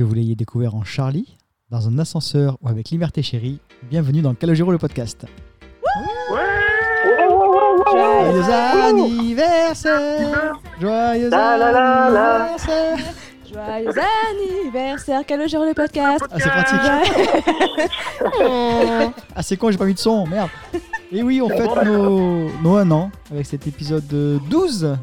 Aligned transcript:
Que 0.00 0.04
vous 0.04 0.14
l'ayez 0.14 0.34
découvert 0.34 0.74
en 0.74 0.82
Charlie, 0.82 1.36
dans 1.68 1.86
un 1.86 1.98
ascenseur 1.98 2.56
ou 2.62 2.70
avec 2.70 2.88
Liberté 2.88 3.22
Chérie, 3.22 3.60
bienvenue 3.90 4.22
dans 4.22 4.32
Calogero 4.32 4.72
le 4.72 4.78
podcast. 4.78 5.26
Joyeux 7.92 8.50
anniversaire 8.50 10.58
Joyeux 10.80 11.30
anniversaire 11.34 12.96
Joyeux 13.52 13.92
anniversaire, 14.30 15.26
Calogero 15.26 15.66
le 15.66 15.74
podcast. 15.74 16.24
Ah, 16.30 16.36
c'est 16.38 16.48
pratique. 16.48 16.80
Ah, 19.36 19.42
c'est 19.42 19.58
con, 19.58 19.70
j'ai 19.70 19.76
pas 19.76 19.84
mis 19.84 19.92
de 19.92 19.98
son, 19.98 20.26
merde. 20.26 20.48
Et 21.12 21.22
oui, 21.22 21.42
on 21.42 21.50
fête 21.50 21.84
nos, 21.84 22.48
nos 22.62 22.76
1 22.76 22.90
an 22.90 23.10
avec 23.30 23.44
cet 23.44 23.66
épisode 23.66 24.08
12. 24.48 24.96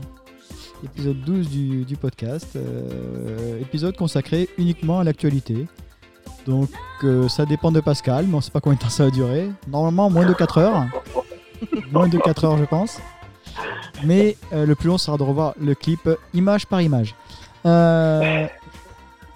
Épisode 0.94 1.22
12 1.22 1.50
du, 1.50 1.86
du 1.86 1.96
podcast. 1.96 2.56
euh, 2.56 3.60
épisode 3.62 3.96
consacré 3.96 4.50
uniquement 4.58 5.00
à 5.00 5.04
l'actualité. 5.04 5.68
Donc, 6.46 6.70
euh, 7.04 7.28
ça 7.28 7.46
dépend 7.46 7.72
de 7.72 7.80
Pascal, 7.82 8.26
mais 8.28 8.36
on 8.36 8.42
sait 8.42 8.52
pas 8.52 8.62
combien 8.62 8.78
de 8.78 8.82
temps 8.82 8.90
ça 8.90 9.06
va 9.06 9.12
durer. 9.12 9.50
Normalement, 9.68 10.10
moins 10.10 10.26
de 10.26 10.34
4 10.34 10.58
heures. 10.60 10.86
moins 11.92 12.08
de 12.08 12.18
4 12.18 12.46
heures, 12.46 12.58
je 12.58 12.66
pense. 12.66 13.00
Mais 14.04 14.38
euh, 14.54 14.66
le 14.66 14.76
plus 14.76 14.88
long 14.88 14.98
sera 14.98 15.18
de 15.18 15.24
revoir 15.24 15.54
le 15.60 15.76
clip 15.76 16.10
image 16.34 16.66
par 16.68 16.82
image. 16.82 17.16
Euh, 17.66 18.48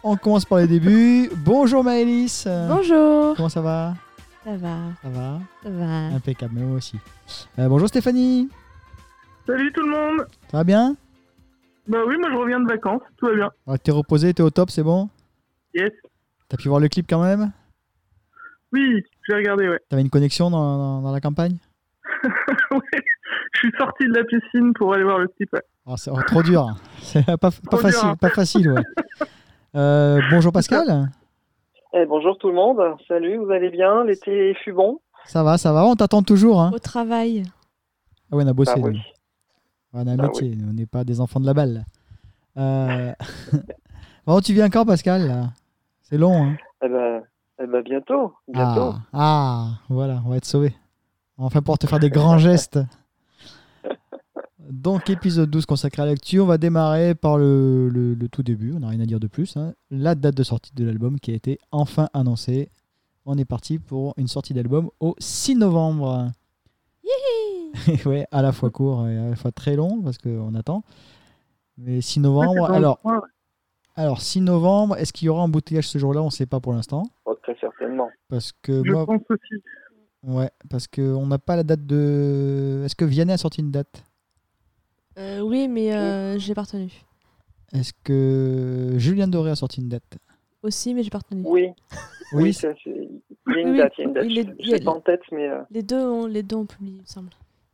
on 0.04 0.16
commence 0.16 0.46
par 0.46 0.60
les 0.60 0.68
débuts. 0.68 1.30
Bonjour 1.36 1.84
Maëlys. 1.84 2.48
Bonjour. 2.70 3.36
Comment 3.36 3.50
ça 3.50 3.62
va? 3.62 3.96
Ça 4.44 4.56
va, 4.56 4.78
Ça 5.04 5.10
va? 5.10 5.40
Ça 5.64 5.70
va. 5.70 5.86
Impeccable, 6.16 6.54
mais 6.56 6.62
moi 6.66 6.78
aussi. 6.78 6.96
Euh, 7.60 7.68
bonjour 7.68 7.88
Stéphanie, 7.88 8.50
Salut 9.46 9.72
tout 9.74 9.82
le 9.82 9.90
monde 9.90 10.28
ça 10.52 10.58
va 10.58 10.64
bien? 10.64 10.96
Bah 11.92 12.00
oui, 12.08 12.16
moi 12.18 12.30
je 12.32 12.38
reviens 12.38 12.62
de 12.62 12.68
vacances, 12.70 13.02
tout 13.18 13.26
va 13.26 13.36
bien. 13.36 13.50
Ouais, 13.68 13.78
T'es 13.78 13.92
reposé, 13.92 14.34
t'es 14.34 14.42
au 14.44 14.50
top, 14.50 14.70
c'est 14.70 14.82
bon? 14.84 15.10
Yes. 15.74 15.92
T'as 16.48 16.56
pu 16.56 16.70
voir 16.70 16.80
le 16.80 16.88
clip 16.88 17.06
quand 17.10 17.22
même? 17.22 17.52
Oui, 18.72 19.04
j'ai 19.28 19.36
regardé, 19.36 19.68
ouais. 19.68 19.80
T'avais 19.90 20.02
une 20.02 20.10
connexion 20.10 20.50
dans, 20.50 20.78
dans- 20.78 21.02
dans 21.02 21.12
la 21.12 21.20
campagne? 21.20 21.58
Ouais. 22.72 23.02
Je 23.54 23.60
suis 23.60 23.72
sorti 23.78 24.06
de 24.08 24.14
la 24.18 24.24
piscine 24.24 24.72
pour 24.74 24.94
aller 24.94 25.04
voir 25.04 25.20
le 25.20 25.28
clip, 25.28 25.52
ouais. 25.52 25.62
oh, 25.86 25.96
C'est 25.98 26.10
oh, 26.10 26.22
trop 26.26 26.42
dur, 26.42 26.68
c'est 27.02 27.26
pas, 27.26 27.38
pas 27.38 27.52
Trop 27.52 27.78
dur, 27.80 27.82
facile, 27.82 28.08
hein. 28.10 28.16
pas 28.16 28.30
facile 28.30 28.72
ouais. 28.72 28.82
Euh, 29.76 30.22
bonjour 30.32 30.52
Pascal, 30.54 31.10
Eh, 31.94 32.06
bonjour 32.06 32.38
tout 32.38 32.48
le 32.50 32.54
monde, 32.56 32.80
salut, 33.08 33.38
vous 33.38 33.52
allez 33.52 33.70
bien? 33.70 34.04
L'été 34.06 34.54
fut 34.64 34.72
bon? 34.74 35.00
Ça 35.26 35.44
va, 35.44 35.58
ça 35.58 35.72
va, 35.74 35.86
on 35.86 35.96
t'attend 35.96 36.24
toujours 36.24 36.62
hein 36.62 36.72
Au 36.74 36.80
travail. 36.80 37.44
Ah 38.32 38.38
ouais, 38.38 38.44
on 38.46 38.48
a 38.48 38.54
bossé, 38.54 38.72
Ah 38.76 38.80
oui. 38.80 39.00
On 39.94 40.08
a 40.08 40.12
un 40.12 40.20
Ah 40.20 40.24
métier, 40.28 40.58
on 40.70 40.74
n'est 40.74 40.86
pas 40.86 41.04
des 41.04 41.20
enfants 41.20 41.40
de 41.40 41.46
la 41.46 41.54
balle. 41.54 41.86
Euh... 42.58 43.14
bon, 44.26 44.40
tu 44.42 44.54
viens 44.54 44.70
quand 44.70 44.86
Pascal 44.86 45.52
C'est 46.02 46.18
long 46.18 46.44
hein? 46.46 46.58
Eh 46.84 46.90
ben, 46.90 47.22
eh 47.64 47.68
ben 47.68 47.82
bientôt, 47.84 48.34
bientôt. 48.48 48.94
Ah, 49.14 49.14
ah, 49.14 49.68
voilà, 49.90 50.22
on 50.26 50.30
va 50.30 50.38
être 50.38 50.46
sauvés. 50.46 50.76
Enfin, 51.38 51.62
pour 51.62 51.78
te 51.78 51.88
faire 51.88 52.00
des 52.00 52.10
grands 52.10 52.38
gestes. 52.38 52.80
Donc, 54.60 55.10
épisode 55.10 55.50
12 55.50 55.66
consacré 55.66 56.02
à 56.02 56.06
l'actu. 56.06 56.40
On 56.40 56.46
va 56.46 56.58
démarrer 56.58 57.14
par 57.16 57.38
le, 57.38 57.90
le- 57.90 58.14
le 58.14 58.28
tout 58.30 58.44
début. 58.44 58.74
On 58.74 58.80
n'a 58.80 58.88
rien 58.90 59.00
à 59.02 59.06
dire 59.06 59.20
de 59.20 59.28
plus. 59.28 59.58
hein. 59.58 59.74
La 59.90 60.16
date 60.16 60.36
de 60.36 60.44
sortie 60.44 60.72
de 60.76 60.86
l'album 60.86 61.20
qui 61.20 61.32
a 61.32 61.34
été 61.36 61.60
enfin 61.72 62.10
annoncée. 62.14 62.70
On 63.26 63.38
est 63.38 63.46
parti 63.46 63.80
pour 63.80 64.14
une 64.18 64.28
sortie 64.28 64.54
d'album 64.54 64.90
au 65.00 65.16
6 65.20 65.56
novembre. 65.56 66.32
ouais, 68.06 68.26
à 68.32 68.42
la 68.42 68.52
fois 68.52 68.70
court 68.70 69.08
et 69.08 69.18
à 69.18 69.30
la 69.30 69.36
fois 69.36 69.52
très 69.52 69.76
long 69.76 70.02
parce 70.02 70.18
qu'on 70.18 70.54
attend. 70.56 70.84
Mais 71.78 72.02
6 72.02 72.20
Ouais, 72.20 72.24
novembre. 72.24 72.70
alors, 72.72 73.00
ouais. 73.04 73.18
alors, 73.96 74.22
6 74.22 74.42
novembre, 74.42 74.98
est-ce 74.98 75.14
qu'il 75.14 75.28
y 75.28 75.30
aura 75.30 75.42
un 75.42 75.46
embouteillage 75.46 75.88
ce 75.88 75.98
jour-là? 75.98 76.22
On 76.22 76.26
ne 76.26 76.30
sait 76.30 76.46
pas 76.46 76.60
pour 76.60 76.74
l'instant. 76.74 77.04
Oh, 77.26 77.34
très 77.42 77.56
certainement. 77.60 78.10
Parce 78.28 78.52
que 78.62 78.84
je 78.86 78.92
moi, 78.92 79.06
pense 79.06 79.22
aussi. 79.30 79.64
Ouais, 80.24 80.52
parce 80.70 80.88
qu'on 80.88 81.26
n'a 81.26 81.40
pas 81.40 81.56
la 81.56 81.64
date 81.64 81.86
de. 81.88 82.84
Est-ce 82.86 82.96
que 82.96 83.06
Vianney 83.06 83.34
a 83.34 83.38
sorti 83.38 83.62
une 83.62 83.72
date? 83.72 84.04
Euh, 85.18 85.40
oui, 85.42 85.68
mais 85.68 85.94
euh, 85.96 86.38
j'ai 86.38 86.54
pas 86.54 86.62
retenu. 86.64 86.92
Est-ce 87.74 87.94
que 88.04 88.94
Julien 88.98 89.28
Doré 89.28 89.52
a 89.52 89.56
sorti 89.56 89.82
une 89.82 89.90
date? 89.90 90.18
Aussi, 90.62 90.94
mais 90.94 91.02
j'ai 91.04 91.10
pas 91.10 91.18
retenu. 91.20 91.42
Oui, 91.46 91.70
oui, 92.34 92.44
Oui, 92.44 92.54
ça, 92.54 92.68
c'est- 92.84 93.10
il 93.52 93.58
y 93.58 93.60
a 93.60 93.62
une 93.62 93.72
Oui, 93.72 93.78
date, 93.78 93.94
il 93.98 94.02
y 94.02 94.04
a 94.04 94.08
une 94.08 94.14
date. 94.14 94.26
il 94.28 94.40
est- 94.40 94.78
Je 94.80 94.84
pas 94.84 94.92
en 94.92 95.00
tête, 95.02 95.22
mais 95.32 95.48
euh, 95.50 95.62
Les 95.72 95.84
deux 95.84 96.00
ont, 96.04 96.26
les 96.28 96.44
deux 96.44 96.56
ont 96.56 96.66
publié, 96.66 96.96
il 96.98 97.02
me 97.02 97.06
semble. 97.06 97.30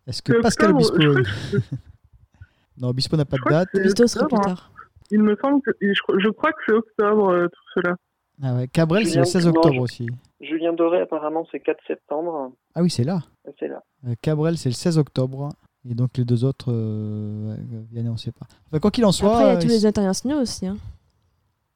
Est-ce 0.08 0.22
que 0.22 0.42
Pascal 0.42 0.72
Obispo. 0.72 0.98
non, 2.78 2.90
Obispo 2.90 3.18
n'a 3.18 3.26
pas 3.26 3.38
de 3.38 3.50
date. 3.50 3.70
Bisto 3.74 4.08
sera 4.08 4.28
plus 4.28 4.38
hein. 4.38 4.42
tard. 4.42 4.72
Il 5.12 5.22
me 5.24 5.36
semble 5.42 5.62
que. 5.62 5.72
Je, 5.82 6.02
crois- 6.02 6.16
je 6.20 6.30
crois 6.30 6.52
que 6.52 6.60
c'est 6.68 6.74
octobre, 6.74 7.30
euh, 7.30 7.48
tout 7.48 7.82
cela. 7.82 7.96
Ah 8.44 8.54
ouais, 8.56 8.68
Cabrel, 8.68 9.04
c'est 9.06 9.14
Julien- 9.14 9.22
le 9.22 9.26
16 9.26 9.46
non, 9.48 9.52
octobre 9.54 9.80
aussi. 9.82 10.08
Julien 10.42 10.74
Doré, 10.74 11.02
apparemment, 11.02 11.48
c'est 11.52 11.60
4 11.60 11.80
septembre. 11.88 12.52
Ah 12.76 12.82
oui, 12.84 12.90
c'est 12.92 13.04
là. 13.04 13.24
C'est 13.60 13.68
là. 13.68 13.82
Euh, 14.08 14.14
Cabrel, 14.22 14.58
c'est 14.58 14.70
le 14.70 14.76
16 14.76 14.98
octobre. 15.00 15.50
Et 15.90 15.96
donc 15.96 16.18
les 16.18 16.26
deux 16.26 16.44
autres, 16.44 16.72
euh, 16.72 17.56
on 17.96 18.02
ne 18.12 18.18
sait 18.18 18.32
pas. 18.34 18.46
Enfin, 18.68 18.80
quoi 18.80 18.92
qu'il 18.92 19.06
en 19.06 19.12
soit. 19.12 19.30
Après, 19.38 19.44
il 19.46 19.54
y 19.54 19.58
a 19.58 19.62
tous 19.62 19.68
les 19.70 19.86
internationaux 19.86 20.42
aussi. 20.42 20.68
Hein. 20.68 20.78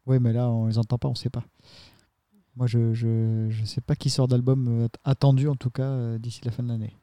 Oui, 0.06 0.18
mais 0.20 0.34
là, 0.34 0.50
on 0.50 0.68
les 0.68 0.78
entend 0.78 0.98
pas, 0.98 1.08
on 1.08 1.16
sait 1.16 1.30
pas. 1.30 1.44
Moi, 2.56 2.68
je 2.68 2.94
je, 2.94 3.48
je 3.50 3.66
sais 3.66 3.82
pas 3.82 3.96
qui 3.96 4.10
sort 4.10 4.28
d'album 4.28 4.84
euh, 4.84 4.88
attendu, 5.06 5.48
en 5.48 5.56
tout 5.56 5.70
cas, 5.70 5.84
euh, 5.84 6.18
d'ici 6.18 6.42
la 6.44 6.52
fin 6.52 6.64
de 6.64 6.70
l'année. 6.70 6.96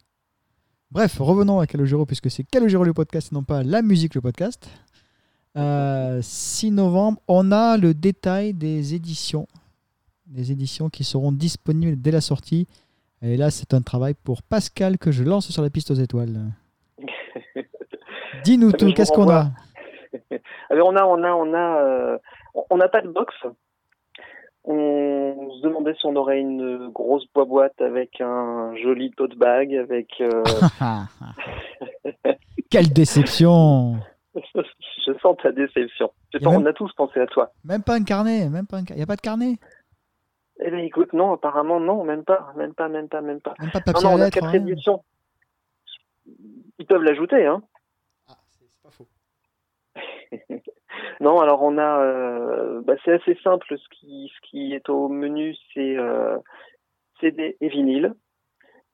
Bref, 0.90 1.18
revenons 1.18 1.60
à 1.60 1.66
Calogero, 1.66 2.06
puisque 2.06 2.30
c'est 2.30 2.44
Calogero 2.44 2.84
le 2.84 2.94
podcast, 2.94 3.30
et 3.32 3.34
non 3.34 3.42
pas 3.42 3.62
la 3.62 3.82
musique 3.82 4.14
le 4.14 4.20
podcast. 4.20 4.68
Euh, 5.56 6.20
6 6.22 6.70
novembre, 6.70 7.20
on 7.28 7.50
a 7.50 7.76
le 7.76 7.94
détail 7.94 8.54
des 8.54 8.94
éditions. 8.94 9.46
Des 10.26 10.52
éditions 10.52 10.88
qui 10.88 11.04
seront 11.04 11.32
disponibles 11.32 12.00
dès 12.00 12.10
la 12.10 12.20
sortie. 12.20 12.66
Et 13.22 13.36
là, 13.36 13.50
c'est 13.50 13.74
un 13.74 13.82
travail 13.82 14.14
pour 14.14 14.42
Pascal 14.42 14.98
que 14.98 15.10
je 15.10 15.24
lance 15.24 15.50
sur 15.50 15.62
la 15.62 15.70
piste 15.70 15.90
aux 15.90 15.94
étoiles. 15.94 16.52
Dis-nous 18.44 18.70
ben, 18.70 18.76
tout, 18.78 18.92
qu'est-ce 18.94 19.12
qu'on 19.12 19.28
a 19.28 19.50
Alors, 20.70 20.88
on 20.92 20.96
a, 20.96 21.04
on 21.04 21.22
a, 21.22 21.32
on 21.32 21.54
a, 21.54 21.82
euh, 21.82 22.18
on 22.70 22.76
n'a 22.76 22.88
pas 22.88 23.02
de 23.02 23.08
box. 23.08 23.34
On 24.64 25.50
se 25.56 25.62
demandait 25.62 25.94
si 25.94 26.04
on 26.06 26.14
aurait 26.16 26.40
une 26.40 26.88
grosse 26.90 27.26
boîte 27.34 27.80
avec 27.80 28.20
un 28.20 28.74
joli 28.76 29.10
tote 29.12 29.36
bag, 29.36 29.74
avec. 29.74 30.08
euh, 30.20 30.42
Quelle 32.70 32.92
déception 32.92 33.96
je 34.54 35.12
sens 35.22 35.36
ta 35.42 35.52
déception. 35.52 36.12
Je 36.32 36.38
Y 36.38 36.42
a 36.42 36.44
sens- 36.44 36.52
même- 36.54 36.62
On 36.62 36.66
a 36.66 36.72
tous 36.72 36.92
pensé 36.92 37.18
à 37.20 37.26
toi. 37.26 37.50
Même 37.64 37.82
pas 37.82 37.94
un 37.94 38.04
carnet, 38.04 38.48
même 38.50 38.66
pas 38.66 38.78
un... 38.78 38.84
Il 38.90 38.96
n'y 38.96 39.02
a 39.02 39.06
pas 39.06 39.16
de 39.16 39.20
carnet 39.22 39.54
Eh 40.60 40.70
bien, 40.70 40.80
écoute, 40.80 41.12
non, 41.14 41.32
apparemment, 41.32 41.80
non, 41.80 42.04
même 42.04 42.24
pas, 42.24 42.52
même 42.56 42.74
pas, 42.74 42.88
même 42.88 43.08
pas, 43.08 43.20
même 43.22 43.40
pas. 43.40 43.54
Même 43.58 43.70
pas 43.70 43.78
de 43.80 43.84
papier 43.84 44.04
non, 44.04 44.14
on 44.14 44.20
a 44.20 44.24
lettres 44.26 44.54
éditions. 44.54 45.02
Ils 46.78 46.86
peuvent 46.86 47.02
l'ajouter, 47.02 47.46
hein. 47.46 47.62
Ah, 48.28 48.34
c'est 48.50 48.66
c'est 48.68 48.82
pas 48.82 48.90
faux. 48.90 49.06
Non, 51.20 51.40
alors 51.40 51.62
on 51.62 51.78
a, 51.78 52.00
euh, 52.00 52.80
bah, 52.82 52.94
c'est 53.04 53.12
assez 53.12 53.36
simple. 53.42 53.76
Ce 53.76 53.88
qui, 54.50 54.72
est 54.72 54.88
au 54.88 55.08
menu, 55.08 55.54
c'est 55.74 55.96
euh, 55.96 56.38
CD 57.20 57.56
et 57.60 57.68
vinyle, 57.68 58.14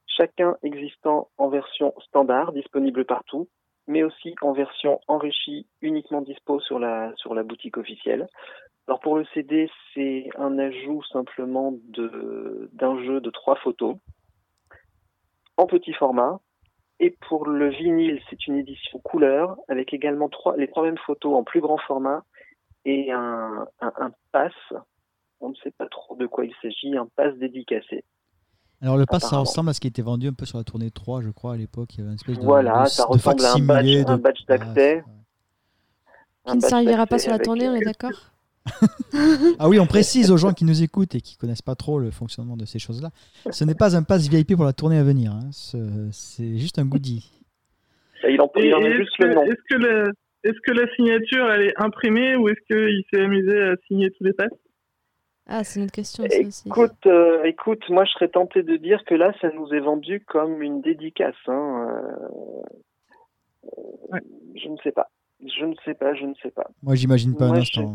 chacun 0.07 0.57
existant 0.63 1.29
en 1.39 1.49
version 1.49 1.95
standard, 2.01 2.53
disponible 2.53 3.05
partout, 3.05 3.49
mais 3.87 4.03
aussi 4.03 4.35
en 4.41 4.53
version 4.53 5.01
enrichie, 5.09 5.67
uniquement 5.83 6.23
dispo 6.23 6.61
sur 6.61 6.79
la 6.79 7.43
boutique 7.45 7.77
officielle. 7.77 8.27
Alors 8.87 9.01
pour 9.01 9.17
le 9.17 9.25
CD, 9.33 9.71
c'est 9.95 10.29
un 10.37 10.59
ajout 10.59 11.03
simplement 11.05 11.73
d'un 11.89 13.03
jeu 13.03 13.21
de 13.21 13.31
trois 13.31 13.57
photos 13.57 13.97
en 15.57 15.67
petit 15.67 15.95
format. 15.95 16.41
Et 17.01 17.17
pour 17.29 17.47
le 17.49 17.69
vinyle, 17.71 18.21
c'est 18.31 18.47
une 18.47 18.57
édition 18.57 18.99
couleur 19.01 19.57
avec 19.69 19.93
également 19.93 20.29
trois, 20.29 20.57
les 20.57 20.69
trois 20.69 20.85
mêmes 20.85 20.99
photos 20.99 21.35
en 21.37 21.43
plus 21.45 21.61
grand 21.61 21.79
format 21.79 22.25
et 22.85 23.11
un, 23.13 23.67
un, 23.81 23.93
un 23.99 24.13
pass. 24.33 24.53
On 25.41 25.49
ne 25.51 25.55
sait 25.57 25.73
pas 25.73 25.87
trop 25.89 26.15
de 26.17 26.27
quoi 26.27 26.45
il 26.45 26.55
s'agit, 26.63 26.97
un 26.97 27.09
pass 27.17 27.35
dédicacé. 27.37 28.05
Alors 28.81 28.97
le 28.97 29.07
pass, 29.07 29.29
ça 29.29 29.39
ressemble 29.39 29.71
à 29.71 29.73
ce 29.73 29.81
qui 29.81 29.87
était 29.89 30.03
vendu 30.03 30.29
un 30.29 30.33
peu 30.33 30.47
sur 30.47 30.59
la 30.59 30.65
tournée 30.65 30.91
3, 30.91 31.23
je 31.23 31.31
crois, 31.31 31.55
à 31.55 31.57
l'époque. 31.57 31.95
Il 31.95 31.99
y 31.99 32.01
avait 32.03 32.11
une 32.11 32.15
espèce 32.17 32.39
de, 32.39 32.45
Voilà, 32.45 32.85
de, 32.85 32.89
ça 32.89 33.05
de 33.05 33.09
ressemble 33.09 33.45
à 33.45 33.53
un 33.55 33.59
badge- 33.59 34.05
un 34.07 34.19
badge 34.19 34.45
d'accès. 34.47 35.05
Qui 36.47 36.57
ne 36.57 36.61
servira 36.61 37.07
pas 37.07 37.19
sur 37.19 37.33
la 37.33 37.39
tournée, 37.39 37.69
on 37.69 37.75
est 37.75 37.85
d'accord? 37.85 38.34
Ah 39.59 39.69
oui, 39.69 39.79
on 39.79 39.87
précise 39.87 40.31
aux 40.31 40.37
gens 40.37 40.53
qui 40.53 40.65
nous 40.65 40.83
écoutent 40.83 41.15
et 41.15 41.21
qui 41.21 41.37
connaissent 41.37 41.63
pas 41.63 41.75
trop 41.77 41.99
le 41.99 42.11
fonctionnement 42.11 42.57
de 42.57 42.65
ces 42.65 42.79
choses-là. 42.79 43.11
Ce 43.51 43.65
n'est 43.65 43.75
pas 43.75 43.97
un 43.97 44.03
pass 44.03 44.27
VIP 44.29 44.57
pour 44.57 44.65
la 44.65 44.73
tournée 44.73 44.99
à 44.99 45.05
venir. 45.05 45.33
hein. 45.33 45.49
Ce- 45.53 46.09
C'est 46.13 46.57
juste 46.59 46.79
un 46.79 46.85
goodie. 46.87 47.31
Il 48.29 48.41
en, 48.41 48.51
il 48.57 48.75
en 48.75 48.81
est-ce 48.81 48.97
juste 48.97 49.17
que, 49.19 49.25
le 49.27 49.35
nom. 49.35 49.43
est-ce 49.45 49.63
que 49.69 49.75
la, 49.77 50.05
est-ce 50.45 50.59
que 50.67 50.73
la 50.73 50.91
signature, 50.97 51.51
elle 51.53 51.63
est 51.69 51.75
imprimée 51.77 52.37
ou 52.37 52.49
est-ce 52.49 52.61
qu'il 52.67 53.05
s'est 53.13 53.21
amusé 53.23 53.63
à 53.63 53.75
signer 53.87 54.11
tous 54.13 54.25
les 54.25 54.33
passes 54.33 54.49
Ah, 55.47 55.63
c'est 55.63 55.79
une 55.81 55.85
autre 55.85 55.93
question, 55.93 56.25
ça 56.29 56.41
aussi. 56.41 56.63
Écoute, 56.67 57.07
euh, 57.07 57.43
écoute, 57.45 57.83
moi 57.91 58.05
je 58.07 58.13
serais 58.13 58.29
tenté 58.29 58.63
de 58.63 58.77
dire 58.77 59.05
que 59.05 59.15
là, 59.15 59.33
ça 59.43 59.51
nous 59.55 59.69
est 59.75 59.81
vendu 59.81 60.25
comme 60.27 60.63
une 60.63 60.81
dédicace. 60.81 61.35
Hein. 61.49 61.87
euh, 61.91 63.69
Ouais. 64.11 64.21
Je 64.57 64.69
ne 64.69 64.77
sais 64.83 64.93
pas. 64.93 65.09
Je 65.45 65.65
ne 65.65 65.75
sais 65.85 65.95
pas, 65.95 66.15
je 66.15 66.25
ne 66.25 66.35
sais 66.43 66.51
pas. 66.51 66.67
Moi, 66.83 66.95
j'imagine 66.95 67.37
pas 67.37 67.47
un 67.47 67.49
Moi, 67.49 67.59
instant. 67.59 67.95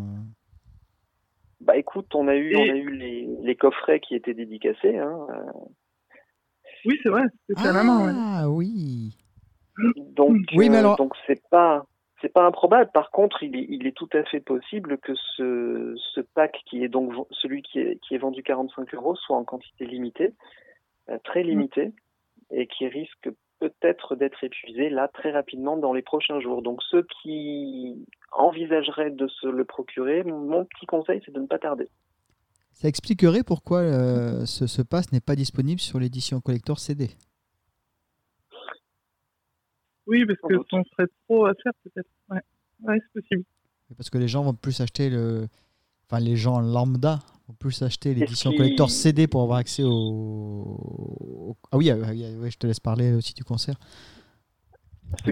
Bah 1.61 1.75
écoute, 1.77 2.13
on 2.15 2.27
a 2.27 2.35
eu, 2.35 2.51
Et- 2.53 2.57
on 2.57 2.73
a 2.73 2.77
eu 2.77 2.89
les, 2.95 3.27
les 3.41 3.55
coffrets 3.55 3.99
qui 3.99 4.15
étaient 4.15 4.33
dédicacés. 4.33 4.97
Hein. 4.97 5.17
euh, 5.29 5.51
Oui, 6.85 6.97
c'est 7.03 7.09
vrai, 7.09 7.23
c'était 7.47 7.67
à 7.67 7.73
la 7.73 7.83
main. 7.83 8.05
ouais. 8.05 8.13
Ah 8.15 8.49
oui. 8.49 9.15
Donc, 9.97 10.37
Oui, 10.55 10.69
mais 10.69 10.77
euh, 10.77 10.79
alors- 10.79 10.95
donc 10.97 11.13
c'est 11.27 11.41
pas, 11.49 11.85
c'est 12.21 12.31
pas 12.31 12.45
improbable. 12.45 12.89
Par 12.93 13.11
contre, 13.11 13.43
il 13.43 13.55
est, 13.55 13.65
il 13.69 13.87
est 13.87 13.95
tout 13.95 14.09
à 14.13 14.23
fait 14.23 14.39
possible 14.41 14.97
que 14.99 15.13
ce, 15.15 15.95
ce 16.13 16.21
pack 16.21 16.61
qui 16.65 16.83
est 16.83 16.89
donc 16.89 17.13
celui 17.31 17.61
qui 17.61 17.79
est, 17.79 17.99
qui 18.01 18.15
est 18.15 18.19
vendu 18.19 18.43
45 18.43 18.93
euros 18.93 19.15
soit 19.15 19.37
en 19.37 19.43
quantité 19.43 19.85
limitée, 19.85 20.33
euh, 21.09 21.17
très 21.23 21.43
limitée, 21.43 21.91
et 22.51 22.67
qui 22.67 22.87
risque 22.87 23.29
peut-être 23.59 24.15
d'être 24.15 24.43
épuisé 24.43 24.89
là 24.89 25.07
très 25.07 25.31
rapidement 25.31 25.77
dans 25.77 25.93
les 25.93 26.01
prochains 26.01 26.39
jours. 26.39 26.61
Donc 26.61 26.81
ceux 26.89 27.05
qui 27.21 28.05
envisageraient 28.31 29.11
de 29.11 29.27
se 29.27 29.47
le 29.47 29.65
procurer, 29.65 30.23
mon 30.23 30.65
petit 30.65 30.85
conseil 30.85 31.21
c'est 31.25 31.33
de 31.33 31.39
ne 31.39 31.47
pas 31.47 31.59
tarder. 31.59 31.89
Ça 32.73 32.87
expliquerait 32.87 33.43
pourquoi 33.43 33.79
euh, 33.79 34.45
ce, 34.45 34.67
ce 34.67 34.81
pass 34.81 35.11
n'est 35.11 35.19
pas 35.19 35.35
disponible 35.35 35.81
sur 35.81 35.99
l'édition 35.99 36.39
collector 36.39 36.79
CD. 36.79 37.09
Oui, 40.09 40.25
parce 40.25 40.39
que 40.39 40.55
on 40.71 40.83
serait 40.85 41.07
trop 41.27 41.45
à 41.45 41.53
faire 41.61 41.71
peut-être. 41.83 42.09
Ouais, 42.29 42.41
ouais 42.81 42.97
c'est 42.99 43.21
possible. 43.21 43.43
Parce 43.95 44.09
que 44.09 44.17
les 44.17 44.27
gens 44.27 44.43
vont 44.43 44.53
plus 44.53 44.81
acheter 44.81 45.09
le. 45.09 45.47
Enfin, 46.11 46.19
les 46.23 46.35
gens 46.35 46.59
lambda 46.59 47.19
vont 47.47 47.53
plus 47.59 47.81
acheter 47.83 48.13
l'édition 48.15 48.51
collector 48.57 48.89
CD 48.89 49.27
pour 49.27 49.41
avoir 49.43 49.59
accès 49.59 49.83
au. 49.83 49.89
au- 49.91 51.55
Ah 51.71 51.77
oui, 51.77 51.91
euh, 51.91 52.03
oui, 52.09 52.25
oui, 52.41 52.51
je 52.51 52.57
te 52.57 52.65
laisse 52.65 52.79
parler 52.79 53.13
aussi 53.13 53.33
du 53.33 53.43
concert. 53.43 53.75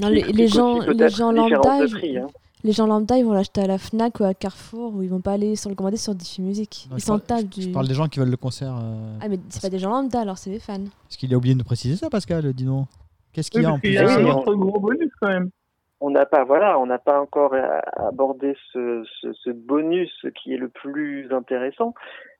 Non, 0.01 0.09
les- 0.09 0.47
gens- 0.47 0.79
les 0.79 1.09
gens 1.09 1.31
lambda, 1.31 1.87
prix, 1.91 2.17
hein. 2.17 2.27
Les 2.63 2.71
gens 2.73 2.87
lambda, 2.87 3.17
ils 3.17 3.23
vont 3.25 3.33
l'acheter 3.33 3.61
à 3.61 3.67
la 3.67 3.77
Fnac 3.77 4.19
ou 4.19 4.23
à 4.23 4.33
Carrefour 4.33 4.95
ou 4.95 5.03
ils 5.03 5.09
vont 5.09 5.21
pas 5.21 5.33
aller 5.33 5.55
sur 5.55 5.69
le 5.69 5.75
commander 5.75 5.97
sur 5.97 6.15
Diffie 6.15 6.41
Music. 6.41 6.87
Non, 6.89 6.97
ils 6.97 7.01
s'en 7.01 7.19
tapent 7.19 7.45
du. 7.49 7.61
Je 7.61 7.69
parle 7.69 7.87
des 7.87 7.93
gens 7.93 8.07
qui 8.07 8.19
veulent 8.19 8.29
le 8.31 8.37
concert. 8.37 8.75
euh, 8.81 9.17
Ah, 9.21 9.29
mais 9.29 9.39
c'est 9.49 9.61
pas 9.61 9.69
des 9.69 9.77
gens 9.79 9.91
lambda 9.91 10.21
alors, 10.21 10.37
c'est 10.39 10.49
des 10.49 10.59
fans. 10.59 10.79
Parce 11.03 11.17
qu'il 11.17 11.31
a 11.33 11.37
oublié 11.37 11.53
de 11.53 11.59
nous 11.59 11.65
préciser 11.65 11.95
ça, 11.95 12.09
Pascal, 12.09 12.51
dis 12.53 12.65
donc. 12.65 12.87
Qu'est-ce 13.31 13.51
qu'il 13.51 13.61
y 13.61 13.65
a 13.65 13.73
en 13.73 13.79
plus 13.79 13.91
y 13.93 13.97
a 13.97 14.01
un 14.11 14.25
autre 14.25 14.53
gros 14.55 14.79
bonus 14.79 15.11
quand 15.21 15.27
même. 15.27 15.49
On 15.99 16.11
n'a 16.11 16.25
pas, 16.25 16.43
voilà, 16.43 16.79
on 16.79 16.85
n'a 16.85 16.99
pas 16.99 17.19
encore 17.19 17.53
euh, 17.53 17.79
abordé 17.95 18.55
ce, 18.71 19.03
ce, 19.19 19.33
ce 19.33 19.49
bonus 19.49 20.25
qui 20.35 20.53
est 20.53 20.57
le 20.57 20.69
plus 20.69 21.31
intéressant 21.33 21.93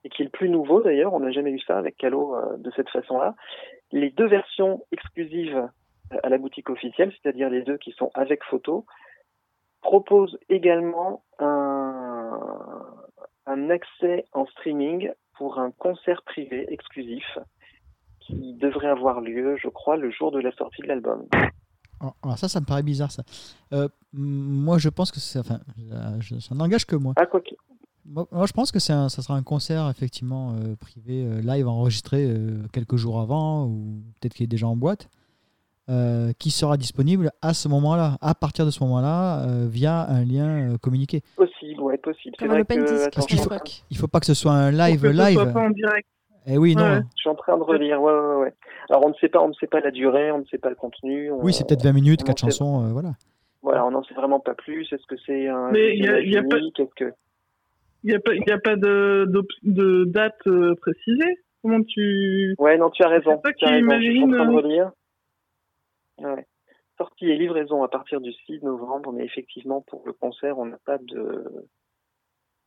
et 0.04 0.10
qui 0.10 0.22
est 0.22 0.26
le 0.26 0.32
plus 0.32 0.50
nouveau 0.50 0.82
d'ailleurs. 0.82 1.14
On 1.14 1.20
n'a 1.20 1.32
jamais 1.32 1.52
eu 1.52 1.60
ça 1.60 1.78
avec 1.78 1.98
Calo 1.98 2.36
euh, 2.36 2.58
de 2.58 2.72
cette 2.76 2.90
façon-là. 2.90 3.36
Les 3.92 4.12
deux 4.12 4.28
versions 4.28 4.84
exclusives 4.92 5.70
euh, 6.14 6.18
à 6.24 6.30
la 6.30 6.38
boutique 6.38 6.70
officielle, 6.70 7.12
c'est-à-dire 7.12 7.50
les 7.50 7.64
deux 7.64 7.78
qui 7.78 7.92
sont 7.92 8.12
avec 8.14 8.44
photo, 8.44 8.86
proposent 9.82 10.38
également 10.50 11.24
un, 11.40 12.40
un 13.46 13.70
accès 13.70 14.26
en 14.34 14.46
streaming 14.46 15.12
pour 15.38 15.60
un 15.60 15.72
concert 15.72 16.22
privé 16.24 16.72
exclusif 16.72 17.38
qui 18.20 18.54
devrait 18.56 18.90
avoir 18.90 19.22
lieu, 19.22 19.56
je 19.56 19.70
crois, 19.70 19.96
le 19.96 20.12
jour 20.12 20.32
de 20.32 20.40
la 20.40 20.52
sortie 20.52 20.82
de 20.82 20.88
l'album. 20.88 21.28
Alors 22.00 22.16
alors 22.24 22.38
ça, 22.38 22.48
ça 22.48 22.60
me 22.60 22.66
paraît 22.66 22.84
bizarre, 22.84 23.12
ça. 23.12 23.24
Euh, 23.74 23.88
moi, 24.14 24.78
je 24.78 24.90
pense 24.90 25.12
que 25.12 25.20
c'est... 25.20 25.40
Enfin, 25.40 25.60
euh, 25.92 26.18
je- 26.20 26.40
ça 26.40 26.54
n'engage 26.56 26.86
que 26.86 26.96
moi. 26.96 27.14
Ah, 27.18 27.26
quoi 27.26 27.42
Moi, 28.06 28.26
je 28.46 28.54
pense 28.54 28.72
que 28.72 28.80
c'est 28.80 28.94
un- 28.94 29.10
ça 29.10 29.22
sera 29.22 29.36
un 29.36 29.44
concert, 29.44 29.90
effectivement, 29.90 30.54
euh, 30.54 30.76
privé, 30.76 31.26
euh, 31.26 31.42
live, 31.42 31.68
enregistré 31.68 32.26
euh, 32.30 32.64
quelques 32.72 32.96
jours 32.96 33.20
avant, 33.20 33.66
ou 33.66 34.02
peut-être 34.20 34.34
qu'il 34.34 34.44
est 34.46 34.48
déjà 34.48 34.68
en 34.68 34.76
boîte, 34.76 35.10
euh, 35.90 36.34
qui 36.38 36.52
sera 36.52 36.78
disponible 36.78 37.32
à 37.42 37.54
ce 37.54 37.68
moment-là, 37.68 38.18
à 38.22 38.36
partir 38.36 38.66
de 38.66 38.72
ce 38.72 38.84
moment-là, 38.84 39.42
euh, 39.48 39.68
via 39.70 40.08
un 40.10 40.24
lien 40.26 40.48
euh, 40.74 40.78
communiqué. 40.78 41.22
Possible, 41.36 41.82
ouais, 41.82 41.98
possible. 41.98 42.36
C'est 42.38 42.46
Comme 42.46 42.54
vrai 42.54 42.62
open 42.62 42.84
que, 42.86 43.10
Parce 43.10 43.26
qu'il 43.28 43.40
faut-. 43.40 43.50
Il 43.90 43.98
faut 43.98 44.08
pas 44.08 44.20
que 44.20 44.26
ce 44.26 44.34
soit 44.34 44.52
un 44.54 44.72
live, 44.72 45.06
live. 45.06 45.34
soit 45.34 45.46
pas 45.48 45.62
en 45.62 45.70
direct. 45.72 46.08
Eh 46.48 46.58
oui, 46.58 46.76
non. 46.76 46.84
Ouais. 46.84 47.00
je 47.16 47.20
suis 47.20 47.30
en 47.30 47.36
train 47.36 47.58
de 47.58 47.64
relire. 47.64 48.02
Ouais, 48.02 48.14
ouais, 48.14 48.36
ouais. 48.36 48.54
Alors 48.90 49.06
on 49.06 49.10
ne 49.10 49.14
sait 49.16 49.28
pas, 49.30 49.42
on 49.42 49.50
ne 49.50 49.54
sait 49.54 49.68
pas 49.68 49.80
la 49.82 49.92
durée, 49.92 50.32
on 50.32 50.40
ne 50.40 50.46
sait 50.46 50.58
pas 50.58 50.70
le 50.70 50.76
contenu. 50.76 51.32
on- 51.32 51.44
Oui, 51.44 51.54
c'est 51.54 51.68
peut-être 51.68 51.84
20 51.84 51.94
minutes, 51.94 52.22
on 52.24 52.26
4 52.28 52.44
en 52.44 52.48
sait 52.48 52.52
chansons, 52.58 52.86
euh, 52.86 52.92
voilà. 52.94 53.12
Voilà, 53.62 53.86
on 53.86 53.92
n'en 53.92 54.04
sait 54.04 54.14
vraiment 54.14 54.40
pas 54.40 54.54
plus. 54.56 54.92
Est-ce 54.94 55.06
que 55.08 55.16
c'est 55.26 55.48
un 55.48 55.72
Mais 55.72 55.98
il 55.98 56.10
a- 56.10 56.20
a 56.38 56.44
pas- 56.44 56.58
que 56.96 57.14
n'y 58.04 58.14
a 58.16 58.20
pas, 58.20 58.34
il 58.34 58.44
y 58.48 58.52
a 58.52 58.60
pas 58.60 58.76
de, 58.78 59.26
date 60.06 60.40
euh, 60.48 60.76
précisée? 60.80 61.40
Comment 61.64 61.82
tu. 61.84 62.56
Ouais, 62.60 62.78
non, 62.78 62.90
tu 62.92 63.04
as 63.04 63.10
raison. 63.10 63.42
Tu 63.44 63.50
as 63.50 63.54
qui 63.54 63.66
raison. 63.66 63.90
Je 64.00 64.02
suis 64.12 64.24
en 64.24 64.30
train 64.30 64.46
de 64.46 64.52
euh, 64.52 64.56
relire. 64.56 64.92
Ouais. 66.20 66.46
Sortie 66.98 67.30
et 67.30 67.36
livraison 67.38 67.84
à 67.84 67.88
partir 67.90 68.22
du 68.22 68.32
6 68.32 68.64
novembre, 68.64 69.12
mais 69.12 69.26
effectivement 69.26 69.82
pour 69.82 70.04
le 70.06 70.14
concert, 70.14 70.58
on 70.58 70.66
n'a 70.66 70.78
pas 70.86 70.98
de, 70.98 71.44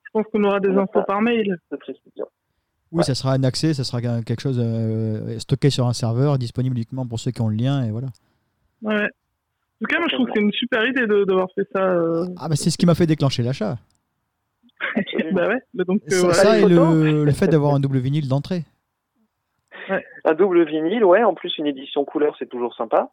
Je 0.05 0.11
pense 0.13 0.27
qu'on 0.33 0.45
aura 0.45 0.61
des 0.61 0.69
infos 0.69 0.87
pas. 0.93 1.03
par 1.05 1.23
mail. 1.23 1.57
de 1.71 1.77
précision. 1.77 2.27
Oui, 2.93 2.99
Ouais. 2.99 3.05
ça 3.05 3.15
sera 3.15 3.33
un 3.35 3.45
accès, 3.45 3.73
ça 3.75 3.85
sera 3.85 4.01
quelque 4.01 4.41
chose 4.41 4.59
euh, 4.61 5.39
stocké 5.39 5.71
sur 5.71 5.87
un 5.87 5.93
serveur, 5.93 6.39
disponible 6.39 6.77
uniquement 6.77 7.07
pour 7.07 7.21
ceux 7.21 7.31
qui 7.31 7.41
ont 7.41 7.49
le 7.49 7.57
lien, 7.57 7.85
et 7.85 7.91
voilà. 7.91 8.09
Ouais. 8.83 9.05
En 9.05 9.85
tout 9.85 9.87
cas, 9.89 9.99
moi, 9.99 10.09
je 10.11 10.15
trouve 10.17 10.27
que 10.27 10.33
c'est 10.35 10.41
une 10.43 10.53
super 10.53 10.85
idée 10.87 11.07
de- 11.07 11.25
d'avoir 11.25 11.49
fait 11.55 11.67
ça. 11.73 11.83
euh. 11.83 12.27
Ah, 12.37 12.49
bah, 12.49 12.57
c'est 12.57 12.71
ce 12.71 12.77
qui 12.77 12.87
m'a 12.87 12.95
fait 12.95 13.07
déclencher 13.07 13.43
l'achat. 13.43 13.79
Bah 15.33 15.47
ouais. 15.49 15.59
Bah 15.75 15.85
donc, 15.87 16.01
euh, 16.07 16.11
Ça, 16.11 16.19
voilà. 16.21 16.35
ça 16.35 16.57
les 16.57 16.63
et 16.65 16.69
le, 16.69 17.25
le 17.25 17.33
fait 17.33 17.47
d'avoir 17.49 17.75
un 17.75 17.81
double 17.81 17.99
vinyle 17.99 18.27
d'entrée. 18.29 18.65
Un 20.25 20.35
double 20.35 20.65
vinyle, 20.67 21.05
ouais. 21.05 21.23
En 21.23 21.35
plus, 21.35 21.57
une 21.59 21.67
édition 21.67 22.05
couleur, 22.05 22.35
c'est 22.39 22.49
toujours 22.49 22.75
sympa. 22.75 23.11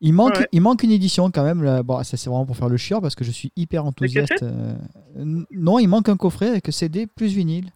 Il 0.00 0.12
manque, 0.12 0.36
Ouais. 0.38 0.46
il 0.52 0.60
manque 0.60 0.82
une 0.82 0.90
édition 0.90 1.30
quand 1.30 1.44
même. 1.44 1.62
Là. 1.62 1.82
Bon, 1.82 2.02
ça 2.02 2.16
c'est 2.16 2.28
vraiment 2.28 2.44
pour 2.44 2.56
faire 2.56 2.68
le 2.68 2.76
chiant 2.76 3.00
parce 3.00 3.14
que 3.14 3.24
je 3.24 3.30
suis 3.30 3.52
hyper 3.56 3.86
enthousiaste. 3.86 4.42
euh, 4.42 4.74
non, 5.50 5.78
il 5.78 5.86
manque 5.88 6.08
un 6.08 6.16
coffret 6.16 6.48
avec 6.50 6.66
CD 6.72 7.06
plus 7.06 7.34
vinyle. 7.34 7.70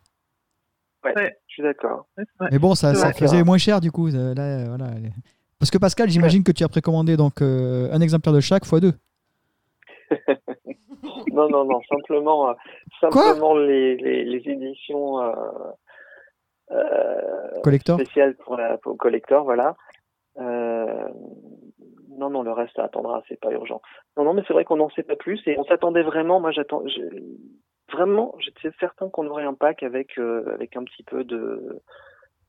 Je 1.05 1.31
suis 1.47 1.63
d'accord. 1.63 2.07
Ouais. 2.17 2.25
Mais 2.53 2.59
bon, 2.59 2.75
ça, 2.75 2.95
ça 2.95 3.13
faisait 3.13 3.43
moins 3.45 3.59
cher 3.59 3.81
du 3.81 3.91
coup. 3.91 4.09
Là, 4.09 4.65
voilà. 4.67 4.87
Parce 5.59 5.71
que 5.71 5.79
Pascal, 5.79 6.09
j'imagine 6.09 6.45
que 6.45 6.53
tu 6.53 6.65
as 6.65 6.69
précommandé 6.69 7.17
donc 7.17 7.43
euh, 7.43 7.89
un 7.93 8.01
exemplaire 8.01 8.33
de 8.35 8.41
chaque 8.41 8.65
fois 8.65 8.81
deux. 8.81 8.93
Non, 11.33 11.49
non, 11.49 11.65
non, 11.65 11.81
simplement, 11.89 12.51
euh, 12.51 12.55
simplement 13.01 13.55
les, 13.57 13.97
les, 13.97 14.25
les 14.25 14.51
éditions 14.51 15.21
euh, 15.23 15.33
euh, 16.73 17.61
Collector. 17.63 18.01
spéciales 18.01 18.35
pour 18.37 18.57
la 18.57 18.79
pour 18.79 18.93
le 18.93 18.99
collector, 18.99 19.45
voilà. 19.45 19.77
Euh, 20.41 21.09
non, 22.17 22.31
non, 22.31 22.43
le 22.43 22.51
reste 22.53 22.75
ça 22.75 22.85
attendra, 22.85 23.23
c'est 23.29 23.39
pas 23.39 23.53
urgent. 23.53 23.81
Non, 24.17 24.25
non, 24.25 24.35
mais 24.35 24.43
c'est 24.49 24.53
vrai 24.53 24.65
qu'on 24.65 24.77
n'en 24.77 24.91
sait 24.91 25.03
pas 25.05 25.17
plus 25.17 25.41
et 25.47 25.57
on 25.59 25.65
s'attendait 25.65 26.03
vraiment. 26.03 26.41
Moi, 26.41 26.51
j'attends 26.51 26.83
j'ai- 26.87 27.09
vraiment, 27.93 28.35
j'étais 28.39 28.71
certain 28.81 29.09
qu'on 29.09 29.27
aurait 29.29 29.45
un 29.45 29.55
pack 29.55 29.83
avec 29.83 30.19
euh, 30.19 30.45
avec 30.55 30.77
un 30.77 30.85
petit 30.85 31.03
peu 31.03 31.25
de, 31.25 31.81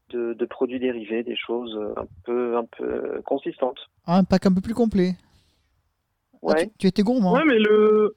de 0.09 0.33
de 0.33 0.45
produits 0.45 0.79
dérivés, 0.79 1.23
des 1.23 1.35
choses 1.37 1.79
un 1.97 2.05
peu 2.25 2.57
un 2.57 2.65
peu 2.77 3.21
consistantes. 3.25 3.79
Ah, 4.05 4.17
un 4.17 4.23
pack 4.23 4.45
un 4.45 4.53
peu 4.53 4.61
plus 4.61 4.73
complet. 4.73 5.15
Ah, 5.17 6.37
Ouais. 6.41 6.67
tu, 6.67 6.77
tu 6.79 6.87
étais 6.87 7.03
gourmand. 7.03 7.33
Ouais, 7.33 7.43
mais 7.45 7.59
le. 7.59 8.15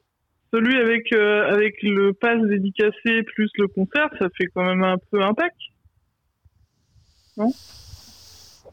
Celui 0.53 0.79
avec, 0.79 1.11
euh, 1.13 1.51
avec 1.51 1.81
le 1.81 2.13
pass 2.13 2.39
dédicacé 2.43 3.23
plus 3.23 3.49
le 3.57 3.67
concert, 3.69 4.07
ça 4.19 4.27
fait 4.37 4.45
quand 4.53 4.63
même 4.63 4.83
un 4.83 4.97
peu 5.09 5.19
un 5.23 5.33
pack. 5.33 5.51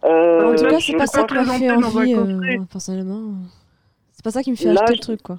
Euh, 0.04 0.52
en 0.52 0.54
tout 0.57 0.64
cas, 0.64 0.78
je 0.78 0.85
c'est 0.87 0.97
pas 0.97 1.07
ça 1.07 1.25
pas 1.25 1.26
qui 1.26 1.35
m'a 1.47 1.59
fait 1.59 1.71
envie, 1.71 2.14
euh, 2.14 2.64
personnellement. 2.71 3.35
C'est 4.12 4.23
pas 4.25 4.30
ça 4.30 4.42
qui 4.42 4.50
me 4.50 4.57
fait 4.57 4.73
Là, 4.73 4.83
acheter 4.83 4.95
je- 4.95 4.99
le 4.99 5.02
truc, 5.02 5.23
quoi. 5.23 5.38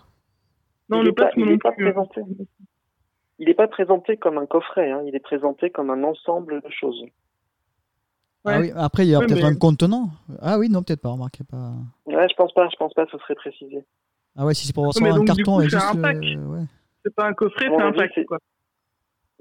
Non, 0.90 1.02
Il 1.02 1.06
le 1.06 1.14
pas- 1.14 1.26
pass, 1.26 1.38
moi 1.38 1.46
il 1.46 1.50
non 1.52 1.56
est 1.56 1.62
pas 1.62 1.72
plus. 1.72 1.88
hein. 1.88 1.92
présenté. 1.92 2.22
Il 3.42 3.48
n'est 3.48 3.56
pas 3.56 3.68
présenté 3.68 4.18
comme 4.18 4.38
un 4.38 4.46
coffret, 4.46 4.92
hein, 4.92 5.02
il 5.08 5.16
est 5.16 5.20
présenté 5.20 5.72
comme 5.72 5.90
un 5.90 6.04
ensemble 6.04 6.62
de 6.62 6.70
choses. 6.70 7.04
Ah 8.46 8.52
Ouais. 8.52 8.60
oui, 8.60 8.72
après, 8.76 9.04
il 9.06 9.10
y 9.10 9.16
a 9.16 9.20
peut-être 9.20 9.34
mais- 9.36 9.44
un 9.46 9.56
contenant. 9.56 10.10
Ah 10.42 10.60
oui, 10.60 10.70
non, 10.70 10.84
peut-être 10.84 11.02
pas. 11.02 11.10
Remarquez 11.10 11.44
pas. 11.44 11.72
Ouais, 12.06 12.28
je 12.30 12.36
pense 12.36 12.54
pas, 12.54 12.70
je 12.70 12.76
pense 12.78 12.94
pas 12.94 13.06
ce 13.12 13.18
serait 13.18 13.34
précisé. 13.36 13.84
Ah 14.38 14.46
ouais, 14.46 14.54
si 14.54 14.68
c'est 14.68 14.74
pour 14.74 14.86
recevoir 14.86 15.14
un 15.14 15.18
donc, 15.18 15.26
du 15.26 15.34
carton 15.44 15.56
coup, 15.56 15.62
et 15.62 15.70
c'est 15.70 15.80
juste. 15.80 15.96
un 15.96 16.02
pack. 16.02 16.18
ouais. 16.22 16.66
C'est 17.04 17.16
pas 17.16 17.26
un 17.26 17.34
coffret, 17.34 17.66
c'est 17.68 17.82
un 17.82 17.92
pack. 17.94 18.12
c'est- 18.14 18.26
Quoi. 18.26 18.38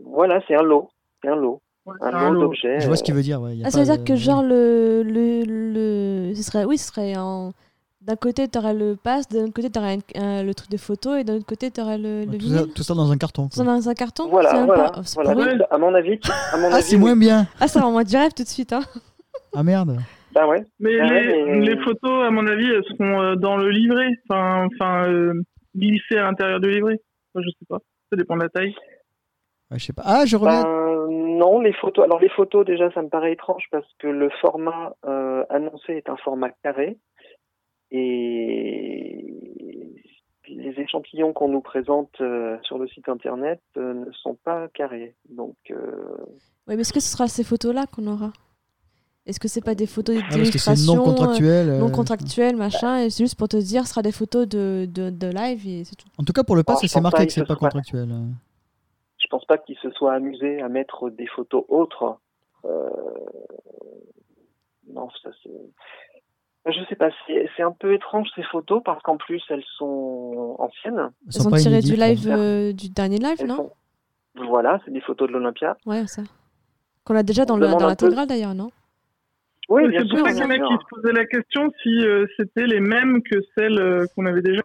Voilà, 0.02 0.40
c'est 0.48 0.54
un 0.54 0.62
lot, 0.62 0.88
c'est 1.22 1.28
un 1.28 1.36
lot, 1.36 1.60
Ouais, 1.84 1.94
un 2.00 2.10
c'est 2.10 2.16
un 2.16 2.30
lot 2.30 2.40
d'objets. 2.40 2.80
Je 2.80 2.86
vois 2.86 2.96
ce 2.96 3.02
euh, 3.02 3.04
qu'il 3.04 3.14
veut 3.14 3.22
dire. 3.22 3.40
Ouais. 3.42 3.54
y 3.56 3.62
a 3.62 3.66
Ah, 3.66 3.70
ça 3.70 3.80
veut 3.82 3.86
pas 3.86 3.96
dire 3.96 4.02
de- 4.04 4.08
que 4.08 4.16
genre 4.16 4.42
le, 4.42 5.02
le, 5.02 5.42
le 5.44 6.34
ce 6.34 6.42
serait 6.42 6.64
oui, 6.64 6.78
ce 6.78 6.86
serait 6.88 7.16
en 7.18 7.52
d'un 8.02 8.16
côté 8.16 8.48
t'aurais 8.48 8.72
le 8.74 8.96
pass, 8.96 9.28
d'un 9.28 9.50
côté 9.50 9.70
t'aurais 9.70 9.98
un- 10.16 10.20
un- 10.20 10.42
le 10.42 10.54
truc 10.54 10.70
de 10.70 10.76
photo 10.78 11.16
et 11.16 11.24
d'un 11.24 11.36
autre 11.36 11.46
côté 11.46 11.70
t'aurais 11.70 11.98
le, 11.98 12.24
le 12.24 12.38
tout, 12.38 12.46
ça, 12.46 12.64
tout 12.74 12.82
ça 12.82 12.94
dans 12.94 13.10
un 13.12 13.18
carton. 13.18 13.42
quoi. 13.42 13.50
C'est 13.52 13.64
dans 13.64 13.88
un 13.88 13.94
carton 13.94 14.24
C'est 14.24 14.30
Voilà, 14.30 14.52
même 14.54 14.66
voilà, 14.66 14.92
oh. 14.96 15.00
À 15.70 15.78
mon 15.78 15.94
avis, 15.94 16.18
à 16.52 16.56
mon 16.58 16.68
Ah, 16.70 16.76
avis, 16.76 16.82
c'est 16.82 16.96
moins 16.96 17.16
bien. 17.16 17.46
Ah, 17.60 17.68
ça 17.68 17.80
rend 17.82 17.92
moi 17.92 18.04
du 18.04 18.16
rêve 18.16 18.32
tout 18.34 18.42
de 18.42 18.48
suite. 18.48 18.72
Hein. 18.72 18.82
Ah 19.54 19.64
merde. 19.64 19.96
Bah 20.32 20.46
ouais. 20.46 20.64
Mais, 20.78 21.00
Ah 21.00 21.06
ouais, 21.08 21.22
les, 21.26 21.44
mais- 21.44 21.66
les 21.66 21.76
photos, 21.82 22.24
à 22.24 22.30
mon 22.30 22.46
avis, 22.46 22.66
elles 22.70 22.84
seront 22.84 23.20
euh, 23.20 23.34
dans 23.34 23.56
le 23.56 23.68
livret. 23.70 24.08
Enfin, 24.28 24.68
enfin 24.72 25.08
euh, 25.08 25.34
glissées 25.76 26.16
à 26.18 26.22
l'intérieur 26.22 26.60
du 26.60 26.70
livret. 26.70 27.00
Moi, 27.34 27.42
je 27.44 27.50
sais 27.50 27.66
pas. 27.68 27.78
Ça 28.10 28.16
dépend 28.16 28.36
de 28.36 28.42
la 28.44 28.48
taille. 28.48 28.74
Ouais, 29.72 29.78
je 29.78 29.86
sais 29.86 29.92
pas. 29.92 30.02
Ah, 30.06 30.24
je 30.26 30.36
reviens. 30.36 30.62
Ben, 30.62 31.08
non, 31.38 31.60
les 31.60 31.72
photos. 31.72 32.04
Alors 32.04 32.20
les 32.20 32.28
photos, 32.28 32.64
déjà, 32.64 32.90
ça 32.92 33.02
me 33.02 33.08
paraît 33.08 33.32
étrange 33.32 33.64
parce 33.72 33.86
que 33.98 34.06
le 34.06 34.30
format 34.40 34.92
euh, 35.04 35.42
annoncé 35.50 35.94
est 35.94 36.08
un 36.08 36.16
format 36.16 36.50
carré 36.62 36.96
et 37.90 39.24
les 40.48 40.80
échantillons 40.80 41.32
qu'on 41.32 41.48
nous 41.48 41.60
présente 41.60 42.10
euh, 42.20 42.56
sur 42.62 42.78
le 42.78 42.88
site 42.88 43.08
internet 43.08 43.60
euh, 43.76 43.94
ne 44.06 44.12
sont 44.12 44.34
pas 44.34 44.68
carrés. 44.68 45.14
Donc, 45.28 45.56
euh, 45.70 45.76
Ouais, 46.66 46.74
mais 46.76 46.80
est-ce 46.82 46.92
que 46.92 47.00
ce 47.00 47.08
sera 47.12 47.28
ces 47.28 47.44
photos-là 47.44 47.86
qu'on 47.86 48.06
aura? 48.06 48.32
Est-ce 49.26 49.38
que 49.38 49.48
c'est 49.48 49.64
pas 49.64 49.74
des 49.74 49.86
photos 49.86 50.16
Ah, 50.18 50.22
parce 50.22 50.34
que 50.50 50.58
c'est 50.58 50.72
d'illustration 50.74 50.96
non 50.96 51.04
contractuel. 51.04 51.68
euh, 51.68 51.78
non 51.78 51.90
contractuelles, 51.90 52.56
machin, 52.56 52.98
et 53.02 53.10
c'est 53.10 53.22
juste 53.22 53.38
pour 53.38 53.48
te 53.48 53.56
dire, 53.56 53.84
ce 53.84 53.90
sera 53.90 54.02
des 54.02 54.12
photos 54.12 54.48
de, 54.48 54.86
de, 54.92 55.10
de 55.10 55.26
live 55.28 55.68
et 55.68 55.84
c'est 55.84 55.94
tout. 55.94 56.08
En 56.18 56.24
tout 56.24 56.32
cas, 56.32 56.42
pour 56.42 56.56
le 56.56 56.62
pass, 56.64 56.80
je 56.82 56.86
c'est 56.88 57.00
marqué 57.00 57.18
pas 57.18 57.26
que 57.26 57.32
c'est 57.32 57.40
ce 57.40 57.46
pas 57.46 57.54
contractuel. 57.56 58.08
je 59.18 59.26
pense 59.28 59.44
pas 59.44 59.58
qu'ils 59.58 59.76
se 59.78 59.90
soient 59.90 60.14
amusés 60.14 60.60
à 60.62 60.68
mettre 60.68 61.10
des 61.10 61.26
photos 61.26 61.64
autres. 61.68 62.18
Euh, 62.64 62.88
non, 64.88 65.08
ça 65.22 65.30
c'est. 65.42 65.50
Je 66.66 66.84
sais 66.88 66.94
pas, 66.96 67.08
c'est 67.26 67.62
un 67.62 67.72
peu 67.72 67.94
étrange 67.94 68.28
ces 68.36 68.42
photos 68.42 68.82
parce 68.84 69.02
qu'en 69.02 69.16
plus 69.16 69.42
elles 69.48 69.64
sont 69.78 70.56
anciennes. 70.58 70.98
Elles 70.98 71.32
Elles 71.34 71.42
sont 71.42 71.50
tirées 71.52 71.80
du 71.80 71.96
live, 71.96 72.28
euh, 72.30 72.72
du 72.72 72.90
dernier 72.90 73.16
live, 73.18 73.36
Elles 73.40 73.46
non 73.46 73.56
sont- 73.56 73.72
Voilà, 74.46 74.78
c'est 74.84 74.90
des 74.90 75.00
photos 75.00 75.28
de 75.28 75.32
l'Olympia. 75.32 75.76
Ouais, 75.86 76.06
ça. 76.06 76.22
Qu'on 77.04 77.16
a 77.16 77.22
déjà 77.22 77.46
dans 77.46 77.58
peu- 77.58 77.66
l'intégrale 77.66 78.26
d'ailleurs, 78.28 78.54
non 78.54 78.70
Oui, 79.70 79.84
c'est 79.96 80.06
pour 80.08 80.18
ça 80.18 80.32
qu'il 80.32 80.42
y 80.42 80.44
en 80.44 80.50
a 80.50 80.58
qui 80.58 80.74
se 80.74 80.88
posaient 80.90 81.12
la 81.14 81.24
question 81.26 81.70
si 81.82 82.06
euh, 82.06 82.26
c'était 82.36 82.66
les 82.66 82.80
mêmes 82.80 83.22
que 83.22 83.36
celles 83.56 83.78
euh, 83.80 84.04
qu'on 84.14 84.26
avait 84.26 84.42
déjà. 84.42 84.62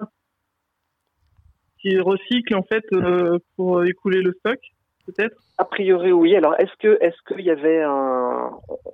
Qui 1.82 1.98
recyclent 2.00 2.56
en 2.56 2.64
fait 2.64 2.84
euh, 2.94 3.38
pour 3.56 3.84
écouler 3.86 4.22
le 4.22 4.34
stock, 4.40 4.60
peut-être? 5.06 5.36
A 5.58 5.66
priori, 5.66 6.12
oui. 6.12 6.36
Alors, 6.36 6.56
est-ce 6.60 6.76
que, 6.80 6.98
est-ce 7.02 7.16
qu'il 7.28 7.46
y 7.46 7.50
avait 7.52 7.82
un, 7.84 8.52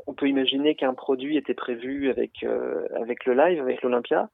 on 0.07 0.13
peut 0.13 0.27
imaginer 0.27 0.75
qu'un 0.75 0.93
produit 0.93 1.37
était 1.37 1.53
prévu 1.53 2.09
avec, 2.09 2.43
euh, 2.43 2.85
avec 3.01 3.25
le 3.25 3.33
live, 3.33 3.59
avec 3.61 3.81
l'Olympia? 3.81 4.29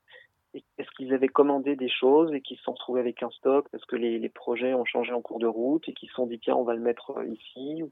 Est-ce 0.79 0.89
qu'ils 0.97 1.13
avaient 1.13 1.27
commandé 1.27 1.75
des 1.75 1.89
choses 1.89 2.33
et 2.33 2.41
qu'ils 2.41 2.57
se 2.57 2.63
sont 2.63 2.71
retrouvés 2.71 3.01
avec 3.01 3.21
un 3.21 3.29
stock 3.29 3.67
parce 3.71 3.85
que 3.85 3.95
les, 3.95 4.17
les 4.17 4.29
projets 4.29 4.73
ont 4.73 4.85
changé 4.85 5.11
en 5.13 5.21
cours 5.21 5.37
de 5.37 5.45
route 5.45 5.87
et 5.87 5.93
qu'ils 5.93 6.09
se 6.09 6.15
sont 6.15 6.25
dit 6.25 6.39
tiens 6.39 6.55
on 6.55 6.63
va 6.63 6.73
le 6.73 6.79
mettre 6.79 7.11
euh, 7.11 7.25
ici 7.27 7.83
ou- 7.83 7.91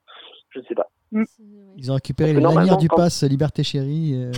Je 0.49 0.59
ne 0.59 0.63
sais 0.63 0.73
pas. 0.73 0.89
Ils 1.77 1.91
ont 1.91 1.95
récupéré 1.95 2.29
les 2.33 2.39
lanières 2.39 2.53
normalement, 2.53 2.77
du 2.77 2.87
quand- 2.87 2.95
pass 2.95 3.21
Liberté 3.23 3.61
Chérie 3.61 4.13
euh, 4.15 4.31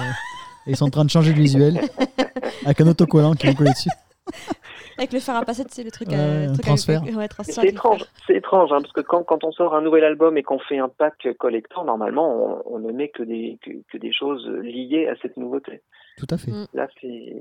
et 0.65 0.71
ils 0.71 0.75
sont 0.75 0.85
en 0.85 0.89
train 0.89 1.05
de 1.05 1.09
changer 1.09 1.31
de 1.31 1.37
visuel 1.37 1.79
avec 2.65 2.81
un 2.81 2.87
autocollant 2.87 3.33
qui 3.33 3.47
vont 3.47 3.53
coller 3.53 3.69
dessus. 3.71 3.89
Avec 4.97 5.13
le 5.13 5.19
fer 5.19 5.35
à 5.35 5.43
passer, 5.43 5.63
c'est 5.69 5.83
le 5.83 5.91
truc 5.91 6.11
à 6.11 6.47
truc 6.47 6.61
transfert. 6.65 7.01
C'est 7.43 7.67
étrange, 7.67 8.03
c'est 8.25 8.35
étrange 8.35 8.71
hein, 8.71 8.79
parce 8.81 8.93
que 8.93 9.01
quand, 9.01 9.23
quand 9.23 9.43
on 9.43 9.51
sort 9.51 9.75
un 9.75 9.81
nouvel 9.81 10.03
album 10.03 10.37
et 10.37 10.43
qu'on 10.43 10.59
fait 10.59 10.79
un 10.79 10.89
pack 10.89 11.27
collector, 11.37 11.85
normalement 11.85 12.63
on, 12.65 12.75
on 12.75 12.79
ne 12.79 12.91
met 12.91 13.09
que 13.09 13.23
des, 13.23 13.59
que, 13.63 13.71
que 13.91 13.97
des 13.97 14.11
choses 14.11 14.47
liées 14.47 15.07
à 15.07 15.15
cette 15.21 15.37
nouveauté. 15.37 15.81
Tout 16.17 16.27
à 16.29 16.37
fait. 16.37 16.51
Mm. 16.51 16.67
Là 16.73 16.87
c'est 17.01 17.35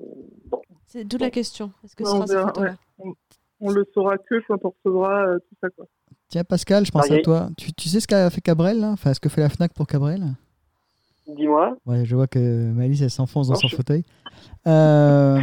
bon. 0.47 0.61
C'est 0.87 1.05
d'où 1.05 1.19
la 1.19 1.31
question. 1.31 1.73
Est-ce 1.85 1.97
que 1.97 2.05
Ouais, 2.05 2.11
ce 2.11 2.15
on 2.17 2.27
sera 2.27 3.75
le 3.75 3.87
saura 3.95 4.19
que 4.19 4.35
quand 4.47 4.65
on 4.65 4.75
recevra 4.85 5.27
euh, 5.29 5.39
tout 5.39 5.57
ça. 5.63 5.69
Quoi. 5.71 5.87
Tiens, 6.29 6.45
Pascal, 6.45 6.85
je 6.85 6.91
pense 6.91 7.11
Ah, 7.11 7.15
à 7.15 7.19
toi. 7.21 7.49
Tu, 7.57 7.73
tu 7.73 7.89
sais 7.89 8.01
ce 8.01 8.07
qu'a 8.07 8.29
fait 8.31 8.41
Cabrel 8.41 8.81
là? 8.81 8.89
Enfin, 8.89 9.15
ce 9.15 9.21
que 9.21 9.29
fait 9.29 9.41
la 9.41 9.49
Fnac 9.49 9.73
pour 9.73 9.87
Cabrel? 9.87 10.23
Dis-moi. 11.29 11.77
Ouais, 11.87 12.05
je 12.05 12.15
vois 12.15 12.27
que 12.27 12.39
Malice, 12.73 13.03
elle 13.03 13.11
s'enfonce 13.11 13.49
dans 13.49 13.55
Non, 13.55 13.61
son 13.61 13.69
je- 13.69 13.77
fauteuil. 13.77 14.05
Euh, 14.67 15.41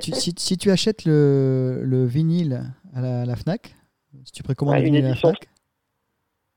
tu- 0.00 0.12
si, 0.12 0.34
si 0.36 0.56
tu 0.56 0.70
achètes 0.70 1.04
le, 1.04 1.82
le 1.84 2.04
vinyle 2.04 2.62
à 2.94 3.00
la, 3.00 3.22
à 3.22 3.24
la 3.24 3.36
Fnac, 3.36 3.74
si 4.24 4.32
tu 4.32 4.42
précommandes 4.42 4.74
Ouais, 4.74 4.80
le 4.80 4.86
vinyle 4.86 5.04
à 5.06 5.10
la. 5.10 5.14
Fnac, 5.14 5.48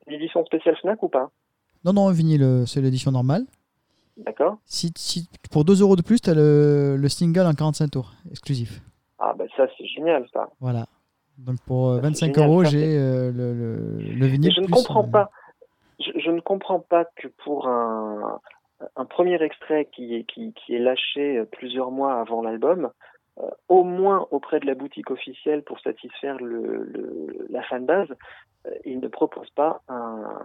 Une 0.08 0.14
édition 0.14 0.44
spéciale 0.46 0.76
Fnac 0.82 1.02
ou 1.04 1.10
pas? 1.10 1.30
Non, 1.86 1.94
non, 1.94 2.10
vinyle, 2.12 2.44
euh, 2.44 2.66
c'est 2.66 2.82
l'édition 2.82 3.12
normale. 3.12 3.46
D'accord. 4.18 4.58
Si, 4.66 4.92
si- 4.96 5.28
pour 5.52 5.66
2 5.66 5.82
euros 5.82 5.96
de 5.96 6.02
plus, 6.02 6.20
tu 6.22 6.30
as 6.30 6.34
le, 6.36 6.96
le 6.98 7.10
single 7.10 7.42
en 7.48 7.54
45 7.54 7.90
tours, 7.92 8.14
exclusif. 8.32 8.82
Ah 9.20 9.34
bah 9.38 9.46
ça 9.56 9.68
c'est 9.78 9.86
génial 9.88 10.26
ça. 10.34 10.50
Voilà. 10.60 10.86
Donc 11.38 11.60
pour 11.66 11.90
euh, 11.90 11.96
Ça, 11.96 12.02
c'est 12.02 12.08
25 12.10 12.26
génial, 12.36 12.50
euros, 12.50 12.64
j'ai 12.64 12.98
euh, 12.98 13.32
le, 13.32 13.54
le, 13.54 13.98
le 14.02 14.14
Mais 14.20 14.28
vinyle. 14.28 14.52
je 14.56 14.62
ne 14.62 14.68
comprends 14.68 15.04
euh, 15.04 15.08
pas. 15.08 15.32
Je, 16.00 16.12
je 16.20 16.30
ne 16.32 16.42
comprends 16.42 16.80
pas 16.80 17.06
que 17.16 17.28
pour 17.44 17.68
un, 17.68 18.40
un 18.96 19.06
premier 19.06 19.42
extrait 19.42 19.86
qui 19.94 20.16
est, 20.16 20.24
qui, 20.24 20.54
qui 20.54 20.76
est 20.76 20.80
lâché 20.80 21.38
euh, 21.38 21.46
plusieurs 21.46 21.92
mois 21.92 22.20
avant 22.20 22.42
l'album, 22.42 22.90
euh, 23.40 23.50
au 23.68 23.84
moins 23.84 24.28
auprès 24.32 24.60
de 24.60 24.66
la 24.66 24.76
boutique 24.76 25.10
officielle 25.12 25.64
pour 25.64 25.80
satisfaire 25.80 26.38
le, 26.40 26.84
le, 26.84 27.48
la 27.50 27.64
fanbase, 27.64 28.10
euh, 28.68 28.72
il 28.86 29.00
ne 29.00 29.08
propose 29.08 29.50
pas 29.52 29.82
un, 29.88 30.40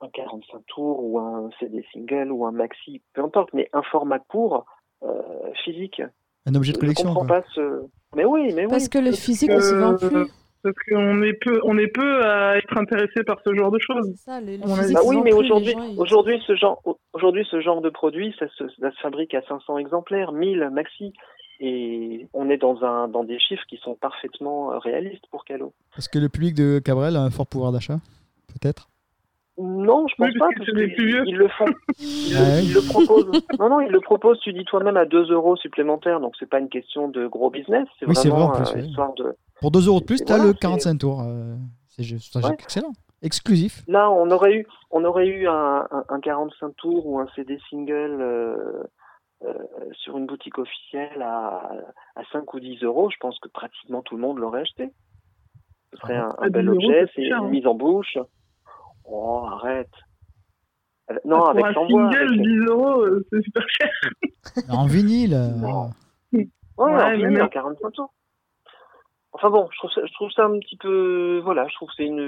un 0.00 0.08
45 0.08 0.62
tours 0.66 1.04
ou 1.04 1.18
un 1.18 1.50
CD 1.60 1.84
single 1.92 2.32
ou 2.32 2.46
un 2.46 2.52
maxi, 2.52 3.02
peu 3.14 3.22
importe, 3.22 3.50
mais 3.52 3.68
un 3.72 3.82
format 3.82 4.18
court 4.20 4.64
euh, 5.02 5.20
physique. 5.64 6.00
Un 6.46 6.54
objet 6.54 6.72
de 6.72 6.76
Je 6.76 6.80
collection. 6.80 7.08
comprends 7.08 7.26
quoi. 7.26 7.40
pas 7.42 7.46
ce. 7.54 7.84
Mais 8.16 8.24
oui, 8.24 8.52
mais 8.54 8.66
Parce 8.66 8.84
oui. 8.84 8.90
que 8.90 8.98
le 8.98 9.12
physique 9.12 9.50
ne 9.50 9.60
se 9.60 9.74
vend 9.74 9.96
plus. 9.96 10.28
Parce 10.62 10.76
qu'on 10.88 11.22
est 11.22 11.32
peu, 11.32 11.60
on 11.64 11.76
est 11.76 11.88
peu 11.88 12.24
à 12.24 12.56
être 12.56 12.76
intéressé 12.78 13.24
par 13.24 13.40
ce 13.44 13.52
genre 13.54 13.70
de 13.72 13.80
choses. 13.80 14.14
Ça, 14.16 14.40
Bah 14.40 15.00
oui, 15.06 15.18
mais 15.24 15.32
aujourd'hui, 15.32 15.74
aujourd'hui, 15.98 16.40
ce 16.46 16.54
genre, 16.54 16.80
aujourd'hui, 17.12 17.44
ce 17.50 17.60
genre 17.60 17.80
de 17.80 17.90
produit, 17.90 18.34
ça 18.38 18.46
se, 18.56 18.68
ça 18.80 18.90
se 18.92 19.00
fabrique 19.00 19.34
à 19.34 19.42
500 19.42 19.78
exemplaires, 19.78 20.30
1000 20.32 20.70
maxi, 20.72 21.12
et 21.58 22.28
on 22.32 22.48
est 22.48 22.58
dans 22.58 22.84
un, 22.84 23.08
dans 23.08 23.24
des 23.24 23.38
chiffres 23.40 23.64
qui 23.68 23.76
sont 23.78 23.94
parfaitement 23.96 24.72
euh, 24.72 24.78
réalistes 24.78 25.24
pour 25.30 25.44
Calo. 25.44 25.72
Parce 25.94 26.06
que 26.08 26.18
le 26.18 26.28
public 26.28 26.54
de 26.54 26.78
Cabrel 26.78 27.16
a 27.16 27.22
un 27.22 27.30
fort 27.30 27.46
pouvoir 27.46 27.72
d'achat, 27.72 27.98
peut-être? 28.48 28.88
Non, 29.58 30.06
je 30.08 30.14
pense 30.14 30.28
Oui, 30.28 30.38
pas, 30.38 30.46
parce 30.56 30.70
qu'ils 30.70 30.94
plus 30.94 31.06
vieux. 31.08 31.22
ils 31.26 31.36
le 31.36 31.48
font. 31.48 31.66
Ils, 31.98 32.34
Ah 32.38 32.40
ouais? 32.54 32.64
ils 32.64 32.72
le 32.72 32.80
proposent. 32.88 33.30
Non, 33.58 33.68
non, 33.68 33.80
ils 33.80 33.90
le 33.90 34.00
proposent, 34.00 34.40
tu 34.40 34.52
dis 34.52 34.64
toi-même, 34.64 34.96
à 34.96 35.04
2 35.04 35.30
euros 35.32 35.56
supplémentaires, 35.56 36.20
donc 36.20 36.34
c'est 36.38 36.48
pas 36.48 36.58
une 36.60 36.68
question 36.70 37.08
de 37.08 37.26
gros 37.26 37.50
business, 37.50 37.86
c'est 37.98 38.06
Oui, 38.06 38.14
c'est 38.14 38.28
vraiment 38.28 38.48
vrai, 38.48 38.62
plus, 38.62 38.70
euh, 38.70 38.74
ouais. 38.80 38.86
histoire 38.88 39.12
de... 39.14 39.34
Pour 39.62 39.70
2 39.70 39.86
euros 39.88 40.00
de 40.00 40.04
plus, 40.04 40.18
tu 40.24 40.30
as 40.32 40.36
voilà, 40.36 40.44
le 40.50 40.52
c'est- 40.52 40.58
45 40.60 40.98
tours. 40.98 41.22
euh, 41.22 41.56
c'est 41.88 42.02
Ouais. 42.36 42.52
excellent. 42.52 42.92
Exclusif. 43.22 43.82
Là, 43.86 44.10
on 44.10 44.30
aurait 44.30 44.54
eu, 44.56 44.66
on 44.90 45.04
aurait 45.04 45.28
eu 45.28 45.46
un, 45.48 45.86
un, 45.90 46.04
un 46.08 46.20
45 46.20 46.74
tours 46.76 47.06
ou 47.06 47.20
un 47.20 47.26
CD 47.36 47.56
single 47.70 48.20
euh, 48.20 48.82
euh, 49.44 49.54
sur 49.92 50.18
une 50.18 50.26
boutique 50.26 50.58
officielle 50.58 51.22
à, 51.22 51.70
à 52.16 52.22
5 52.32 52.52
ou 52.52 52.58
10 52.60 52.82
euros. 52.82 53.08
Je 53.10 53.16
pense 53.20 53.38
que 53.38 53.48
pratiquement 53.48 54.02
tout 54.02 54.16
le 54.16 54.22
monde 54.22 54.38
l'aurait 54.38 54.62
acheté. 54.62 54.92
Ce 55.92 55.98
serait 56.00 56.16
un, 56.16 56.30
un 56.38 56.46
À 56.46 56.48
bel 56.48 56.64
10 56.64 56.68
euros, 56.70 56.76
objet, 56.78 57.06
c'est 57.14 57.22
une 57.22 57.32
hein. 57.32 57.48
mise 57.48 57.66
en 57.66 57.74
bouche. 57.74 58.18
Oh, 59.04 59.44
arrête. 59.46 59.90
Euh, 61.10 61.14
Non, 61.24 61.38
pour 61.38 61.50
avec 61.50 61.64
un 61.64 61.74
single, 61.74 62.16
avec- 62.16 62.40
10 62.40 62.58
euros, 62.68 63.04
c'est 63.30 63.42
super 63.42 63.64
cher. 63.68 63.90
En 64.68 64.86
vinyle. 64.86 65.34
euh, 65.34 65.48
Non. 65.56 65.90
Ouais, 66.32 66.48
Ouais, 66.78 66.90
en 66.90 66.96
mais 67.10 67.16
vinyle, 67.16 67.28
même- 67.34 67.42
à 67.42 67.48
45 67.48 67.90
tours. 67.92 68.12
Enfin 69.32 69.50
bon, 69.50 69.68
je 69.72 69.78
trouve 69.78 69.90
ça, 69.90 70.02
je 70.04 70.12
trouve 70.12 70.30
ça 70.30 70.44
un 70.44 70.58
petit 70.58 70.76
peu, 70.76 71.40
voilà, 71.42 71.66
je 71.68 71.74
trouve 71.74 71.88
que 71.88 71.94
c'est 71.96 72.06
une, 72.06 72.18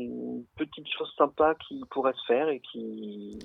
une 0.00 0.44
petite 0.56 0.86
chose 0.96 1.12
sympa 1.18 1.54
qui 1.56 1.82
pourrait 1.90 2.12
se 2.12 2.24
faire 2.26 2.48
et 2.48 2.60
qui 2.60 3.38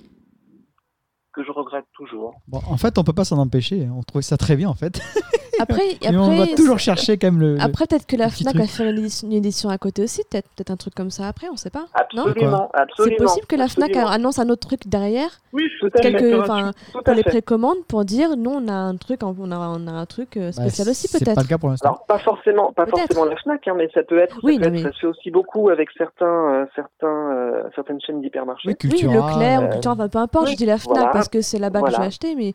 que 1.37 1.43
je 1.45 1.51
regrette 1.51 1.85
toujours. 1.93 2.33
Bon, 2.47 2.59
en 2.69 2.77
fait, 2.77 2.97
on 2.97 3.03
peut 3.03 3.13
pas 3.13 3.23
s'en 3.25 3.37
empêcher. 3.37 3.87
On 3.95 4.01
trouvait 4.03 4.23
ça 4.23 4.37
très 4.37 4.55
bien, 4.55 4.69
en 4.69 4.73
fait. 4.73 4.99
Après, 5.59 5.81
Mais 6.03 6.15
on 6.15 6.37
va 6.37 6.45
toujours 6.55 6.77
chercher 6.77 7.17
quand 7.17 7.31
même 7.31 7.39
le. 7.39 7.57
après 7.59 7.87
peut-être 7.87 8.05
que 8.05 8.15
la 8.15 8.29
Fnac 8.29 8.53
truc. 8.53 8.61
va 8.61 8.67
faire 8.67 8.91
une 8.91 8.99
édition, 8.99 9.27
une 9.27 9.33
édition 9.33 9.69
à 9.71 9.79
côté 9.79 10.03
aussi, 10.03 10.21
peut-être 10.29 10.47
peut-être 10.55 10.69
un 10.69 10.75
truc 10.75 10.93
comme 10.93 11.09
ça 11.09 11.27
après, 11.27 11.47
on 11.51 11.55
sait 11.55 11.71
pas. 11.71 11.87
Non 12.13 12.25
Absolument, 12.27 12.69
C'est 12.75 12.79
absolument. 12.81 13.17
possible 13.25 13.47
que 13.47 13.55
la 13.55 13.67
Fnac 13.67 13.89
absolument. 13.89 14.11
annonce 14.11 14.37
un 14.37 14.49
autre 14.49 14.67
truc 14.67 14.87
derrière, 14.87 15.31
Oui, 15.53 15.63
Tout 15.79 15.87
à 15.95 15.99
fait. 16.03 16.11
quelques, 16.13 16.39
enfin, 16.41 16.73
Tout 16.93 16.99
pour 17.03 17.13
les 17.15 17.23
fait. 17.23 17.29
précommandes, 17.31 17.83
pour 17.87 18.05
dire 18.05 18.37
nous 18.37 18.51
on 18.51 18.67
a 18.67 18.71
un 18.73 18.95
truc, 18.97 19.21
on 19.23 19.51
a, 19.51 19.57
on 19.57 19.87
a 19.87 19.91
un 19.93 20.05
truc 20.05 20.37
euh, 20.37 20.51
Bah, 20.55 20.61
spécial 20.61 20.89
aussi 20.89 21.07
C'est 21.07 21.23
peut-être. 21.25 21.33
pas 21.37 21.41
le 21.41 21.47
cas 21.47 21.57
pour 21.57 21.69
l'instant. 21.69 21.87
Alors 21.89 22.05
pas 22.05 22.19
forcément, 22.19 22.71
pas 22.73 22.85
forcément 22.85 23.25
la 23.25 23.35
Fnac, 23.37 23.67
hein, 23.67 23.73
mais 23.75 23.89
ça 23.95 24.03
peut 24.03 24.19
être, 24.19 24.35
ça, 24.35 24.41
Oui, 24.43 24.59
peut 24.59 24.61
non, 24.61 24.67
être- 24.67 24.73
mais- 24.73 24.83
ça 24.83 24.91
se 24.93 24.99
fait 24.99 25.07
aussi 25.07 25.31
beaucoup 25.31 25.69
avec 25.69 25.89
certains, 25.97 26.53
euh, 26.53 26.65
certains, 26.75 27.07
euh, 27.33 27.63
certaines 27.73 27.99
chaînes 28.01 28.21
d'hypermarchés. 28.21 28.69
Oui, 28.69 28.75
Oui. 28.83 29.01
Leclerc 29.01 29.61
ou 29.61 29.65
euh, 29.65 29.67
Cultura, 29.69 29.93
enfin, 29.95 30.07
peu 30.07 30.19
importe, 30.19 30.45
oui, 30.45 30.51
je 30.51 30.57
dis 30.57 30.65
la 30.67 30.77
Fnac 30.77 30.95
voilà. 30.97 31.11
parce 31.13 31.26
que 31.29 31.41
c'est 31.41 31.59
là-bas 31.59 31.81
que 31.81 31.91
je 31.91 31.97
vais 31.97 32.05
acheter, 32.05 32.35
mais 32.35 32.53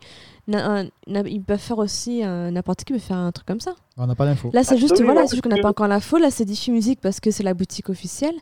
na- 0.48 0.80
un- 0.80 0.84
na- 1.06 1.20
ils 1.28 1.42
peuvent 1.42 1.58
faire 1.60 1.78
aussi, 1.78 2.22
un- 2.22 2.50
n'importe 2.50 2.84
qui 2.84 2.92
peut 2.92 2.98
faire 2.98 3.16
un 3.16 3.32
truc 3.32 3.46
comme 3.46 3.60
ça. 3.60 3.74
On 3.96 4.06
n'a 4.06 4.14
pas 4.14 4.26
d'infos. 4.26 4.50
Là, 4.52 4.62
c'est 4.64 4.78
juste, 4.78 5.00
voilà, 5.02 5.26
c'est 5.26 5.36
juste 5.36 5.42
qu'on 5.42 5.48
n'a 5.48 5.56
parce 5.56 5.62
pas 5.62 5.70
encore 5.70 5.88
l'info. 5.88 6.18
Là, 6.18 6.30
c'est 6.30 6.44
Diffie 6.44 6.70
Music 6.72 7.00
parce 7.00 7.20
que 7.20 7.30
c'est 7.30 7.42
la 7.42 7.54
boutique 7.54 7.88
officielle. 7.88 8.34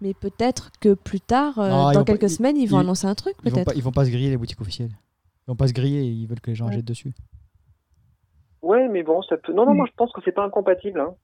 Mais 0.00 0.14
peut-être 0.14 0.72
que 0.80 0.94
plus 0.94 1.20
tard, 1.20 1.58
euh, 1.60 1.68
Non, 1.70 1.92
dans 1.92 2.00
pas- 2.00 2.04
quelques 2.04 2.24
ils- 2.24 2.30
semaines, 2.36 2.56
ils 2.56 2.66
vont 2.66 2.78
ils- 2.78 2.80
annoncer 2.80 3.06
un 3.06 3.14
truc, 3.14 3.34
Ils 3.44 3.52
vont, 3.52 3.62
pas, 3.62 3.72
ils 3.76 3.82
vont 3.84 3.92
pas 3.92 4.04
se 4.04 4.10
griller 4.10 4.30
les 4.30 4.36
boutiques 4.36 4.60
officielles. 4.60 4.90
Ils 4.90 5.50
vont 5.50 5.54
pas 5.56 5.68
se 5.68 5.72
griller, 5.72 6.02
ils 6.02 6.26
veulent 6.26 6.40
que 6.40 6.50
les 6.50 6.56
gens 6.56 6.66
Ouais. 6.66 6.72
achètent 6.72 6.84
dessus. 6.84 7.12
Ouais, 8.62 8.88
mais 8.88 9.02
bon, 9.04 9.22
ça 9.22 9.36
peut. 9.36 9.52
Non, 9.52 9.64
non, 9.66 9.74
Mm. 9.74 9.76
moi 9.76 9.86
je 9.88 9.94
pense 9.96 10.12
que 10.12 10.20
c'est 10.24 10.32
pas 10.32 10.44
incompatible. 10.44 11.00
Hein. 11.00 11.14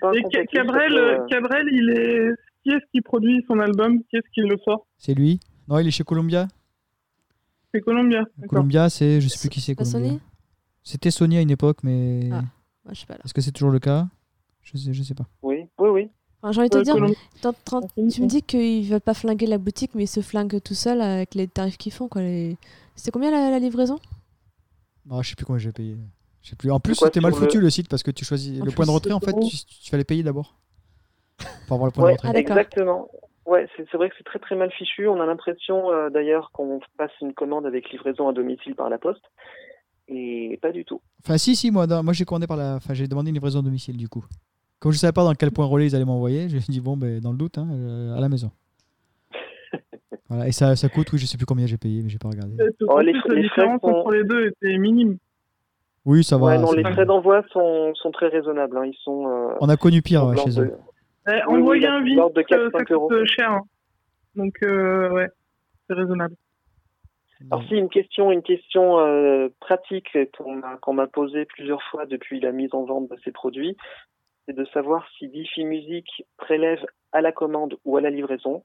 Pas 0.00 0.12
Et 0.14 0.18
incompatible, 0.18 0.46
Cabrel, 0.52 0.92
peut, 0.92 0.98
euh, 0.98 1.18
euh, 1.20 1.26
Cabrel, 1.28 1.66
il 1.72 1.90
est. 1.90 2.30
Qui 2.62 2.70
est-ce 2.70 2.84
qui 2.92 3.00
produit 3.02 3.44
son 3.46 3.58
album? 3.58 3.98
Qui 4.08 4.16
est-ce 4.16 4.28
qui 4.32 4.40
le 4.40 4.56
sort? 4.64 4.86
C'est 4.96 5.14
lui 5.14 5.38
Non, 5.68 5.78
il 5.80 5.86
est 5.86 5.90
chez 5.90 6.04
Columbia? 6.04 6.46
C'est 7.78 8.46
Columbia. 8.48 8.88
C'est. 8.90 9.20
Je 9.20 9.28
sais 9.28 9.38
plus 9.38 9.48
qui 9.48 9.60
c'est. 9.60 9.74
Columbia. 9.74 10.08
Sony? 10.10 10.20
C'était 10.82 11.10
Sony 11.10 11.36
à 11.38 11.40
une 11.40 11.50
époque, 11.50 11.78
mais. 11.82 12.28
Ah. 12.32 12.42
Moi, 12.84 12.92
je 12.92 13.00
sais 13.00 13.06
pas 13.06 13.14
là. 13.14 13.20
Est-ce 13.24 13.34
que 13.34 13.40
c'est 13.40 13.52
toujours 13.52 13.70
le 13.70 13.78
cas? 13.80 14.06
Je 14.62 14.76
sais, 14.76 14.92
je 14.92 15.02
sais 15.02 15.14
pas. 15.14 15.26
Oui, 15.42 15.66
oui, 15.78 15.88
oui. 15.88 16.10
Enfin, 16.42 16.52
J'ai 16.52 16.60
envie 16.60 16.68
de 16.70 16.78
te 16.78 16.82
dire, 16.82 16.94
tu 18.12 18.22
me 18.22 18.26
dis 18.26 18.42
qu'ils 18.42 18.86
veulent 18.88 19.00
pas 19.00 19.14
flinguer 19.14 19.46
la 19.46 19.56
boutique, 19.58 19.92
mais 19.94 20.04
ils 20.04 20.08
se 20.08 20.20
flinguent 20.20 20.60
tout 20.60 20.74
seuls 20.74 21.00
avec 21.00 21.34
les 21.34 21.48
tarifs 21.48 21.78
qu'ils 21.78 21.92
font. 21.92 22.06
quoi. 22.08 22.20
Les... 22.22 22.56
C'était 22.94 23.10
combien 23.10 23.30
la, 23.30 23.50
la 23.50 23.58
livraison? 23.58 23.98
Ah, 25.10 25.20
je 25.22 25.30
sais 25.30 25.34
plus 25.36 25.46
combien 25.46 25.58
j'ai 25.58 25.72
payé. 25.72 25.96
Je 26.42 26.50
sais 26.50 26.56
plus. 26.56 26.70
En 26.70 26.80
plus, 26.80 26.94
c'était 26.94 27.20
mal 27.20 27.32
le- 27.32 27.36
foutu 27.38 27.60
le 27.60 27.70
site 27.70 27.88
parce 27.88 28.02
que 28.02 28.10
tu 28.10 28.24
choisis 28.26 28.60
En 28.60 28.64
le 28.64 28.70
point 28.70 28.84
de 28.84 28.90
retrait. 28.90 29.12
En 29.12 29.20
fait, 29.20 29.32
tu, 29.32 29.56
tu 29.56 29.90
fallait 29.90 30.04
payer 30.04 30.22
d'abord 30.22 30.58
pour 31.66 31.74
avoir 31.76 31.86
le 31.86 31.92
point 31.92 32.04
Ouais, 32.04 32.10
de 32.12 32.16
retrait. 32.18 32.28
Ah, 32.28 32.32
d'accord. 32.34 32.58
exactement. 32.58 33.08
Ouais, 33.46 33.68
c'est 33.76 33.92
vrai 33.94 34.08
que 34.08 34.14
c'est 34.16 34.24
très 34.24 34.38
très 34.38 34.56
mal 34.56 34.70
fichu. 34.72 35.06
On 35.06 35.20
a 35.20 35.26
l'impression 35.26 35.90
euh, 35.90 36.08
d'ailleurs 36.10 36.50
qu'on 36.52 36.80
passe 36.96 37.10
une 37.20 37.34
commande 37.34 37.66
avec 37.66 37.90
livraison 37.90 38.28
à 38.28 38.32
domicile 38.32 38.74
par 38.74 38.88
la 38.88 38.98
poste. 38.98 39.24
Et 40.08 40.58
pas 40.62 40.72
du 40.72 40.84
tout. 40.84 41.00
Enfin, 41.24 41.38
si, 41.38 41.54
si, 41.56 41.70
moi, 41.70 41.86
dans- 41.86 42.02
moi 42.02 42.12
j'ai 42.12 42.24
commandé 42.24 42.46
par 42.46 42.56
la. 42.56 42.74
Enfin, 42.76 42.94
j'ai 42.94 43.06
demandé 43.08 43.28
une 43.30 43.34
livraison 43.36 43.60
à 43.60 43.62
domicile 43.62 43.96
du 43.96 44.08
coup. 44.08 44.24
Comme 44.78 44.92
je 44.92 44.98
savais 44.98 45.12
pas 45.12 45.24
dans 45.24 45.34
quel 45.34 45.50
point 45.50 45.64
relais 45.66 45.86
ils 45.86 45.96
allaient 45.96 46.04
m'envoyer, 46.04 46.48
j'ai 46.48 46.58
dit 46.58 46.80
bon, 46.80 46.96
ben, 46.96 47.20
dans 47.20 47.32
le 47.32 47.38
doute, 47.38 47.56
hein, 47.58 47.68
euh, 47.72 48.16
à 48.16 48.20
la 48.20 48.28
maison. 48.28 48.50
voilà, 50.28 50.46
et 50.48 50.52
ça, 50.52 50.76
ça 50.76 50.88
coûte, 50.88 51.10
oui, 51.12 51.18
je 51.18 51.26
sais 51.26 51.36
plus 51.38 51.46
combien 51.46 51.66
j'ai 51.66 51.78
payé, 51.78 52.02
mais 52.02 52.08
j'ai 52.10 52.18
pas 52.18 52.28
regardé. 52.28 52.54
En 52.88 52.96
Oh, 52.96 53.00
les 53.00 53.12
la 53.12 53.40
différence 53.40 53.80
sont- 53.80 53.88
entre 53.88 54.10
les 54.12 54.24
deux 54.24 54.48
était 54.48 54.76
minime. 54.78 55.16
Oui, 56.04 56.22
ça 56.22 56.36
va. 56.36 56.46
ouais, 56.46 56.58
non, 56.58 56.66
ça 56.66 56.76
les 56.76 56.82
frais 56.82 57.06
d'envoi 57.06 57.42
sont, 57.50 57.94
sont 57.94 58.10
très 58.10 58.28
raisonnables. 58.28 58.76
hein. 58.76 58.84
Ils 58.84 58.96
sont 59.02 59.26
euh, 59.26 59.54
On 59.60 59.68
a 59.70 59.76
connu 59.78 60.02
pire 60.02 60.26
ouais, 60.26 60.36
chez 60.36 60.60
eux. 60.60 60.76
De- 61.26 61.32
Eh, 61.32 61.42
Oui, 61.48 61.58
envoyer 61.60 61.86
oui, 61.88 61.94
un 61.94 62.00
de 62.00 62.04
vide, 62.04 62.18
de 62.34 62.40
euh, 62.40 62.42
4-5 62.44 62.70
ça 62.72 62.78
coûte 62.80 62.90
euros. 62.90 63.12
euh, 63.12 63.24
cher. 63.26 63.50
hein. 63.52 63.62
Donc, 64.34 64.54
euh, 64.62 65.10
ouais, 65.10 65.28
c'est 65.86 65.94
raisonnable. 65.94 66.34
Alors 67.50 67.62
si 67.68 67.74
une 67.74 67.88
question, 67.90 68.30
une 68.32 68.42
question 68.42 68.98
euh, 69.00 69.48
pratique 69.60 70.16
qu'on 70.32 70.92
m'a 70.94 71.06
posée 71.06 71.44
plusieurs 71.44 71.82
fois 71.90 72.06
depuis 72.06 72.40
la 72.40 72.52
mise 72.52 72.72
en 72.74 72.84
vente 72.84 73.10
de 73.10 73.16
ces 73.24 73.32
produits, 73.32 73.76
c'est 74.46 74.54
de 74.54 74.64
savoir 74.66 75.06
si 75.18 75.28
Diffie 75.28 75.64
Music 75.64 76.06
prélève 76.36 76.84
à 77.12 77.20
la 77.20 77.32
commande 77.32 77.76
ou 77.84 77.96
à 77.96 78.00
la 78.00 78.10
livraison. 78.10 78.64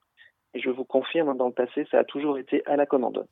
Et 0.54 0.60
je 0.60 0.70
vous 0.70 0.86
confirme, 0.86 1.36
dans 1.38 1.48
le 1.48 1.54
passé, 1.54 1.88
ça 1.92 2.00
a 2.00 2.04
toujours 2.04 2.38
été 2.38 2.66
à 2.68 2.76
la 2.78 2.86
commande. 2.86 3.26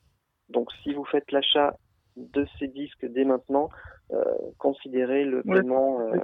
Donc 0.50 0.72
si 0.84 0.94
vous 0.94 1.06
faites 1.06 1.32
l'achat 1.32 1.76
de 2.18 2.46
ces 2.60 2.68
disques 2.68 3.06
dès 3.06 3.24
maintenant, 3.24 3.70
euh, 4.12 4.24
considérez 4.58 5.24
le 5.24 5.44
Ouais. 5.46 5.62
paiement 5.62 6.02
euh, 6.02 6.18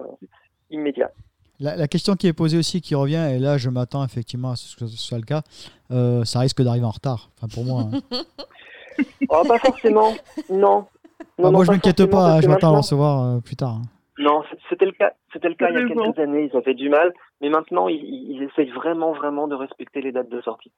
immédiat. 0.69 1.11
La, 1.59 1.75
la 1.75 1.87
question 1.87 2.15
qui 2.15 2.27
est 2.27 2.33
posée 2.33 2.57
aussi, 2.57 2.81
qui 2.81 2.95
revient, 2.95 3.29
et 3.31 3.39
là 3.39 3.57
je 3.57 3.69
m'attends 3.69 4.03
effectivement 4.03 4.51
à 4.51 4.55
ce 4.55 4.75
que 4.75 4.87
ce 4.87 4.97
soit 4.97 5.17
le 5.19 5.23
cas, 5.23 5.41
euh, 5.91 6.23
ça 6.25 6.39
risque 6.39 6.61
d'arriver 6.61 6.85
en 6.85 6.89
retard. 6.91 7.29
Enfin, 7.37 7.47
pour 7.53 7.63
moi. 7.65 7.83
hein. 7.83 8.21
Oh, 9.29 9.41
pas 9.47 9.57
forcément, 9.59 10.13
non. 10.49 10.85
Ah, 11.19 11.23
Non, 11.39 11.43
non, 11.45 11.51
moi 11.53 11.65
je 11.65 11.71
m'inquiète 11.71 12.05
pas, 12.11 12.23
parce 12.25 12.41
je 12.41 12.47
m'attends 12.47 12.73
à 12.73 12.77
recevoir 12.77 13.23
euh, 13.23 13.39
plus 13.39 13.55
tard. 13.55 13.69
hein. 13.75 13.81
Non, 14.19 14.43
c'était 14.69 14.85
le 14.85 14.91
cas. 14.91 15.13
C'était 15.31 15.49
le 15.49 15.55
cas 15.55 15.69
il 15.69 15.73
y 15.73 15.77
a 15.77 15.87
quelques 15.87 16.19
années. 16.19 16.49
Ils 16.53 16.57
avaient 16.57 16.75
du 16.75 16.89
mal, 16.89 17.11
mais 17.41 17.49
maintenant 17.49 17.87
ils, 17.87 17.95
ils 17.95 18.31
ils 18.35 18.43
essayent 18.43 18.69
vraiment, 18.69 19.13
vraiment 19.13 19.47
de 19.47 19.55
respecter 19.55 20.01
les 20.01 20.11
dates 20.11 20.29
de 20.29 20.39
sortie. 20.41 20.71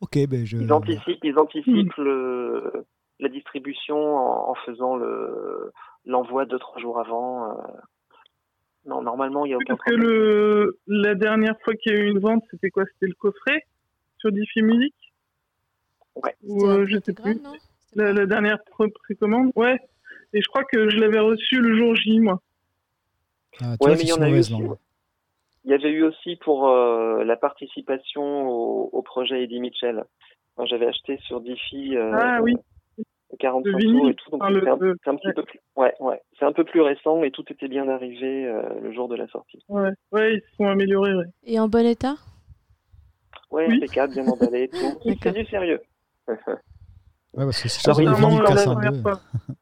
Ok, 0.00 0.18
ben 0.28 0.46
je. 0.46 0.56
Ils 0.58 0.72
anticipent, 0.72 1.24
ils 1.24 1.38
anticipent 1.38 1.94
le, 1.98 2.86
la 3.18 3.28
distribution 3.28 4.16
en, 4.16 4.50
en 4.50 4.54
faisant 4.66 4.96
le 4.96 5.72
l'envoi 6.06 6.46
deux 6.46 6.58
trois 6.58 6.80
jours 6.80 6.98
avant. 6.98 7.50
euh. 7.50 7.54
Non, 8.86 9.02
normalement 9.02 9.44
il 9.44 9.50
y 9.50 9.54
a 9.54 9.56
aucun 9.56 9.76
Parce 9.76 9.90
que 9.90 9.94
le, 9.94 10.78
la 10.86 11.14
dernière 11.14 11.54
fois 11.62 11.74
qu'il 11.74 11.92
y 11.92 11.96
a 11.96 11.98
eu 11.98 12.10
une 12.10 12.18
vente, 12.18 12.42
c'était 12.50 12.70
quoi? 12.70 12.84
C'était 12.94 13.06
le 13.06 13.14
coffret 13.14 13.66
sur 14.18 14.32
Diffie 14.32 14.62
Music? 14.62 14.94
Ouais. 16.16 16.34
Ou 16.44 16.66
euh, 16.66 16.86
je 16.86 16.98
sais 17.04 17.12
plus. 17.12 17.40
La, 17.94 18.12
la 18.12 18.26
dernière 18.26 18.58
pré- 18.70 18.90
précommande? 18.90 19.52
Ouais. 19.56 19.78
Et 20.32 20.40
je 20.40 20.48
crois 20.48 20.64
que 20.64 20.88
je 20.90 20.96
l'avais 20.96 21.18
reçu 21.18 21.60
le 21.60 21.76
jour 21.76 21.94
J, 21.96 22.20
moi. 22.20 22.40
Ah, 23.60 23.76
tu 23.78 23.86
Ouais, 23.86 23.96
mais 23.96 24.02
il 24.02 24.08
y 24.08 24.12
en 24.12 24.22
a 24.22 24.28
eu 24.28 24.38
aussi. 24.38 24.54
Il 25.64 25.70
y 25.70 25.74
avait 25.74 25.90
eu 25.90 26.02
aussi 26.04 26.36
pour 26.36 26.68
euh, 26.68 27.22
la 27.24 27.36
participation 27.36 28.48
au, 28.48 28.88
au 28.92 29.02
projet 29.02 29.42
Eddie 29.42 29.60
Mitchell. 29.60 30.04
Moi, 30.56 30.66
j'avais 30.66 30.86
acheté 30.86 31.18
sur 31.26 31.40
Diffie 31.40 31.96
euh, 31.96 32.12
Ah 32.14 32.40
oui. 32.42 32.54
45 33.38 33.66
Le 33.66 33.72
tours 33.72 33.80
vinyle. 33.80 34.10
et 34.10 34.14
tout, 34.14 34.30
donc 34.30 34.42
Enfin, 34.42 34.50
le- 34.50 34.60
c'est 34.62 34.68
un, 34.70 34.76
le- 34.76 34.96
c'est 35.04 35.10
un 35.10 35.16
petit 35.16 35.26
ouais. 35.28 35.32
peu 35.34 35.42
plus. 35.44 35.60
Ouais, 35.76 35.94
ouais. 36.00 36.20
C'est 36.38 36.44
un 36.44 36.52
peu 36.52 36.64
plus 36.64 36.80
récent 36.80 37.22
et 37.22 37.30
tout 37.30 37.44
était 37.50 37.68
bien 37.68 37.88
arrivé 37.88 38.46
euh, 38.46 38.62
le 38.82 38.92
jour 38.92 39.08
de 39.08 39.14
la 39.16 39.26
sortie. 39.28 39.62
Ouais, 39.68 39.90
ouais 40.12 40.34
ils 40.34 40.40
se 40.40 40.56
sont 40.56 40.66
améliorés, 40.66 41.14
ouais. 41.14 41.24
Et 41.44 41.58
en 41.60 41.68
bon 41.68 41.86
état? 41.86 42.14
Ouais, 43.50 43.66
Oui. 43.68 43.76
impeccable, 43.76 44.14
bien 44.14 44.26
emballé, 44.28 44.68
tout. 44.68 44.98
C'est 45.22 45.32
du 45.32 45.44
sérieux. 45.46 45.80
Ouais, 47.32 47.44
parce 47.44 47.62
que. 47.62 47.68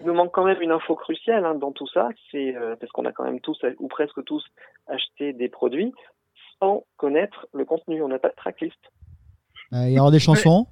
Il 0.00 0.06
nous 0.06 0.14
manque 0.14 0.30
quand 0.32 0.44
même 0.44 0.62
une 0.62 0.70
info 0.70 0.94
cruciale 0.94 1.44
hein, 1.44 1.54
dans 1.56 1.72
tout 1.72 1.86
ça, 1.88 2.08
c'est 2.30 2.56
euh, 2.56 2.76
parce 2.76 2.90
qu'on 2.92 3.04
a 3.04 3.12
quand 3.12 3.24
même 3.24 3.40
tous, 3.40 3.58
ou 3.80 3.88
presque 3.88 4.22
tous, 4.24 4.42
acheté 4.86 5.32
des 5.32 5.48
produits 5.48 5.92
sans 6.60 6.84
connaître 6.96 7.46
le 7.52 7.64
contenu. 7.64 8.00
On 8.02 8.08
n'a 8.08 8.18
pas 8.18 8.28
de 8.30 8.34
tracklist. 8.34 8.78
Euh, 9.72 9.88
Il 9.88 9.92
y 9.92 9.98
aura 9.98 10.10
des 10.10 10.18
chansons? 10.20 10.66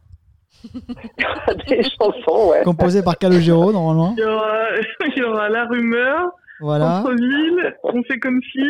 des 1.69 1.83
chansons, 1.83 2.51
ouais. 2.51 2.63
composées 2.65 3.03
par 3.03 3.17
Calogero 3.19 3.73
normalement. 3.73 4.15
Il 4.17 4.21
y 4.21 4.25
aura, 4.25 4.57
il 5.17 5.19
y 5.19 5.23
aura 5.23 5.49
la 5.49 5.65
rumeur, 5.67 6.31
Voilà. 6.61 7.03
centre-ville, 7.03 7.77
on 7.85 8.03
fait 8.05 8.19
comme 8.19 8.41
si. 8.53 8.61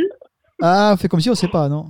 Ah, 0.61 0.91
on 0.95 0.97
fait 0.97 1.09
comme 1.09 1.21
si 1.21 1.31
on 1.31 1.35
sait 1.35 1.49
pas, 1.49 1.69
non? 1.69 1.87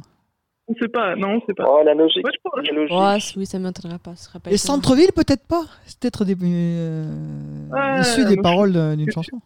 On 0.70 0.74
sait 0.74 0.88
pas, 0.88 1.16
non, 1.16 1.36
on 1.36 1.40
sait 1.46 1.54
pas. 1.54 1.64
Oh, 1.66 1.82
la 1.82 1.94
logique. 1.94 2.24
Ouais, 2.26 2.30
pense- 2.44 2.66
La 2.66 2.72
logique. 2.74 3.34
Oui, 3.38 3.46
ça 3.46 3.58
m'étonnerait 3.58 3.98
pas. 3.98 4.14
Ce 4.16 4.30
pas 4.30 4.50
Les 4.50 4.56
étonnant. 4.56 4.74
centres-villes, 4.74 5.12
peut-être 5.16 5.46
pas? 5.46 5.62
C'est 5.86 5.98
peut-être 5.98 6.24
des, 6.26 6.36
euh, 6.42 7.06
moi, 7.70 8.24
des 8.28 8.36
paroles 8.36 8.96
d'une 8.96 9.10
chanson. 9.10 9.40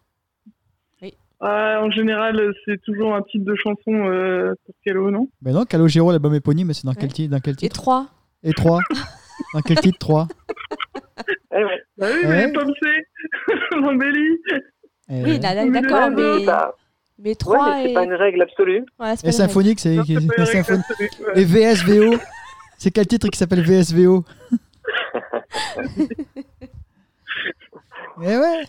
Ah, 1.45 1.81
en 1.83 1.91
général, 1.91 2.41
c'est 2.65 2.81
toujours 2.83 3.17
un 3.17 3.23
titre 3.23 3.45
de 3.45 3.57
chanson 3.57 3.91
euh, 3.93 4.55
pour 4.65 4.75
Calo, 4.85 5.11
non? 5.11 5.27
Mais 5.43 5.51
non, 5.51 5.65
Calogero, 5.65 6.13
l'album 6.13 6.33
éponyme, 6.37 6.73
c'est 6.73 6.85
dans 6.87 6.95
quel 6.95 7.05
Ouais. 7.09 7.09
titre 7.15 7.31
Dans 7.33 7.41
quel 7.41 7.55
Et 7.55 7.57
titre? 7.57 7.75
trois. 7.75 8.07
Et 8.45 8.53
3 8.53 8.79
Dans 9.55 9.61
quel 9.61 9.81
titre 9.81 9.99
3 9.99 10.29
Eh 11.55 11.65
ouais. 11.65 11.83
Bah 11.97 12.09
oui, 12.13 12.27
Ouais. 12.27 12.47
mais 12.47 12.53
Tom 12.53 12.73
C, 12.83 12.89
l'embellie. 13.73 14.39
Oui, 15.09 15.39
là, 15.41 15.55
là, 15.55 15.65
Oui, 15.65 15.71
d'accord, 15.71 16.11
mais- 16.11 16.39
mais, 16.39 16.45
Bah, 16.47 16.75
mais 17.19 17.31
ouais, 17.31 17.35
trois 17.37 17.75
mais 17.77 17.85
c'est 17.85 17.91
et. 17.91 17.95
pas 17.95 18.05
une 18.05 18.15
règle 18.15 18.43
absolue. 18.43 18.79
Ouais, 18.79 18.85
c'est 18.89 18.99
pas 18.99 19.09
Et 19.09 19.15
une 19.15 19.25
règle. 19.25 19.33
symphonique, 19.33 19.81
c'est 19.81 19.97
Non, 19.97 20.05
c'est 20.07 20.15
pas 20.15 20.21
une 20.21 20.31
règle 20.31 20.47
symphonie. 20.47 20.83
absolue, 20.89 21.09
ouais. 21.27 21.41
Et 21.41 21.45
VSVO 21.45 22.15
C'est 22.79 22.91
quel 22.91 23.07
titre 23.07 23.29
qui 23.29 23.39
s'appelle 23.39 23.63
VSVO 23.63 24.25
Eh 28.25 28.37
ouais 28.37 28.63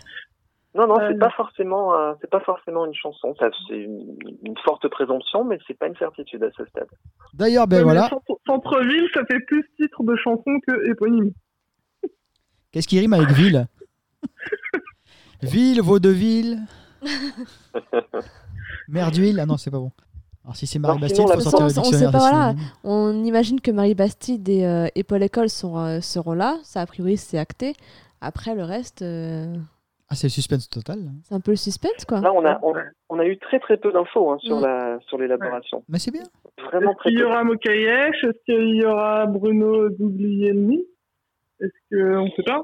Non, 0.76 0.88
non, 0.88 1.00
Euh, 1.00 1.10
c'est 1.12 1.20
pas 1.20 1.30
forcément, 1.32 1.94
euh, 1.96 2.14
c'est 2.20 2.30
pas 2.30 2.40
forcément 2.40 2.86
une 2.86 2.94
chanson. 2.96 3.36
C'est 3.40 3.76
une, 3.78 4.18
une 4.44 4.58
forte 4.66 4.88
présomption, 4.88 5.44
mais 5.44 5.60
c'est 5.68 5.78
pas 5.78 5.88
une 5.88 5.96
certitude 5.98 6.42
à 6.44 6.50
ce 6.58 6.66
stade. 6.66 6.88
D'ailleurs, 7.34 7.68
ben 7.68 7.84
voilà. 7.84 8.10
Centre- 8.10 8.40
Centre-ville, 8.48 9.08
ça 9.14 9.22
fait 9.26 9.40
plus 9.42 9.64
titre 9.80 10.04
de 10.04 10.16
chanson 10.16 10.60
que 10.68 10.90
éponyme. 10.90 11.32
Qu'est-ce 12.72 12.88
qui 12.88 13.00
rime 13.00 13.14
avec 13.14 13.30
ville? 13.32 13.68
Ville, 15.44 15.82
vaudeville. 15.82 16.60
Merdeville. 18.88 19.40
Ah 19.40 19.46
non, 19.46 19.58
c'est 19.58 19.72
pas 19.72 19.78
bon. 19.80 19.92
Alors 20.46 20.56
si 20.56 20.68
c'est 20.68 20.80
Marie 20.80 20.92
Alors, 20.92 21.02
Bastide, 21.02 21.16
sinon, 21.18 21.28
faut 21.30 21.36
la- 21.36 21.42
sortir 21.44 21.66
le 21.68 21.72
on 21.72 21.82
dictionnaire 21.82 22.12
pas, 22.12 22.18
voilà. 22.20 22.54
On 22.84 23.24
imagine 23.24 23.62
que 23.62 23.72
Marie 23.72 23.96
Bastide 23.96 24.48
et, 24.50 24.66
euh, 24.66 24.88
et 24.96 25.04
Paul 25.04 25.24
École 25.24 25.50
sont, 25.50 25.78
euh, 25.78 26.02
seront 26.02 26.34
là. 26.34 26.58
Ça, 26.64 26.82
a 26.82 26.86
priori, 26.86 27.16
c'est 27.18 27.38
acté. 27.38 27.76
Après, 28.22 28.54
le 28.56 28.64
reste, 28.64 29.02
euh, 29.02 29.56
Ah, 30.14 30.16
c'est 30.16 30.28
le 30.28 30.32
suspense 30.32 30.70
total. 30.70 31.00
c'est 31.24 31.34
un 31.34 31.40
peu 31.40 31.50
le 31.54 31.58
suspense, 31.58 32.06
quoi. 32.08 32.20
Là, 32.22 32.32
on 32.32 32.46
a, 32.46 32.60
on, 32.62 32.74
on 33.10 33.18
a 33.18 33.26
eu 33.26 33.36
très 33.40 33.60
très 33.60 33.78
peu 33.78 33.92
d'infos 33.92 34.30
hein, 34.30 34.38
sur 34.44 34.60
la, 34.60 35.00
sur 35.08 35.18
l'élaboration. 35.18 35.84
Mais 35.90 35.98
c'est 35.98 36.12
bien. 36.12 36.22
Vraiment 36.72 36.92
Est-ce 36.92 37.02
qu'il 37.10 37.18
y 37.20 37.24
aura 37.24 37.44
Mokayesh 37.44 38.24
Est-ce 38.24 38.44
qu'il 38.46 38.76
y 38.76 38.86
aura 38.86 39.26
Bruno 39.26 39.90
Guglielmi 39.90 40.84
Est-ce 41.60 41.72
que 41.90 42.16
on 42.18 42.30
sait 42.36 42.44
pas 42.44 42.62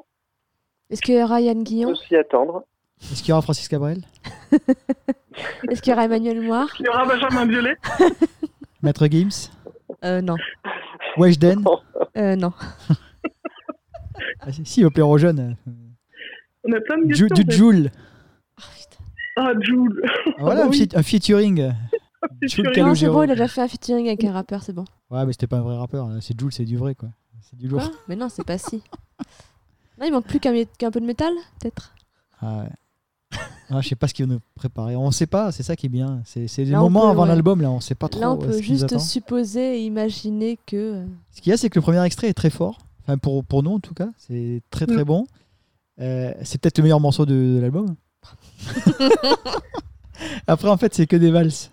Est-ce 0.92 1.02
qu'il 1.02 1.16
y 1.16 1.24
aura 1.24 1.42
Yann 1.42 1.58
On 1.58 1.64
Guillon 1.64 1.90
peut 1.90 1.96
s'y 1.96 2.16
attendre. 2.16 2.66
Est-ce 3.02 3.24
qu'il 3.24 3.30
y 3.30 3.32
aura 3.32 3.42
Francis 3.42 3.68
Cabrel? 3.68 4.04
Est-ce 5.72 5.82
qu'il 5.82 5.90
y 5.90 5.94
aura 5.94 6.06
Emmanuel 6.06 6.40
Moir 6.42 6.68
Il 6.80 6.86
y 6.86 6.90
aura 6.90 7.06
Benjamin 7.06 7.48
Violet? 7.48 7.78
Maître 8.84 9.08
Gims? 9.08 9.50
Euh, 10.06 10.22
Non. 10.22 10.36
Weshden? 11.18 11.64
Euh, 12.16 12.36
non. 12.36 12.54
ah, 14.42 14.52
si, 14.52 14.86
au 14.86 14.90
aux 14.96 15.18
jeunes. 15.18 15.58
On 16.64 16.72
a 16.74 16.82
plein 16.82 16.98
de 16.98 17.08
questions. 17.08 17.28
Du 17.28 17.44
fait. 17.44 17.52
Joule. 17.52 17.92
Ah, 19.36 19.52
Jules. 19.60 20.02
Ah, 20.06 20.32
Voilà, 20.40 20.66
un, 20.66 20.68
oui. 20.70 20.78
feat- 20.80 20.96
un 20.98 21.04
featuring. 21.04 21.72
Non, 22.78 22.96
c'est 22.96 23.08
bon, 23.08 23.24
il 23.24 23.32
a 23.32 23.34
déjà 23.36 23.48
fait 23.48 23.62
un 23.62 23.68
featuring 23.70 24.08
avec 24.08 24.26
un 24.26 24.34
rappeur, 24.34 24.62
c'est 24.62 24.74
bon. 24.74 24.84
Ouais, 25.10 25.26
mais 25.26 25.32
c'était 25.32 25.48
pas 25.48 25.60
un 25.60 25.62
vrai 25.62 25.78
rappeur. 25.78 26.10
là. 26.10 26.18
C'est 26.20 26.38
Jules, 26.38 26.52
c'est 26.52 26.66
du 26.66 26.76
vrai, 26.76 26.94
quoi. 26.94 27.08
C'est 27.42 27.56
du 27.58 27.70
lourd. 27.70 27.80
Quoi? 27.82 27.92
Mais 28.10 28.18
non, 28.18 28.28
c'est 28.28 28.44
pas 28.44 28.58
si. 28.58 28.84
Non, 29.98 30.06
il 30.06 30.12
manque 30.12 30.26
plus 30.26 30.40
qu'un 30.42 30.52
peu 30.92 31.00
de 31.00 31.06
métal, 31.06 31.32
peut-être? 31.62 31.96
Ah, 32.42 32.64
ouais. 32.64 33.40
Ah, 33.70 33.80
je 33.80 33.88
sais 33.88 33.96
pas 33.96 34.08
ce 34.10 34.14
qu'ils 34.14 34.26
vont 34.26 34.34
nous 34.34 34.40
préparer. 34.56 34.98
On 34.98 35.12
sait 35.12 35.28
pas, 35.28 35.54
c'est 35.54 35.64
ça 35.64 35.78
qui 35.78 35.86
est 35.86 35.90
bien. 35.90 36.22
C'est 36.26 36.48
les 36.58 36.66
Là, 36.66 36.80
moments 36.80 37.04
peut, 37.04 37.08
avant 37.08 37.22
ouais. 37.24 37.30
l'album, 37.30 37.62
là, 37.62 37.72
on 37.72 37.80
sait 37.80 37.96
pas 37.96 38.10
trop 38.10 38.20
Là, 38.20 38.32
on 38.32 38.36
euh, 38.42 38.48
peut 38.48 38.54
ce 38.54 38.62
juste 38.64 38.98
supposer 39.00 39.78
et 39.80 39.86
imaginer 39.86 40.60
que. 40.66 40.76
euh, 40.76 41.06
Ce 41.32 41.40
qu'il 41.40 41.52
y 41.52 41.54
a, 41.54 41.58
c'est 41.58 41.70
que 41.70 41.78
le 41.80 41.84
premier 41.84 42.04
extrait 42.04 42.28
est 42.28 42.34
très 42.34 42.50
fort. 42.50 42.80
Enfin, 43.04 43.18
pour, 43.18 43.46
pour 43.46 43.64
nous, 43.64 43.72
en 43.76 43.80
tout 43.80 43.94
cas, 43.94 44.10
c'est 44.18 44.62
très 44.72 44.88
très 44.88 45.04
Mm. 45.04 45.08
bon. 45.08 45.26
Euh, 46.00 46.32
c'est 46.44 46.62
peut-être 46.62 46.78
le 46.78 46.84
meilleur 46.84 47.00
morceau 47.00 47.26
de, 47.26 47.34
de 47.34 47.60
l'album. 47.62 47.96
Après, 50.48 50.70
en 50.70 50.78
fait, 50.78 50.94
c'est 50.94 51.08
que 51.08 51.16
des 51.16 51.32
valses. 51.32 51.72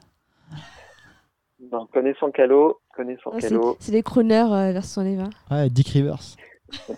Non, 1.73 1.87
connaissant 1.87 2.31
Calo, 2.31 2.81
connaissant 2.95 3.31
ah, 3.33 3.37
c'est 3.41 3.49
Calo. 3.49 3.77
c'est 3.81 3.93
les 3.93 4.03
crooners 4.03 4.53
euh, 4.53 4.73
version 4.73 5.03
Leva. 5.03 5.29
Ouais, 5.51 5.69
Dick 5.71 5.89
Rivers. 5.89 6.21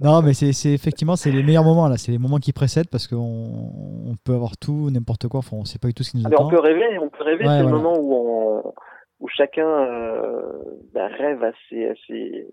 Non, 0.00 0.22
mais 0.22 0.32
c'est 0.32 0.52
effectivement, 0.72 1.16
c'est 1.16 1.32
les 1.32 1.42
meilleurs 1.42 1.64
moments 1.64 1.88
là. 1.88 1.96
C'est 1.96 2.12
les 2.12 2.18
moments 2.18 2.38
qui 2.38 2.52
précèdent 2.52 2.86
parce 2.88 3.08
qu'on 3.08 3.16
on 3.16 4.14
peut 4.22 4.32
avoir 4.32 4.56
tout, 4.56 4.90
n'importe 4.90 5.26
quoi. 5.26 5.38
Enfin, 5.38 5.56
on 5.56 5.64
sait 5.64 5.80
pas 5.80 5.88
du 5.88 5.94
tout 5.94 6.04
ce 6.04 6.12
qui 6.12 6.18
nous 6.18 6.22
Ah, 6.26 6.28
mais 6.30 6.36
on 6.36 6.46
attend. 6.46 6.50
peut 6.50 6.60
rêver, 6.60 6.98
on 7.00 7.08
peut 7.08 7.24
rêver. 7.24 7.44
Ouais, 7.44 7.56
c'est 7.58 7.62
le 7.64 7.68
moment 7.68 7.98
où 7.98 8.14
on, 8.14 8.72
où 9.18 9.28
chacun 9.28 9.66
euh, 9.66 10.52
bah, 10.94 11.08
rêve 11.08 11.42
à 11.42 11.50
ses, 11.68 11.88
à 11.88 11.94
ses, 12.06 12.46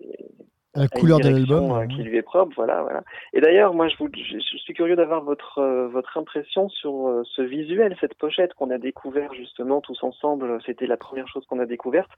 à 0.76 0.82
une 0.82 0.88
couleur 0.88 1.18
de 1.20 1.28
l'album. 1.28 1.70
euh, 1.72 1.86
qui 1.86 2.02
lui 2.02 2.16
est 2.16 2.22
propre, 2.22 2.52
voilà, 2.56 2.82
voilà. 2.82 3.02
Et 3.32 3.40
d'ailleurs, 3.40 3.74
moi, 3.74 3.88
je, 3.88 3.96
vous, 3.98 4.08
je, 4.14 4.38
je 4.38 4.56
suis 4.58 4.74
curieux 4.74 4.96
d'avoir 4.96 5.22
votre 5.24 5.58
euh, 5.58 5.88
votre 5.88 6.16
impression 6.18 6.68
sur 6.68 7.08
euh, 7.08 7.22
ce 7.34 7.42
visuel, 7.42 7.96
cette 8.00 8.14
pochette 8.14 8.54
qu'on 8.54 8.70
a 8.70 8.78
découvert 8.78 9.32
justement 9.34 9.80
tous 9.80 9.98
ensemble. 10.02 10.58
C'était 10.66 10.86
la 10.86 10.96
première 10.96 11.28
chose 11.28 11.44
qu'on 11.46 11.58
a 11.58 11.66
découverte. 11.66 12.10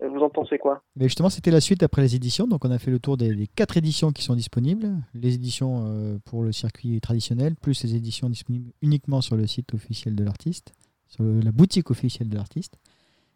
Vous 0.00 0.20
en 0.20 0.30
pensez 0.30 0.58
quoi? 0.58 0.82
Mais 0.96 1.04
justement, 1.04 1.28
c'était 1.30 1.50
la 1.50 1.60
suite 1.60 1.82
après 1.82 2.02
les 2.02 2.14
éditions. 2.16 2.46
Donc, 2.46 2.64
on 2.64 2.70
a 2.70 2.78
fait 2.78 2.90
le 2.90 2.98
tour 2.98 3.16
des, 3.16 3.34
des 3.34 3.46
quatre 3.46 3.76
éditions 3.76 4.10
qui 4.12 4.22
sont 4.22 4.34
disponibles. 4.34 4.88
Les 5.14 5.34
éditions 5.34 5.84
euh, 5.86 6.18
pour 6.24 6.42
le 6.42 6.52
circuit 6.52 7.00
traditionnel, 7.00 7.54
plus 7.56 7.82
les 7.84 7.94
éditions 7.96 8.28
disponibles 8.28 8.70
uniquement 8.82 9.20
sur 9.20 9.36
le 9.36 9.46
site 9.46 9.72
officiel 9.74 10.14
de 10.14 10.24
l'artiste, 10.24 10.72
sur 11.08 11.22
le- 11.24 11.40
la 11.40 11.52
boutique 11.52 11.90
officielle 11.90 12.28
de 12.28 12.34
l'artiste. 12.36 12.74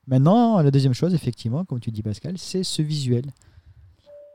Maintenant, 0.07 0.61
la 0.63 0.71
deuxième 0.71 0.95
chose, 0.95 1.15
effectivement, 1.15 1.65
comme 1.65 1.81
tu 1.81 1.91
dis, 1.91 2.03
Pascal, 2.03 2.39
c'est 2.39 2.63
ce 2.63 2.81
visuel. 2.83 3.25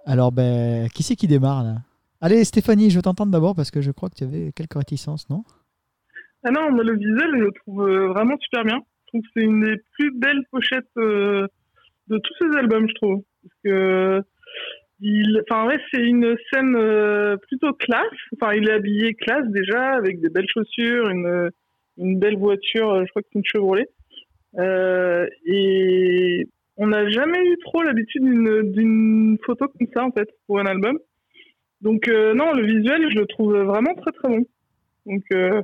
Alors, 0.06 0.32
ben, 0.32 0.90
qui 0.90 1.04
c'est 1.04 1.16
qui 1.16 1.28
démarre 1.28 1.64
là? 1.64 1.76
Allez, 2.22 2.44
Stéphanie, 2.44 2.90
je 2.90 2.98
veux 2.98 3.02
t'entendre 3.02 3.32
d'abord 3.32 3.56
parce 3.56 3.72
que 3.72 3.82
je 3.82 3.92
crois 3.92 4.10
que 4.10 4.16
tu 4.16 4.24
avais 4.24 4.52
quelques 4.54 4.76
réticences, 4.76 5.30
non? 5.30 5.44
Ah 6.46 6.52
non, 6.52 6.72
mais 6.72 6.84
le 6.84 6.96
visuel, 6.98 7.32
je 7.34 7.44
le 7.44 7.52
trouve 7.52 7.88
euh, 7.88 8.08
vraiment 8.08 8.38
super 8.40 8.66
bien. 8.66 8.80
Je 8.80 9.08
trouve 9.08 9.22
que 9.22 9.28
c'est 9.36 9.44
une 9.44 9.62
des 9.62 9.78
plus 9.94 10.12
belles 10.18 10.44
pochettes 10.52 10.86
euh, 10.98 11.48
de 12.08 12.18
tous 12.18 12.34
ces 12.40 12.58
albums, 12.58 12.88
je 12.88 12.94
trouve. 12.96 13.24
Parce 13.42 13.56
que, 13.64 14.22
il, 15.00 15.42
enfin, 15.50 15.68
ouais, 15.68 15.80
c'est 15.92 16.02
une 16.02 16.36
scène 16.52 16.76
euh, 16.76 17.38
plutôt 17.48 17.74
classe. 17.74 18.04
Enfin, 18.36 18.54
il 18.54 18.68
est 18.70 18.74
habillé 18.74 19.14
classe 19.14 19.48
déjà, 19.48 19.94
avec 19.94 20.20
des 20.20 20.30
belles 20.30 20.50
chaussures, 20.50 21.10
une, 21.10 21.50
belle 22.20 22.38
voiture, 22.38 23.06
je 23.06 23.10
crois 23.10 23.22
que 23.22 23.28
c'est 23.32 23.40
une 23.40 23.46
Chevrolet. 23.46 23.88
Et 25.46 26.48
on 26.78 26.88
n'a 26.88 27.08
jamais 27.10 27.40
eu 27.46 27.58
trop 27.66 27.82
l'habitude 27.84 28.24
d'une 28.24 29.38
photo 29.46 29.68
comme 29.68 29.88
ça, 29.94 30.04
en 30.04 30.12
fait, 30.12 30.30
pour 30.48 30.60
un 30.60 30.66
album. 30.66 30.98
Donc, 31.82 32.08
euh, 32.08 32.34
non, 32.34 32.54
le 32.54 32.66
visuel, 32.66 33.10
je 33.12 33.20
le 33.20 33.26
trouve 33.28 33.56
vraiment 33.58 33.94
très 33.96 34.12
très 34.14 34.30
bon. 34.30 34.46
Donc, 35.06 35.24
euh, 35.34 35.62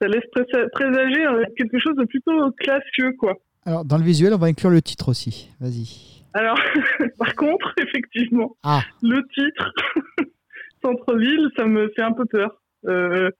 ça 0.00 0.08
laisse 0.08 0.24
pré- 0.32 0.44
présager 0.72 1.26
euh, 1.26 1.44
quelque 1.56 1.78
chose 1.78 1.94
de 1.96 2.04
plutôt 2.04 2.50
classieux, 2.52 3.12
quoi. 3.18 3.34
Alors, 3.66 3.84
dans 3.84 3.96
le 3.98 4.04
visuel, 4.04 4.32
on 4.34 4.38
va 4.38 4.46
inclure 4.48 4.70
le 4.70 4.82
titre 4.82 5.08
aussi. 5.10 5.50
Vas-y. 5.60 6.22
Alors, 6.34 6.58
par 7.18 7.34
contre, 7.36 7.72
effectivement, 7.78 8.56
Ah. 8.62 8.80
le 9.02 9.22
titre 9.34 9.72
Centre-ville, 10.82 11.48
ça 11.56 11.64
me 11.66 11.88
fait 11.94 12.02
un 12.02 12.12
peu 12.12 12.24
peur. 12.26 12.60
Euh, 12.86 13.30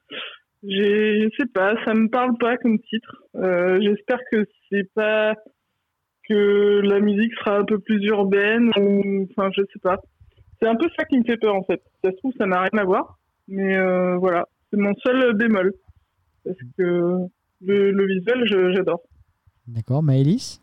je 0.63 1.29
sais 1.39 1.47
pas, 1.53 1.75
ça 1.85 1.93
me 1.95 2.09
parle 2.09 2.37
pas 2.39 2.57
comme 2.57 2.79
titre. 2.79 3.23
Euh, 3.37 3.79
j'espère 3.83 4.21
que 4.33 4.47
c'est 4.71 4.89
pas 4.95 5.35
que 6.29 6.81
la 6.85 7.01
musique 7.01 7.33
sera 7.39 7.59
un 7.59 7.65
peu 7.65 7.79
plus 7.79 8.03
urbaine 8.07 8.71
ou, 8.79 9.27
enfin, 9.31 9.51
je 9.57 9.63
sais 9.73 9.79
pas. 9.83 9.99
C'est 10.61 10.69
un 10.69 10.77
peu 10.77 10.87
ça 10.97 11.05
qui 11.05 11.19
me 11.19 11.25
fait 11.25 11.37
peur 11.37 11.55
en 11.55 11.63
fait. 11.65 11.83
Ça 12.03 12.11
se 12.11 12.17
trouve, 12.17 12.33
ça 12.39 12.47
n'a 12.47 12.61
rien 12.61 12.79
à 12.81 12.85
voir, 12.85 13.19
mais 13.49 13.77
euh, 13.77 14.17
voilà, 14.17 14.47
c'est 14.71 14.79
mon 14.79 14.95
seul 15.05 15.35
bémol 15.35 15.73
parce 16.45 16.57
que 16.79 16.83
le, 17.63 17.91
le 17.91 18.07
visuel, 18.07 18.73
j'adore. 18.75 19.01
D'accord, 19.67 20.03
Maëlys 20.03 20.61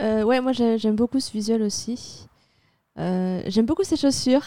Euh, 0.00 0.22
ouais, 0.24 0.40
moi 0.40 0.52
j'ai- 0.52 0.78
j'aime 0.78 0.96
beaucoup 0.96 1.20
ce 1.20 1.30
visuel 1.32 1.62
aussi. 1.62 2.26
Euh, 2.98 3.40
j'aime 3.46 3.66
beaucoup 3.66 3.84
ces 3.84 3.96
chaussures 3.96 4.44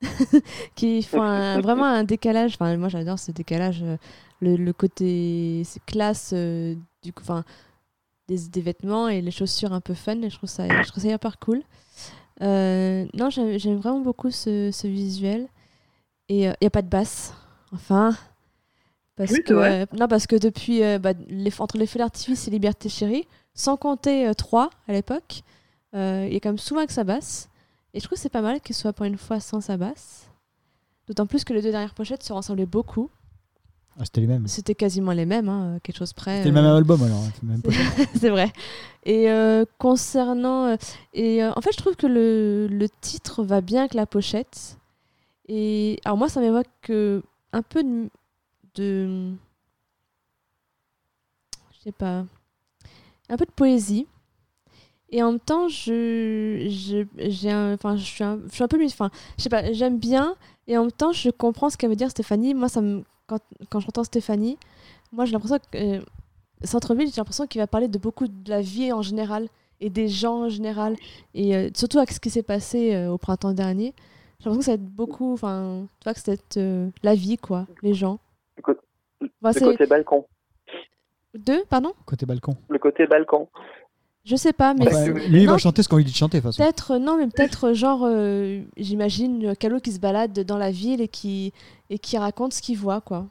qui 0.74 1.02
font 1.02 1.22
un- 1.22 1.60
vraiment 1.60 1.84
un 1.84 2.04
décalage. 2.04 2.54
Enfin, 2.54 2.76
moi 2.76 2.88
j'adore 2.88 3.18
ce 3.18 3.32
décalage, 3.32 3.82
euh, 3.82 3.96
le, 4.40 4.56
le 4.56 4.72
côté 4.72 5.62
classe 5.86 6.32
euh, 6.34 6.74
du 7.02 7.12
coup, 7.12 7.22
enfin 7.22 7.44
des, 8.34 8.48
des 8.48 8.60
vêtements 8.60 9.08
et 9.08 9.20
les 9.20 9.30
chaussures 9.30 9.72
un 9.72 9.80
peu 9.80 9.94
fun. 9.94 10.20
Et 10.22 10.30
je 10.30 10.36
trouve 10.36 10.48
ça, 10.50 10.66
je 10.68 10.88
trouve 10.88 11.02
ça 11.02 11.10
hyper 11.10 11.38
cool. 11.38 11.62
Euh, 12.42 13.06
non, 13.14 13.30
j'aime 13.30 13.76
vraiment 13.76 14.00
beaucoup 14.00 14.30
ce, 14.30 14.70
ce 14.72 14.86
visuel. 14.86 15.48
Et 16.28 16.44
il 16.44 16.54
n'y 16.60 16.66
a 16.66 16.70
pas 16.70 16.82
de 16.82 16.88
basse. 16.88 17.34
Enfin. 17.72 18.16
Parce 19.16 19.30
Oui, 19.32 19.42
que, 19.44 19.52
euh, 19.52 19.86
non, 19.98 20.08
parce 20.08 20.26
que 20.26 20.36
depuis, 20.36 20.82
euh, 20.82 20.98
bah, 20.98 21.12
les, 21.28 21.52
entre 21.60 21.76
les 21.76 21.86
feux 21.86 21.98
d'artifice 21.98 22.48
et 22.48 22.50
Liberté 22.50 22.88
Chérie, 22.88 23.26
sans 23.54 23.76
compter 23.76 24.30
3 24.36 24.70
à 24.88 24.92
l'époque, 24.92 25.42
euh, 25.94 26.24
il 26.26 26.32
y 26.32 26.36
a 26.36 26.40
quand 26.40 26.48
même 26.48 26.58
souvent 26.58 26.86
que 26.86 26.92
ça 26.92 27.04
basse. 27.04 27.48
Et 27.92 28.00
je 28.00 28.04
trouve 28.06 28.16
que 28.16 28.22
c'est 28.22 28.30
pas 28.30 28.40
mal 28.40 28.60
qu'il 28.60 28.74
soit 28.74 28.94
pour 28.94 29.04
une 29.04 29.18
fois 29.18 29.38
sans 29.38 29.60
sa 29.60 29.76
basse. 29.76 30.30
D'autant 31.06 31.26
plus 31.26 31.44
que 31.44 31.52
les 31.52 31.60
deux 31.60 31.70
dernières 31.70 31.94
pochettes 31.94 32.22
se 32.22 32.32
ressemblaient 32.32 32.64
beaucoup. 32.64 33.10
Ah, 33.98 34.04
C'était 34.04 34.22
les 34.22 34.26
mêmes. 34.26 34.46
C'était 34.48 34.74
quasiment 34.74 35.12
les 35.12 35.26
mêmes, 35.26 35.48
hein, 35.48 35.78
quelque 35.82 35.98
chose 35.98 36.12
près. 36.12 36.38
C'était 36.38 36.48
le 36.48 36.54
même 36.54 36.64
euh, 36.64 36.76
album 36.76 37.02
alors. 37.02 37.22
hein, 37.24 37.56
c'est 38.18 38.30
vrai. 38.30 38.50
Et 39.04 39.30
euh, 39.30 39.64
concernant. 39.78 40.66
euh, 40.66 40.76
et 41.12 41.42
euh, 41.44 41.52
en 41.54 41.60
fait, 41.60 41.72
je 41.72 41.76
trouve 41.78 41.96
que 41.96 42.06
le, 42.06 42.68
le 42.68 42.88
titre 43.00 43.44
va 43.44 43.60
bien 43.60 43.80
avec 43.80 43.94
la 43.94 44.06
pochette. 44.06 44.78
Et 45.48 46.00
alors, 46.04 46.16
moi, 46.16 46.28
ça 46.28 46.40
m'évoque 46.40 46.68
que 46.80 47.22
un 47.52 47.62
peu 47.62 47.82
de. 47.82 48.08
de 48.76 49.32
je 51.72 51.80
sais 51.84 51.92
pas. 51.92 52.24
Un 53.28 53.36
peu 53.36 53.44
de 53.44 53.50
poésie. 53.50 54.06
Et 55.10 55.22
en 55.22 55.32
même 55.32 55.40
temps, 55.40 55.68
je, 55.68 56.66
je, 56.70 57.74
enfin, 57.74 57.96
je, 57.96 58.02
suis 58.04 58.24
un, 58.24 58.40
je 58.48 58.54
suis 58.54 58.64
un 58.64 58.68
peu. 58.68 58.82
Enfin, 58.86 59.10
je 59.36 59.42
sais 59.42 59.50
pas, 59.50 59.70
j'aime 59.74 59.98
bien. 59.98 60.36
Et 60.66 60.78
en 60.78 60.82
même 60.82 60.92
temps, 60.92 61.12
je 61.12 61.28
comprends 61.28 61.68
ce 61.68 61.76
qu'elle 61.76 61.90
veut 61.90 61.96
dire, 61.96 62.10
Stéphanie. 62.10 62.54
Moi, 62.54 62.70
ça 62.70 62.80
me, 62.80 63.04
quand, 63.38 63.66
quand 63.70 63.80
j'entends 63.80 64.04
Stéphanie, 64.04 64.58
moi, 65.12 65.24
j'ai 65.24 65.32
l'impression 65.32 65.58
que. 65.58 65.78
euh, 65.78 66.00
Centre-ville, 66.64 67.08
j'ai 67.08 67.16
l'impression 67.20 67.46
qu'il 67.48 67.60
va 67.60 67.66
parler 67.66 67.88
de 67.88 67.98
beaucoup 67.98 68.28
de 68.28 68.48
la 68.48 68.60
vie 68.60 68.92
en 68.92 69.02
général 69.02 69.48
et 69.80 69.90
des 69.90 70.06
gens 70.06 70.44
en 70.44 70.48
général. 70.48 70.94
Et 71.34 71.56
euh, 71.56 71.70
surtout 71.74 71.98
avec 71.98 72.12
ce 72.12 72.20
qui 72.20 72.30
s'est 72.30 72.44
passé 72.44 72.94
euh, 72.94 73.10
au 73.10 73.18
printemps 73.18 73.52
dernier. 73.52 73.94
J'ai 74.38 74.48
l'impression 74.48 74.58
que 74.60 74.64
ça 74.66 74.70
va 74.70 74.74
être 74.76 74.88
beaucoup. 74.94 75.32
Enfin, 75.32 75.86
tu 75.98 76.04
vois, 76.04 76.14
que 76.14 76.20
c'est 76.20 76.56
euh, 76.58 76.88
la 77.02 77.16
vie, 77.16 77.36
quoi, 77.36 77.66
les 77.82 77.94
gens. 77.94 78.20
Le, 78.56 78.62
co- 78.62 78.74
Enfin, 79.42 79.58
le 79.58 79.72
côté 79.72 79.86
balcon. 79.86 80.24
deux, 81.34 81.64
pardon? 81.68 81.92
Côté 82.06 82.26
balcon. 82.26 82.56
Le 82.68 82.78
côté 82.78 83.06
balcon. 83.08 83.48
Je 84.24 84.36
sais 84.36 84.52
pas, 84.52 84.72
mais. 84.74 84.86
Enfin, 84.86 85.04
c'est- 85.06 85.28
lui, 85.28 85.40
il 85.42 85.46
non, 85.46 85.52
va 85.52 85.58
chanter 85.58 85.82
ce 85.82 85.88
qu'on 85.88 85.96
lui 85.96 86.04
dit 86.04 86.12
de 86.12 86.16
chanter, 86.16 86.38
de 86.38 86.42
toute 86.42 86.52
façon. 86.54 86.62
Peut-être, 86.62 86.98
non, 86.98 87.16
mais 87.16 87.26
peut-être 87.26 87.72
genre, 87.72 88.02
euh, 88.04 88.62
j'imagine 88.76 89.56
Calo 89.56 89.80
qui 89.80 89.90
se 89.90 89.98
balade 89.98 90.32
dans 90.44 90.58
la 90.58 90.70
ville 90.70 91.00
et 91.00 91.08
qui, 91.08 91.52
et 91.92 91.98
qui 91.98 92.16
raconte 92.16 92.54
ce 92.54 92.62
qu'il 92.62 92.78
voit, 92.78 93.02
quoi. 93.02 93.28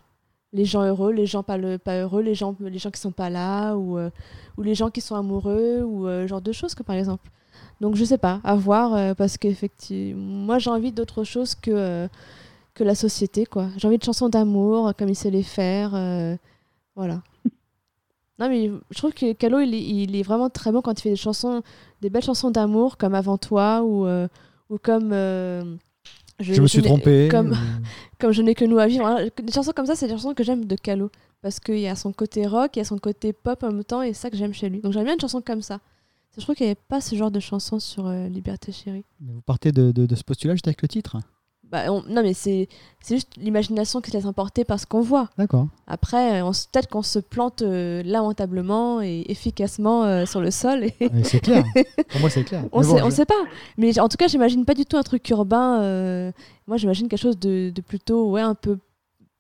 Les 0.54 0.66
gens 0.66 0.84
heureux, 0.84 1.12
les 1.12 1.26
gens 1.26 1.42
pas, 1.42 1.58
le, 1.58 1.80
pas 1.80 2.00
heureux, 2.00 2.22
les 2.22 2.36
gens, 2.36 2.56
les 2.60 2.78
gens 2.78 2.92
qui 2.92 3.00
sont 3.00 3.12
pas 3.12 3.32
là, 3.32 3.76
ou, 3.76 3.98
euh, 3.98 4.12
ou 4.56 4.62
les 4.62 4.76
gens 4.76 4.92
qui 4.92 5.02
sont 5.02 5.16
amoureux, 5.16 5.82
ou 5.82 6.08
euh, 6.08 6.28
genre 6.28 6.42
de 6.42 6.52
choses, 6.52 6.76
que, 6.76 6.84
par 6.84 6.96
exemple. 6.96 7.28
Donc 7.80 7.96
je 7.96 8.06
sais 8.06 8.20
pas, 8.20 8.40
à 8.44 8.56
voir, 8.56 8.94
euh, 8.94 9.14
parce 9.16 9.38
qu'effectivement, 9.38 10.22
moi 10.22 10.60
j'ai 10.60 10.70
envie 10.70 10.92
d'autre 10.92 11.24
chose 11.24 11.56
que, 11.56 11.72
euh, 11.72 12.08
que 12.76 12.84
la 12.84 12.94
société, 12.94 13.48
quoi. 13.48 13.70
J'ai 13.78 13.88
envie 13.88 13.98
de 13.98 14.04
chansons 14.04 14.30
d'amour, 14.30 14.94
comme 14.96 15.10
il 15.10 15.16
sait 15.16 15.32
les 15.32 15.44
faire, 15.44 15.92
voilà. 16.96 17.24
Non, 18.40 18.50
mais 18.50 18.72
je 18.90 18.98
trouve 18.98 19.14
que 19.14 19.34
Calo, 19.34 19.60
il 19.60 19.76
est, 19.76 19.84
il 19.84 20.16
est 20.16 20.24
vraiment 20.24 20.50
très 20.50 20.72
bon 20.72 20.82
quand 20.82 21.00
il 21.00 21.02
fait 21.04 21.10
des 21.12 21.16
chansons, 21.16 21.62
des 22.02 22.10
belles 22.10 22.24
chansons 22.24 22.50
d'amour, 22.50 22.98
comme 22.98 23.14
Avant 23.14 23.38
toi, 23.38 23.84
ou, 23.84 24.08
ou 24.70 24.78
comme. 24.80 25.14
Je 26.42 26.62
me 26.62 26.68
suis 26.68 26.82
trompé. 26.82 27.28
Comme, 27.30 27.56
comme 28.20 28.32
Je 28.32 28.42
n'ai 28.42 28.56
que 28.56 28.66
nous 28.66 28.78
à 28.80 28.88
vivre. 28.88 29.04
Voilà, 29.06 29.30
Des 29.30 29.52
chansons 29.54 29.72
comme 29.76 29.86
ça, 29.86 29.96
c'est 29.96 30.08
des 30.08 30.14
chansons 30.14 30.34
que 30.34 30.44
j'aime 30.44 30.66
de 30.66 30.76
Calo. 30.76 31.10
Parce 31.42 31.60
qu'il 31.60 31.80
y 31.80 31.88
a 31.88 31.96
son 31.96 32.12
côté 32.14 32.46
rock, 32.46 32.72
il 32.76 32.80
y 32.80 32.82
a 32.82 32.86
son 32.86 32.98
côté 33.00 33.34
pop 33.34 33.64
en 33.64 33.72
même 33.72 33.84
temps, 33.84 34.02
et 34.04 34.14
c'est 34.14 34.22
ça 34.22 34.30
que 34.30 34.38
j'aime 34.38 34.54
chez 34.54 34.70
lui. 34.70 34.80
Donc 34.80 34.94
j'aime 34.94 35.06
bien 35.06 35.14
une 35.16 35.20
chanson 35.20 35.42
comme 35.42 35.62
ça. 35.62 35.80
Je 36.38 36.42
trouve 36.42 36.56
qu'il 36.56 36.66
n'y 36.66 36.72
avait 36.72 36.80
pas 36.88 37.02
ce 37.02 37.16
genre 37.16 37.32
de 37.32 37.40
chanson 37.40 37.80
sur 37.80 38.06
euh, 38.08 38.28
Liberté 38.28 38.72
Chérie. 38.72 39.04
mais 39.20 39.34
Vous 39.34 39.42
partez 39.42 39.72
de, 39.72 39.92
de- 39.92 40.06
de 40.06 40.16
ce 40.16 40.24
postulat 40.24 40.54
juste 40.54 40.68
avec 40.68 40.82
le 40.82 40.88
titre. 40.88 41.18
Bah, 41.72 41.92
on- 41.92 42.04
non, 42.10 42.22
mais 42.22 42.34
c'est 42.34 42.68
juste 43.08 43.36
l'imagination 43.38 44.02
qui 44.02 44.12
se 44.12 44.18
laisse 44.18 44.26
emporter 44.26 44.66
par 44.66 44.78
ce 44.80 44.86
qu'on 44.86 45.00
voit. 45.02 45.30
D'accord. 45.38 45.68
Après, 45.88 46.42
on 46.42 46.52
s- 46.52 46.68
peut-être 46.72 46.90
qu'on 46.90 47.02
se 47.02 47.18
plante 47.20 47.62
euh, 47.62 48.04
lamentablement 48.04 49.02
et 49.02 49.24
efficacement 49.30 50.04
euh, 50.04 50.26
sur 50.26 50.42
le 50.42 50.52
sol. 50.52 50.84
Et 50.84 50.94
Mais 51.14 51.24
C'est 51.24 51.40
clair. 51.40 51.64
Pour 52.10 52.20
moi, 52.20 52.30
c'est 52.30 52.44
clair. 52.44 52.66
on 52.74 52.82
bon, 52.82 52.84
sait, 52.96 53.02
on 53.02 53.10
je- 53.10 53.16
sait 53.16 53.26
pas. 53.26 53.42
Mais 53.78 53.98
en 54.00 54.10
tout 54.10 54.18
cas, 54.18 54.28
j'imagine 54.28 54.66
pas 54.66 54.74
du 54.74 54.86
tout 54.86 54.98
un 54.98 55.04
truc 55.04 55.28
urbain. 55.30 55.82
euh, 55.82 56.32
Moi, 56.68 56.76
j'imagine 56.78 57.08
quelque 57.08 57.22
chose 57.22 57.40
de, 57.40 57.70
de 57.74 57.82
plutôt, 57.82 58.30
ouais, 58.32 58.42
un 58.42 58.54
peu, 58.56 58.78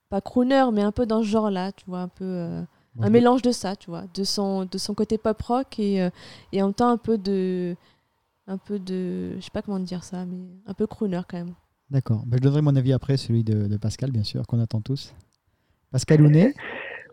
pas 0.10 0.22
crooner, 0.22 0.64
mais 0.72 0.82
un 0.84 0.92
peu 0.94 1.06
dans 1.06 1.22
ce 1.22 1.28
genre-là, 1.28 1.72
tu 1.74 1.84
vois, 1.88 2.00
un 2.00 2.08
peu. 2.08 2.24
euh, 2.26 2.62
un 3.02 3.10
mélange 3.10 3.42
de 3.42 3.52
ça, 3.52 3.76
tu 3.76 3.90
vois, 3.90 4.04
de 4.14 4.24
son, 4.26 4.66
de 4.66 4.78
son 4.78 4.94
côté 4.94 5.18
pop 5.18 5.42
rock 5.42 5.80
et, 5.80 6.02
euh, 6.02 6.10
et 6.52 6.62
en 6.62 6.68
même 6.68 6.74
temps 6.74 6.90
un 6.90 6.98
peu 6.98 7.18
de. 7.18 7.76
Un 8.48 8.58
peu 8.58 8.80
de. 8.80 9.36
Je 9.38 9.42
sais 9.42 9.50
pas 9.54 9.62
comment 9.62 9.80
dire 9.80 10.04
ça, 10.04 10.26
mais 10.26 10.38
un 10.68 10.74
peu 10.74 10.88
crooner 10.88 11.22
quand 11.30 11.38
même. 11.38 11.54
D'accord. 11.92 12.24
Ben, 12.26 12.38
je 12.38 12.44
donnerai 12.44 12.62
mon 12.62 12.76
avis 12.76 12.94
après, 12.94 13.18
celui 13.18 13.44
de, 13.44 13.68
de 13.68 13.78
Pascal, 13.78 14.12
bien 14.12 14.24
sûr, 14.24 14.48
qu'on 14.48 14.60
attend 14.60 14.82
tous. 14.82 15.14
Pascal 15.92 16.22
Ounet 16.22 16.54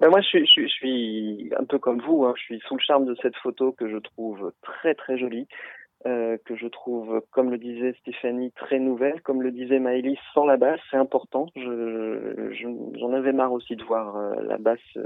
Ben, 0.01 0.09
moi, 0.09 0.21
je 0.21 0.27
suis, 0.29 0.47
je, 0.47 0.51
suis, 0.53 0.69
je 0.69 0.73
suis 0.75 1.51
un 1.59 1.65
peu 1.65 1.79
comme 1.81 2.01
vous. 2.01 2.25
hein. 2.25 2.33
Je 2.37 2.43
suis 2.43 2.61
sous 2.69 2.77
le 2.77 2.81
charme 2.81 3.05
de 3.05 3.17
cette 3.21 3.37
photo 3.37 3.73
que 3.73 3.91
je 3.91 3.97
trouve 3.99 4.53
très 4.63 4.95
très 4.95 5.19
jolie. 5.19 5.49
que 6.05 6.55
je 6.57 6.69
trouve, 6.69 7.21
comme 7.33 7.51
le 7.51 7.59
disait 7.59 7.95
Stéphanie, 8.01 8.53
très 8.53 8.79
nouvelle. 8.79 9.21
Comme 9.23 9.43
le 9.43 9.51
disait 9.51 9.81
Maëlys, 9.81 10.19
sans 10.33 10.47
la 10.47 10.57
basse, 10.57 10.81
c'est 10.91 10.97
important. 10.97 11.47
J'en 11.57 13.13
avais 13.13 13.33
marre 13.33 13.53
aussi 13.53 13.75
de 13.75 13.83
voir 13.83 14.17
la 14.43 14.59
basse 14.59 14.97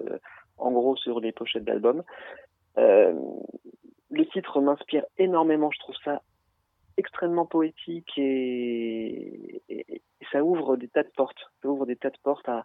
en 0.59 0.71
gros 0.71 0.97
sur 0.97 1.19
les 1.21 1.33
pochettes 1.33 1.65
d'albums. 1.65 2.03
le 2.77 4.27
titre 4.35 4.61
m'inspire 4.61 5.05
énormément, 5.17 5.71
je 5.73 5.79
trouve 5.79 5.97
ça 6.05 6.21
extrêmement 6.96 7.46
poétique 7.46 8.12
et, 8.16 9.62
ça 10.31 10.42
ouvre 10.42 10.76
des 10.76 10.88
tas 10.88 11.02
de 11.02 11.11
portes. 11.11 11.50
Ça 11.62 11.68
ouvre 11.68 11.87
des 11.87 11.96
tas 11.96 12.11
de 12.11 12.18
portes 12.22 12.48
à, 12.48 12.64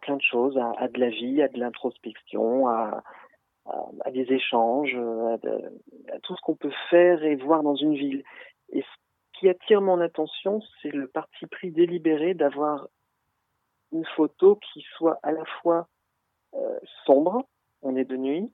plein 0.00 0.16
de 0.16 0.22
choses, 0.22 0.58
à, 0.58 0.88
de 0.88 0.98
la 0.98 1.10
vie, 1.10 1.42
à 1.42 1.48
de 1.48 1.58
l'introspection, 1.58 2.68
à, 2.68 3.02
à, 3.66 4.10
des 4.10 4.32
échanges, 4.32 4.96
à, 4.96 6.18
tout 6.22 6.34
ce 6.34 6.40
qu'on 6.42 6.56
peut 6.56 6.72
faire 6.90 7.22
et 7.22 7.36
voir 7.36 7.62
dans 7.62 7.76
une 7.76 7.94
ville. 7.94 8.24
Et 8.70 8.82
ce 8.82 9.38
qui 9.38 9.48
attire 9.48 9.80
mon 9.80 10.00
attention, 10.00 10.60
c'est 10.82 10.90
le 10.90 11.06
parti 11.06 11.46
pris 11.46 11.70
délibéré 11.70 12.34
d'avoir 12.34 12.88
une 13.92 14.04
photo 14.16 14.56
qui 14.56 14.84
soit 14.96 15.18
à 15.22 15.32
la 15.32 15.44
fois 15.62 15.88
euh, 16.54 16.78
sombre, 17.04 17.46
on 17.82 17.96
est 17.96 18.04
de 18.04 18.16
nuit, 18.16 18.50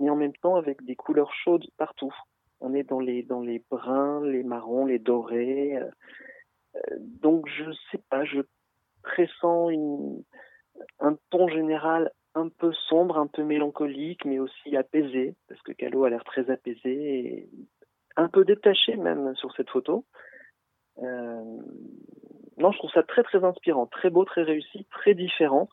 mais 0.00 0.10
en 0.10 0.16
même 0.16 0.34
temps 0.34 0.56
avec 0.56 0.82
des 0.84 0.96
couleurs 0.96 1.32
chaudes 1.32 1.66
partout. 1.76 2.14
On 2.64 2.74
est 2.74 2.84
dans 2.84 3.00
les 3.00 3.24
dans 3.24 3.40
les 3.40 3.60
bruns, 3.70 4.24
les 4.24 4.44
marrons, 4.44 4.86
les 4.86 5.00
dorés. 5.00 5.76
Euh, 5.76 5.90
euh, 6.76 6.96
donc 7.00 7.48
je 7.48 7.70
sais 7.90 8.00
pas, 8.08 8.24
je 8.24 8.40
pressens 9.02 9.70
un 11.00 11.16
ton 11.30 11.48
général 11.48 12.12
un 12.34 12.48
peu 12.48 12.72
sombre, 12.88 13.18
un 13.18 13.26
peu 13.26 13.42
mélancolique, 13.42 14.24
mais 14.24 14.38
aussi 14.38 14.76
apaisé, 14.76 15.34
parce 15.48 15.60
que 15.62 15.72
Calo 15.72 16.04
a 16.04 16.10
l'air 16.10 16.22
très 16.22 16.50
apaisé 16.50 16.86
et 16.86 17.50
un 18.16 18.28
peu 18.28 18.44
détaché 18.44 18.96
même 18.96 19.34
sur 19.34 19.52
cette 19.54 19.68
photo. 19.68 20.04
Euh... 20.98 21.42
Non, 22.58 22.70
je 22.70 22.78
trouve 22.78 22.92
ça 22.92 23.02
très 23.02 23.24
très 23.24 23.42
inspirant, 23.42 23.86
très 23.86 24.08
beau, 24.08 24.24
très 24.24 24.44
réussi, 24.44 24.86
très 24.92 25.14
différent. 25.14 25.68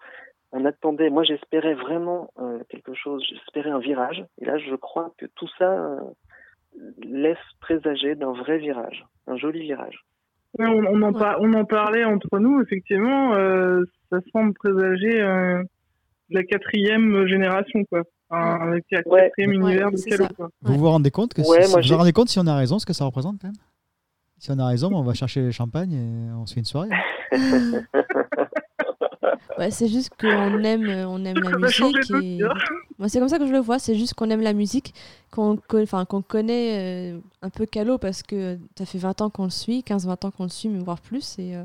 On 0.52 0.66
attendait, 0.66 1.12
moi 1.12 1.24
j'espérais 1.24 1.76
vraiment 1.76 2.34
quelque 2.70 2.96
chose, 2.96 3.24
j'espérais 3.30 3.70
un 3.70 3.78
virage, 3.78 4.26
et 4.40 4.46
là 4.46 4.58
je 4.58 4.74
crois 4.74 5.14
que 5.20 5.28
tout 5.28 5.50
ça 5.60 6.02
laisse 7.04 7.38
présager 7.60 8.16
d'un 8.16 8.34
vrai 8.34 8.58
virage, 8.58 9.06
un 9.28 9.38
joli 9.38 9.62
virage. 9.62 10.04
on, 10.58 10.66
on, 10.66 11.02
en 11.02 11.14
on, 11.40 11.54
en 11.54 11.66
parlait 11.66 12.04
entre 12.04 12.40
nous, 12.40 12.62
effectivement, 12.62 13.34
euh, 13.36 13.84
ça 14.10 14.20
semble 14.34 14.54
présager 14.54 15.22
euh, 15.22 15.64
la 16.30 16.44
quatrième 16.44 17.28
génération, 17.28 17.84
quoi. 17.86 18.04
avec 18.30 18.86
la 18.92 19.04
quatrième 19.04 19.54
univers 19.54 19.92
de 19.92 19.98
Calo, 19.98 20.28
Vous 20.62 20.78
vous 20.78 20.90
rendez 20.90 21.12
compte 21.12 21.34
que 21.34 21.44
si, 21.44 21.50
vous 21.50 21.88
vous 21.90 21.98
rendez 21.98 22.14
compte 22.14 22.30
si 22.30 22.40
on 22.40 22.48
a 22.48 22.56
raison, 22.56 22.80
ce 22.80 22.86
que 22.86 22.94
ça 22.94 23.06
représente 23.06 23.40
quand 23.42 23.48
même? 23.48 23.56
Si 24.38 24.52
on 24.52 24.60
a 24.60 24.68
raison, 24.68 24.90
on 24.94 25.04
va 25.04 25.14
chercher 25.14 25.42
les 25.42 25.52
champagnes 25.52 25.94
et 25.94 26.32
on 26.34 26.46
se 26.46 26.54
fait 26.54 26.62
une 26.62 26.66
soirée. 26.66 26.90
ouais, 29.60 29.72
c'est 29.72 29.88
juste 29.88 30.10
qu'on 30.20 30.64
aime, 30.64 30.88
on 31.08 31.24
aime 31.26 31.38
la 31.38 31.58
musique. 31.58 32.12
Et... 32.24 32.40
c'est 33.08 33.20
comme 33.20 33.30
ça 33.30 33.38
que 33.38 33.46
je 33.46 33.52
le 33.52 33.60
vois, 33.60 33.78
c'est 33.78 33.96
juste 33.96 34.14
qu'on 34.16 34.30
aime 34.30 34.42
la 34.42 34.54
musique, 34.54 34.94
qu'on 35.32 35.60
enfin, 35.74 36.06
qu'on 36.06 36.22
connaît 36.22 37.14
euh, 37.14 37.20
un 37.42 37.50
peu 37.50 37.66
Calo 37.66 37.98
parce 37.98 38.24
que 38.24 38.58
ça 38.78 38.86
fait 38.86 38.98
20 38.98 39.22
ans 39.22 39.30
qu'on 39.30 39.44
le 39.44 39.50
suit, 39.50 39.84
15-20 39.86 40.28
ans 40.28 40.32
qu'on 40.32 40.44
le 40.44 40.50
suit, 40.50 40.70
mais 40.70 40.80
voire 40.80 41.02
plus. 41.02 41.38
Et, 41.38 41.56
euh, 41.56 41.64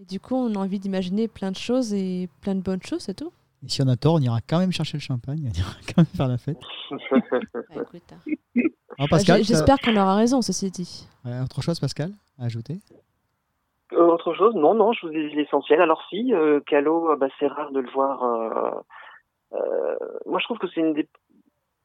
et 0.00 0.04
du 0.04 0.20
coup, 0.20 0.34
on 0.34 0.54
a 0.54 0.58
envie 0.58 0.78
d'imaginer 0.78 1.28
plein 1.28 1.50
de 1.50 1.56
choses 1.56 1.94
et 1.94 2.28
plein 2.40 2.54
de 2.54 2.60
bonnes 2.60 2.82
choses, 2.82 3.02
c'est 3.02 3.14
tout. 3.14 3.32
Et 3.64 3.68
si 3.68 3.82
on 3.82 3.88
a 3.88 3.96
tort, 3.96 4.14
on 4.14 4.20
ira 4.20 4.40
quand 4.46 4.58
même 4.58 4.72
chercher 4.72 4.98
le 4.98 5.02
champagne, 5.02 5.50
on 5.52 5.58
ira 5.58 5.72
quand 5.86 5.98
même 5.98 6.06
faire 6.06 6.28
la 6.28 6.38
fête. 6.38 6.58
Hein. 9.00 9.06
Pascal, 9.08 9.44
J'espère 9.44 9.78
qu'on 9.78 9.96
aura 9.96 10.16
raison, 10.16 10.42
ceci 10.42 10.72
dit. 10.72 11.06
autre 11.24 11.62
chose, 11.62 11.78
Pascal, 11.78 12.12
à 12.36 12.46
ajouter? 12.46 12.80
Euh, 13.92 14.06
Autre 14.06 14.34
chose 14.34 14.54
Non, 14.54 14.74
non, 14.74 14.92
je 14.92 15.06
vous 15.06 15.12
ai 15.12 15.28
dit 15.28 15.36
l'essentiel. 15.36 15.80
Alors 15.80 16.02
si, 16.08 16.34
euh, 16.34 16.60
Calo, 16.60 17.12
euh, 17.12 17.16
bah, 17.16 17.28
c'est 17.38 17.46
rare 17.46 17.72
de 17.72 17.80
le 17.80 17.90
voir. 17.90 18.84
Euh, 19.52 19.96
moi, 20.26 20.38
je 20.40 20.44
trouve 20.44 20.58
que 20.58 20.68
c'est 20.68 20.80
une 20.80 20.92
des 20.92 21.08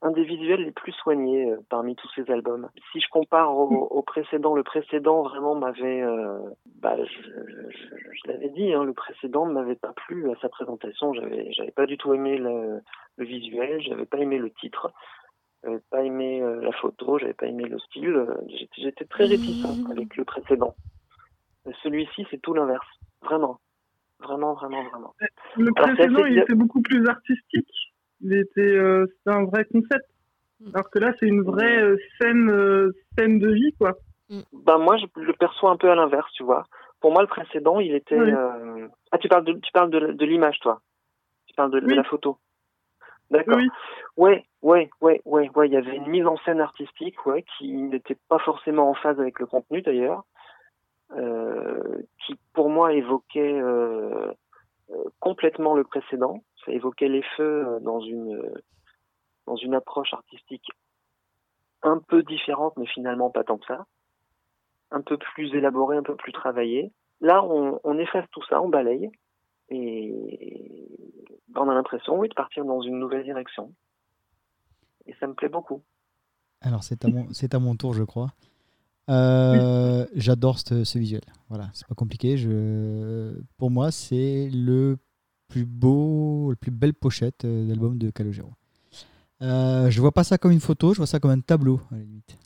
un 0.03 0.11
des 0.11 0.25
visuels 0.25 0.63
les 0.63 0.71
plus 0.71 0.91
soignés 0.91 1.49
euh, 1.49 1.57
parmi 1.69 1.95
tous 1.95 2.09
ces 2.13 2.29
albums. 2.29 2.69
Si 2.91 2.99
je 2.99 3.07
compare 3.09 3.55
au, 3.55 4.01
précédent, 4.01 4.53
le 4.53 4.63
précédent 4.63 5.23
vraiment 5.23 5.55
m'avait, 5.55 6.01
euh, 6.01 6.39
bah, 6.81 6.97
je, 6.97 7.21
je, 7.69 8.27
l'avais 8.27 8.49
dit, 8.49 8.73
hein, 8.73 8.83
le 8.83 8.93
précédent 8.93 9.45
ne 9.45 9.53
m'avait 9.53 9.75
pas 9.75 9.93
plu 9.93 10.29
à 10.29 10.35
sa 10.41 10.49
présentation. 10.49 11.13
J'avais, 11.13 11.51
j'avais 11.53 11.71
pas 11.71 11.85
du 11.85 11.97
tout 11.97 12.13
aimé 12.13 12.37
le, 12.37 12.81
le 13.15 13.25
visuel, 13.25 13.81
j'avais 13.81 14.05
pas 14.05 14.17
aimé 14.17 14.37
le 14.37 14.51
titre, 14.51 14.91
j'avais 15.63 15.81
pas 15.89 16.03
aimé 16.03 16.41
euh, 16.41 16.61
la 16.61 16.73
photo, 16.73 17.17
j'avais 17.17 17.33
pas 17.33 17.47
aimé 17.47 17.63
le 17.63 17.79
style. 17.79 18.27
J'étais, 18.49 18.81
j'étais 18.81 19.05
très 19.05 19.25
réticent 19.25 19.89
avec 19.89 20.17
le 20.17 20.25
précédent. 20.25 20.75
Celui-ci, 21.81 22.25
c'est 22.29 22.41
tout 22.41 22.53
l'inverse, 22.53 22.87
vraiment, 23.21 23.59
vraiment, 24.19 24.53
vraiment, 24.53 24.83
vraiment. 24.89 25.13
Le 25.57 25.71
précédent, 25.71 26.25
il 26.25 26.37
était 26.39 26.55
beaucoup 26.55 26.81
plus 26.81 27.07
artistique 27.07 27.93
il 28.23 28.33
était, 28.33 28.61
euh, 28.61 29.05
c'était 29.07 29.35
un 29.35 29.45
vrai 29.45 29.65
concept. 29.65 30.05
Mm. 30.59 30.71
Alors 30.73 30.89
que 30.89 30.99
là, 30.99 31.13
c'est 31.19 31.27
une 31.27 31.43
vraie 31.43 31.81
euh, 31.81 31.97
scène, 32.19 32.49
euh, 32.49 32.95
scène 33.17 33.39
de 33.39 33.51
vie, 33.51 33.73
quoi. 33.77 33.93
Ben 34.51 34.79
moi, 34.79 34.97
je 34.97 35.05
le 35.21 35.33
perçois 35.33 35.69
un 35.69 35.77
peu 35.77 35.91
à 35.91 35.95
l'inverse, 35.95 36.31
tu 36.33 36.43
vois. 36.43 36.63
Pour 37.01 37.11
moi, 37.11 37.21
le 37.21 37.27
précédent, 37.27 37.79
il 37.79 37.93
était. 37.93 38.17
Ah, 39.11 39.17
tu 39.19 39.27
parles 39.27 39.43
de, 39.43 39.53
tu 39.53 39.71
parles 39.71 39.91
de, 39.91 39.99
de 40.13 40.25
l'image, 40.25 40.59
toi. 40.59 40.81
Tu 41.45 41.53
parles 41.53 41.69
de, 41.69 41.79
de 41.81 41.93
la 41.93 42.03
photo. 42.03 42.39
D'accord. 43.29 43.57
Oui. 43.57 43.69
Ouais, 44.17 44.45
ouais, 44.63 44.89
ouais, 45.01 45.21
ouais, 45.25 45.51
ouais. 45.53 45.67
Il 45.67 45.73
y 45.73 45.77
avait 45.77 45.97
une 45.97 46.07
mise 46.07 46.25
en 46.25 46.37
scène 46.37 46.61
artistique, 46.61 47.23
ouais, 47.27 47.43
qui 47.57 47.73
n'était 47.73 48.17
pas 48.27 48.39
forcément 48.39 48.89
en 48.89 48.95
phase 48.95 49.19
avec 49.19 49.39
le 49.39 49.45
contenu 49.45 49.83
d'ailleurs, 49.83 50.19
euh, 50.19 50.23
qui 51.15 52.35
pour 52.53 52.69
moi 52.69 52.93
évoquait 52.93 53.59
euh, 53.61 54.33
complètement 55.19 55.75
le 55.75 55.83
précédent 55.83 56.43
ça 56.65 56.71
évoquait 56.71 57.09
les 57.09 57.23
feux 57.35 57.67
euh, 57.67 57.79
dans 57.79 57.99
une, 57.99 58.35
euh, 58.35 58.53
dans 59.47 59.55
une 59.55 59.73
approche 59.73 60.13
artistique 60.13 60.69
un 61.81 61.99
peu 61.99 62.23
différente, 62.23 62.73
mais 62.77 62.85
finalement 62.87 63.29
pas 63.29 63.43
tant 63.43 63.57
que 63.57 63.65
ça. 63.65 63.85
Un 64.91 65.01
peu 65.01 65.17
plus 65.17 65.53
élaborée, 65.53 65.97
un 65.97 66.03
peu 66.03 66.15
plus 66.15 66.31
travaillée. 66.31 66.93
Là, 67.19 67.43
on, 67.43 67.97
efface 67.97 68.25
tout 68.31 68.43
ça, 68.49 68.61
on 68.61 68.69
balaye, 68.69 69.09
et 69.69 70.89
on 71.55 71.69
a 71.69 71.73
l'impression, 71.73 72.17
oui, 72.17 72.29
de 72.29 72.33
partir 72.33 72.65
dans 72.65 72.81
une 72.81 72.99
nouvelle 72.99 73.23
direction. 73.23 73.73
Et 75.05 75.13
ça 75.19 75.27
me 75.27 75.33
plaît 75.33 75.49
beaucoup. 75.49 75.83
Alors, 76.61 76.83
c'est 76.83 77.03
à, 77.05 77.09
mon, 77.09 77.27
à 77.27 77.59
mon 77.59 77.75
tour, 77.75 77.93
je 77.93 78.03
crois. 78.03 78.27
Euh, 79.09 80.05
j'adore 80.15 80.59
ce, 80.59 80.97
visuel. 80.97 81.21
Voilà, 81.49 81.69
c'est 81.73 81.87
pas 81.87 81.95
compliqué. 81.95 82.35
Pour 83.57 83.71
moi, 83.71 83.91
c'est 83.91 84.49
le 84.51 84.97
plus 85.53 85.65
beau, 85.65 86.49
la 86.49 86.55
plus 86.55 86.71
belle 86.71 86.93
pochette 86.93 87.45
euh, 87.45 87.67
d'album 87.67 87.97
de 87.97 88.09
Calogero. 88.09 88.51
Euh, 89.41 89.89
je 89.91 90.01
vois 90.01 90.11
pas 90.11 90.23
ça 90.23 90.37
comme 90.39 90.51
une 90.51 90.59
photo, 90.59 90.93
je 90.93 90.97
vois 90.97 91.05
ça 91.05 91.19
comme 91.19 91.31
un 91.31 91.41
tableau 91.41 91.79
à 91.91 91.95
la 91.95 92.01
limite. 92.01 92.37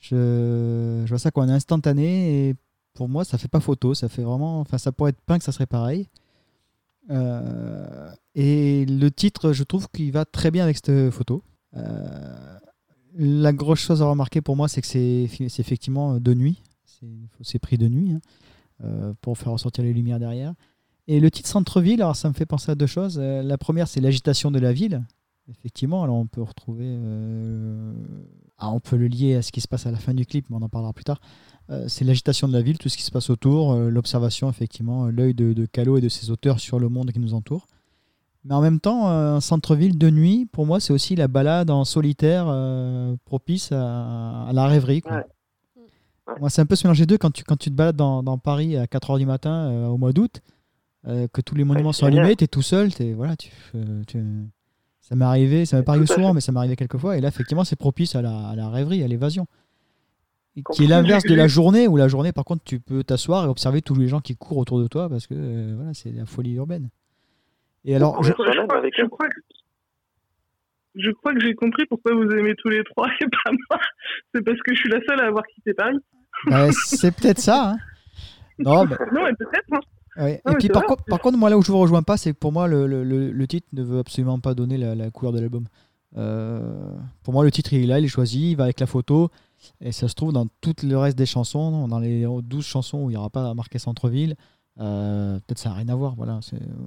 Je, 0.00 1.04
vois 1.06 1.18
ça 1.18 1.30
comme 1.30 1.44
un 1.44 1.48
instantané 1.50 2.56
pour 2.92 3.08
moi 3.08 3.24
ça 3.24 3.38
fait 3.38 3.48
pas 3.48 3.60
photo, 3.60 3.94
ça 3.94 4.08
fait 4.08 4.22
vraiment, 4.22 4.60
enfin 4.60 4.78
ça 4.78 4.92
pourrait 4.92 5.10
être 5.10 5.20
peint 5.20 5.38
que 5.38 5.44
ça 5.44 5.52
serait 5.52 5.66
pareil. 5.66 6.08
Euh, 7.10 8.10
et 8.34 8.84
le 8.86 9.10
titre, 9.10 9.52
je 9.52 9.62
trouve 9.62 9.88
qu'il 9.88 10.10
va 10.10 10.24
très 10.24 10.50
bien 10.50 10.64
avec 10.64 10.76
cette 10.76 11.10
photo. 11.10 11.42
La 13.16 13.52
grosse 13.52 13.80
chose 13.80 14.02
à 14.02 14.06
remarquer 14.06 14.40
pour 14.40 14.56
moi, 14.56 14.68
c'est 14.68 14.80
que 14.80 14.86
c'est 14.86 15.28
effectivement 15.58 16.18
de 16.18 16.34
nuit. 16.34 16.62
C'est 17.42 17.58
pris 17.58 17.76
de 17.76 17.88
nuit 17.88 18.12
hein, 18.82 19.14
pour 19.20 19.36
faire 19.36 19.52
ressortir 19.52 19.84
les 19.84 19.92
lumières 19.92 20.18
derrière. 20.18 20.54
Et 21.06 21.20
le 21.20 21.30
titre 21.30 21.48
centre-ville, 21.48 22.00
alors 22.00 22.16
ça 22.16 22.28
me 22.28 22.34
fait 22.34 22.46
penser 22.46 22.72
à 22.72 22.74
deux 22.74 22.86
choses. 22.86 23.18
Euh, 23.20 23.42
la 23.42 23.58
première, 23.58 23.88
c'est 23.88 24.00
l'agitation 24.00 24.50
de 24.50 24.58
la 24.58 24.72
ville. 24.72 25.04
Effectivement, 25.48 26.02
alors 26.02 26.16
on 26.16 26.26
peut 26.26 26.40
retrouver. 26.40 26.86
Euh, 26.86 27.92
ah, 28.56 28.70
on 28.70 28.80
peut 28.80 28.96
le 28.96 29.08
lier 29.08 29.34
à 29.34 29.42
ce 29.42 29.52
qui 29.52 29.60
se 29.60 29.68
passe 29.68 29.86
à 29.86 29.90
la 29.90 29.98
fin 29.98 30.14
du 30.14 30.24
clip, 30.24 30.46
mais 30.48 30.56
on 30.56 30.62
en 30.62 30.70
parlera 30.70 30.94
plus 30.94 31.04
tard. 31.04 31.20
Euh, 31.68 31.84
c'est 31.88 32.04
l'agitation 32.04 32.48
de 32.48 32.54
la 32.54 32.62
ville, 32.62 32.78
tout 32.78 32.88
ce 32.88 32.96
qui 32.96 33.02
se 33.02 33.10
passe 33.10 33.28
autour, 33.28 33.74
l'observation, 33.74 34.48
effectivement, 34.48 35.06
l'œil 35.08 35.34
de, 35.34 35.52
de 35.52 35.68
et 35.74 36.00
de 36.00 36.08
ses 36.08 36.30
auteurs 36.30 36.60
sur 36.60 36.78
le 36.78 36.88
monde 36.88 37.12
qui 37.12 37.18
nous 37.18 37.34
entoure. 37.34 37.66
Mais 38.44 38.54
en 38.54 38.60
même 38.60 38.78
temps, 38.78 39.08
un 39.08 39.40
centre-ville 39.40 39.96
de 39.96 40.10
nuit, 40.10 40.46
pour 40.52 40.66
moi, 40.66 40.78
c'est 40.78 40.92
aussi 40.92 41.16
la 41.16 41.28
balade 41.28 41.70
en 41.70 41.84
solitaire 41.84 42.46
propice 43.24 43.72
à, 43.72 44.50
la 44.52 44.66
rêverie. 44.66 45.02
Moi, 46.40 46.50
c'est 46.50 46.60
un 46.60 46.66
peu 46.66 46.76
ce 46.76 46.86
mélange 46.86 46.98
des 46.98 47.06
deux. 47.06 47.18
Quand 47.18 47.30
tu, 47.30 47.42
quand 47.44 47.56
tu 47.56 47.70
te 47.70 47.74
balades 47.74 47.96
dans, 47.96 48.22
dans 48.22 48.38
Paris 48.38 48.76
à 48.76 48.84
4h 48.84 49.18
du 49.18 49.26
matin 49.26 49.86
au 49.88 49.96
mois 49.96 50.12
d'août, 50.12 50.42
euh, 51.06 51.28
que 51.30 51.42
tous 51.42 51.54
les 51.54 51.64
monuments 51.64 51.92
sont 51.92 52.06
allumés, 52.06 52.34
tu 52.34 52.44
es 52.44 52.46
tout 52.46 52.62
seul, 52.62 52.88
es, 52.98 53.12
voilà, 53.12 53.36
tu, 53.36 53.50
ça 55.02 55.14
m'est 55.14 55.24
arrivé, 55.24 55.66
ça 55.66 55.76
m'est 55.76 55.82
pas 55.82 55.92
arrivé 55.92 56.06
souvent, 56.06 56.32
mais 56.32 56.40
ça 56.40 56.50
m'est 56.50 56.58
arrivé 56.58 56.76
quelques 56.76 56.96
fois. 56.96 57.18
Et 57.18 57.20
là, 57.20 57.28
effectivement, 57.28 57.64
c'est 57.64 57.76
propice 57.76 58.14
à 58.14 58.22
la, 58.22 58.48
à 58.48 58.56
la, 58.56 58.70
rêverie, 58.70 59.02
à 59.02 59.08
l'évasion. 59.08 59.46
Qui 60.72 60.84
est 60.84 60.86
l'inverse 60.86 61.24
de 61.24 61.34
la 61.34 61.46
journée, 61.46 61.88
où 61.88 61.96
la 61.96 62.08
journée, 62.08 62.32
par 62.32 62.44
contre, 62.44 62.62
tu 62.64 62.80
peux 62.80 63.04
t'asseoir 63.04 63.44
et 63.44 63.48
observer 63.48 63.82
tous 63.82 63.96
les 63.96 64.08
gens 64.08 64.20
qui 64.20 64.36
courent 64.36 64.58
autour 64.58 64.80
de 64.80 64.86
toi 64.86 65.08
parce 65.10 65.26
que 65.26 65.34
euh, 65.36 65.74
voilà, 65.76 65.92
c'est 65.94 66.12
la 66.12 66.26
folie 66.26 66.52
urbaine. 66.52 66.88
Et 67.84 67.94
alors, 67.96 68.22
je, 68.22 68.32
crois, 68.32 68.46
que, 68.46 68.52
je 70.94 71.10
crois 71.10 71.34
que 71.34 71.40
j'ai 71.40 71.54
compris 71.54 71.84
pourquoi 71.86 72.14
vous 72.14 72.30
aimez 72.30 72.54
tous 72.56 72.68
les 72.68 72.82
trois 72.84 73.08
et 73.20 73.24
pas 73.26 73.50
moi. 73.70 73.80
C'est 74.34 74.42
parce 74.44 74.58
que 74.62 74.74
je 74.74 74.78
suis 74.80 74.88
la 74.90 75.00
seule 75.08 75.20
à 75.20 75.26
avoir 75.26 75.44
quitté 75.46 75.74
Paris. 75.74 75.98
Bah, 76.46 76.68
c'est 76.72 77.14
peut-être 77.14 77.38
ça. 77.40 77.70
Hein. 77.70 77.76
Non, 78.58 78.84
mais 78.86 78.96
peut-être. 78.96 79.64
Hein. 79.72 79.80
Ouais. 80.16 80.40
Non, 80.46 80.52
Et 80.52 80.56
puis 80.56 80.68
par, 80.68 80.82
vrai. 80.82 80.88
contre, 80.88 81.04
par 81.04 81.18
contre, 81.20 81.36
moi 81.38 81.50
là 81.50 81.58
où 81.58 81.62
je 81.62 81.72
vous 81.72 81.78
rejoins 81.78 82.02
pas, 82.04 82.16
c'est 82.16 82.32
que 82.32 82.38
pour 82.38 82.52
moi 82.52 82.68
le, 82.68 82.86
le, 82.86 83.02
le- 83.02 83.32
le 83.32 83.46
titre 83.48 83.66
ne 83.72 83.82
veut 83.82 83.98
absolument 83.98 84.38
pas 84.38 84.54
donner 84.54 84.76
la, 84.78 84.94
la 84.94 85.10
couleur 85.10 85.32
de 85.32 85.40
l'album. 85.40 85.66
Euh, 86.16 86.60
pour 87.24 87.34
moi, 87.34 87.42
le 87.44 87.50
titre 87.50 87.72
il 87.72 87.82
est 87.82 87.86
là, 87.86 87.98
il 87.98 88.04
est 88.04 88.08
choisi, 88.08 88.52
il 88.52 88.56
va 88.56 88.64
avec 88.64 88.78
la 88.78 88.86
photo. 88.86 89.30
Et 89.80 89.90
ça 89.90 90.06
se 90.08 90.14
trouve 90.14 90.32
dans 90.32 90.46
tout 90.60 90.74
le 90.84 90.96
reste 90.96 91.18
des 91.18 91.26
chansons, 91.26 91.88
dans 91.88 91.98
les 91.98 92.24
12 92.44 92.64
chansons 92.64 93.04
où 93.04 93.10
il 93.10 93.14
n'y 93.14 93.16
aura 93.16 93.30
pas 93.30 93.52
marqué 93.54 93.78
centre-ville, 93.80 94.36
euh, 94.80 95.38
peut-être 95.40 95.58
ça 95.58 95.70
n'a 95.70 95.76
rien 95.76 95.88
à 95.88 95.94
voir. 95.94 96.14
Voilà. 96.14 96.40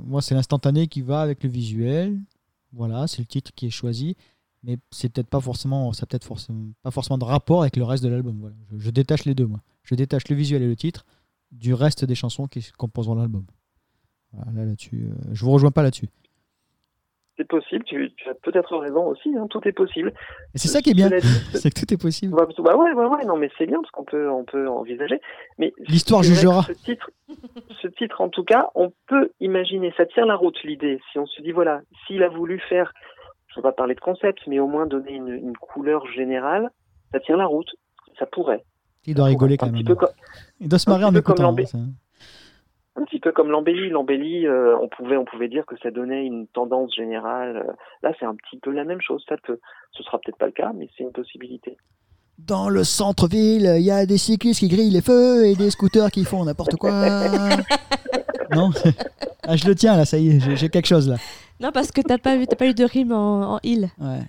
Moi, 0.05 0.21
c'est 0.21 0.35
l'instantané 0.35 0.87
qui 0.87 1.01
va 1.01 1.21
avec 1.21 1.43
le 1.43 1.49
visuel. 1.49 2.19
Voilà, 2.73 3.07
c'est 3.07 3.19
le 3.19 3.25
titre 3.25 3.51
qui 3.55 3.67
est 3.67 3.71
choisi. 3.71 4.15
Mais 4.63 4.77
c'est 4.91 5.09
peut-être 5.09 5.29
pas 5.29 5.39
forcément, 5.39 5.93
ça 5.93 6.05
peut-être 6.05 6.25
forcément, 6.25 6.71
pas 6.81 6.91
forcément 6.91 7.17
de 7.17 7.23
rapport 7.23 7.61
avec 7.61 7.77
le 7.77 7.83
reste 7.83 8.03
de 8.03 8.09
l'album. 8.09 8.53
Je 8.75 8.89
détache 8.89 9.25
les 9.25 9.35
deux, 9.35 9.45
moi. 9.45 9.61
Je 9.83 9.95
détache 9.95 10.27
le 10.27 10.35
visuel 10.35 10.61
et 10.63 10.67
le 10.67 10.75
titre 10.75 11.05
du 11.51 11.73
reste 11.73 12.03
des 12.03 12.15
chansons 12.15 12.47
qui 12.47 12.65
composeront 12.77 13.15
l'album. 13.15 13.45
Voilà, 14.33 14.51
là, 14.51 14.65
là-dessus, 14.65 15.07
euh, 15.09 15.15
je 15.31 15.45
vous 15.45 15.51
rejoins 15.51 15.71
pas 15.71 15.83
là-dessus. 15.83 16.09
C'est 17.37 17.47
possible, 17.47 17.83
tu, 17.85 18.11
tu 18.17 18.27
as 18.29 18.33
peut-être 18.33 18.75
raison 18.77 19.05
aussi, 19.05 19.29
hein, 19.37 19.45
tout 19.47 19.61
est 19.67 19.71
possible. 19.71 20.11
Et 20.55 20.57
c'est 20.57 20.67
ça 20.69 20.81
qui 20.81 20.89
est 20.89 20.93
bien, 20.95 21.07
c'est 21.53 21.69
que 21.71 21.79
tout 21.79 21.93
est 21.93 22.01
possible. 22.01 22.33
bah, 22.35 22.47
bah 22.57 22.75
ouais, 22.75 22.93
ouais, 22.93 23.05
ouais, 23.05 23.25
non, 23.25 23.37
mais 23.37 23.49
c'est 23.59 23.67
bien 23.67 23.79
parce 23.79 23.91
qu'on 23.91 24.03
peut, 24.05 24.27
on 24.29 24.43
peut 24.43 24.67
envisager. 24.67 25.21
Mais 25.59 25.71
L'histoire 25.87 26.23
jugera. 26.23 26.63
Ce 26.63 26.71
titre, 26.71 27.11
ce 27.81 27.87
titre, 27.89 28.21
en 28.21 28.29
tout 28.29 28.43
cas, 28.43 28.69
on 28.73 28.91
peut 29.07 29.29
imaginer, 29.39 29.93
ça 29.95 30.07
tient 30.07 30.25
la 30.25 30.35
route 30.35 30.57
l'idée. 30.63 30.99
Si 31.11 31.19
on 31.19 31.27
se 31.27 31.39
dit, 31.43 31.51
voilà, 31.51 31.81
s'il 32.07 32.23
a 32.23 32.29
voulu 32.29 32.59
faire, 32.69 32.91
je 33.49 33.59
ne 33.59 33.61
vais 33.61 33.69
pas 33.69 33.73
parler 33.73 33.93
de 33.93 33.99
concept, 33.99 34.39
mais 34.47 34.59
au 34.59 34.67
moins 34.67 34.87
donner 34.87 35.13
une, 35.13 35.27
une 35.29 35.55
couleur 35.57 36.07
générale, 36.07 36.69
ça 37.11 37.19
tient 37.19 37.37
la 37.37 37.45
route. 37.45 37.69
Ça 38.17 38.25
pourrait. 38.25 38.63
Il 39.05 39.13
doit 39.13 39.25
rigoler 39.25 39.57
quand 39.57 39.71
même. 39.71 39.83
Peu, 39.85 39.95
Il 40.59 40.69
doit 40.69 40.79
se 40.79 40.89
un 40.89 40.93
marrer 40.93 41.05
en 41.05 41.13
peu 41.13 41.21
comme 41.21 41.33
écoutant. 41.35 41.43
l'embé- 41.51 41.63
hein, 41.65 41.67
ça. 41.67 41.77
Un 42.99 43.03
petit 43.05 43.19
peu 43.19 43.31
comme 43.31 43.49
l'embellie. 43.51 43.89
L'embellie, 43.89 44.45
euh, 44.47 44.75
on 44.81 44.87
pouvait, 44.89 45.17
on 45.17 45.25
pouvait 45.25 45.47
dire 45.47 45.65
que 45.65 45.75
ça 45.83 45.91
donnait 45.91 46.25
une 46.25 46.47
tendance 46.47 46.93
générale. 46.95 47.63
Euh, 47.67 47.71
Là, 48.03 48.11
c'est 48.19 48.25
un 48.25 48.35
petit 48.35 48.57
peu 48.59 48.71
la 48.71 48.83
même 48.83 49.01
chose. 49.01 49.23
Ça 49.29 49.35
peut, 49.45 49.59
ce 49.91 50.03
sera 50.03 50.19
peut-être 50.19 50.37
pas 50.37 50.47
le 50.47 50.51
cas, 50.51 50.71
mais 50.75 50.89
c'est 50.97 51.03
une 51.03 51.11
possibilité. 51.11 51.77
Dans 52.39 52.69
le 52.69 52.83
centre-ville, 52.83 53.73
il 53.77 53.83
y 53.83 53.89
a 53.91 54.05
des 54.05 54.17
cyclistes 54.19 54.59
qui 54.59 54.67
grillent 54.67 54.91
les 54.91 55.01
feux 55.01 55.45
et 55.47 55.55
des 55.55 55.71
scooters 55.71 56.11
qui 56.11 56.23
font 56.25 56.45
n'importe 56.45 56.75
quoi. 56.75 56.91
non? 58.55 58.69
Ah, 59.43 59.55
Je 59.55 59.67
le 59.67 59.75
tiens 59.75 59.97
là, 59.97 60.05
ça 60.05 60.17
y 60.17 60.29
est, 60.37 60.55
j'ai- 60.55 60.69
quelque 60.69 60.85
chose 60.87 61.09
là. 61.09 61.15
Non, 61.59 61.71
parce 61.71 61.91
que 61.91 62.01
t'as 62.01 62.19
pas, 62.19 62.35
vu- 62.37 62.45
t'as 62.45 62.55
pas 62.55 62.67
eu 62.67 62.73
de 62.75 62.83
rime 62.83 63.11
en, 63.11 63.55
en 63.55 63.59
il. 63.63 63.89
Ouais. 63.99 64.19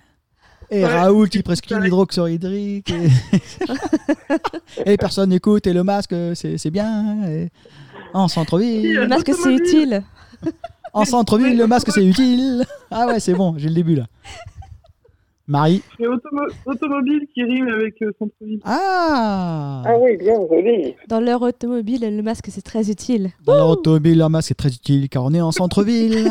Et 0.71 0.83
Ouais. 0.83 0.99
Raoul 0.99 1.29
qui 1.29 1.41
prescrit 1.43 1.75
l'hydroxyhydrique. 1.79 2.91
Et... 2.91 3.09
et 4.93 4.97
personne 4.97 5.29
n'écoute. 5.29 5.67
Et 5.67 5.73
le 5.73 5.83
masque, 5.83 6.13
c'est 6.35 6.57
c'est 6.57 6.71
bien. 6.71 7.27
et- 7.27 7.49
En 8.13 8.27
centre-ville. 8.27 8.95
Le 8.95 9.07
masque, 9.07 9.31
c'est 9.33 9.53
utile. 9.53 10.03
En 10.91 11.05
centre-ville, 11.05 11.55
le 11.55 11.67
masque, 11.67 11.91
c'est 11.91 12.03
utile. 12.03 12.65
Ah 12.89 13.05
ouais, 13.05 13.19
c'est 13.19 13.35
bon, 13.35 13.53
j'ai 13.57 13.69
le 13.69 13.75
début 13.75 13.93
là. 13.93 14.07
Marie. 15.45 15.83
Et 15.99 16.05
automo- 16.07 16.51
automobile 16.65 17.27
qui 17.31 17.43
rime 17.43 17.67
avec 17.67 18.01
euh, 18.01 18.11
centre-ville. 18.17 18.59
Ah 18.65 19.83
oui, 20.01 20.17
bien, 20.17 20.33
joli. 20.49 20.95
Dans 21.07 21.19
leur 21.19 21.43
automobile, 21.43 22.15
le 22.15 22.23
masque, 22.23 22.47
c'est 22.49 22.63
très 22.63 22.89
utile. 22.89 23.29
Dans 23.45 23.53
leur 23.53 23.69
automobile, 23.69 24.19
un 24.23 24.29
masque 24.29 24.49
est 24.49 24.55
très 24.55 24.69
utile 24.69 25.09
car 25.09 25.23
on 25.25 25.33
est 25.35 25.41
en 25.41 25.51
centre-ville. 25.51 26.27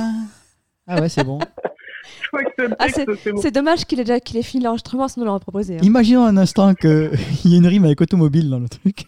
Ah 0.89 1.01
ouais, 1.01 1.09
c'est 1.09 1.23
bon. 1.23 1.39
Je 2.23 2.27
crois 2.29 2.43
que 2.43 2.51
c'est 2.59 2.67
le 2.69 2.77
Ah, 2.81 2.87
c'est 2.89 3.07
bon. 3.33 3.41
C'est 3.41 3.51
dommage 3.53 3.85
qu'il 3.85 4.01
ait 4.01 4.05
déjà 4.05 4.19
qu'il 4.19 4.37
ait 4.39 4.43
fini 4.43 4.65
l'enregistrement, 4.65 5.07
sinon 5.07 5.27
on 5.27 5.29
l'aurait 5.29 5.41
proposé. 5.41 5.77
hein. 5.77 5.81
Imaginons 5.83 6.25
un 6.25 6.37
instant 6.37 6.75
qu'il 6.75 7.11
y 7.45 7.55
ait 7.55 7.59
une 7.59 7.67
rime 7.69 7.85
avec 7.85 8.01
automobile 8.01 8.51
dans 8.51 8.59
le 8.59 8.69
truc. 8.69 9.07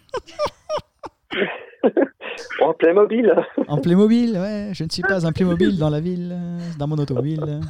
En 2.63 2.73
Playmobil. 2.75 3.35
En 3.69 3.79
Playmobil, 3.79 4.33
ouais, 4.39 4.71
je 4.73 4.85
ne 4.85 4.89
suis 4.91 5.03
pas 5.03 5.27
un 5.27 5.33
Playmobil 5.33 5.79
dans 5.79 5.91
la 5.91 6.01
ville, 6.01 6.37
dans 6.79 6.87
mon 6.87 6.97
automobile. 6.99 7.61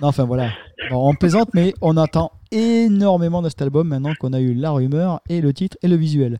Non, 0.00 0.08
enfin 0.08 0.24
voilà. 0.24 0.50
Bon, 0.90 1.08
on 1.10 1.14
plaisante, 1.14 1.50
mais 1.54 1.72
on 1.80 1.96
attend 1.96 2.32
énormément 2.50 3.42
de 3.42 3.48
cet 3.48 3.62
album 3.62 3.88
maintenant 3.88 4.12
qu'on 4.18 4.32
a 4.32 4.40
eu 4.40 4.52
la 4.54 4.70
rumeur 4.72 5.20
et 5.28 5.40
le 5.40 5.52
titre 5.52 5.76
et 5.82 5.88
le 5.88 5.96
visuel. 5.96 6.38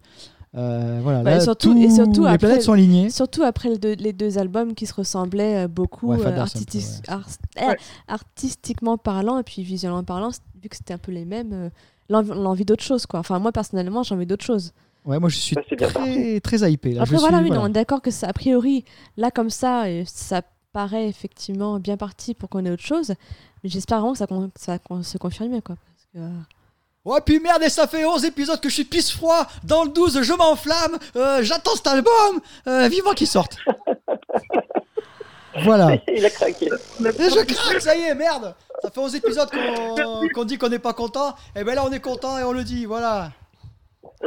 Euh, 0.57 0.99
voilà, 1.03 1.19
Ouais, 1.19 1.25
là, 1.25 1.37
et 1.37 1.41
surtout- 1.41 1.75
tout- 1.75 1.81
et 1.81 1.91
surtout 1.91 2.23
les 2.23 2.27
après- 2.29 2.39
planètes 2.39 2.63
sont 2.63 2.73
alignées. 2.73 3.11
Surtout 3.11 3.43
après 3.43 3.69
les 3.69 3.79
deux, 3.79 3.95
les 3.95 4.13
deux 4.13 4.39
albums 4.39 4.75
qui 4.75 4.87
se 4.87 4.95
ressemblaient 4.95 5.69
beaucoup 5.69 6.09
Ouais, 6.09 6.17
euh, 6.17 6.23
Fadder, 6.23 6.45
c'est 6.47 6.59
un 6.59 6.63
peu, 6.63 6.65
artistis- 6.69 7.01
ouais. 7.07 7.15
art- 7.15 7.69
Ouais. 7.69 7.77
artistiquement 8.09 8.97
parlant 8.99 9.39
et 9.39 9.43
puis 9.43 9.63
visuellement 9.63 10.03
parlant, 10.05 10.31
vu 10.63 10.69
que 10.69 10.77
c'était 10.77 10.95
un 10.95 10.99
peu 10.99 11.13
les 11.13 11.25
mêmes, 11.25 11.53
euh, 11.53 11.69
l'envie 12.09 12.31
l'envie 12.35 12.65
d'autre 12.65 12.83
chose. 12.83 13.07
Quoi. 13.07 13.21
Enfin, 13.21 13.39
moi 13.39 13.53
personnellement, 13.53 14.03
j'ai 14.03 14.15
envie 14.15 14.27
d'autre 14.27 14.45
chose. 14.45 14.73
Ouais, 15.05 15.19
moi 15.19 15.29
je 15.31 15.37
suis 15.37 15.55
Ça, 15.55 15.63
bien 15.77 15.89
très, 15.89 16.41
très 16.41 16.71
hypé. 16.73 16.93
Là. 16.93 17.03
Après, 17.03 17.15
Je 17.17 17.21
voilà, 17.21 17.39
suis- 17.39 17.45
oui, 17.45 17.49
voilà. 17.49 17.63
on 17.63 17.67
est 17.69 17.73
d'accord 17.73 18.03
que 18.03 18.11
ça, 18.11 18.29
a 18.29 18.33
priori, 18.33 18.85
là 19.17 19.31
comme 19.31 19.51
ça, 19.51 19.89
et 19.91 20.05
ça 20.07 20.43
paraît 20.73 21.09
effectivement 21.09 21.79
bien 21.81 21.97
parti 21.97 22.35
pour 22.35 22.49
qu'on 22.51 22.65
ait 22.67 22.71
autre 22.71 22.83
chose. 22.85 23.15
Mais 23.65 23.71
j'espère 23.71 23.99
vraiment 24.01 24.13
que 24.13 24.19
ça, 24.19 24.27
con- 24.27 24.51
ça 24.57 24.79
con- 24.79 25.03
se 25.03 25.17
confirmer. 25.19 25.63
Quoi, 25.63 25.77
parce 25.77 26.07
que, 26.13 26.19
euh, 26.19 26.41
Ouais, 27.05 27.21
puis 27.25 27.41
merde, 27.41 27.63
et 27.63 27.71
ça 27.71 27.87
fait 27.87 28.05
11 28.05 28.25
épisodes 28.27 28.61
que 28.61 28.69
je 28.69 28.75
suis 28.75 28.85
pisse 28.85 29.11
froid. 29.11 29.47
Dans 29.65 29.85
le 29.85 29.91
12, 29.91 30.21
je 30.21 30.33
m'enflamme. 30.35 30.99
Euh, 31.17 31.43
J'attends 31.43 31.75
cet 31.75 31.87
album. 31.87 32.41
Euh, 32.67 32.87
vivant 32.89 33.13
qu'il 33.15 33.27
sorte. 33.29 33.57
voilà. 35.65 35.97
Il 36.15 36.25
a 36.25 36.31
craqué. 36.31 36.67
Et 36.67 36.71
je 37.31 37.45
craque, 37.47 37.81
ça 37.81 37.97
y 37.97 38.01
est, 38.03 38.15
merde 38.15 38.55
Ça 38.83 38.91
fait 38.91 39.01
11 39.01 39.15
épisodes 39.15 39.49
qu'on 39.51 40.29
qu'on 40.35 40.45
dit 40.45 40.59
qu'on 40.59 40.69
n'est 40.69 40.79
pas 40.79 40.93
content, 40.93 41.35
et 41.57 41.65
ben 41.65 41.75
là 41.75 41.85
on 41.87 41.93
est 41.93 42.01
content 42.01 42.37
et 42.39 42.43
on 42.45 42.53
le 42.53 42.63
dit, 42.65 42.85
voilà. 42.85 43.33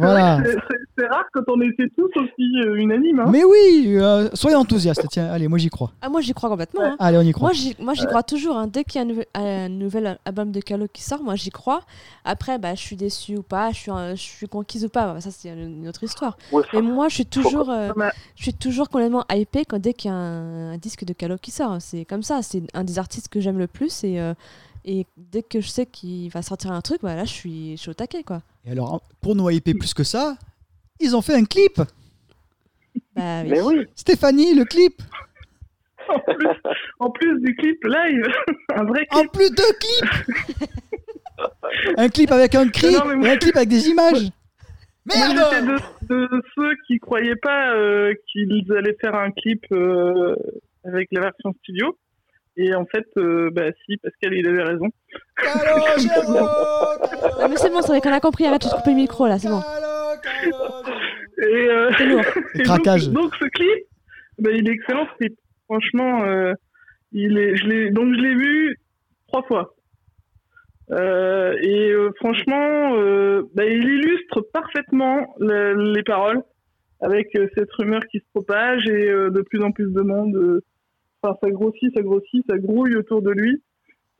Voilà. 0.00 0.42
C'est- 0.44 1.06
rare 1.10 1.24
quand 1.32 1.40
on 1.48 1.58
était 1.62 1.88
tous 1.96 2.10
aussi 2.20 2.60
euh, 2.66 2.74
unanimes. 2.74 3.20
Hein. 3.20 3.30
Mais 3.32 3.42
oui, 3.42 3.94
euh, 3.96 4.28
soyez 4.34 4.54
enthousiastes, 4.54 5.06
tiens, 5.10 5.30
allez, 5.30 5.48
moi 5.48 5.56
j'y 5.56 5.70
crois. 5.70 5.92
Ah, 6.02 6.10
moi 6.10 6.20
j'y 6.20 6.34
crois 6.34 6.50
complètement. 6.50 6.82
hein. 6.84 6.96
Allez, 6.98 7.16
on 7.16 7.22
y 7.22 7.32
croit. 7.32 7.48
Moi, 7.48 7.52
j'y, 7.54 7.74
moi, 7.78 7.94
j'y 7.94 8.04
crois 8.04 8.22
toujours. 8.22 8.58
hein. 8.58 8.66
Dès 8.66 8.84
qu'il 8.84 8.96
y 8.96 8.98
a 8.98 9.06
un, 9.06 9.08
nouvel- 9.08 9.26
un 9.34 9.68
nouvel 9.70 10.18
album 10.26 10.52
de 10.52 10.60
Calo 10.60 10.86
qui 10.92 11.02
sort, 11.02 11.22
moi, 11.22 11.36
j'y 11.36 11.48
crois. 11.48 11.80
Après, 12.26 12.58
bah, 12.58 12.74
je 12.74 12.80
suis 12.82 12.96
déçue 12.96 13.38
ou 13.38 13.42
pas, 13.42 13.70
je 13.70 13.76
suis, 13.78 13.90
je 14.10 14.20
suis 14.20 14.46
conquise 14.46 14.84
ou 14.84 14.90
pas. 14.90 15.18
Ça, 15.22 15.30
c'est 15.30 15.48
une 15.48 15.88
autre 15.88 16.04
histoire. 16.04 16.36
Ouais, 16.52 16.62
Mais 16.74 16.82
moi, 16.82 17.08
je 17.08 17.14
suis 17.14 17.26
toujours, 17.26 17.70
euh, 17.70 17.88
je 18.36 18.42
suis 18.42 18.54
toujours 18.54 18.90
complètement 18.90 19.24
hypée 19.32 19.64
quand 19.64 19.78
dès 19.80 19.94
qu'il 19.94 20.10
y 20.10 20.12
a 20.12 20.16
un, 20.16 20.72
un 20.74 20.76
disque 20.76 21.04
de 21.04 21.14
Calo 21.14 21.36
qui 21.40 21.50
sort. 21.50 21.76
C'est 21.80 22.04
comme 22.04 22.22
ça. 22.22 22.42
C'est 22.42 22.62
un 22.74 22.84
des 22.84 22.98
artistes 22.98 23.28
que 23.28 23.40
j'aime 23.40 23.58
le 23.58 23.68
plus. 23.68 24.04
Et, 24.04 24.20
euh, 24.20 24.34
et 24.84 25.06
dès 25.16 25.42
que 25.42 25.62
je 25.62 25.68
sais 25.68 25.86
qu'il 25.86 26.28
va 26.30 26.42
sortir 26.42 26.72
un 26.72 26.82
truc, 26.82 27.00
bah, 27.02 27.14
là, 27.16 27.24
je 27.24 27.32
suis, 27.32 27.76
je 27.78 27.80
suis 27.80 27.90
au 27.90 27.94
taquet, 27.94 28.22
quoi. 28.22 28.42
Et 28.64 28.72
alors, 28.72 29.02
pour 29.20 29.34
nous 29.34 29.48
hyper 29.50 29.74
plus 29.78 29.94
que 29.94 30.04
ça, 30.04 30.36
ils 31.00 31.14
ont 31.16 31.22
fait 31.22 31.34
un 31.34 31.44
clip. 31.44 31.78
Bah, 33.14 33.42
oui. 33.42 33.48
Mais 33.50 33.60
oui. 33.62 33.86
Stéphanie, 33.94 34.54
le 34.54 34.64
clip. 34.64 35.00
En 36.08 36.18
plus, 36.18 36.48
en 36.98 37.10
plus 37.10 37.40
du 37.40 37.54
clip 37.56 37.78
live, 37.84 38.22
un 38.74 38.84
vrai 38.84 39.06
En 39.12 39.20
clip. 39.20 39.32
plus 39.32 39.50
de 39.50 39.62
clips. 39.78 41.46
un 41.96 42.08
clip 42.08 42.32
avec 42.32 42.54
un 42.54 42.68
cri 42.68 42.92
Non, 42.94 43.04
mais 43.06 43.16
moi- 43.16 43.28
et 43.28 43.30
un 43.32 43.36
clip 43.36 43.56
avec 43.56 43.68
des 43.68 43.88
images. 43.88 44.22
Moi, 45.06 45.16
j'étais 45.28 45.62
Merde 45.62 45.80
de, 46.02 46.14
de 46.14 46.42
ceux 46.54 46.74
qui 46.86 46.98
croyaient 46.98 47.36
pas 47.36 47.74
euh, 47.74 48.12
qu'ils 48.30 48.66
allaient 48.76 48.96
faire 49.00 49.14
un 49.14 49.30
clip 49.30 49.64
euh, 49.72 50.34
avec 50.84 51.08
la 51.12 51.20
version 51.22 51.54
studio. 51.62 51.96
Et 52.56 52.74
en 52.74 52.84
fait, 52.86 53.06
euh, 53.16 53.48
bah 53.52 53.70
si, 53.86 53.96
Pascal, 53.98 54.34
il 54.34 54.46
avait 54.46 54.62
raison. 54.64 54.86
Calogero, 55.36 56.38
Ah, 57.40 57.48
mais 57.48 57.56
c'est 57.56 57.70
bon, 57.70 57.80
c'est 57.80 57.88
vrai 57.92 58.00
qu'on 58.00 58.12
a 58.12 58.20
compris. 58.20 58.46
Arrête 58.46 58.62
de 58.62 58.68
couper 58.68 58.90
le 58.90 58.96
micro, 58.96 59.26
là, 59.26 59.38
c'est 59.38 59.48
bon. 59.48 59.60
Calo, 59.60 60.18
Calo. 60.22 60.56
Et, 61.48 61.68
euh, 61.70 61.90
C'est 61.96 62.04
lourd. 62.06 62.22
Et 62.54 62.62
craquage. 62.62 63.08
Donc, 63.08 63.22
donc 63.24 63.34
ce 63.36 63.44
clip, 63.46 63.84
bah, 64.38 64.50
il 64.52 64.68
est 64.68 64.72
excellent 64.72 65.06
ce 65.12 65.16
clip. 65.18 65.38
Franchement, 65.66 66.24
euh, 66.24 66.52
il 67.12 67.38
est, 67.38 67.56
je 67.56 67.66
l'ai, 67.66 67.90
donc 67.90 68.14
je 68.14 68.20
l'ai 68.20 68.34
vu 68.34 68.76
trois 69.28 69.42
fois. 69.44 69.74
Euh, 70.90 71.54
et 71.62 71.92
euh, 71.92 72.10
franchement, 72.16 72.94
euh, 72.96 73.42
bah, 73.54 73.64
il 73.64 73.84
illustre 73.84 74.40
parfaitement 74.52 75.34
le- 75.38 75.92
les 75.94 76.02
paroles 76.02 76.42
avec 77.00 77.28
euh, 77.36 77.46
cette 77.56 77.70
rumeur 77.78 78.02
qui 78.10 78.18
se 78.18 78.24
propage 78.34 78.86
et 78.88 79.08
euh, 79.08 79.30
de 79.30 79.40
plus 79.42 79.62
en 79.62 79.70
plus 79.70 79.90
de 79.92 80.00
monde. 80.02 80.60
Enfin, 81.22 81.36
ça 81.42 81.50
grossit, 81.50 81.92
ça 81.94 82.02
grossit, 82.02 82.44
ça 82.48 82.58
grouille 82.58 82.96
autour 82.96 83.22
de 83.22 83.30
lui. 83.30 83.62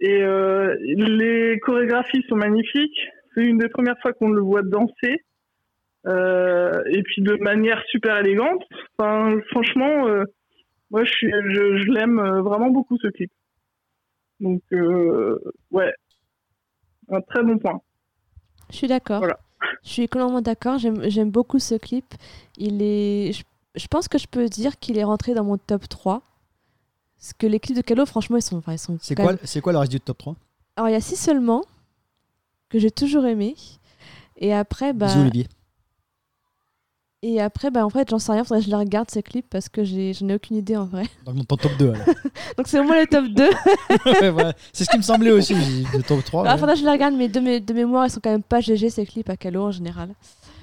Et 0.01 0.23
euh, 0.23 0.75
les 0.81 1.59
chorégraphies 1.61 2.25
sont 2.29 2.37
magnifiques. 2.37 2.99
C'est 3.35 3.43
une 3.43 3.59
des 3.59 3.69
premières 3.69 3.99
fois 4.01 4.13
qu'on 4.13 4.31
le 4.31 4.41
voit 4.41 4.63
danser. 4.63 5.25
Euh, 6.07 6.83
et 6.87 7.03
puis 7.03 7.23
de 7.23 7.35
manière 7.37 7.83
super 7.89 8.19
élégante. 8.19 8.63
Enfin, 8.97 9.39
franchement, 9.51 10.09
euh, 10.09 10.25
moi 10.91 11.05
je, 11.05 11.11
suis, 11.11 11.31
je, 11.31 11.77
je 11.77 11.91
l'aime 11.93 12.21
vraiment 12.41 12.71
beaucoup 12.71 12.97
ce 12.99 13.09
clip. 13.09 13.31
Donc 14.41 14.63
ouais, 15.71 15.93
un 17.11 17.21
très 17.21 17.43
bon 17.43 17.59
point. 17.59 17.81
Je 18.71 18.77
suis 18.77 18.89
d'accord. 18.89 19.19
Voilà. 19.19 19.39
Je 19.83 19.91
suis 19.91 20.09
complètement 20.09 20.41
d'accord. 20.41 20.79
J'aime, 20.79 21.09
j'aime 21.11 21.31
beaucoup 21.31 21.59
ce 21.59 21.75
clip. 21.75 22.07
Il 22.57 22.83
est, 22.83 23.33
je, 23.33 23.43
je 23.75 23.87
pense 23.89 24.09
que 24.09 24.17
je 24.17 24.27
peux 24.27 24.47
dire 24.47 24.79
qu'il 24.79 24.99
est 24.99 25.05
rentré 25.05 25.35
dans 25.35 25.45
mon 25.45 25.59
top 25.59 25.89
3. 25.89 26.23
Parce 27.21 27.35
que 27.35 27.47
les 27.47 27.61
clips 27.61 27.77
de 27.77 27.83
Calo, 27.83 28.07
franchement, 28.07 28.37
ils 28.39 28.43
sont, 28.43 28.57
enfin, 28.57 28.73
ils 28.73 28.79
sont 28.79 28.97
C'est 29.01 29.15
quoi, 29.15 29.27
même- 29.27 29.39
c'est 29.45 29.61
quoi 29.61 29.73
le 29.73 29.79
reste 29.79 29.93
du 29.93 30.01
top 30.01 30.17
3 30.19 30.37
Alors, 30.77 30.89
il 30.89 30.93
y 30.93 30.97
a 30.97 31.01
six 31.01 31.17
seulement, 31.17 31.63
que 32.71 32.79
j'ai 32.79 32.91
toujours 32.91 33.27
aimé. 33.27 33.55
Et 34.39 34.55
après, 34.55 34.93
bah. 34.95 35.07
Bisous, 35.07 35.21
Olivier. 35.21 35.47
Et 37.23 37.39
après, 37.39 37.71
bah, 37.71 37.85
en 37.85 37.91
fait, 37.91 38.09
j'en 38.09 38.19
sais 38.19 38.33
rien, 38.33 38.45
faudrait 38.45 38.61
que 38.61 38.65
je 38.65 38.71
les 38.71 38.77
regarde 38.77 39.11
ces 39.11 39.23
clips 39.23 39.47
parce 39.51 39.69
que 39.69 39.85
j'ai- 39.85 40.15
j'en 40.15 40.27
ai 40.31 40.35
aucune 40.37 40.57
idée 40.57 40.79
en 40.79 40.87
vrai. 40.87 41.03
Donc, 41.27 41.47
ton 41.47 41.57
top 41.59 41.73
2. 41.79 41.93
alors. 41.93 42.07
Donc, 42.57 42.67
c'est 42.67 42.81
au 42.81 42.85
moins 42.85 42.99
le 42.99 43.07
top 43.07 43.27
2. 43.27 43.51
Ouais, 44.23 44.31
voilà. 44.31 44.55
C'est 44.73 44.85
ce 44.85 44.89
qui 44.91 44.97
me 44.97 45.03
semblait 45.03 45.31
aussi. 45.31 45.53
Le 45.55 46.03
top 46.03 46.25
3. 46.25 46.45
Ah, 46.47 46.55
ouais. 46.55 46.59
faudrait 46.59 46.75
que 46.77 46.81
je 46.81 46.85
les 46.87 46.91
regarde, 46.91 47.15
mais 47.15 47.29
de, 47.29 47.39
mé- 47.41 47.63
de 47.63 47.75
mémoire, 47.75 48.07
ils 48.07 48.11
sont 48.11 48.21
quand 48.25 48.31
même 48.31 48.43
pas 48.43 48.61
GG 48.63 48.89
ces 48.89 49.05
clips 49.05 49.29
à 49.29 49.37
Calo 49.37 49.65
en 49.65 49.71
général. 49.71 50.09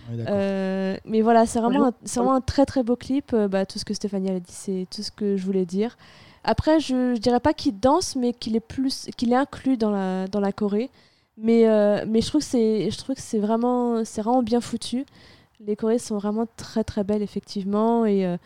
Ouais. 0.09 0.25
Euh, 0.27 0.97
mais 1.05 1.21
voilà, 1.21 1.45
c'est 1.45 1.59
vraiment, 1.59 1.87
un- 1.89 1.93
c'est 2.05 2.19
vraiment 2.19 2.33
un 2.35 2.41
très 2.41 2.65
très 2.65 2.81
beau 2.81 2.95
clip. 2.95 3.33
Euh, 3.33 3.47
bah, 3.47 3.67
tout 3.67 3.77
ce 3.77 3.85
que 3.85 3.93
Stéphanie 3.93 4.31
a 4.31 4.39
dit, 4.39 4.51
c'est 4.51 4.87
tout 4.89 5.03
ce 5.03 5.11
que 5.11 5.37
je 5.37 5.45
voulais 5.45 5.65
dire. 5.67 5.95
Après, 6.43 6.79
je, 6.79 7.15
je 7.15 7.19
dirais 7.19 7.39
pas 7.39 7.53
qu'il 7.53 7.79
danse, 7.79 8.15
mais 8.15 8.33
qu'il 8.33 8.55
est 8.55 8.61
plus, 8.61 9.09
qu'il 9.17 9.33
est 9.33 9.35
inclus 9.35 9.77
dans 9.77 9.91
la 9.91 10.27
dans 10.27 10.39
la 10.39 10.51
choré. 10.51 10.89
Mais 11.37 11.67
euh, 11.67 12.03
mais 12.07 12.21
je 12.21 12.27
trouve 12.27 12.41
que 12.41 12.47
c'est, 12.47 12.89
je 12.89 12.97
trouve 12.97 13.15
que 13.15 13.21
c'est 13.21 13.39
vraiment, 13.39 14.03
c'est 14.05 14.21
vraiment 14.21 14.41
bien 14.43 14.59
foutu. 14.61 15.05
Les 15.59 15.75
chorés 15.75 15.99
sont 15.99 16.17
vraiment 16.17 16.47
très 16.57 16.83
très 16.83 17.03
belles 17.03 17.21
effectivement 17.21 18.05
et 18.05 18.25
euh, 18.25 18.37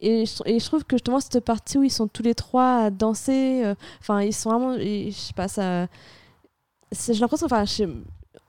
et 0.00 0.26
je, 0.26 0.42
et 0.46 0.58
je 0.60 0.64
trouve 0.66 0.84
que 0.84 0.96
justement 0.96 1.20
cette 1.20 1.44
partie 1.44 1.78
où 1.78 1.82
ils 1.82 1.90
sont 1.90 2.08
tous 2.08 2.22
les 2.22 2.34
trois 2.34 2.84
à 2.84 2.90
danser, 2.90 3.62
euh, 3.64 3.74
enfin 4.00 4.22
ils 4.22 4.32
sont 4.32 4.50
vraiment, 4.50 4.78
je 4.78 5.10
sais 5.10 5.34
pas 5.34 5.48
ça, 5.48 5.88
j'ai 6.92 7.14
l'impression, 7.14 7.46
enfin 7.46 7.64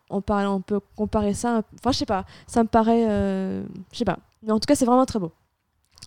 on, 0.10 0.22
parle, 0.22 0.48
on 0.48 0.62
peut 0.62 0.80
comparer 0.96 1.34
ça. 1.34 1.64
Enfin, 1.76 1.92
je 1.92 2.00
sais 2.00 2.06
pas. 2.06 2.26
Ça 2.48 2.64
me 2.64 2.68
paraît. 2.68 3.06
je 3.92 3.98
sais 3.98 4.06
pas. 4.06 4.20
Mais 4.44 4.52
en 4.52 4.60
tout 4.60 4.66
cas, 4.66 4.76
c'est 4.76 4.86
vraiment 4.86 5.06
très 5.06 5.20
beau. 5.20 5.32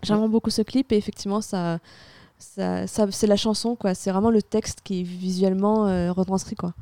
J'aime 0.02 0.16
vraiment 0.16 0.28
beaucoup 0.30 0.50
ce 0.50 0.62
clip 0.62 0.92
et 0.92 0.96
effectivement, 0.96 1.40
ça. 1.40 1.78
Ça, 2.38 2.86
ça- 2.86 3.10
c'est 3.10 3.26
la 3.26 3.36
chanson, 3.36 3.76
quoi. 3.76 3.94
C'est 3.94 4.10
vraiment 4.10 4.30
le 4.30 4.42
texte 4.42 4.80
qui 4.84 5.00
est 5.00 5.04
visuellement 5.04 5.86
euh, 5.86 6.12
retranscrit, 6.12 6.56
quoi. 6.56 6.74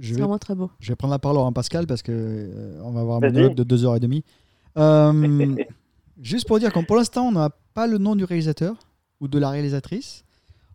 C'est 0.00 0.12
vais, 0.14 0.20
vraiment 0.20 0.38
très 0.38 0.54
beau. 0.54 0.70
je 0.80 0.88
vais 0.88 0.96
prendre 0.96 1.12
la 1.12 1.18
parole 1.18 1.46
à 1.46 1.52
Pascal 1.52 1.86
parce 1.86 2.02
que 2.02 2.10
euh, 2.12 2.80
on 2.82 2.90
va 2.92 3.00
avoir 3.00 3.18
un 3.18 3.20
monologue 3.20 3.54
de 3.54 3.64
2h30. 3.76 4.22
Euh, 4.78 5.56
juste 6.22 6.48
pour 6.48 6.58
dire 6.58 6.72
que 6.72 6.80
pour 6.86 6.96
l'instant, 6.96 7.28
on 7.28 7.32
n'a 7.32 7.50
pas 7.74 7.86
le 7.86 7.98
nom 7.98 8.16
du 8.16 8.24
réalisateur 8.24 8.76
ou 9.20 9.28
de 9.28 9.38
la 9.38 9.50
réalisatrice. 9.50 10.24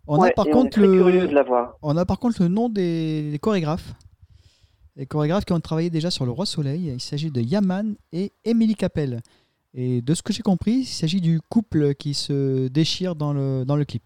On 0.05 0.19
Ouais, 0.19 0.29
a 0.29 0.33
par 0.33 0.47
on 0.47 0.51
contre 0.51 0.79
le, 0.79 1.27
de 1.27 1.33
la 1.33 1.43
voir. 1.43 1.75
on 1.81 1.95
a 1.97 2.05
par 2.05 2.19
contre 2.19 2.41
le 2.43 2.49
nom 2.49 2.69
des, 2.69 3.31
des 3.31 3.39
chorégraphes. 3.39 3.93
Les 4.95 5.05
chorégraphes 5.07 5.45
qui 5.45 5.53
ont 5.53 5.59
travaillé 5.59 5.89
déjà 5.89 6.11
sur 6.11 6.25
Le 6.25 6.31
Roi 6.31 6.45
Soleil. 6.45 6.91
Il 6.93 7.01
s'agit 7.01 7.31
de 7.31 7.41
Yaman 7.41 7.95
et 8.11 8.31
Émilie 8.45 8.75
Capel. 8.75 9.21
Et 9.73 10.01
de 10.01 10.13
ce 10.13 10.21
que 10.21 10.31
j'ai 10.33 10.43
compris, 10.43 10.79
il 10.81 10.85
s'agit 10.85 11.19
du 11.21 11.41
couple 11.49 11.95
qui 11.95 12.13
se 12.13 12.67
déchire 12.67 13.15
dans 13.15 13.33
le, 13.33 13.63
dans 13.65 13.75
le 13.75 13.85
clip. 13.85 14.03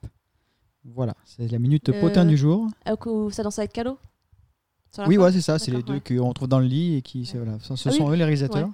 Voilà, 0.86 1.14
c'est 1.26 1.52
la 1.52 1.60
minute 1.60 1.90
Euh, 1.90 2.00
potin 2.00 2.24
du 2.26 2.38
jour. 2.38 2.68
Ah, 2.86 2.94
où 3.06 3.30
ça 3.32 3.44
danse 3.44 3.60
avec 3.60 3.74
Calo 3.74 3.98
Oui, 5.08 5.18
ouais, 5.18 5.32
c'est 5.34 5.42
ça. 5.42 5.60
C'est 5.60 5.72
les 5.72 5.84
deux 5.84 5.96
ouais. 5.96 6.02
qu'on 6.02 6.32
trouve 6.34 6.48
dans 6.48 6.60
le 6.60 6.66
lit 6.68 6.96
et 6.96 7.02
qui, 7.02 7.30
voilà, 7.36 7.58
ce 7.60 7.76
ce 7.76 7.90
Ah 7.90 7.92
oui. 7.92 7.98
sont 7.98 8.10
eux 8.10 8.16
les 8.16 8.24
réalisateurs. 8.24 8.70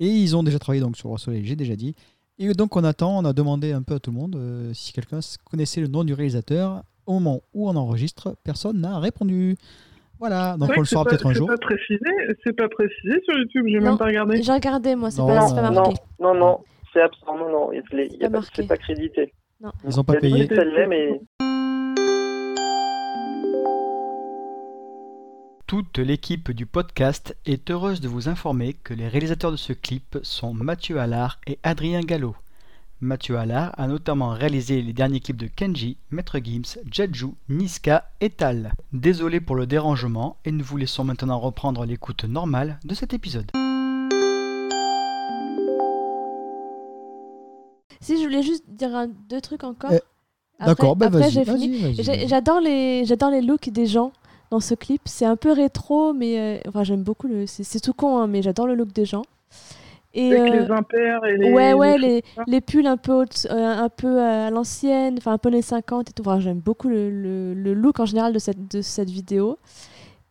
Et 0.00 0.08
ils 0.08 0.34
ont 0.36 0.42
déjà 0.42 0.58
travaillé 0.58 0.82
donc 0.82 0.96
sur 0.96 1.12
Le 1.12 1.18
Soleil, 1.18 1.44
j'ai 1.44 1.56
déjà 1.56 1.76
dit. 1.76 1.94
Et 2.38 2.52
donc 2.52 2.76
on 2.76 2.84
attend, 2.84 3.16
on 3.18 3.24
a 3.24 3.32
demandé 3.32 3.72
un 3.72 3.82
peu 3.82 3.94
à 3.94 4.00
tout 4.00 4.10
le 4.10 4.16
monde 4.18 4.36
euh, 4.36 4.74
si 4.74 4.92
quelqu'un 4.92 5.20
connaissait 5.44 5.80
le 5.80 5.86
nom 5.88 6.04
du 6.04 6.12
réalisateur. 6.12 6.82
Au 7.06 7.14
moment 7.14 7.40
où 7.54 7.68
on 7.70 7.76
enregistre, 7.76 8.36
personne 8.42 8.80
n'a 8.80 8.98
répondu. 8.98 9.56
Voilà, 10.18 10.56
donc 10.56 10.70
C'est 10.70 10.78
on 10.78 10.80
le 10.80 10.86
c'est 10.86 10.94
saura 10.94 11.04
peut-être 11.04 11.26
un 11.26 11.32
c'est 11.32 11.38
jour. 11.38 11.46
Pas 11.48 11.58
précisé, 11.58 12.00
c'est 12.44 12.56
pas 12.56 12.68
précisé 12.68 13.20
sur 13.24 13.36
YouTube, 13.38 13.66
j'ai 13.68 13.78
Non. 13.80 13.90
même 13.90 13.98
pas 13.98 14.06
regardé. 14.06 14.42
J'ai 14.42 14.52
regardé, 14.52 14.94
moi, 14.96 15.10
c'est 15.10 15.20
Non, 15.20 15.28
pas, 15.28 15.40
c'est 15.48 15.54
pas 15.54 15.66
euh, 15.66 15.70
Non, 15.70 15.74
marqué. 15.82 15.94
non, 16.20 16.34
non, 16.34 16.58
c'est 16.92 17.00
absent. 17.02 17.36
Non, 17.36 17.48
non, 17.50 17.70
c'est 17.90 18.28
marqué. 18.30 18.66
pas 18.66 18.76
crédité. 18.78 19.32
Ils 19.86 20.00
ont 20.00 20.04
pas 20.04 20.14
payé. 20.14 20.48
mais 20.88 21.20
Toute 25.66 25.98
l'équipe 25.98 26.52
du 26.52 26.64
podcast 26.64 27.36
est 27.44 27.70
heureuse 27.70 28.00
de 28.00 28.06
vous 28.08 28.28
informer 28.28 28.72
que 28.74 28.94
les 28.94 29.08
réalisateurs 29.08 29.50
de 29.50 29.56
ce 29.56 29.72
clip 29.72 30.16
sont 30.22 30.54
Mathieu 30.54 30.98
Allard 31.00 31.40
et 31.48 31.58
Adrien 31.64 32.00
Gallo. 32.00 32.36
Mathieu 33.00 33.36
Allard 33.36 33.72
a 33.76 33.86
notamment 33.86 34.30
réalisé 34.30 34.80
les 34.80 34.92
derniers 34.94 35.20
clips 35.20 35.36
de 35.36 35.48
Kenji, 35.48 35.98
Maître 36.10 36.38
Gims, 36.42 36.78
Jeju, 36.90 37.28
Niska 37.50 38.08
et 38.20 38.30
Tal. 38.30 38.72
Désolé 38.92 39.40
pour 39.40 39.54
le 39.56 39.66
dérangement 39.66 40.36
et 40.46 40.52
nous 40.52 40.64
vous 40.64 40.78
laissons 40.78 41.04
maintenant 41.04 41.38
reprendre 41.38 41.84
l'écoute 41.84 42.24
normale 42.24 42.78
de 42.84 42.94
cet 42.94 43.12
épisode. 43.12 43.50
Si, 48.00 48.18
je 48.18 48.22
voulais 48.24 48.42
juste 48.42 48.64
dire 48.68 48.94
un- 48.96 49.08
deux 49.28 49.40
trucs 49.40 49.64
encore. 49.64 49.90
Eh, 49.92 50.00
D'accord, 50.64 50.96
ben 50.96 51.06
après, 51.08 51.20
vas-y. 51.20 51.30
j'ai 51.32 51.44
fini. 51.44 52.26
J'adore 52.28 52.60
les, 52.60 53.04
j'adore 53.04 53.30
les 53.30 53.42
looks 53.42 53.68
des 53.68 53.86
gens 53.86 54.12
dans 54.50 54.60
ce 54.60 54.74
clip. 54.74 55.02
C'est 55.04 55.26
un 55.26 55.36
peu 55.36 55.52
rétro, 55.52 56.14
mais 56.14 56.38
euh, 56.38 56.60
enfin 56.68 56.82
j'aime 56.82 57.02
beaucoup 57.02 57.26
le. 57.26 57.46
C'est 57.46 57.64
c'est 57.64 57.80
tout 57.80 57.92
con, 57.92 58.18
hein, 58.18 58.26
mais 58.26 58.40
j'adore 58.42 58.66
le 58.66 58.74
look 58.74 58.92
des 58.92 59.04
gens. 59.04 59.22
Et 60.18 60.34
Avec 60.34 60.52
euh, 60.54 60.60
les 60.64 60.70
impairs 60.70 61.24
et 61.26 61.36
les. 61.36 61.52
ouais, 61.52 61.74
ouais, 61.74 61.98
les 61.98 62.08
les, 62.16 62.24
ça. 62.34 62.42
les 62.46 62.60
pulls 62.62 62.86
un 62.86 62.96
peu, 62.96 63.12
haute- 63.12 63.46
euh, 63.50 63.76
un 63.84 63.88
peu 63.90 64.18
à 64.20 64.48
l'ancienne, 64.50 65.16
enfin 65.18 65.32
un 65.32 65.38
peu 65.38 65.50
les 65.50 65.60
50 65.60 66.08
et 66.08 66.12
tout. 66.14 66.22
Enfin, 66.22 66.40
j'aime 66.40 66.58
beaucoup 66.60 66.88
le, 66.88 67.10
le- 67.10 67.52
le 67.52 67.74
look 67.74 68.00
en 68.00 68.06
général 68.06 68.32
de 68.32 68.38
cette, 68.38 68.70
de 68.74 68.80
cette 68.80 69.10
vidéo. 69.10 69.58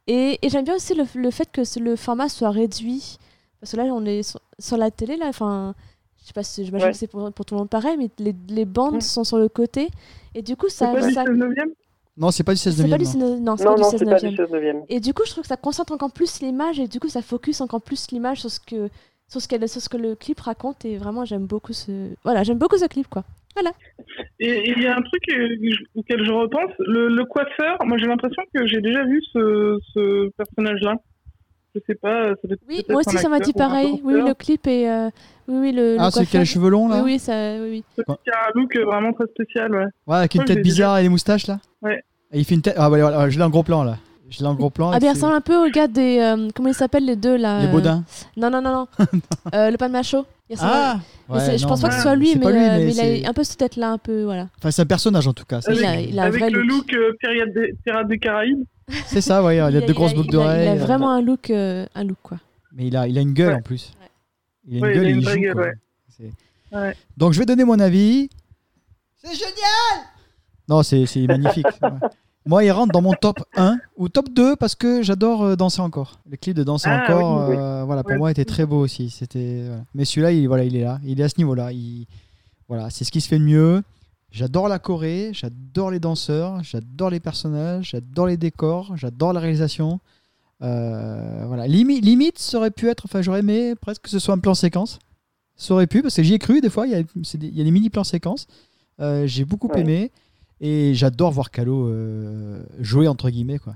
Et, 0.08 0.40
et 0.42 0.50
j'aime 0.50 0.66
bien 0.66 0.76
aussi 0.76 0.94
le, 0.96 1.04
le 1.16 1.32
fait 1.32 1.50
que 1.52 1.62
le 1.80 1.96
format 1.96 2.30
soit 2.30 2.50
réduit. 2.50 3.18
Parce 3.60 3.72
que 3.74 3.78
là, 3.78 3.84
on 3.86 4.06
est 4.06 4.24
sur, 4.24 4.40
sur 4.60 4.78
la 4.78 4.90
télé, 4.92 5.18
là, 5.18 5.28
enfin, 5.28 5.76
je 6.22 6.28
sais 6.28 6.34
pas 6.34 6.44
si 6.44 6.66
j'imagine 6.66 6.88
Ouais. 6.88 6.92
que 6.92 6.98
c'est 6.98 7.08
pour, 7.08 7.32
pour 7.32 7.46
tout 7.46 7.54
le 7.56 7.60
monde 7.60 7.70
pareil, 7.70 7.96
mais 7.98 8.10
les, 8.20 8.36
les 8.50 8.66
bandes 8.66 8.96
Mm. 8.96 9.02
sont 9.02 9.24
sur 9.24 9.38
le 9.38 9.50
côté. 9.50 9.90
Et 10.34 10.42
du 10.42 10.56
coup, 10.56 10.68
C'est 10.70 10.86
ça. 10.86 10.94
pas 10.94 11.02
du 11.08 11.14
ça 11.14 11.24
16 11.26 11.36
neuvième? 11.36 11.70
Non, 12.18 12.32
c'est 12.32 12.44
pas 12.44 12.54
du 12.54 12.58
16 12.60 12.76
c'est 12.78 12.84
pas 12.84 12.90
9 12.90 12.98
du 13.00 13.06
16 13.06 13.16
non, 13.42 13.58
c'est 13.58 13.66
non, 13.66 13.72
pas 13.72 13.76
du 13.76 13.82
non, 13.82 13.90
16 13.92 14.00
c'est 14.00 14.06
pas 14.06 14.20
du 14.20 14.28
9e. 14.28 14.36
16 14.38 14.52
neuvième. 14.52 14.84
Et 14.90 15.00
du 15.00 15.14
coup, 15.14 15.24
je 15.26 15.32
trouve 15.32 15.42
que 15.44 15.48
ça 15.48 15.58
concentre 15.58 15.92
encore 15.94 16.12
plus 16.12 16.40
l'image 16.42 16.80
et 16.80 16.88
du 16.88 17.00
coup, 17.00 17.10
ça 17.10 17.22
focus 17.22 17.62
encore 17.62 17.82
plus 17.82 18.10
l'image 18.12 18.40
sur 18.42 18.50
ce 18.50 18.60
que 18.60 18.90
sur 19.28 19.42
ce, 19.42 19.48
qu'elle- 19.48 19.68
sur 19.68 19.82
ce 19.82 19.90
que 19.90 19.98
le 19.98 20.16
clip 20.16 20.40
raconte. 20.40 20.86
Et 20.86 20.98
vraiment, 20.98 21.26
j'aime 21.26 21.46
beaucoup 21.46 21.74
ce 21.74 22.10
voilà, 22.24 22.44
j'aime 22.44 22.58
beaucoup 22.58 22.78
ce 22.78 22.86
clip 22.86 23.08
quoi. 23.08 23.24
Et 24.40 24.50
et 24.50 24.72
il 24.76 24.84
y 24.84 24.88
a 24.88 24.98
un 24.98 25.02
truc 25.02 25.22
euh, 25.32 25.56
auquel 25.96 26.26
je 26.26 26.32
repense, 26.32 26.72
le, 26.80 27.08
le 27.08 27.24
coiffeur, 27.26 27.78
moi 27.86 27.98
j'ai 27.98 28.06
l'impression 28.06 28.44
que 28.54 28.68
j'ai 28.68 28.82
déjà 28.82 29.06
vu 29.06 29.22
ce, 29.32 29.78
ce 29.94 30.30
personnage-là. 30.38 30.96
Je 31.74 31.80
sais 31.88 31.96
pas, 31.96 32.30
ça 32.30 32.36
doit 32.48 32.54
être 32.56 32.62
Oui, 32.68 32.84
moi 32.90 33.02
aussi, 33.06 33.18
ça 33.18 33.30
m'a 33.30 33.40
dit 33.40 33.54
pareil. 33.54 34.02
Oui, 34.04 34.14
le 34.14 34.34
clip 34.34 34.68
est 34.68 34.90
euh, 34.90 35.10
oui, 35.48 35.58
oui, 35.60 35.72
le. 35.72 35.96
Ah, 36.00 36.10
c'est 36.12 36.26
qui 36.26 36.36
a 36.38 36.42
les 36.42 36.46
cheveux 36.46 36.70
longs 36.70 36.88
là 36.90 36.98
Oui, 37.04 37.14
oui, 37.14 37.20
ça, 37.20 37.34
oui, 37.62 37.84
oui. 37.98 38.04
Qui 38.24 38.30
a 38.32 38.48
un 38.48 38.52
look 38.56 38.78
vraiment 38.78 39.14
très 39.14 39.28
spécial, 39.28 39.74
ouais. 39.74 39.86
Ouais, 40.08 40.18
avec 40.18 40.36
une 40.36 40.42
Ouais, 40.42 40.48
tête 40.48 40.62
bizarre 40.62 40.98
et 41.00 41.04
les 41.04 41.10
moustaches 41.10 41.48
là 41.48 41.60
Ouais. 41.82 42.02
Et 42.32 42.40
il 42.40 42.46
fait 42.46 42.56
une 42.56 42.62
tête. 42.62 42.76
Ah, 42.78 42.90
bah 42.90 42.98
voilà, 43.00 43.30
je 43.30 43.38
l'ai 43.38 43.44
en 43.44 43.50
gros 43.50 43.64
plan 43.64 43.84
là. 43.84 43.98
Je 44.30 44.40
l'ai 44.40 44.46
en 44.48 44.56
gros 44.56 44.70
plan. 44.70 44.92
Ah, 44.92 45.00
bien, 45.00 45.14
ressemble 45.14 45.36
un 45.36 45.42
peu 45.42 45.56
au 45.68 45.70
gars 45.70 45.88
des. 45.88 46.20
euh, 46.20 46.50
comment 46.56 46.70
ils 46.70 46.74
s'appellent 46.76 47.06
les 47.06 47.16
deux 47.16 47.36
là 47.38 47.60
Les 47.62 47.68
euh, 47.68 47.72
Baudins. 47.72 48.04
Non, 48.38 48.50
non, 48.50 48.62
non, 48.62 48.72
non. 48.72 48.88
Euh, 49.54 49.70
le 49.72 49.78
pan 49.78 49.90
macho. 49.90 50.26
Il 50.50 50.56
ressemble 50.56 50.72
Ah 50.74 51.00
mais 51.30 51.40
c'est- 51.40 51.52
Ouais, 51.52 51.58
Je 51.58 51.64
non, 51.64 51.70
pense 51.70 51.82
pas 51.82 51.90
que 51.90 51.96
ce 51.96 52.02
soit 52.02 52.16
lui, 52.16 52.30
c'est 52.30 52.36
mais, 52.40 52.44
pas 52.46 52.52
lui, 52.52 52.58
euh, 52.60 52.78
mais 52.78 52.86
mais 52.86 52.92
c'est- 52.92 53.20
il 53.20 53.26
a 53.26 53.30
un 53.30 53.34
peu 53.34 53.44
cette 53.44 53.58
tête 53.60 53.76
là, 53.76 53.92
un 53.92 53.98
peu. 53.98 54.24
Voilà. 54.24 54.48
Enfin, 54.58 54.72
c'est 54.72 54.82
un 54.82 54.86
personnage 54.86 55.28
en 55.28 55.34
tout 55.34 55.46
cas. 55.46 55.60
Il 55.70 55.84
a- 55.86 56.00
il 56.02 56.20
a 56.20 56.24
un 56.24 56.26
Avec 56.28 56.42
vrai 56.42 56.50
le 56.50 56.62
look. 56.62 56.92
look 56.92 56.94
euh, 56.94 57.14
Pirates 57.20 57.54
des, 57.54 57.74
Pirates 57.84 58.08
des 58.08 58.18
Caraïbes. 58.20 58.64
C'est 59.08 59.22
ça, 59.22 59.44
ouais. 59.44 59.58
Il 59.58 59.60
a 59.62 59.82
deux 59.82 59.94
grosses 59.94 60.14
boucles 60.14 60.28
il 60.30 60.36
a- 60.36 60.40
d'oreilles. 60.40 60.66
Il 60.66 60.70
a 60.70 60.72
euh, 60.74 60.76
vraiment 60.86 61.12
un 61.12 61.22
look, 61.22 61.50
euh, 61.50 61.86
un 61.96 62.04
look 62.04 62.18
quoi. 62.24 62.38
Mais 62.74 62.88
il 62.88 62.98
a, 62.98 63.08
il 63.08 63.18
a 63.18 63.22
une 63.22 63.34
gueule 63.34 63.50
Ouais. 63.54 63.60
en 63.60 63.62
plus. 63.62 63.94
Ouais. 64.02 64.08
Il 64.68 64.74
a 64.76 64.78
une 64.78 64.84
Ouais, 64.84 64.92
il 64.92 64.96
gueule 64.96 65.06
a 65.06 65.10
et 65.10 65.12
une 65.14 65.20
il 65.20 65.24
vraie 65.26 65.34
joue. 65.36 65.42
gueule, 65.42 65.54
quoi. 65.54 65.64
ouais. 65.64 65.74
C'est- 66.18 66.78
Ouais. 66.78 66.96
Donc 67.16 67.34
je 67.34 67.40
vais 67.40 67.46
donner 67.46 67.64
mon 67.64 67.80
avis. 67.80 68.30
C'est 69.24 69.34
génial 69.34 70.06
Non, 70.68 70.84
c'est 70.84 71.06
c'est 71.06 71.26
magnifique. 71.28 71.66
ouais. 71.82 71.90
Moi, 72.48 72.64
il 72.64 72.72
rentre 72.72 72.92
dans 72.92 73.02
mon 73.02 73.14
top 73.14 73.40
1 73.56 73.78
ou 73.98 74.08
top 74.08 74.30
2 74.30 74.56
parce 74.56 74.76
que 74.76 75.02
j'adore 75.02 75.44
euh, 75.44 75.56
danser 75.56 75.82
encore. 75.82 76.20
Le 76.30 76.38
clip 76.38 76.56
de 76.56 76.64
danser 76.64 76.90
Ah, 76.92 77.04
encore, 77.04 77.50
oui, 77.50 77.56
oui. 77.56 77.62
euh, 77.62 77.84
voilà, 77.86 78.04
pour 78.04 78.16
moi, 78.18 78.30
était 78.30 78.46
très 78.46 78.66
beau 78.68 78.80
aussi. 78.80 79.10
C'était, 79.10 79.64
voilà. 79.68 79.84
Mais 79.96 80.06
celui-là, 80.06 80.32
il, 80.32 80.48
voilà, 80.48 80.64
il 80.64 80.76
est 80.76 80.84
là. 80.84 81.00
Il 81.04 81.20
est 81.20 81.24
à 81.24 81.30
ce 81.30 81.36
niveau-là. 81.40 81.72
Il... 81.72 82.06
Voilà, 82.68 82.90
c'est 82.92 83.04
ce 83.04 83.12
qui 83.12 83.20
se 83.22 83.28
fait 83.28 83.40
de 83.40 83.44
mieux. 83.44 83.82
J'adore 84.32 84.68
la 84.68 84.80
Corée, 84.80 85.32
j'adore 85.34 85.90
les 85.92 86.00
danseurs, 86.00 86.62
j'adore 86.64 87.10
les 87.10 87.20
personnages, 87.22 87.92
j'adore 87.92 88.28
les 88.28 88.38
décors, 88.38 88.96
j'adore 88.98 89.34
la 89.34 89.40
réalisation. 89.40 90.00
Euh, 90.62 91.44
voilà. 91.48 91.68
Limi- 91.68 92.02
limite, 92.02 92.38
ça 92.40 92.58
aurait 92.58 92.72
pu 92.72 92.90
être, 92.90 93.06
enfin, 93.06 93.22
j'aurais 93.22 93.40
aimé 93.40 93.76
presque 93.76 94.04
que 94.04 94.10
ce 94.10 94.20
soit 94.20 94.34
un 94.34 94.40
plan 94.40 94.54
séquence. 94.54 95.00
Ça 95.56 95.74
aurait 95.74 95.88
pu, 95.88 96.02
parce 96.02 96.16
que 96.16 96.24
j'y 96.24 96.34
ai 96.34 96.40
cru 96.40 96.60
des 96.62 96.70
fois, 96.70 96.86
il 96.86 96.92
y 96.92 96.96
a, 96.96 97.02
des, 97.04 97.10
il 97.48 97.58
y 97.58 97.62
a 97.62 97.64
des 97.64 97.72
mini 97.72 97.90
plans 97.90 98.04
séquences. 98.04 98.46
Euh, 99.00 99.26
J'ai 99.26 99.46
beaucoup 99.46 99.68
Ouais. 99.70 99.82
aimé 99.82 100.12
et 100.62 100.94
j'adore 100.94 101.32
voir 101.32 101.52
Calo 101.52 101.88
euh, 101.88 102.64
jouer, 102.80 103.08
entre 103.08 103.30
guillemets. 103.30 103.60
quoi. 103.60 103.74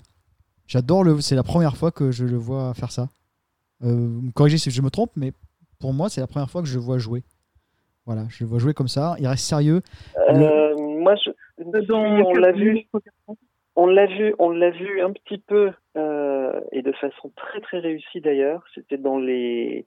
J'adore 0.67 1.03
le. 1.03 1.19
C'est 1.21 1.35
la 1.35 1.43
première 1.43 1.77
fois 1.77 1.91
que 1.91 2.11
je 2.11 2.25
le 2.25 2.37
vois 2.37 2.73
faire 2.73 2.91
ça. 2.91 3.09
Euh, 3.83 3.87
vous 3.87 4.21
me 4.21 4.31
corrigez 4.31 4.57
si 4.57 4.71
je 4.71 4.81
me 4.81 4.89
trompe, 4.89 5.11
mais 5.15 5.31
pour 5.79 5.93
moi, 5.93 6.09
c'est 6.09 6.21
la 6.21 6.27
première 6.27 6.49
fois 6.49 6.61
que 6.61 6.67
je 6.67 6.75
le 6.75 6.81
vois 6.81 6.97
jouer. 6.97 7.23
Voilà, 8.05 8.23
je 8.29 8.43
le 8.43 8.49
vois 8.49 8.59
jouer 8.59 8.73
comme 8.73 8.87
ça. 8.87 9.15
Il 9.19 9.27
reste 9.27 9.45
sérieux. 9.45 9.81
Euh, 10.29 10.75
moi, 10.77 11.15
je, 11.15 11.31
si 11.59 11.91
on 11.91 12.33
l'a 12.33 12.51
vu, 12.51 12.87
on 13.75 13.85
l'a 13.85 14.05
vu, 14.07 14.35
on 14.39 14.49
l'a 14.49 14.71
vu 14.71 15.01
un 15.01 15.11
petit 15.11 15.37
peu 15.37 15.71
euh, 15.97 16.59
et 16.71 16.81
de 16.81 16.91
façon 16.93 17.31
très 17.35 17.61
très 17.61 17.79
réussie 17.79 18.21
d'ailleurs. 18.21 18.63
C'était 18.75 18.97
dans 18.97 19.17
les 19.19 19.85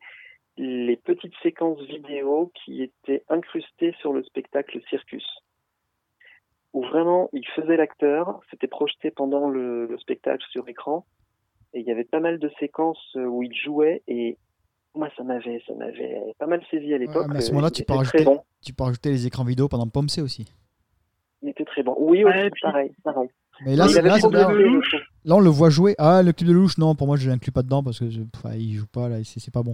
les 0.59 0.97
petites 0.97 1.34
séquences 1.43 1.80
vidéo 1.82 2.53
qui 2.55 2.82
étaient 2.82 3.24
incrustées 3.28 3.95
sur 4.01 4.12
le 4.12 4.22
spectacle 4.22 4.80
Circus. 4.88 5.24
Où 6.73 6.83
vraiment 6.85 7.29
il 7.33 7.47
faisait 7.55 7.77
l'acteur, 7.77 8.41
c'était 8.51 8.66
projeté 8.68 9.11
pendant 9.11 9.49
le, 9.49 9.87
le 9.87 9.99
spectacle 9.99 10.45
sur 10.51 10.68
écran, 10.68 11.05
et 11.75 11.81
il 11.81 11.87
y 11.87 11.91
avait 11.91 12.05
pas 12.05 12.20
mal 12.20 12.39
de 12.39 12.51
séquences 12.61 13.14
où 13.14 13.43
il 13.43 13.55
jouait, 13.55 14.03
et 14.09 14.39
moi 14.95 15.09
ça 15.16 15.23
m'avait 15.25 15.62
ça 15.66 15.75
m'avait 15.75 16.20
pas 16.39 16.47
mal 16.47 16.62
saisi 16.70 16.93
à 16.95 16.99
l'époque. 16.99 17.27
mais 17.29 17.39
à 17.39 17.41
ce 17.41 17.51
moment-là, 17.53 17.70
tu 17.70 17.85
peux, 17.85 17.95
rajouter, 17.95 18.25
bon. 18.25 18.41
tu 18.62 18.73
peux 18.73 18.85
rajouter 18.85 19.11
les 19.11 19.27
écrans 19.27 19.45
vidéo 19.45 19.68
pendant 19.68 19.87
Pomsé 19.89 20.20
aussi. 20.23 20.53
Il 21.43 21.49
était 21.49 21.64
très 21.64 21.83
bon. 21.83 21.97
Oui, 21.99 22.23
Ouais, 22.25 22.51
puis- 22.51 22.61
pareil, 22.62 22.93
pareil. 23.03 23.29
Mais 23.66 23.77
là, 23.77 23.87
on 25.29 25.41
le 25.41 25.51
voit 25.51 25.70
jouer. 25.70 25.95
Ah, 25.99 26.23
le 26.23 26.33
clip 26.33 26.49
de 26.49 26.53
louche, 26.53 26.79
non, 26.79 26.95
pour 26.95 27.07
moi, 27.07 27.16
je 27.16 27.29
l'inclus 27.29 27.53
pas 27.53 27.62
dedans 27.62 27.83
parce 27.83 27.99
que 27.99 28.09
je, 28.11 28.23
enfin, 28.35 28.55
il 28.55 28.75
joue 28.75 28.87
pas, 28.87 29.09
là, 29.09 29.16
c'est 29.25 29.53
pas 29.53 29.62
bon. 29.62 29.73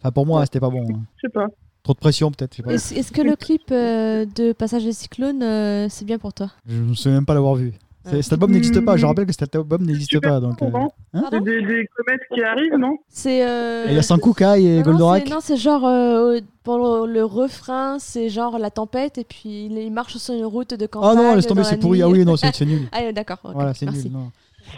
Enfin, 0.00 0.10
pour 0.12 0.26
moi, 0.26 0.40
Ouais. 0.40 0.46
c'était 0.46 0.60
pas 0.60 0.70
bon. 0.70 0.82
hein. 0.88 1.00
Je 1.16 1.26
sais 1.26 1.32
pas. 1.32 1.46
Trop 1.84 1.92
de 1.92 1.98
pression, 1.98 2.30
peut-être. 2.32 2.58
Est-ce 2.68 3.12
que 3.12 3.22
le 3.22 3.36
clip 3.36 3.62
euh, 3.70 4.24
de 4.34 4.52
Passage 4.52 4.84
des 4.84 4.92
Cyclones, 4.92 5.42
euh, 5.42 5.86
c'est 5.90 6.04
bien 6.06 6.18
pour 6.18 6.32
toi? 6.32 6.50
Je 6.66 6.80
ne 6.82 6.94
sais 6.94 7.10
même 7.10 7.26
pas 7.26 7.34
l'avoir 7.34 7.54
vu. 7.54 7.74
Ouais. 8.06 8.20
Cet 8.22 8.32
album 8.34 8.50
n'existe 8.52 8.80
pas. 8.84 8.96
Je 8.98 9.04
rappelle 9.06 9.24
que 9.26 9.32
cet 9.32 9.54
album 9.54 9.82
n'existe 9.84 10.18
pas. 10.20 10.40
Donc, 10.40 10.60
euh, 10.62 10.66
content. 10.70 10.92
hein 11.14 11.24
C'est 11.30 11.42
des, 11.42 11.60
des 11.62 11.86
comètes 11.96 12.20
qui 12.34 12.42
arrivent, 12.42 12.76
non? 12.78 12.96
C'est. 13.08 13.46
euh, 13.46 13.84
il 13.88 13.94
y 13.94 13.98
a 13.98 14.02
Sankukai 14.02 14.62
et 14.62 14.76
non, 14.78 14.82
Goldorak. 14.82 15.24
c'est- 15.26 15.32
Non, 15.34 15.38
c'est 15.42 15.56
genre 15.56 15.86
euh, 15.86 16.38
pour 16.64 17.06
le, 17.06 17.12
le 17.12 17.24
refrain, 17.24 17.98
c'est 17.98 18.28
genre 18.30 18.58
la 18.58 18.70
tempête 18.70 19.16
et 19.18 19.24
puis 19.24 19.66
il, 19.66 19.78
il 19.78 19.90
marche 19.90 20.16
sur 20.18 20.34
une 20.34 20.44
route 20.44 20.74
de 20.74 20.86
campagne. 20.86 21.10
Ah 21.18 21.22
non, 21.22 21.34
laisse 21.34 21.46
tomber, 21.46 21.64
c'est 21.64 21.78
pourri. 21.78 22.00
Ah 22.02 22.08
oui, 22.08 22.24
non, 22.26 22.36
c'est 22.36 22.58
nul. 22.66 22.88
Ah, 22.92 23.10
d'accord. 23.12 23.38
Voilà, 23.42 23.72
c'est 23.74 23.90
nul. 23.90 24.10
Non. 24.12 24.30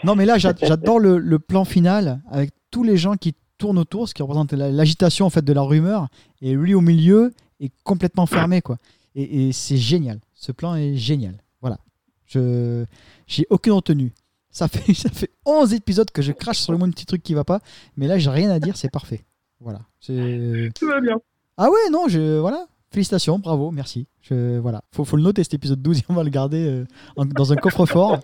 non, 0.05 0.15
mais 0.17 0.25
là, 0.25 0.39
j'a- 0.39 0.55
j'adore 0.61 0.99
le, 1.01 1.19
le 1.19 1.39
plan 1.41 1.65
final 1.65 2.21
avec 2.31 2.51
tous 2.71 2.83
les 2.85 2.97
gens 2.97 3.15
qui 3.15 3.35
tournent 3.59 3.79
autour, 3.79 4.09
ce 4.09 4.15
qui 4.15 4.23
représente 4.23 4.53
la- 4.53 4.71
l'agitation 4.71 5.27
en 5.27 5.31
fait 5.31 5.45
de 5.45 5.53
la 5.53 5.63
rumeur, 5.63 6.09
et 6.43 6.53
lui 6.55 6.75
au 6.75 6.81
milieu 6.81 7.33
est 7.61 7.73
complètement 7.85 8.27
fermé, 8.27 8.61
quoi. 8.63 8.79
Et, 9.15 9.49
et 9.49 9.53
c'est 9.53 9.77
génial. 9.79 10.21
Ce 10.35 10.53
plan 10.53 10.75
est 10.75 10.97
génial. 10.97 11.35
Voilà. 11.61 11.79
Je 12.27 12.85
j'ai 13.27 13.47
aucune 13.51 13.73
retenue. 13.73 14.13
Ça 14.51 14.69
fait 14.73 14.93
ça 14.95 15.09
fait 15.11 15.31
11 15.45 15.73
épisodes 15.75 16.11
que 16.11 16.23
je 16.23 16.33
crache 16.33 16.59
sur 16.59 16.73
le 16.73 16.79
moins 16.79 16.91
petit 16.91 17.07
truc 17.07 17.23
qui 17.23 17.35
va 17.35 17.45
pas, 17.45 17.61
mais 17.97 18.07
là 18.07 18.19
j'ai 18.19 18.31
rien 18.31 18.51
à 18.51 18.59
dire, 18.61 18.77
c'est 18.77 18.91
parfait. 18.91 19.25
Voilà. 19.61 19.81
Tout 20.05 20.87
va 20.87 21.01
bien. 21.01 21.17
ah 21.57 21.71
ouais, 21.71 21.91
non, 21.91 22.09
je 22.09 22.39
voilà. 22.39 22.67
Félicitations, 22.91 23.39
bravo, 23.39 23.71
merci. 23.73 24.07
Je, 24.23 24.59
voilà, 24.59 24.83
faut, 24.93 25.05
faut 25.05 25.17
le 25.17 25.23
noter 25.23 25.43
cet 25.43 25.55
épisode 25.55 25.83
12 25.83 25.99
et 25.99 26.03
on 26.09 26.15
va 26.15 26.23
le 26.23 26.31
garder 26.31 26.67
euh, 26.67 26.85
en- 27.17 27.25
dans 27.27 27.53
un 27.53 27.57
coffre-fort. 27.57 28.21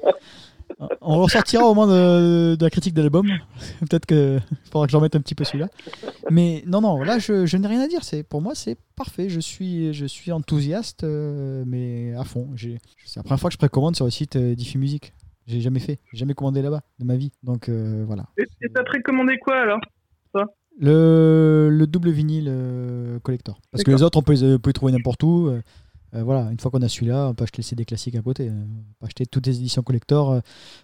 On 1.00 1.20
ressortira 1.20 1.64
au 1.64 1.74
moins 1.74 1.86
de, 1.86 2.54
de 2.56 2.64
la 2.64 2.70
critique 2.70 2.94
de 2.94 3.02
l'album. 3.02 3.26
Peut-être 3.80 4.06
que 4.06 4.38
faudra 4.70 4.86
que 4.86 4.92
j'en 4.92 5.00
mette 5.00 5.16
un 5.16 5.20
petit 5.20 5.34
peu 5.34 5.44
celui-là. 5.44 5.68
Mais 6.30 6.62
non, 6.66 6.80
non, 6.80 7.02
là 7.02 7.18
je, 7.18 7.46
je 7.46 7.56
n'ai 7.56 7.66
rien 7.66 7.80
à 7.82 7.88
dire. 7.88 8.04
C'est 8.04 8.22
pour 8.22 8.40
moi 8.40 8.54
c'est 8.54 8.76
parfait. 8.96 9.28
Je 9.28 9.40
suis 9.40 9.92
je 9.92 10.06
suis 10.06 10.32
enthousiaste, 10.32 11.04
euh, 11.04 11.64
mais 11.66 12.14
à 12.14 12.24
fond. 12.24 12.48
C'est 12.56 13.16
la 13.16 13.22
première 13.22 13.40
fois 13.40 13.50
que 13.50 13.54
je 13.54 13.58
précommande 13.58 13.96
sur 13.96 14.04
le 14.04 14.10
site 14.10 14.36
euh, 14.36 14.54
Diffie 14.54 14.78
Music. 14.78 15.12
J'ai 15.46 15.60
jamais 15.60 15.80
fait, 15.80 15.98
jamais 16.12 16.34
commandé 16.34 16.62
là-bas 16.62 16.82
de 16.98 17.04
ma 17.04 17.16
vie. 17.16 17.32
Donc 17.42 17.68
euh, 17.68 18.04
voilà. 18.06 18.26
Et 18.38 18.68
t'as 18.72 18.84
précommandé 18.84 19.38
quoi 19.38 19.56
alors 19.60 19.80
Le, 20.78 21.68
le 21.70 21.86
double 21.86 22.10
vinyle 22.10 22.46
euh, 22.48 23.18
collector. 23.20 23.60
Parce 23.70 23.82
que 23.84 23.90
les 23.90 24.02
autres, 24.02 24.18
on 24.18 24.22
peut, 24.22 24.34
on 24.34 24.58
peut 24.58 24.70
les 24.70 24.72
trouver 24.72 24.92
n'importe 24.92 25.22
où. 25.24 25.52
Euh, 26.14 26.22
voilà, 26.22 26.50
une 26.50 26.58
fois 26.60 26.70
qu'on 26.70 26.82
a 26.82 26.88
celui-là, 26.88 27.28
on 27.28 27.34
peut 27.34 27.44
acheter 27.44 27.58
le 27.62 27.64
CD 27.64 27.84
classique 27.84 28.14
à 28.16 28.22
côté. 28.22 28.48
euh, 28.48 28.52
on 28.52 28.92
peut 29.00 29.06
acheter 29.06 29.26
toutes 29.26 29.46
les 29.46 29.56
éditions 29.56 29.82
collector, 29.82 30.30
euh, 30.32 30.40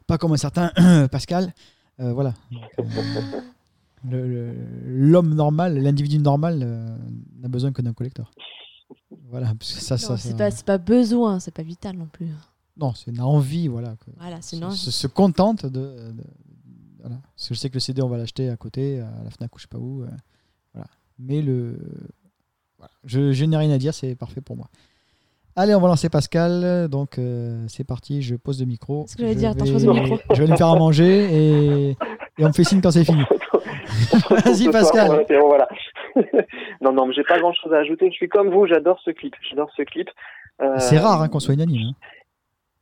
pas 0.06 0.18
comme 0.18 0.32
un 0.32 0.36
certain 0.36 0.70
Pascal. 1.10 1.52
Euh, 2.00 2.12
voilà. 2.12 2.34
L'homme 4.04 5.34
normal, 5.34 5.78
l'individu 5.78 6.18
normal, 6.18 6.60
euh, 6.62 6.96
n'a 7.40 7.48
besoin 7.48 7.72
que 7.72 7.82
d'un 7.82 7.92
collector. 7.92 8.30
Voilà, 9.28 9.54
parce 9.58 9.72
que 9.74 9.80
ça, 9.80 9.96
Non, 9.96 9.98
ça, 10.00 10.16
c'est 10.16 10.30
ça- 10.30 10.36
pas, 10.36 10.50
pas 10.64 10.78
besoin, 10.78 11.40
c'est 11.40 11.50
pas 11.50 11.62
vital 11.62 11.96
non 11.96 12.06
plus. 12.06 12.28
non, 12.76 12.94
c'est 12.94 13.10
une 13.10 13.20
envie, 13.20 13.66
voilà. 13.68 13.96
que- 13.96 14.10
Voilà, 14.18 14.40
se, 14.40 14.50
sinon. 14.50 14.70
se- 14.70 14.90
se 14.90 15.06
contente 15.08 15.66
de, 15.66 15.70
de- 15.70 16.24
voilà. 17.00 17.16
Parce 17.36 17.48
que 17.48 17.54
je 17.54 17.58
sais 17.60 17.68
que 17.68 17.74
le 17.74 17.80
CD 17.80 18.00
on 18.02 18.08
va 18.08 18.16
l'acheter 18.18 18.48
à 18.50 18.56
côté 18.56 19.00
à 19.00 19.10
la 19.24 19.30
Fnac 19.30 19.54
ou 19.54 19.58
je 19.58 19.62
sais 19.64 19.68
pas 19.68 19.78
où 19.78 20.02
euh, 20.02 20.08
voilà 20.74 20.88
mais 21.18 21.42
le 21.42 21.78
voilà. 22.76 22.90
je, 23.04 23.32
je 23.32 23.44
n'ai 23.44 23.56
rien 23.56 23.70
à 23.70 23.78
dire 23.78 23.94
c'est 23.94 24.14
parfait 24.16 24.40
pour 24.40 24.56
moi 24.56 24.68
allez 25.58 25.74
on 25.74 25.80
va 25.80 25.88
lancer 25.88 26.08
Pascal 26.08 26.88
donc 26.88 27.18
euh, 27.18 27.64
c'est 27.68 27.84
parti 27.86 28.22
je 28.22 28.34
pose 28.36 28.60
le 28.60 28.66
micro 28.66 29.04
Ce 29.06 29.16
que 29.16 29.22
j'allais 29.22 29.34
Je 29.34 29.38
dire, 29.38 29.50
attends, 29.50 29.64
je 29.64 29.72
vais- 29.72 29.76
pose 29.76 29.86
le 29.86 29.92
micro. 29.92 30.16
je 30.30 30.34
vais 30.36 30.42
aller 30.44 30.52
me 30.52 30.56
faire 30.56 30.68
à 30.68 30.76
manger 30.76 31.24
et, 31.30 31.90
et 31.90 32.44
on 32.44 32.48
me 32.48 32.52
fait 32.52 32.64
signe 32.64 32.80
quand 32.80 32.90
c'est 32.90 33.04
fini 33.04 33.22
vas-y 34.30 34.64
soir, 34.64 34.72
Pascal 34.72 35.24
voilà, 35.40 35.68
non, 36.80 36.92
non, 36.92 37.06
mais 37.06 37.14
j'ai 37.14 37.24
pas 37.24 37.38
grand 37.38 37.52
chose 37.52 37.72
à 37.72 37.78
ajouter. 37.78 38.08
Je 38.10 38.16
suis 38.16 38.28
comme 38.28 38.50
vous, 38.50 38.66
j'adore 38.66 38.98
ce 39.04 39.10
clip. 39.10 39.34
J'adore 39.48 39.70
ce 39.76 39.82
clip. 39.82 40.08
Euh, 40.60 40.78
c'est 40.78 40.98
rare 40.98 41.22
hein, 41.22 41.28
qu'on 41.28 41.40
soit 41.40 41.54
unanime 41.54 41.92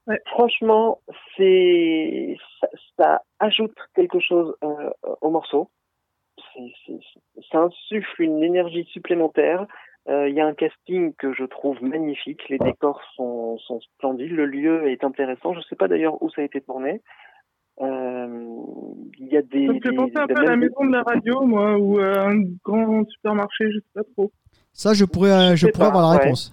hein. 0.08 0.14
Franchement, 0.26 1.00
c'est 1.36 2.36
ça, 2.60 2.68
ça 2.98 3.22
ajoute 3.40 3.74
quelque 3.94 4.18
chose 4.20 4.54
euh, 4.62 4.90
au 5.20 5.30
morceau. 5.30 5.70
C'est- 6.38 6.72
c'est- 6.86 7.00
c'est- 7.12 7.42
ça 7.52 7.58
insuffle 7.58 8.22
une 8.22 8.42
énergie 8.42 8.84
supplémentaire. 8.92 9.66
Euh, 10.08 10.28
Il 10.28 10.34
y 10.34 10.40
a 10.40 10.46
un 10.46 10.54
casting 10.54 11.12
que 11.14 11.32
je 11.32 11.44
trouve 11.44 11.82
magnifique. 11.82 12.48
Les 12.48 12.58
décors 12.58 13.00
sont, 13.16 13.58
sont 13.58 13.80
splendides. 13.80 14.30
Le 14.32 14.46
lieu 14.46 14.88
est 14.88 15.02
intéressant. 15.04 15.52
Je 15.52 15.58
ne 15.58 15.64
sais 15.64 15.76
pas 15.76 15.88
d'ailleurs 15.88 16.22
où 16.22 16.30
ça 16.30 16.42
a 16.42 16.44
été 16.44 16.60
tourné. 16.60 17.02
Euh, 17.80 18.46
Il 19.18 19.26
y 19.28 19.36
a 19.36 19.42
des. 19.42 19.66
Ça 19.66 19.72
me 19.72 19.80
fait 19.80 19.92
penser 19.94 20.12
un 20.16 20.26
peu 20.26 20.40
à 20.40 20.44
la 20.44 20.56
maison 20.56 20.84
de 20.86 20.92
la 20.92 21.02
radio, 21.02 21.42
moi, 21.42 21.76
ou 21.76 21.98
à 21.98 22.28
un 22.28 22.40
grand 22.64 23.04
supermarché, 23.08 23.70
je 23.70 23.78
sais 23.78 23.84
pas 23.94 24.02
trop. 24.14 24.30
ça 24.72 24.94
je 24.94 25.04
pourrais 25.04 25.32
euh, 25.32 25.56
je 25.56 25.66
pourrais 25.66 25.84
pas, 25.84 25.88
avoir 25.88 26.12
la 26.14 26.18
réponse 26.20 26.52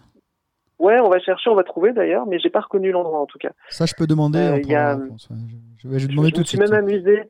Ouais, 0.79 0.99
on 0.99 1.09
va 1.09 1.19
chercher, 1.19 1.49
on 1.49 1.55
va 1.55 1.63
trouver 1.63 1.93
d'ailleurs, 1.93 2.25
mais 2.25 2.39
j'ai 2.39 2.49
pas 2.49 2.59
reconnu 2.59 2.91
l'endroit 2.91 3.19
en 3.21 3.25
tout 3.25 3.37
cas. 3.37 3.51
ça 3.69 3.85
je 3.85 3.93
peux 3.97 4.05
demander 4.07 4.39
Euh, 4.39 4.59
y 4.63 4.75
a- 4.75 4.81
avoir 4.89 4.97
la 4.97 5.03
réponse, 5.05 5.29
ouais. 5.29 5.37
je, 5.47 5.55
je 5.81 5.87
vais 5.87 5.99
je 5.99 5.99
vais 5.99 5.99
Je, 5.99 6.07
demander 6.09 6.29
je 6.29 6.33
tout 6.33 6.39
me 6.39 6.43
de 6.43 6.47
suis 6.49 6.57
suite 6.57 6.69
même 6.71 6.79
amusé. 6.83 7.23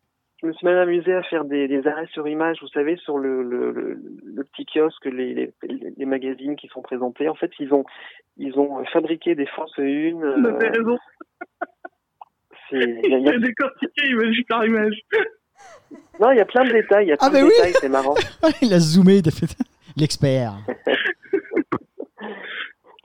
Je 0.43 0.47
me 0.49 0.53
suis 0.53 0.65
même 0.67 0.77
amusé 0.77 1.13
à 1.13 1.23
faire 1.23 1.45
des, 1.45 1.69
des 1.69 1.87
arrêts 1.87 2.07
sur 2.11 2.27
image, 2.27 2.57
vous 2.61 2.67
savez, 2.67 2.97
sur 2.97 3.17
le, 3.17 3.43
le, 3.43 3.71
le, 3.71 3.97
le 4.25 4.43
petit 4.43 4.65
kiosque, 4.65 5.05
les, 5.05 5.33
les, 5.33 5.53
les 5.97 6.05
magazines 6.05 6.57
qui 6.57 6.67
sont 6.67 6.81
présentés. 6.81 7.29
En 7.29 7.35
fait, 7.35 7.49
ils 7.59 7.73
ont 7.73 7.85
ils 8.35 8.59
ont 8.59 8.83
fabriqué 8.85 9.35
des 9.35 9.45
fausses 9.45 9.77
unes. 9.77 10.19
Vous 10.19 10.47
avez 10.47 10.67
euh, 10.67 10.71
raison. 10.71 10.97
c'est- 12.69 12.99
il 13.03 13.09
y 13.09 13.15
a- 13.15 13.19
il 13.19 13.21
Il 13.21 13.25
y 13.25 13.29
a 13.29 13.35
a- 13.35 13.39
décortiqué 13.39 14.05
image 14.09 14.41
par 14.49 14.65
image. 14.65 14.99
non, 16.19 16.31
il 16.31 16.37
y 16.37 16.41
a 16.41 16.45
plein 16.45 16.65
de 16.65 16.71
détails. 16.73 17.05
Il 17.05 17.09
y 17.09 17.13
a 17.13 17.17
Ah, 17.21 17.29
plein 17.29 17.31
mais 17.31 17.39
de 17.41 17.45
oui 17.45 17.51
détails, 17.55 17.73
c'est 17.79 17.89
marrant. 17.89 18.15
il 18.61 18.73
a 18.73 18.79
zoomé 18.79 19.19
il 19.19 19.27
a 19.27 19.31
fait 19.31 19.55
l'expert 19.95 20.55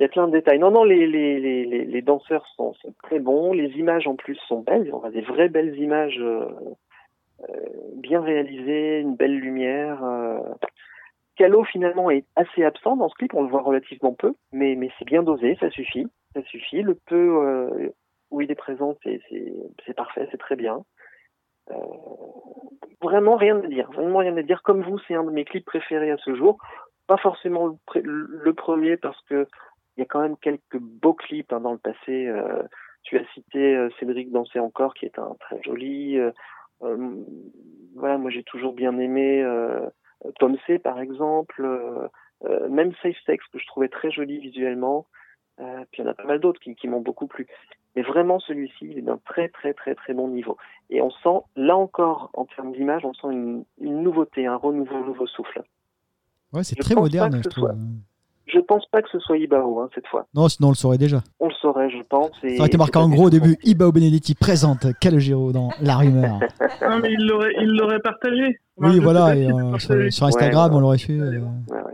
Il 0.01 0.03
y 0.03 0.05
a 0.05 0.09
plein 0.09 0.26
de 0.26 0.32
détails. 0.32 0.59
Non, 0.59 0.70
non, 0.72 0.82
les, 0.84 1.07
les, 1.07 1.39
les, 1.41 1.64
les, 1.66 1.84
les 1.84 2.03
danseurs 2.03 2.47
sont, 2.57 2.72
sont 2.74 2.95
très 3.05 3.18
bons. 3.20 3.53
Les 3.53 3.68
images 3.78 4.07
en 4.09 4.16
plus 4.16 4.36
sont 4.49 4.61
belles. 4.62 4.91
On 4.93 5.03
a 5.05 5.11
des 5.11 5.20
vraies 5.22 5.49
belles 5.49 5.76
images 5.78 6.18
euh, 6.20 6.47
bien 7.97 8.20
réalisées, 8.20 9.01
une 9.01 9.16
belle 9.16 9.39
lumière. 9.39 10.03
Euh. 10.05 10.41
Calo 11.36 11.62
finalement 11.64 12.11
est 12.11 12.24
assez 12.34 12.64
absent 12.64 12.97
dans 12.97 13.09
ce 13.09 13.14
clip. 13.14 13.32
On 13.34 13.43
le 13.43 13.49
voit 13.49 13.62
relativement 13.62 14.12
peu, 14.12 14.34
mais, 14.53 14.76
c'est 14.99 15.05
bien 15.05 15.22
dosé. 15.22 15.57
Ça 15.61 15.70
suffit. 15.70 16.07
Ça 16.34 16.43
suffit. 16.43 16.82
Le 16.82 16.95
peu 16.95 17.47
euh, 17.47 17.91
où 18.30 18.41
il 18.41 18.51
est 18.51 18.57
présent, 18.57 18.97
c'est, 19.05 19.95
parfait. 19.95 20.26
C'est 20.30 20.39
très 20.39 20.57
bien. 20.57 20.84
Euh, 21.70 21.74
vraiment 23.01 23.36
rien 23.36 23.62
à 23.62 23.66
dire. 23.68 23.91
Vraiment 23.93 24.18
rien 24.18 24.36
à 24.36 24.43
dire. 24.43 24.62
Comme 24.62 24.82
vous, 24.82 24.99
c'est 25.07 25.14
un 25.14 25.24
de 25.24 25.30
mes 25.30 25.45
clips 25.45 25.64
préférés 25.64 26.11
à 26.11 26.16
ce 26.18 26.34
jour. 26.34 26.59
Pas 27.07 27.18
forcément 27.18 27.78
le, 27.95 28.53
premier 28.53 28.97
parce 28.97 29.20
que 29.22 29.47
il 29.97 30.01
y 30.01 30.03
a 30.03 30.07
quand 30.07 30.20
même 30.20 30.36
quelques 30.36 30.78
beaux 30.78 31.14
clips 31.14 31.53
hein, 31.53 31.61
dans 31.61 31.72
le 31.72 31.78
passé. 31.78 32.26
Euh, 32.26 32.62
tu 33.05 33.16
as 33.16 33.24
cité 33.32 33.76
euh, 33.76 33.89
Cédric 33.99 34.30
Danser 34.32 34.59
encore, 34.59 34.95
qui 34.95 35.07
est 35.07 35.18
un 35.18 35.34
très 35.41 35.62
joli. 35.62 36.18
Euh, 36.83 37.24
voilà, 37.95 38.18
moi 38.18 38.31
j'ai 38.31 38.43
toujours 38.45 38.72
bien 38.72 38.99
aimé 38.99 39.43
euh, 39.43 39.89
Tom 40.39 40.57
C 40.66 40.79
par 40.79 41.01
exemple, 41.01 41.64
euh, 41.64 42.68
même 42.68 42.93
Safe 43.03 43.16
Sex 43.26 43.45
que 43.53 43.59
je 43.59 43.66
trouvais 43.66 43.89
très 43.89 44.11
joli 44.11 44.39
visuellement. 44.39 45.07
Euh, 45.61 45.85
puis 45.91 46.03
il 46.03 46.05
y 46.05 46.09
en 46.09 46.11
a 46.11 46.14
pas 46.14 46.24
mal 46.24 46.39
d'autres 46.39 46.61
qui, 46.61 46.76
qui 46.76 46.87
m'ont 46.87 47.01
beaucoup 47.01 47.26
plu. 47.26 47.49
Mais 47.97 48.03
vraiment 48.03 48.39
celui-ci, 48.39 48.76
il 48.83 48.99
est 48.99 49.03
d'un 49.03 49.18
très 49.18 49.49
très 49.49 49.74
très 49.74 49.97
très 49.97 50.14
bon 50.14 50.29
niveau. 50.29 50.57
Et 50.89 51.03
on 51.03 51.11
sent, 51.11 51.41
là 51.57 51.76
encore, 51.76 52.31
en 52.35 52.45
termes 52.45 52.72
d'image, 52.72 53.05
on 53.05 53.12
sent 53.12 53.26
une, 53.33 53.64
une 53.81 54.03
nouveauté, 54.03 54.47
un 54.47 54.55
renouveau, 54.55 54.95
un 54.95 55.05
nouveau 55.05 55.26
souffle. 55.26 55.62
ouais 56.53 56.62
c'est 56.62 56.76
très 56.76 56.95
moderne 56.95 57.41
je 57.43 57.49
trouve 57.49 57.64
soit- 57.64 57.76
Je 58.53 58.59
pense 58.61 58.84
pas 58.90 59.03
que 59.03 59.09
ce 59.12 59.18
soit 59.18 59.36
Ibao 59.38 59.80
hein, 59.80 59.88
cette 59.94 60.07
fois. 60.07 60.26
non 60.34 60.49
sinon 60.49 60.68
on 60.68 60.70
le 60.72 60.76
saurait 60.76 60.99
déjà 60.99 61.22
On 61.40 61.49
le 61.49 61.55
saurait, 61.61 61.90
je 61.90 62.03
pense. 62.09 62.30
Et 62.42 62.51
Ça 62.57 62.61
aurait 62.61 62.68
été 62.68 62.78
marqué 62.78 62.99
en 62.99 63.09
gros 63.09 63.26
au 63.26 63.30
début 63.30 63.57
Ibao 63.64 63.92
Benedetti 63.92 64.34
présente 64.34 64.86
Calogero 65.01 65.53
dans 65.53 65.70
La 65.80 65.96
Rumeur. 65.96 66.40
Non, 66.82 66.99
mais 67.03 67.12
il 67.12 67.26
l'aurait, 67.26 67.53
il 67.61 67.68
l'aurait 67.76 68.01
partagé. 68.01 68.59
Oui, 68.78 68.99
voilà, 69.01 69.36
et, 69.36 69.46
euh, 69.51 70.11
sur, 70.11 70.26
Instagram, 70.26 70.70
Ouais, 70.70 70.76
on 70.76 70.80
l'aurait 70.80 70.99
su. 70.99 71.20
euh. 71.20 71.30
Ouais, 71.30 71.76
ouais. 71.76 71.92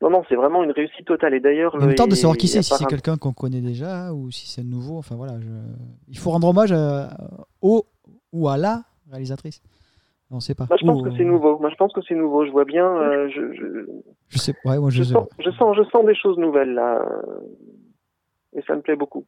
Non, 0.00 0.10
non, 0.10 0.22
c'est 0.28 0.34
vraiment 0.34 0.64
une 0.64 0.72
réussite 0.72 1.06
totale. 1.06 1.34
Et 1.34 1.40
d'ailleurs, 1.40 1.72
Il 1.78 1.82
me 1.84 1.86
le- 1.90 1.94
tarde 1.94 2.10
de 2.10 2.16
savoir 2.16 2.36
qui 2.36 2.48
c'est, 2.48 2.62
si 2.62 2.74
c'est 2.74 2.86
quelqu'un 2.86 3.16
qu'on 3.16 3.32
connaît 3.32 3.60
déjà 3.60 4.12
ou 4.12 4.32
si 4.32 4.48
c'est 4.48 4.64
nouveau. 4.64 4.98
Enfin 4.98 5.14
voilà, 5.14 5.34
je- 5.40 5.46
il 6.08 6.18
faut 6.18 6.30
rendre 6.30 6.48
hommage 6.48 6.72
à- 6.72 7.16
au 7.60 7.86
ou 8.32 8.48
à 8.48 8.56
la 8.56 8.82
réalisatrice. 9.10 9.62
On 10.34 10.40
sait 10.40 10.54
pas. 10.54 10.66
Moi, 10.68 10.78
je 10.80 10.86
pense 10.86 11.02
que 11.02 11.10
c'est 11.16 11.24
nouveau. 11.24 11.58
Moi, 11.58 11.68
je 11.70 11.74
pense 11.76 11.92
que 11.92 12.00
c'est 12.08 12.14
nouveau. 12.14 12.46
Je 12.46 12.50
vois 12.50 12.64
bien. 12.64 12.86
euh, 12.86 13.28
je, 13.28 13.52
je, 13.52 13.86
Je 14.28 14.38
sais, 14.38 14.54
ouais, 14.64 14.78
moi 14.78 14.88
je, 14.90 15.02
je 15.02 15.12
sens, 15.12 15.28
je 15.38 15.50
sens, 15.50 15.76
je 15.76 15.82
sens 15.90 16.06
des 16.06 16.14
choses 16.14 16.38
nouvelles 16.38 16.72
là, 16.72 17.00
euh, 17.02 18.56
et 18.56 18.62
ça 18.66 18.74
me 18.74 18.80
plaît 18.80 18.96
beaucoup. 18.96 19.26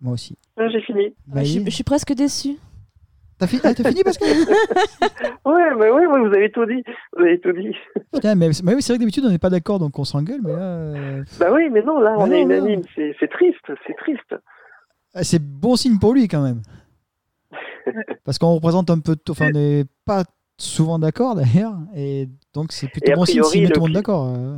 Moi 0.00 0.14
aussi. 0.14 0.36
Ah, 0.56 0.68
j'ai 0.68 0.80
fini. 0.80 1.14
Ah, 1.32 1.44
je, 1.44 1.50
suis, 1.50 1.58
Maï, 1.60 1.70
je 1.70 1.74
suis 1.76 1.84
presque 1.84 2.12
déçue. 2.14 2.56
T'as 3.38 3.46
fi- 3.46 3.60
ah, 3.62 3.72
t'as 3.74 3.88
fini 3.88 4.02
parce 4.02 4.18
que. 4.18 4.24
Ouais, 5.48 5.74
mais 5.76 5.90
ouais, 5.90 6.06
ouais, 6.06 6.20
vous 6.28 6.34
avez 6.34 6.50
tout 6.50 6.66
dit. 6.66 6.82
Vous 7.16 7.22
avez 7.22 7.40
tout 7.40 7.52
dit. 7.52 7.74
Putain, 8.12 8.34
mais, 8.34 8.50
mais 8.64 8.74
oui, 8.74 8.82
c'est 8.82 8.92
vrai 8.92 8.98
que 8.98 9.02
d'habitude 9.04 9.24
on 9.26 9.30
n'est 9.30 9.38
pas 9.38 9.50
d'accord 9.50 9.78
donc 9.78 9.98
on 9.98 10.04
s'engueule, 10.04 10.40
mais 10.42 10.52
là. 10.52 10.58
euh, 10.62 11.24
Bah 11.38 11.50
oui, 11.52 11.70
mais 11.70 11.82
non, 11.82 12.00
là, 12.00 12.14
Ah 12.16 12.22
on 12.22 12.26
non, 12.26 12.32
est 12.32 12.42
unanime. 12.42 12.82
C'est 12.96 13.30
triste, 13.30 13.64
c'est 13.86 13.96
triste. 13.96 14.34
C'est 15.22 15.42
bon 15.42 15.76
signe 15.76 15.98
pour 15.98 16.12
lui 16.12 16.26
quand 16.28 16.42
même. 16.42 16.60
Parce 18.24 18.38
qu'on 18.38 18.54
représente 18.54 18.90
un 18.90 18.98
peu. 19.00 19.16
Enfin, 19.30 19.46
on 19.48 19.50
n'est 19.58 19.84
pas 20.04 20.24
souvent 20.62 20.98
d'accord 20.98 21.34
d'ailleurs, 21.34 21.74
et 21.96 22.28
donc 22.54 22.72
c'est 22.72 22.88
plutôt 22.88 23.10
Et 23.10 23.12
a 23.12 23.16
bon 23.16 23.24
signe 23.24 23.40
priori, 23.40 23.50
s'il 23.52 23.62
met 23.62 23.68
le 23.68 23.72
tout 23.74 23.78
le 23.78 23.80
monde 23.82 23.88
clip- 23.90 23.94
d'accord. 23.96 24.26
euh. 24.36 24.56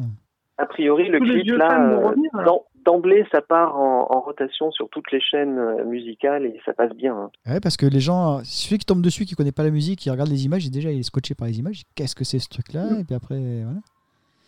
A 0.59 0.67
priori, 0.67 1.09
le 1.09 1.19
clip, 1.19 1.47
là, 1.57 1.91
euh, 1.91 2.15
d'em- 2.45 2.59
d'emblée, 2.85 3.25
ça 3.33 3.41
part 3.41 3.77
en, 3.77 4.07
en 4.11 4.21
rotation 4.21 4.71
sur 4.71 4.89
toutes 4.91 5.11
les 5.11 5.21
chaînes 5.21 5.59
euh, 5.59 5.85
musicales 5.85 6.45
et 6.47 6.61
ça 6.65 6.73
passe 6.73 6.93
bien. 6.93 7.17
hein. 7.17 7.31
Ouais, 7.47 7.59
parce 7.61 7.77
que 7.77 7.87
les 7.87 8.01
gens, 8.01 8.41
celui 8.45 8.79
qui 8.79 8.85
tombe 8.87 9.03
dessus, 9.03 9.25
qui 9.25 9.35
connaît 9.35 9.51
pas 9.53 9.63
la 9.65 9.71
musique, 9.71 10.01
qui 10.01 10.11
regarde 10.11 10.29
les 10.29 10.45
images, 10.45 10.65
il- 10.67 10.71
déjà 10.71 10.91
il 10.93 11.01
est 11.01 11.05
scotché 11.05 11.35
par 11.35 11.49
les 11.49 11.59
images. 11.59 11.83
Qu'est-ce 11.95 12.15
que 12.15 12.25
c'est 12.25 12.39
ce 12.39 12.49
truc-là 12.49 12.85
Et 13.01 13.05
puis 13.05 13.15
après, 13.15 13.37
voilà. 13.65 13.79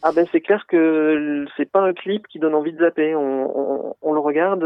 Ah 0.06 0.12
ben 0.14 0.26
c'est 0.32 0.42
clair 0.42 0.66
que 0.68 1.46
c'est 1.56 1.70
pas 1.70 1.80
un 1.80 1.94
clip 1.94 2.26
qui 2.28 2.38
donne 2.38 2.54
envie 2.54 2.74
de 2.74 2.78
zapper. 2.78 3.16
On, 3.16 3.58
on, 3.58 3.94
on 4.02 4.12
le 4.12 4.20
regarde. 4.20 4.62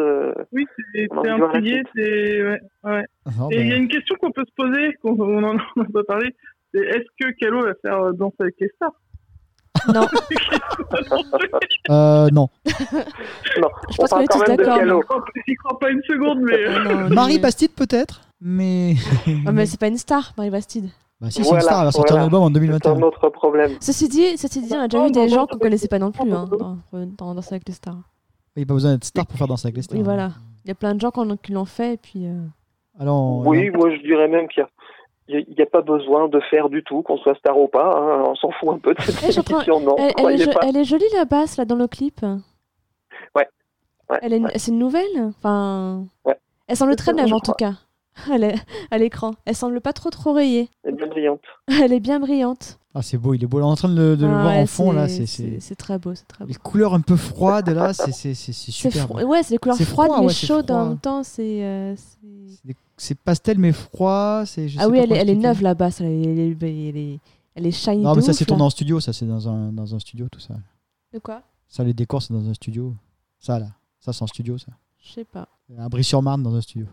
Oui, 0.52 0.66
c'est 0.92 1.06
a 1.12 1.50
c'est 1.94 2.42
ouais, 2.42 2.60
ouais. 2.82 3.04
Non, 3.38 3.48
Et 3.52 3.60
il 3.60 3.68
y 3.68 3.72
a 3.72 3.76
ben, 3.76 3.82
une 3.84 3.88
question 3.88 4.16
qu'on 4.20 4.32
peut 4.32 4.44
se 4.44 4.54
poser, 4.56 4.94
qu'on 5.00 5.14
on 5.20 5.44
en 5.44 5.56
on 5.76 5.80
en 5.80 5.84
a 5.84 5.92
pas 5.92 6.02
parlé, 6.08 6.34
c'est 6.74 6.80
est-ce 6.80 7.06
que 7.20 7.30
Calo 7.38 7.64
va 7.64 7.72
faire 7.82 7.98
euh, 8.00 8.12
Danse 8.12 8.32
avec 8.40 8.54
les 8.60 8.68
stars? 8.76 8.92
Non, 9.94 10.06
euh, 11.90 12.28
non. 12.32 12.48
Non, 13.60 13.68
Je 13.90 13.96
pense 13.96 14.10
qu'on 14.10 14.20
est 14.20 14.26
tous 14.26 14.44
d'accord. 14.44 15.24
J'y 15.46 15.54
crois 15.56 15.78
pas 15.78 15.90
une 15.90 16.02
seconde, 16.02 16.40
mais 16.42 16.68
non, 16.84 17.08
Marie 17.14 17.34
mais- 17.36 17.40
Bastide 17.40 17.72
peut-être, 17.72 18.20
mais. 18.40 18.94
Ah, 19.46 19.52
mais 19.52 19.66
c'est 19.66 19.78
pas 19.80 19.88
une 19.88 19.96
star, 19.98 20.32
Marie 20.36 20.50
Bastide. 20.50 20.88
Bah, 21.20 21.30
si, 21.30 21.42
c'est 21.44 21.54
une 21.54 21.60
star, 21.60 21.80
elle 21.80 21.86
va 21.86 21.92
sortir 21.92 22.14
voilà. 22.16 22.22
un 22.22 22.26
album 22.26 22.42
en 22.42 22.46
C'est 22.46 22.50
un 22.50 22.94
2021. 22.94 23.02
autre 23.02 23.28
problème. 23.30 23.70
Ceci 23.80 24.08
dit, 24.08 24.36
ceci 24.38 24.62
dit, 24.62 24.72
on 24.74 24.80
a 24.80 24.88
déjà 24.88 25.04
vu 25.04 25.10
des 25.10 25.28
gens 25.28 25.46
qu'on 25.46 25.58
connaissait 25.58 25.88
pas 25.88 25.98
non 25.98 26.12
plus 26.12 26.30
hein, 26.32 26.48
dans, 26.58 26.78
dans 26.92 27.34
Danse 27.34 27.50
avec 27.52 27.66
les 27.66 27.74
stars. 27.74 27.96
Il 28.56 28.60
n'y 28.60 28.62
a 28.64 28.66
pas 28.66 28.74
besoin 28.74 28.92
d'être 28.92 29.04
star 29.04 29.26
pour 29.26 29.36
faire 29.38 29.46
danser 29.48 29.66
avec 29.66 29.76
les 29.76 29.82
stars. 29.82 29.96
Oui, 29.98 30.04
voilà. 30.04 30.30
Il 30.64 30.68
y 30.68 30.70
a 30.70 30.74
plein 30.74 30.94
de 30.94 31.00
gens 31.00 31.10
qui 31.42 31.52
l'ont 31.52 31.64
fait, 31.64 31.94
et 31.94 31.96
puis. 31.96 32.26
euh, 32.26 32.40
Alors, 33.00 33.44
Oui, 33.46 33.70
moi 33.70 33.90
je 33.90 34.00
dirais 34.02 34.28
même 34.28 34.46
qu'il 34.48 34.64
n'y 35.28 35.62
a, 35.62 35.66
pas 35.66 35.82
besoin 35.82 36.28
de 36.28 36.40
faire 36.50 36.68
du 36.68 36.82
tout, 36.82 37.02
qu'on 37.02 37.18
soit 37.18 37.34
star 37.36 37.58
ou 37.58 37.68
pas. 37.68 37.92
hein, 37.96 38.24
on 38.28 38.34
s'en 38.34 38.50
fout 38.52 38.70
un 38.70 38.78
peu 38.78 38.94
de 38.94 39.00
cette 39.02 39.16
Eh, 39.28 39.42
train- 39.42 39.54
émission, 39.56 39.80
non. 39.80 39.96
Elle, 39.98 40.12
elle 40.18 40.40
est 40.40 40.44
jo- 40.44 40.50
elle 40.62 40.84
jolie 40.84 41.04
la 41.14 41.24
basse 41.24 41.56
là 41.56 41.64
dans 41.64 41.76
le 41.76 41.86
clip. 41.86 42.20
Ouais. 42.22 43.46
Ouais, 44.10 44.18
Elle 44.22 44.32
est, 44.32 44.40
ouais. 44.40 44.52
c'est 44.56 44.70
une 44.70 44.78
nouvelle. 44.78 45.02
Enfin. 45.38 46.04
Ouais. 46.24 46.36
Elle 46.66 46.76
semble 46.76 46.96
très 46.96 47.12
neuve 47.12 47.32
en 47.32 47.40
tout 47.40 47.52
cas. 47.52 47.72
Elle 48.32 48.44
est 48.44 48.54
à 48.90 48.98
l'écran. 48.98 49.34
Elle 49.44 49.54
semble 49.56 49.80
pas 49.80 49.92
trop 49.92 50.10
trop 50.10 50.32
rayée. 50.32 50.68
Elle 50.84 50.94
est 50.94 50.96
bien 50.96 51.06
brillante. 51.08 51.40
Elle 51.68 51.92
est 51.92 52.00
bien 52.00 52.20
brillante. 52.20 52.78
ah, 52.94 53.02
c'est 53.02 53.18
beau, 53.18 53.34
il 53.34 53.42
est 53.42 53.46
beau. 53.46 53.58
Là, 53.58 53.66
on 53.66 53.70
est 53.70 53.72
en 53.72 53.76
train 53.76 53.88
de 53.88 53.94
le, 53.94 54.16
de 54.16 54.26
le 54.26 54.32
voir 54.32 54.46
ouais, 54.46 54.60
en 54.62 54.66
fond, 54.66 54.92
là. 54.92 55.08
C'est, 55.08 55.26
c'est 55.26 55.50
c'est... 55.52 55.60
c'est 55.60 55.74
très 55.76 55.98
beau, 55.98 56.14
c'est 56.14 56.26
très 56.26 56.44
beau. 56.44 56.48
Les 56.48 56.54
couleurs 56.56 56.94
un 56.94 57.00
peu 57.00 57.16
froides, 57.16 57.68
là, 57.68 57.92
c'est, 57.94 58.12
c'est, 58.12 58.34
c'est, 58.34 58.52
c'est 58.52 58.72
C'est 58.72 58.90
super. 58.90 59.06
fro- 59.06 59.24
Ouais, 59.24 59.42
c'est 59.42 59.54
des 59.54 59.58
couleurs 59.58 59.78
froides 59.78 60.08
froid, 60.08 60.20
mais 60.20 60.26
ouais, 60.26 60.32
chaudes 60.32 60.66
froid. 60.66 60.76
en 60.80 60.88
même 60.88 60.98
temps. 60.98 61.22
C'est. 61.22 61.64
euh, 61.64 61.94
des- 62.64 62.74
pastel 63.24 63.58
mais 63.58 63.72
froid. 63.72 64.44
Je 64.44 64.76
Ah 64.78 64.82
sais 64.82 64.86
oui, 64.86 64.98
pas 64.98 65.04
elle 65.04 65.12
est, 65.12 65.32
elle 65.32 65.38
neuve 65.38 65.62
la 65.62 65.74
basse. 65.74 66.00
Elle 66.00 66.06
est, 66.06 66.22
elle 66.22 66.38
est, 66.64 66.88
elle 66.88 66.96
est, 66.96 67.18
elle 67.54 67.66
est 67.66 67.70
shiny. 67.70 68.02
Non, 68.02 68.14
mais 68.14 68.22
ça, 68.22 68.32
c'est 68.32 68.44
tourné 68.44 68.62
en 68.62 68.70
studio. 68.70 68.98
Ça, 69.00 69.12
c'est 69.12 69.26
dans 69.26 69.48
un, 69.48 69.72
dans 69.72 69.94
un 69.94 69.98
studio, 69.98 70.28
tout 70.28 70.40
ça. 70.40 70.54
De 71.12 71.18
quoi? 71.20 71.42
Ça, 71.68 71.84
les 71.84 71.94
décors, 71.94 72.22
c'est 72.22 72.32
dans 72.34 72.48
un 72.48 72.54
studio. 72.54 72.94
Ça, 73.38 73.58
là. 73.58 73.66
Ça, 74.00 74.12
c'est 74.12 74.22
en 74.22 74.26
studio, 74.26 74.58
ça. 74.58 74.72
Je 75.00 75.12
sais 75.12 75.24
pas. 75.24 75.48
À 75.78 75.88
Brie-sur-Marne, 75.88 76.42
dans 76.42 76.54
un 76.54 76.60
studio. 76.60 76.86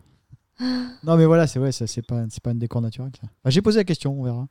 Non, 1.04 1.18
mais 1.18 1.26
voilà, 1.26 1.48
c'est 1.48 1.60
ouais, 1.60 1.72
ça, 1.72 1.86
c'est 1.88 2.02
pas, 2.06 2.24
c'est 2.30 2.42
pas 2.42 2.52
un 2.52 2.56
décor 2.56 2.82
naturel. 2.82 3.12
Ça. 3.20 3.28
Enfin, 3.28 3.50
j'ai 3.50 3.62
posé 3.62 3.80
la 3.80 3.84
question, 3.84 4.20
on 4.20 4.24
verra. 4.24 4.48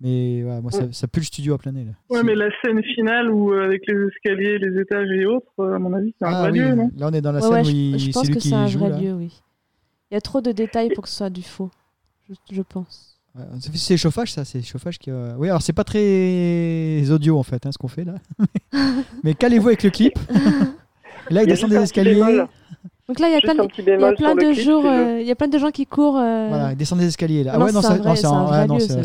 Mais 0.00 0.44
ouais, 0.44 0.60
moi, 0.60 0.70
ça, 0.70 0.92
ça 0.92 1.08
pue 1.08 1.18
le 1.20 1.24
studio 1.24 1.54
à 1.54 1.58
plein 1.58 1.72
nez. 1.72 1.84
Là. 1.84 1.92
ouais, 2.10 2.22
mais 2.22 2.36
la 2.36 2.48
scène 2.62 2.80
finale 2.94 3.30
où 3.32 3.52
euh, 3.52 3.64
avec 3.64 3.82
les 3.88 3.94
escaliers, 4.06 4.58
les 4.58 4.80
étages 4.80 5.08
et 5.10 5.26
autres, 5.26 5.46
euh, 5.58 5.74
à 5.74 5.78
mon 5.80 5.92
avis, 5.92 6.14
c'est 6.20 6.24
un 6.26 6.30
Ah 6.34 6.40
vrai 6.42 6.52
oui, 6.52 6.58
lieu, 6.60 6.74
non? 6.76 6.90
là, 6.96 7.08
on 7.08 7.12
est 7.12 7.20
dans 7.20 7.32
la 7.32 7.40
Ouais, 7.40 7.42
scène 7.42 7.52
ouais, 7.54 7.60
où 7.62 7.64
je, 7.64 7.70
il- 7.72 7.98
je 7.98 8.04
c'est 8.06 8.12
pense 8.12 8.26
lui 8.28 8.34
que 8.34 8.38
qui 8.38 8.48
c'est 8.50 8.54
un 8.54 8.66
joue. 8.68 8.78
vrai 8.78 8.90
là. 8.90 9.00
lieu, 9.00 9.14
oui. 9.14 9.40
Il 10.10 10.14
y 10.14 10.16
a 10.16 10.20
trop 10.20 10.40
de 10.40 10.52
détails 10.52 10.90
pour 10.94 11.02
que 11.02 11.10
ce 11.10 11.16
soit 11.16 11.30
du 11.30 11.42
faux. 11.42 11.70
Je, 12.28 12.34
je 12.54 12.62
pense. 12.62 13.18
Ouais, 13.34 13.42
c'est- 13.60 13.76
c'est 13.76 13.96
chauffage, 13.96 14.32
ça, 14.32 14.44
c'est 14.44 14.62
chauffage 14.62 14.98
qui. 15.00 15.10
euh, 15.10 15.34
Oui, 15.36 15.48
alors 15.48 15.62
c'est 15.62 15.72
pas 15.72 15.84
très 15.84 17.10
audio 17.10 17.36
en 17.36 17.42
fait, 17.42 17.66
hein, 17.66 17.72
ce 17.72 17.78
qu'on 17.78 17.88
fait 17.88 18.04
là. 18.04 18.14
mais 19.24 19.34
calez-vous 19.34 19.66
avec 19.68 19.82
le 19.82 19.90
clip. 19.90 20.12
Et 20.30 20.34
là, 21.34 21.42
il 21.42 21.46
Il 21.46 21.48
y 21.48 21.52
a 21.52 21.54
descend 21.56 21.56
juste 21.56 21.70
des 21.70 21.76
un 21.76 21.80
petit 21.80 21.84
escaliers. 22.00 22.14
bémol. 22.14 22.48
Donc 23.08 23.20
là, 23.20 23.28
il 23.28 23.32
y 23.32 23.36
a 23.36 23.40
plein 23.40 23.54
de, 24.34 24.52
jours, 24.52 24.84
euh, 24.84 25.16
il 25.18 25.26
y 25.26 25.30
a 25.30 25.34
plein 25.34 25.48
de 25.48 25.56
gens 25.56 25.70
qui 25.70 25.86
courent. 25.86 26.18
euh, 26.18 26.48
Voilà, 26.50 26.72
il 26.72 26.76
descend 26.76 26.98
des 26.98 27.06
escaliers 27.06 27.42
là. 27.42 27.52
Ah 27.54 27.56
Ah 27.56 27.58
non, 27.58 27.64
ouais, 27.64 27.72
non, 27.72 27.80
c'est 27.80 27.88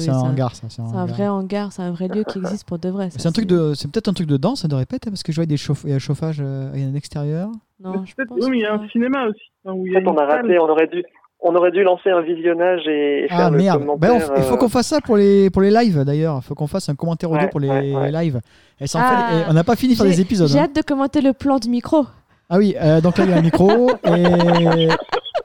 un 0.10 0.16
hangar, 0.20 0.54
ça. 0.56 0.66
C'est 0.68 0.82
un 0.82 1.06
vrai 1.06 1.28
hangar, 1.30 1.72
c'est 1.72 1.84
un 1.84 1.91
vrai 1.91 2.10
lieu 2.10 2.26
qui 2.26 2.38
existe 2.43 2.68
pour 2.68 2.80
de 2.80 2.89
vrai. 2.89 3.08
C'est 3.18 3.26
un 3.30 3.32
truc 3.32 3.45
de, 3.47 3.74
c'est 3.76 3.89
peut-être 3.89 4.10
un 4.10 4.14
truc 4.14 4.28
de 4.28 4.36
danse, 4.36 4.64
ça 4.64 4.68
de 4.68 4.76
répète, 4.76 5.08
hein, 5.08 5.12
parce 5.12 5.24
que 5.24 5.32
je 5.32 5.38
vois 5.38 5.45
des 5.45 5.56
chauffe, 5.56 5.84
il 5.86 5.91
y 5.91 5.93
a 5.93 5.95
un 5.95 5.99
chauffage, 5.99 6.39
euh, 6.41 6.70
il 6.76 6.82
y 6.82 6.86
a 6.86 6.88
un 6.89 6.95
extérieur. 6.95 7.49
Non, 7.82 8.04
je 8.06 8.14
pense 8.26 8.38
Oui, 8.41 8.49
mais 8.51 8.58
il 8.58 8.62
y 8.64 8.66
a 8.66 8.74
un 8.74 8.88
cinéma 8.89 9.26
aussi. 9.30 9.39
hein, 9.66 9.72
où 9.74 9.88
il 9.88 9.93
y 9.93 9.95
En 9.95 9.99
a 9.99 10.04
fait, 10.04 10.10
on 10.10 10.18
a 10.18 10.26
raté. 10.26 10.60
On 10.60 10.70
aurait 10.70 10.88
dû, 10.88 11.01
on 11.39 11.56
aurait 11.56 11.72
dû 11.72 11.84
lancer 11.84 12.10
un 12.10 12.22
visionnage 12.22 12.82
et, 12.88 13.24
et 13.24 13.28
faire 13.30 13.39
Ah 13.39 13.49
le 13.51 13.58
merde. 13.58 13.80
commentaire. 13.86 14.18
Ben, 14.20 14.34
il 14.36 14.43
faut 14.43 14.56
euh, 14.56 14.58
qu'on 14.58 14.68
fasse 14.70 14.88
ça 14.88 14.99
pour 14.99 15.16
les 15.16 15.49
pour 15.49 15.62
les 15.62 15.72
lives 15.72 16.04
d'ailleurs. 16.04 16.39
Il 16.43 16.45
faut 16.45 16.56
qu'on 16.56 16.68
fasse 16.68 16.89
un 16.89 16.95
commentaire 16.95 17.32
audio 17.32 17.43
Ouais, 17.43 17.49
pour 17.49 17.62
les 17.62 17.70
ouais, 17.70 17.95
ouais. 17.95 18.12
lives. 18.12 18.41
Et 18.82 18.88
ça, 18.88 18.99
en 18.99 19.01
Ah. 19.06 19.28
fait, 19.32 19.38
et 19.38 19.43
on 19.49 19.54
n'a 19.54 19.64
pas 19.64 19.78
fini 19.78 19.93
de 19.93 19.97
faire 19.97 20.08
J'ai- 20.08 20.16
des 20.16 20.22
épisodes. 20.22 20.49
J'ai 20.49 20.60
hein. 20.60 20.64
hâte 20.64 20.76
de 20.76 20.82
commenter 20.82 21.22
le 21.22 21.32
plan 21.32 21.58
du 21.58 21.70
micro. 21.70 22.06
Ah 22.49 22.57
oui, 22.57 22.75
euh, 22.79 23.01
donc 23.01 23.17
là 23.17 23.23
il 23.25 23.29
y 23.31 23.33
a 23.33 23.37
un 23.37 23.41
micro 23.41 23.91
et 24.05 24.87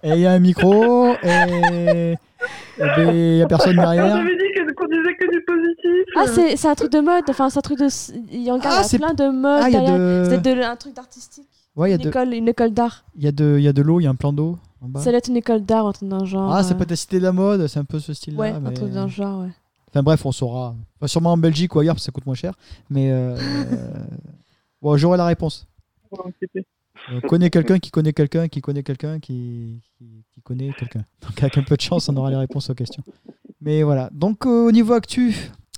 et 0.03 0.11
il 0.15 0.21
y 0.21 0.27
a 0.27 0.33
un 0.33 0.39
micro 0.39 1.13
et 1.23 2.13
et 2.13 2.17
ben, 2.79 3.11
il 3.15 3.37
y 3.39 3.43
a 3.43 3.47
personne 3.47 3.79
Ah, 3.79 3.83
derrière. 3.95 4.17
J'avais 4.17 4.37
dit 4.37 4.53
que- 4.55 4.73
qu'on 4.75 4.87
disait 4.87 5.15
que 5.19 5.31
du 5.31 5.43
positif. 5.43 6.15
Ah, 6.17 6.23
euh. 6.23 6.27
c'est 6.33 6.57
c'est 6.57 6.69
un 6.69 6.75
truc 6.75 6.93
de 6.93 7.01
mode. 7.01 7.25
Enfin, 7.29 7.51
c'est 7.51 7.59
un 7.59 7.63
truc 7.63 7.79
de. 7.79 7.89
Il 8.33 8.43
y 8.43 8.51
a 8.51 8.57
Ah, 8.63 8.83
c'est- 8.85 8.99
plein 8.99 9.15
de 9.15 9.29
modes. 9.29 9.61
Ah, 9.65 9.69
il 9.69 9.73
y 9.73 9.77
a 9.77 9.81
derrière. 9.81 9.99
de 9.99 10.27
C'est 10.31 10.43
de- 10.43 10.63
un 10.63 10.77
truc 10.77 10.95
d'artistique. 10.95 11.49
ouais, 11.77 11.89
il 11.89 11.91
y 11.91 11.95
a 11.95 11.97
Une 11.97 12.03
de 12.03 12.09
école, 12.09 12.35
une 12.35 12.49
école 12.49 12.71
d'art. 12.73 13.05
il 13.17 13.25
y 13.25 13.29
a 13.29 13.33
de 13.33 13.57
il 13.59 13.65
y 13.65 13.69
a 13.69 13.73
de 13.73 13.83
l'eau, 13.83 13.99
il 14.01 14.05
y 14.05 14.07
a 14.07 14.11
un 14.11 14.15
plan 14.15 14.33
d'eau 14.33 14.57
en 14.83 14.89
bas. 14.89 15.01
Ça 15.01 15.11
doit 15.11 15.19
être 15.19 15.29
une 15.29 15.37
école 15.37 15.63
d'art, 15.65 15.87
un 15.87 15.93
truc 15.93 16.09
d'un 16.09 16.25
genre. 16.25 16.55
Ah, 16.55 16.63
c'est 16.63 16.75
euh, 16.75 16.77
pas 16.79 16.85
la 16.89 16.97
cité 16.97 17.19
de 17.19 17.25
la 17.25 17.33
mode, 17.33 17.67
c'est 17.67 17.79
un 17.81 17.85
peu 17.85 17.99
ce 17.99 18.13
style-là. 18.15 18.39
Ouais, 18.41 18.53
mais- 18.61 18.69
un 18.69 18.73
truc 18.73 18.91
d'un 18.93 19.09
genre, 19.09 19.41
ouais. 19.43 19.51
Enfin 19.91 20.03
bref, 20.03 20.25
on 20.27 20.33
saura. 20.33 20.75
Enfin, 20.99 21.07
sûrement 21.09 21.33
en 21.33 21.39
Belgique 21.39 21.75
ou 21.75 21.81
ailleurs 21.81 21.95
parce 21.95 22.03
que 22.03 22.07
ça 22.07 22.13
coûte 22.13 22.27
moins 22.27 22.35
cher. 22.37 22.53
Mais 22.91 23.11
euh, 23.11 23.35
bon, 24.83 24.97
j'aurai 24.97 25.17
la 25.19 25.27
réponse. 25.27 25.67
Faut 26.11 26.23
inquiéter. 26.27 26.65
On 27.13 27.21
connaît 27.21 27.51
quelqu'un 27.51 27.79
qui 27.79 27.91
connaît 27.91 28.13
quelqu'un 28.13 28.49
qui 28.49 28.61
connaît 28.61 28.83
quelqu'un 28.83 29.19
qui, 29.21 29.81
qui, 29.97 30.25
qui 30.35 30.43
connaît 30.43 30.71
quelqu'un. 30.79 31.05
Donc 31.23 31.43
avec 31.43 31.57
un 31.59 31.63
peu 31.63 31.77
de 31.77 31.81
chance, 31.81 32.09
on 32.09 32.17
aura 32.17 32.31
les 32.31 32.37
réponses 32.37 32.69
aux 32.71 32.75
questions. 32.75 33.03
Mais 33.61 33.83
voilà. 33.83 34.09
Donc 34.13 34.47
euh, 34.47 34.67
au 34.69 34.73
niveau 34.73 34.93
actu, 34.95 35.33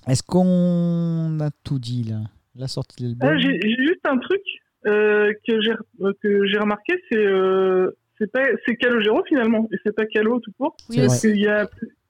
est-ce 0.06 0.22
qu'on 0.22 1.38
a 1.40 1.50
tout 1.64 1.78
dit 1.78 2.04
là? 2.04 2.18
La 2.56 2.66
sortie 2.68 3.02
de 3.02 3.08
l'album. 3.08 3.28
Ah, 3.30 3.38
J'ai 3.38 3.58
juste 3.60 4.00
un 4.04 4.18
truc 4.18 4.40
euh, 4.86 5.32
que 5.46 5.60
j'ai 5.62 5.72
euh, 6.02 6.12
que 6.22 6.46
j'ai 6.46 6.58
remarqué, 6.58 6.94
c'est 7.10 7.18
euh, 7.18 7.90
c'est 8.18 8.30
pas 8.30 8.42
c'est 8.66 8.76
Calogero 8.76 9.22
finalement 9.28 9.68
et 9.72 9.76
c'est 9.84 9.94
pas 9.94 10.04
Calo 10.06 10.40
tout 10.40 10.52
court. 10.58 10.76
Oui. 10.90 10.96
Parce 10.98 11.20
qu'il 11.20 11.36
y 11.40 11.46
a, 11.46 11.68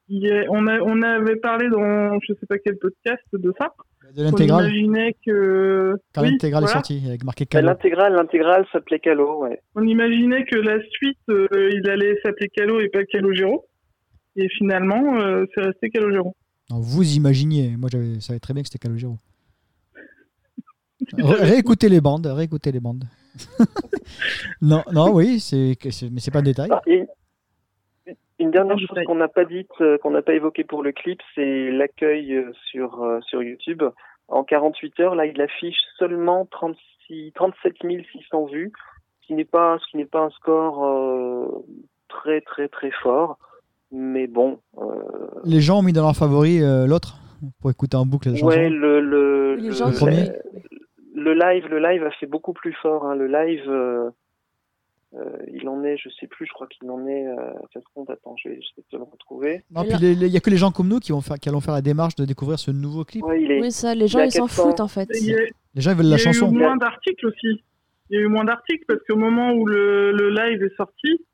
il 0.09 0.23
y 0.23 0.33
a- 0.33 0.45
on 0.49 0.66
a 0.66 0.81
on 0.81 1.03
avait 1.03 1.37
parlé 1.37 1.68
dans 1.68 2.18
je 2.21 2.33
sais 2.35 2.47
pas 2.47 2.59
quel 2.59 2.79
podcast 2.79 3.23
de 3.33 3.53
ça. 3.59 3.75
De 4.16 4.20
On 4.22 4.24
l'intégrale. 4.24 4.64
imaginait 4.74 5.16
que 5.26 5.94
Quand 6.14 6.22
oui, 6.22 6.30
l'intégrale 6.32 6.62
voilà. 6.62 6.70
est 6.70 6.74
sortie 6.78 7.02
avec 7.06 7.24
marqué 7.24 7.46
Calo. 7.46 7.66
L'intégrale, 7.66 8.14
l'intégrale 8.14 8.66
s'appelait 8.72 8.98
Calo, 9.00 9.42
ouais. 9.42 9.61
on 9.74 9.86
imaginait 9.86 10.44
que 10.44 10.56
la 10.56 10.78
suite 10.90 11.18
euh, 11.28 11.46
il 11.72 11.88
allait 11.90 12.18
s'appeler 12.22 12.48
Calo 12.48 12.80
et 12.80 12.88
pas 12.88 13.04
Calogero. 13.04 13.66
Et 14.36 14.48
finalement, 14.58 15.20
euh, 15.20 15.44
c'est 15.54 15.61
resté 15.62 15.90
Calogero. 15.90 16.34
Non, 16.70 16.78
vous 16.80 17.16
imaginiez. 17.16 17.76
Moi, 17.76 17.88
j'avais- 17.92 18.14
je 18.14 18.20
savais 18.20 18.38
très 18.38 18.54
bien 18.54 18.62
que 18.62 18.68
c'était 18.68 18.78
Calogero. 18.78 19.16
Ré- 21.18 21.44
réécoutez 21.50 21.88
les 21.88 22.00
bandes, 22.00 22.26
réécoutez 22.26 22.70
les 22.72 22.80
bandes. 22.80 23.04
non, 24.62 24.82
non, 24.92 25.12
oui, 25.12 25.40
c'est, 25.40 25.76
que 25.80 25.90
c'est- 25.90 26.11
mais 26.11 26.20
c'est 26.20 26.30
pas 26.30 26.40
un 26.40 26.42
détail. 26.42 26.68
Ah, 26.72 26.80
et 26.86 27.04
une 28.41 28.51
dernière 28.51 28.78
chose 28.78 28.99
qu'on 29.07 29.14
n'a 29.14 29.28
pas 29.28 29.45
dite, 29.45 29.70
euh, 29.80 29.99
qu'on 29.99 30.11
n'a 30.11 30.22
pas 30.22 30.34
évoquée 30.34 30.64
pour 30.64 30.82
le 30.82 30.93
clip, 30.93 31.20
c'est 31.34 31.70
l'accueil 31.70 32.34
euh, 32.34 32.53
sur, 32.70 33.03
euh, 33.03 33.20
sur 33.22 33.43
YouTube. 33.43 33.82
En 34.28 34.45
48 34.45 35.01
heures, 35.01 35.14
là, 35.14 35.26
il 35.26 35.41
affiche 35.41 35.76
seulement 35.99 36.47
36, 36.51 37.32
37 37.34 37.74
600 38.12 38.47
vues, 38.47 38.72
ce 39.20 39.26
qui 39.26 39.34
n'est 39.34 39.45
pas, 39.45 39.78
ce 39.78 39.91
qui 39.91 39.97
n'est 39.97 40.05
pas 40.07 40.20
un 40.20 40.30
score 40.30 40.84
euh, 40.84 41.64
très 42.09 42.41
très 42.41 42.68
très 42.68 42.91
fort. 43.03 43.38
Mais 43.93 44.26
bon, 44.28 44.61
euh, 44.78 44.84
Les 45.45 45.61
gens 45.61 45.80
ont 45.80 45.82
mis 45.82 45.93
dans 45.93 46.03
leur 46.03 46.14
favori 46.16 46.62
euh, 46.62 46.86
l'autre 46.86 47.16
pour 47.61 47.70
écouter 47.70 47.97
en 47.97 48.07
boucle 48.07 48.28
la 48.30 48.36
chanson. 48.36 48.47
ouais, 48.47 48.70
le 48.70 49.01
le, 49.01 49.57
Les 49.57 49.62
le, 49.68 49.72
gens 49.72 49.88
Le 49.88 49.95
premier 49.97 50.28
le 51.12 51.34
live, 51.34 51.66
le 51.66 51.80
live 51.80 52.05
a 52.05 52.11
fait 52.12 52.26
beaucoup 52.26 52.53
plus 52.53 52.72
fort. 52.74 53.05
hein. 53.05 53.16
Le 53.16 53.26
live, 53.26 53.68
euh, 55.14 55.36
il 55.52 55.68
en 55.68 55.82
est, 55.84 55.96
je 55.96 56.08
sais 56.20 56.26
plus, 56.28 56.46
je 56.46 56.52
crois 56.52 56.66
qu'il 56.68 56.88
en 56.90 57.06
est. 57.06 57.26
Euh, 57.26 57.34
ça 57.74 57.80
se 57.80 57.84
compte, 57.94 58.08
attends, 58.11 58.36
je 58.42 58.48
vais, 58.48 58.61
je 58.62 58.68
vais 58.76 58.84
te 58.90 58.96
le 58.96 59.02
retrouver. 59.02 59.64
Non, 59.70 59.82
puis 59.82 59.92
il 60.00 60.26
y 60.28 60.36
a 60.36 60.40
que 60.40 60.50
les 60.50 60.56
gens 60.56 60.70
comme 60.70 60.88
nous 60.88 61.00
qui 61.00 61.11
vont 61.12 61.20
faire, 61.20 61.36
qui 61.38 61.48
allons 61.48 61.61
faire 61.61 61.74
la 61.74 61.82
démarche 61.82 62.14
de 62.16 62.24
découvrir 62.24 62.58
ce 62.58 62.70
nouveau 62.70 63.04
clip. 63.04 63.24
Ouais, 63.24 63.42
il 63.42 63.50
est. 63.50 63.61
Oui, 63.61 63.72
ça, 63.72 63.94
les 63.94 64.06
gens, 64.08 64.20
ils 64.20 64.30
s'en 64.30 64.46
400. 64.46 64.62
foutent 64.70 64.80
en 64.80 64.88
fait. 64.88 65.08
Il 65.20 65.26
y 65.26 65.34
a, 65.34 65.38
Les 65.74 65.80
gens 65.82 65.90
ils 65.92 65.96
veulent 65.96 66.06
il 66.06 66.08
y 66.08 66.11
la 66.11 66.16
a 66.16 66.18
chanson. 66.18 66.52
eu 66.52 66.56
moins 66.58 66.76
d'articles 66.76 67.26
aussi. 67.26 67.62
Il 68.11 68.16
y 68.16 68.18
a 68.18 68.20
eu 68.22 68.28
moins 68.28 68.44
d'articles 68.44 68.84
parce 68.86 69.00
qu'au 69.08 69.16
moment 69.16 69.52
où 69.52 69.66
le, 69.66 70.12
le 70.12 70.30
live 70.30 70.62
est 70.62 70.76
sorti, 70.76 71.24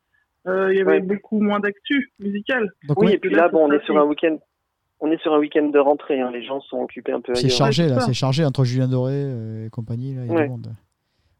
euh, 0.47 0.71
il 0.73 0.77
y 0.77 0.81
avait 0.81 0.93
Ouais. 0.93 0.99
beaucoup 1.01 1.39
moins 1.41 1.59
d'actu 1.59 2.11
musicale. 2.19 2.71
Donc, 2.87 3.01
Oui, 3.01 3.11
et 3.13 3.17
puis 3.19 3.29
là, 3.31 3.49
bon, 3.49 3.67
on 3.67 3.71
est 3.71 3.83
sur 3.85 3.97
un 3.97 4.05
week-end. 4.05 4.37
On 4.99 5.11
est 5.11 5.21
sur 5.21 5.33
un 5.33 5.37
week-end 5.39 5.65
de 5.69 5.77
rentrée. 5.79 6.19
hein, 6.21 6.31
Les 6.31 6.43
gens 6.43 6.59
sont 6.61 6.77
occupés 6.81 7.11
un 7.11 7.21
peu 7.21 7.35
c'est 7.35 7.49
chargé 7.49 7.87
là, 7.87 7.99
c'est 7.99 8.13
chargé 8.13 8.43
entre 8.45 8.63
Julien 8.63 8.87
Doré 8.87 9.65
et 9.65 9.69
compagnie. 9.69 10.15
Là, 10.15 10.21
il 10.25 10.27
y 10.27 10.31
a 10.31 10.33
Ouais. 10.35 10.43
du 10.45 10.49
monde. 10.49 10.67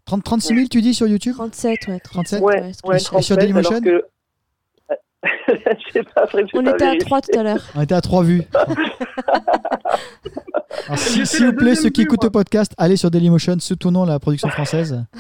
30, 0.08 0.24
36 0.24 0.56
000, 0.56 0.68
tu 0.70 0.82
dis 0.82 0.94
sur 0.94 1.06
YouTube 1.08 1.36
37, 1.36 1.88
ouais. 1.90 2.00
37? 2.00 2.42
Ouais, 2.42 2.62
ouais, 2.62 2.72
je- 2.84 2.96
Et 2.96 3.00
sur 3.00 3.12
37, 3.12 3.40
Dailymotion 3.40 3.82
que... 3.82 4.06
Pas, 6.14 6.22
après, 6.24 6.44
On 6.54 6.64
pas 6.64 6.72
était 6.72 6.84
à 6.84 6.88
vérifié. 6.88 7.06
3 7.06 7.22
tout 7.22 7.40
à 7.40 7.44
l'heure. 7.44 7.64
On 7.76 7.82
était 7.82 7.96
à 7.96 8.02
3 8.02 8.24
vues. 8.24 8.44
S'il 10.96 11.46
vous 11.48 11.54
plaît, 11.54 11.76
ceux 11.76 11.90
qui 11.90 12.02
vue, 12.02 12.06
écoutent 12.08 12.22
moi. 12.24 12.28
le 12.28 12.32
podcast, 12.32 12.74
allez 12.78 12.96
sur 12.98 13.12
Dailymotion, 13.12 13.58
soutenons 13.60 14.06
la 14.06 14.20
production 14.20 14.50
française. 14.50 15.04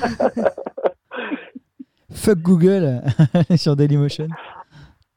Fuck 2.11 2.39
Google, 2.39 3.01
allez 3.33 3.57
sur 3.57 3.75
Dailymotion. 3.75 4.27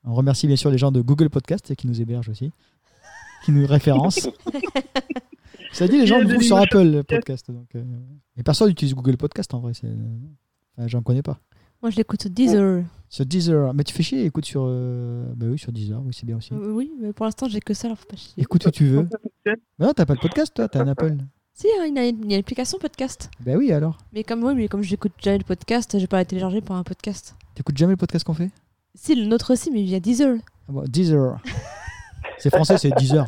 On 0.05 0.15
remercie 0.15 0.47
bien 0.47 0.57
sûr 0.57 0.71
les 0.71 0.79
gens 0.79 0.91
de 0.91 1.01
Google 1.03 1.29
Podcast 1.31 1.75
qui 1.77 1.87
nous 1.87 2.01
hébergent 2.01 2.31
aussi, 2.31 2.53
qui 3.51 3.59
nous 3.59 3.67
référencent. 3.67 4.29
Ça 5.73 5.87
dit, 5.87 5.99
les 5.99 6.07
gens 6.07 6.21
nous 6.21 6.29
trouvent 6.29 6.43
sur 6.43 6.57
Apple 6.57 7.03
Podcast. 7.05 7.51
Donc, 7.51 7.69
euh, 7.77 7.83
Et 8.37 8.43
personne 8.43 8.69
n'utilise 8.69 8.95
Google 8.95 9.17
Podcast 9.17 9.53
en 9.55 9.61
vrai. 9.61 9.73
Enfin, 9.73 10.87
J'en 10.89 11.03
connais 11.03 11.23
pas. 11.23 11.39
Moi, 11.83 11.91
je 11.91 11.97
l'écoute 11.97 12.21
sur 12.21 12.31
Deezer. 12.31 12.85
Sur 13.09 13.25
Deezer. 13.25 13.73
Mais 13.73 13.85
tu 13.85 13.95
fais 13.95 14.03
chier, 14.03 14.25
écoute 14.25 14.45
sur. 14.45 14.65
euh, 14.67 15.33
Bah 15.37 15.47
oui, 15.49 15.59
sur 15.59 15.73
Deezer, 15.73 16.03
oui, 16.05 16.13
c'est 16.13 16.27
bien 16.27 16.37
aussi. 16.37 16.53
Euh, 16.53 16.73
Oui, 16.73 16.91
mais 17.01 17.13
pour 17.13 17.25
l'instant, 17.25 17.49
j'ai 17.49 17.61
que 17.61 17.73
ça, 17.73 17.87
alors 17.87 17.99
faut 17.99 18.07
pas 18.07 18.17
chier. 18.17 18.33
Écoute 18.37 18.67
où 18.67 18.71
tu 18.71 18.85
veux. 18.87 19.09
Non, 19.79 19.93
t'as 19.95 20.05
pas 20.07 20.15
de 20.15 20.21
podcast 20.21 20.53
toi, 20.55 20.69
t'as 20.69 20.83
un 20.83 20.89
Apple. 20.89 21.17
Si, 21.55 21.67
hein, 21.79 21.87
il 21.87 21.95
y 21.95 21.99
a 21.99 22.07
une 22.09 22.19
il 22.25 22.31
y 22.31 22.35
a 22.35 22.37
une 22.37 22.41
application 22.41 22.79
podcast. 22.79 23.31
Bah 23.45 23.53
oui, 23.57 23.73
alors. 23.73 23.97
Mais 24.13 24.25
comme 24.25 24.43
oui, 24.45 24.55
mais 24.55 24.69
comme 24.69 24.83
j'écoute 24.83 25.13
jamais 25.23 25.39
le 25.39 25.45
podcast, 25.45 25.99
j'ai 25.99 26.07
pas 26.07 26.17
la 26.19 26.25
télécharger 26.25 26.61
pour 26.61 26.75
un 26.75 26.83
podcast. 26.83 27.35
T'écoutes 27.55 27.77
jamais 27.79 27.93
le 27.93 27.97
podcast 27.97 28.25
qu'on 28.25 28.35
fait? 28.35 28.51
Si, 28.95 29.15
le 29.15 29.25
nôtre 29.27 29.53
aussi, 29.53 29.71
mais 29.71 29.83
via 29.83 30.01
Deezer. 30.01 30.37
Ah 30.69 30.73
bon, 30.73 30.85
Deezer. 30.89 31.39
c'est 32.41 32.51
français, 32.51 32.77
c'est 32.79 32.91
Deezer. 32.91 33.27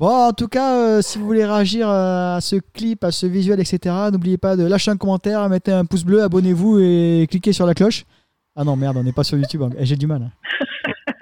Bon, 0.00 0.08
en 0.08 0.32
tout 0.32 0.48
cas, 0.48 0.76
euh, 0.76 1.02
si 1.02 1.18
vous 1.18 1.24
voulez 1.24 1.44
réagir 1.44 1.88
euh, 1.88 2.36
à 2.36 2.40
ce 2.40 2.56
clip, 2.56 3.04
à 3.04 3.12
ce 3.12 3.26
visuel, 3.26 3.60
etc., 3.60 3.94
n'oubliez 4.12 4.36
pas 4.38 4.56
de 4.56 4.64
lâcher 4.64 4.90
un 4.90 4.96
commentaire, 4.96 5.48
mettez 5.48 5.70
un 5.72 5.84
pouce 5.84 6.04
bleu, 6.04 6.22
abonnez-vous 6.22 6.80
et 6.80 7.26
cliquez 7.30 7.52
sur 7.52 7.64
la 7.64 7.74
cloche. 7.74 8.04
Ah 8.56 8.64
non, 8.64 8.74
merde, 8.76 8.96
on 8.96 9.04
n'est 9.04 9.12
pas 9.12 9.22
sur 9.24 9.38
YouTube. 9.38 9.62
hein. 9.62 9.70
Eh, 9.78 9.86
J'ai 9.86 9.96
du 9.96 10.06
mal. 10.08 10.22
hein. 10.22 10.30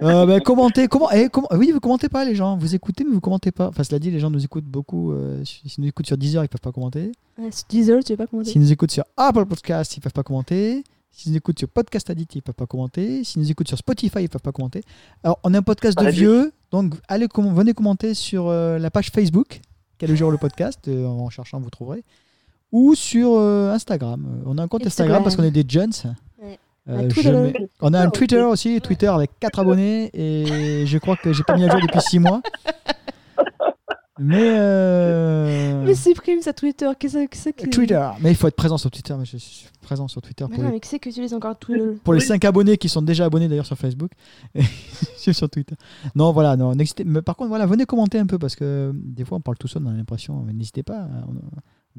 Euh, 0.03 0.27
bah, 0.27 0.41
commentez, 0.41 0.89
comment, 0.89 1.11
eh, 1.13 1.29
oui, 1.53 1.71
vous 1.71 1.81
commentez 1.81 2.09
pas, 2.09 2.25
les 2.25 2.35
gens. 2.35 2.57
Vous 2.57 2.75
écoutez, 2.75 3.05
mais 3.05 3.13
vous 3.13 3.21
commentez 3.21 3.53
pas. 3.53 3.69
Enfin, 3.69 3.85
cela 3.85 3.99
dit, 3.99 4.11
les 4.11 4.19
gens 4.19 4.31
nous 4.31 4.43
écoutent 4.45 4.65
beaucoup. 4.65 5.13
euh, 5.13 5.45
S'ils 5.45 5.71
nous 5.83 5.87
écoutent 5.89 6.07
sur 6.07 6.17
Deezer, 6.17 6.43
ils 6.43 6.49
peuvent 6.49 6.61
pas 6.61 6.73
commenter. 6.73 7.13
Ouais, 7.39 7.53
sur 7.53 7.67
Deezer, 7.69 8.03
tu 8.03 8.17
pas 8.17 8.27
commenter 8.27 8.51
S'ils 8.51 8.61
nous 8.61 8.73
écoutent 8.73 8.91
sur 8.91 9.05
Apple 9.17 9.45
Podcast, 9.47 9.97
ils 9.97 10.01
peuvent 10.01 10.13
pas 10.13 10.23
commenter. 10.25 10.83
S'ils 11.15 11.33
nous 11.33 11.39
écoutent 11.39 11.59
sur 11.59 11.69
Podcast 11.69 12.09
Addict, 12.09 12.35
ils 12.37 12.43
peuvent 12.43 12.55
pas 12.55 12.67
commenter. 12.67 13.23
S'ils 13.23 13.43
nous 13.43 13.51
écoutent 13.51 13.69
sur 13.69 13.77
Spotify, 13.79 14.23
ils 14.23 14.29
peuvent 14.29 14.41
pas 14.41 14.53
commenter. 14.53 14.83
Alors, 15.23 15.39
on 15.45 15.53
est 15.53 15.57
un 15.59 15.63
podcast 15.63 15.97
de 15.99 16.05
vieux, 16.11 16.53
donc 16.71 16.95
allez, 17.07 17.29
com- 17.29 17.55
venez 17.55 17.75
commenter 17.75 18.15
sur 18.15 18.49
euh, 18.49 18.79
la 18.79 18.91
page 18.91 19.11
Facebook, 19.11 19.61
quel 19.99 20.17
jour 20.17 20.31
le 20.31 20.39
podcast, 20.39 20.81
euh, 20.89 21.07
en 21.07 21.29
cherchant, 21.29 21.61
vous 21.61 21.69
trouverez, 21.71 22.03
ou 22.73 22.95
sur 22.95 23.33
euh, 23.37 23.73
Instagram. 23.75 24.43
On 24.47 24.57
a 24.57 24.63
un 24.63 24.69
compte 24.69 24.87
Instagram, 24.87 25.17
Instagram. 25.19 25.23
parce 25.23 25.37
qu'on 25.37 25.43
est 25.45 25.51
des 25.51 25.67
jeunes. 25.69 25.93
Ouais. 26.43 26.59
Euh, 26.89 27.09
mets- 27.53 27.69
On 27.83 27.93
a 27.93 28.01
un 28.01 28.09
Twitter 28.11 28.41
aussi, 28.43 28.81
Twitter 28.81 29.07
avec 29.07 29.31
4 29.39 29.59
abonnés, 29.61 30.11
et 30.15 30.87
je 30.87 30.99
crois 30.99 31.17
que 31.17 31.33
j'ai 31.35 31.43
pas 31.45 31.57
mis 31.57 31.65
à 31.65 31.69
jour 31.71 31.81
depuis 31.83 32.01
6 32.01 32.19
mois. 32.21 32.41
Mais. 34.19 34.37
euh, 34.59 35.85
Mais 35.87 35.95
supprime 35.95 36.41
sa 36.43 36.53
Twitter. 36.53 36.91
Qu'est-ce 36.99 37.27
que 37.27 37.37
c'est 37.37 37.53
que. 37.53 37.69
Twitter, 37.69 38.09
mais 38.21 38.31
il 38.31 38.37
faut 38.37 38.47
être 38.49 38.57
présent 38.57 38.77
sur 38.79 38.91
Twitter. 38.91 39.15
mais 39.19 39.25
Je 39.25 39.37
suis 39.39 39.69
présent 39.81 40.07
sur 40.09 40.21
Twitter 40.23 40.45
Mais 40.49 40.55
pour 40.55 40.63
non, 40.65 40.69
les, 40.71 40.75
mais 40.77 40.81
qui 40.81 40.89
c'est 40.89 40.99
que 40.99 41.05
tu 41.05 41.09
utilises 41.11 41.35
encore 41.35 41.59
Twitter 41.59 41.83
pour 42.05 42.13
les 42.15 42.21
Oui. 42.21 42.27
5 42.27 42.45
abonnés 42.45 42.77
qui 42.77 42.89
sont 42.89 43.03
déjà 43.03 43.25
abonnés 43.25 43.49
d'ailleurs 43.49 43.67
sur 43.67 43.77
Facebook. 43.79 44.11
Suis 45.17 45.35
sur 45.35 45.49
Twitter. 45.49 45.75
Non, 46.15 46.33
voilà, 46.33 46.57
non, 46.57 46.75
n'hésitez- 46.75 47.05
mais 47.05 47.23
par 47.23 47.37
contre, 47.37 47.49
voilà, 47.49 47.67
venez 47.67 47.85
commenter 47.87 48.19
un 48.19 48.27
peu 48.27 48.39
parce 48.39 48.55
que 48.57 48.93
des 48.95 49.25
fois 49.25 49.39
on 49.39 49.41
parle 49.41 49.57
tout 49.57 49.69
seul, 49.69 49.83
on 49.85 49.91
a 49.91 49.93
l'impression, 49.93 50.43
mais 50.47 50.53
n'hésitez 50.53 50.83
pas. 50.83 51.01
hein, 51.03 51.25
On 51.29 51.35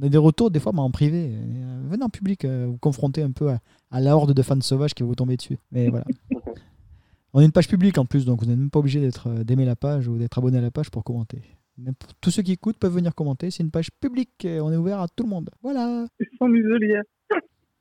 on 0.02 0.06
a 0.06 0.10
des 0.10 0.18
retours 0.18 0.50
des 0.50 0.60
fois, 0.60 0.72
mais 0.74 0.80
en 0.80 0.90
privé. 0.90 1.30
Euh, 1.36 1.82
Venez 1.88 2.04
en 2.04 2.10
public, 2.10 2.46
euh, 2.46 2.66
vous 2.68 2.78
confronter 2.78 3.22
un 3.22 3.30
peu 3.32 3.50
à, 3.52 3.60
à 3.92 4.00
la 4.02 4.16
horde 4.18 4.34
de 4.34 4.42
fans 4.42 4.60
sauvages 4.62 4.94
qui 4.96 5.04
vont 5.04 5.10
vous 5.10 5.16
tomber 5.16 5.38
dessus. 5.38 5.60
Mais 5.72 5.90
voilà. 5.90 6.06
On 7.34 7.42
est 7.42 7.46
une 7.46 7.52
page 7.52 7.68
publique 7.68 7.98
en 8.00 8.06
plus, 8.06 8.26
donc 8.26 8.40
vous 8.42 8.48
n'êtes 8.48 8.58
même 8.58 8.72
pas 8.72 8.80
obligé 8.80 9.00
d'être 9.00 9.28
euh, 9.30 9.44
d'aimer 9.44 9.66
la 9.66 9.76
page 9.76 10.08
ou 10.08 10.18
d'être 10.18 10.38
abonné 10.38 10.58
à 10.58 10.62
la 10.62 10.72
page 10.72 10.90
pour 10.90 11.04
commenter. 11.04 11.42
Tous 12.22 12.30
ceux 12.32 12.42
qui 12.44 12.52
écoutent 12.52 12.78
peuvent 12.78 12.94
venir 12.94 13.16
commenter. 13.16 13.50
C'est 13.52 13.64
une 13.64 13.72
page 13.72 13.90
publique. 14.00 14.46
et 14.46 14.60
On 14.62 14.72
est 14.72 14.78
ouvert 14.78 15.00
à 15.02 15.08
tout 15.08 15.24
le 15.24 15.30
monde. 15.30 15.50
Voilà. 15.62 16.06
Sans 16.40 16.48
muselière. 16.48 17.02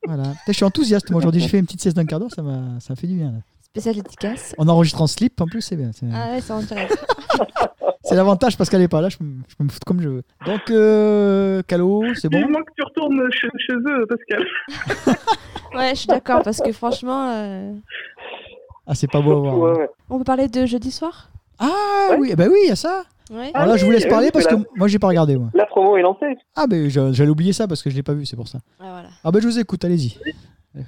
Voilà. 0.05 0.23
Je 0.47 0.51
suis 0.53 0.65
enthousiaste. 0.65 1.09
Moi 1.11 1.19
aujourd'hui, 1.19 1.39
j'ai 1.41 1.47
fait 1.47 1.59
une 1.59 1.65
petite 1.65 1.81
sieste 1.81 1.95
d'un 1.95 2.05
quart 2.05 2.19
d'heure. 2.19 2.31
Ça 2.33 2.41
m'a, 2.41 2.79
fait 2.95 3.07
du 3.07 3.15
bien. 3.15 3.31
là. 3.31 3.37
Spécial 3.61 3.95
dédicace. 3.95 4.53
On 4.57 4.67
enregistre 4.67 5.01
en 5.01 5.07
slip. 5.07 5.39
En 5.41 5.45
plus, 5.47 5.61
c'est 5.61 5.75
bien. 5.75 5.91
C'est, 5.93 6.05
Ah 6.13 6.31
ouais, 6.31 6.41
ça 6.41 6.59
c'est 8.03 8.15
l'avantage 8.15 8.57
parce 8.57 8.69
qu'elle 8.69 8.81
est 8.81 8.87
pas 8.87 9.01
là. 9.01 9.09
Je 9.09 9.17
peux, 9.17 9.23
me- 9.23 9.41
je 9.47 9.55
peux 9.55 9.63
me 9.63 9.69
foutre 9.69 9.85
comme 9.85 10.01
je 10.01 10.09
veux. 10.09 10.23
Donc, 10.45 10.69
euh, 10.69 11.61
Calo, 11.67 12.03
c'est 12.15 12.29
bon. 12.29 12.39
Vivement 12.39 12.59
que 12.59 12.71
tu 12.75 12.83
retournes 12.83 13.21
chez, 13.31 13.47
chez 13.57 13.73
eux, 13.73 14.05
Pascal. 14.07 14.45
ouais, 15.75 15.89
je 15.91 15.99
suis 15.99 16.07
d'accord 16.07 16.41
parce 16.43 16.59
que 16.59 16.71
franchement, 16.71 17.29
euh, 17.31 17.73
Ah, 18.85 18.93
c'est 18.95 19.09
pas 19.09 19.21
beau 19.21 19.31
à 19.31 19.35
voir. 19.39 19.57
Ouais, 19.57 19.71
ouais. 19.79 19.89
on 20.09 20.17
peut 20.17 20.23
parler 20.25 20.47
de 20.49 20.65
jeudi 20.65 20.91
soir? 20.91 21.29
Ah 21.59 22.07
Ouais. 22.11 22.17
oui, 22.19 22.35
bah 22.35 22.45
oui, 22.49 22.57
il 22.65 22.69
y 22.69 22.71
a 22.71 22.75
ça. 22.75 23.03
Ouais. 23.31 23.51
Ah 23.53 23.61
Alors 23.61 23.73
là, 23.73 23.77
je 23.77 23.85
vous 23.85 23.91
laisse 23.91 24.03
oui, 24.03 24.09
parler 24.09 24.29
parce 24.31 24.45
que 24.47 24.55
moi, 24.75 24.87
j'ai 24.87 24.99
pas 24.99 25.07
regardé. 25.07 25.37
Moi. 25.37 25.49
La 25.53 25.65
promo 25.65 25.95
est 25.97 26.01
lancée. 26.01 26.35
Ah, 26.55 26.67
ben 26.67 26.89
je- 26.89 27.13
j'allais 27.13 27.29
oublier 27.29 27.53
ça 27.53 27.67
parce 27.67 27.81
que 27.81 27.89
je 27.89 27.95
l'ai 27.95 28.03
pas 28.03 28.13
vu. 28.13 28.25
C'est 28.25 28.35
pour 28.35 28.47
ça. 28.47 28.57
Ouais, 28.79 28.87
voilà. 28.89 29.07
Ah, 29.23 29.31
ben 29.31 29.41
je 29.41 29.47
vous 29.47 29.59
écoute. 29.59 29.83
Allez-y. 29.85 30.17
La 30.75 30.83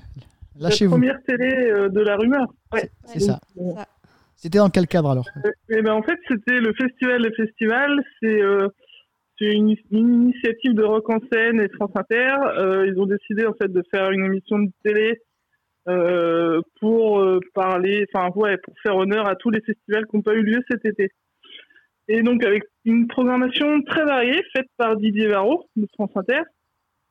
Lâchez-vous. 0.69 0.91
première 0.91 1.21
télé 1.27 1.53
euh, 1.71 1.89
de 1.89 1.99
la 2.01 2.15
rumeur. 2.17 2.47
C'est 3.05 3.19
ça. 3.19 3.39
C'était 4.35 4.57
dans 4.59 4.69
quel 4.69 4.87
cadre 4.87 5.09
alors? 5.11 5.25
Et 5.69 5.81
ben 5.81 5.93
en 5.93 6.03
fait, 6.03 6.17
c'était 6.27 6.59
le 6.59 6.73
festival 6.73 7.21
des 7.23 7.31
festivals. 7.33 8.03
C'est 8.21 8.41
euh, 8.41 8.67
une, 9.41 9.75
une 9.91 10.23
initiative 10.23 10.73
de 10.73 10.83
Rock 10.83 11.09
en 11.09 11.19
scène 11.31 11.59
et 11.61 11.67
de 11.67 11.73
France 11.73 11.91
Inter. 11.95 12.35
Euh, 12.57 12.87
ils 12.87 12.99
ont 12.99 13.05
décidé 13.05 13.45
en 13.45 13.53
fait 13.53 13.71
de 13.71 13.83
faire 13.91 14.11
une 14.11 14.25
émission 14.25 14.59
de 14.59 14.69
télé 14.83 15.19
euh, 15.87 16.61
pour 16.79 17.19
euh, 17.19 17.39
parler, 17.53 18.05
enfin 18.13 18.29
ouais, 18.35 18.57
pour 18.57 18.73
faire 18.81 18.95
honneur 18.95 19.27
à 19.27 19.35
tous 19.35 19.49
les 19.49 19.61
festivals 19.61 20.05
qui 20.07 20.15
n'ont 20.15 20.21
pas 20.23 20.33
eu 20.33 20.41
lieu 20.43 20.61
cet 20.69 20.85
été. 20.85 21.11
Et 22.07 22.21
donc 22.21 22.43
avec 22.43 22.63
une 22.85 23.07
programmation 23.07 23.81
très 23.83 24.03
variée 24.05 24.41
faite 24.55 24.67
par 24.77 24.95
Didier 24.95 25.27
Varro 25.27 25.67
de 25.75 25.87
France 25.93 26.11
Inter. 26.15 26.41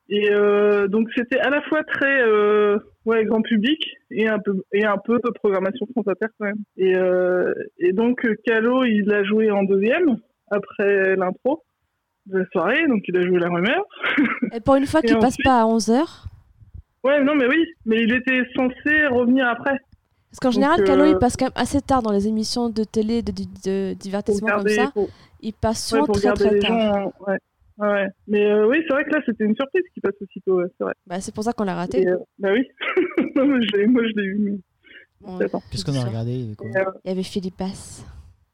Et 0.09 0.31
euh, 0.31 0.87
donc 0.87 1.09
c'était 1.16 1.41
à 1.41 1.51
la 1.51 1.62
fois 1.62 1.83
très 1.83 2.22
euh, 2.22 2.79
ouais 3.07 3.25
grand 3.25 3.41
public 3.43 3.83
et 4.11 4.29
un 4.29 4.39
peu 4.39 4.62
et 4.72 4.85
un 4.85 4.99
peu 4.99 5.18
de 5.25 5.31
programmation 5.31 5.87
France 5.93 6.07
Inter 6.09 6.27
quand 6.39 6.47
même. 6.47 6.62
Et, 6.77 6.95
euh, 6.97 7.55
et 7.79 7.93
donc 7.93 8.27
Calo 8.45 8.85
il 8.85 9.11
a 9.12 9.25
joué 9.25 9.51
en 9.51 9.62
deuxième 9.64 10.16
après 10.51 11.16
l'intro 11.16 11.64
de 12.27 12.39
la 12.39 12.45
soirée, 12.53 12.87
donc 12.87 13.03
il 13.09 13.16
a 13.16 13.22
joué 13.22 13.39
la 13.39 13.49
rumeur. 13.49 13.85
Et 14.53 14.61
pour 14.61 14.77
une 14.77 14.87
fois 14.87 15.01
qu'il 15.03 15.14
passe 15.16 15.35
ensuite- 15.35 15.45
pas 15.45 15.62
à 15.62 15.64
11h, 15.64 16.27
Ouais 17.05 17.23
non 17.23 17.35
mais 17.35 17.47
oui, 17.47 17.65
mais 17.85 18.03
il 18.03 18.13
était 18.13 18.43
censé 18.57 19.07
revenir 19.09 19.47
après. 19.47 19.77
parce 20.31 20.41
qu'en 20.41 20.51
général, 20.51 20.81
euh, 20.81 20.85
Calo 20.85 21.05
il 21.05 21.19
passe 21.19 21.37
quand 21.37 21.45
même 21.47 21.53
assez 21.55 21.81
tard 21.81 22.03
dans 22.03 22.13
les 22.13 22.27
émissions 22.27 22.71
de 22.71 22.83
télé, 22.85 23.23
de, 23.23 23.31
de- 23.33 23.45
de 23.93 23.95
divertissement 23.95 24.49
comme 24.57 24.69
ça. 24.69 24.91
pour, 24.93 25.09
Il 25.41 25.53
passe 25.53 25.87
souvent 25.89 26.07
très 26.07 26.33
très 26.33 26.59
tard. 26.61 26.95
gens. 26.95 27.13
Ouais. 27.27 27.39
Ouais. 27.77 28.07
Mais 28.29 28.45
euh, 28.47 28.69
oui, 28.69 28.79
c'est 28.87 28.95
vrai 28.95 29.05
que 29.05 29.11
là 29.11 29.21
c'était 29.27 29.45
une 29.45 29.55
surprise 29.57 29.83
qui 29.93 30.01
passe 30.01 30.15
aussitôt, 30.23 30.57
ouais, 30.59 30.67
c'est 30.79 30.85
vrai. 30.85 30.95
Bah, 31.07 31.21
c'est 31.21 31.35
pour 31.35 31.45
ça 31.45 31.53
qu'on 31.53 31.65
l'a 31.65 31.75
raté. 31.75 32.07
Euh, 32.09 32.17
bah 32.39 32.51
oui. 32.53 32.67
non, 33.37 33.47
mais 33.47 33.61
je 33.67 33.77
l'ai- 33.77 33.87
moi 33.87 34.03
je 34.07 34.21
l'ai 34.21 34.27
eu. 34.27 34.61
Bon. 35.21 35.39
Qu'est-ce 35.71 35.85
qu'on 35.85 35.95
a 35.95 36.05
regardé 36.05 36.33
il 36.33 36.41
y 36.41 36.47
avait 36.47 36.55
quoi? 36.57 36.69
Il 37.05 37.09
y 37.09 37.11
avait 37.13 37.23
Philippe 37.23 37.59
Bass. 37.59 38.05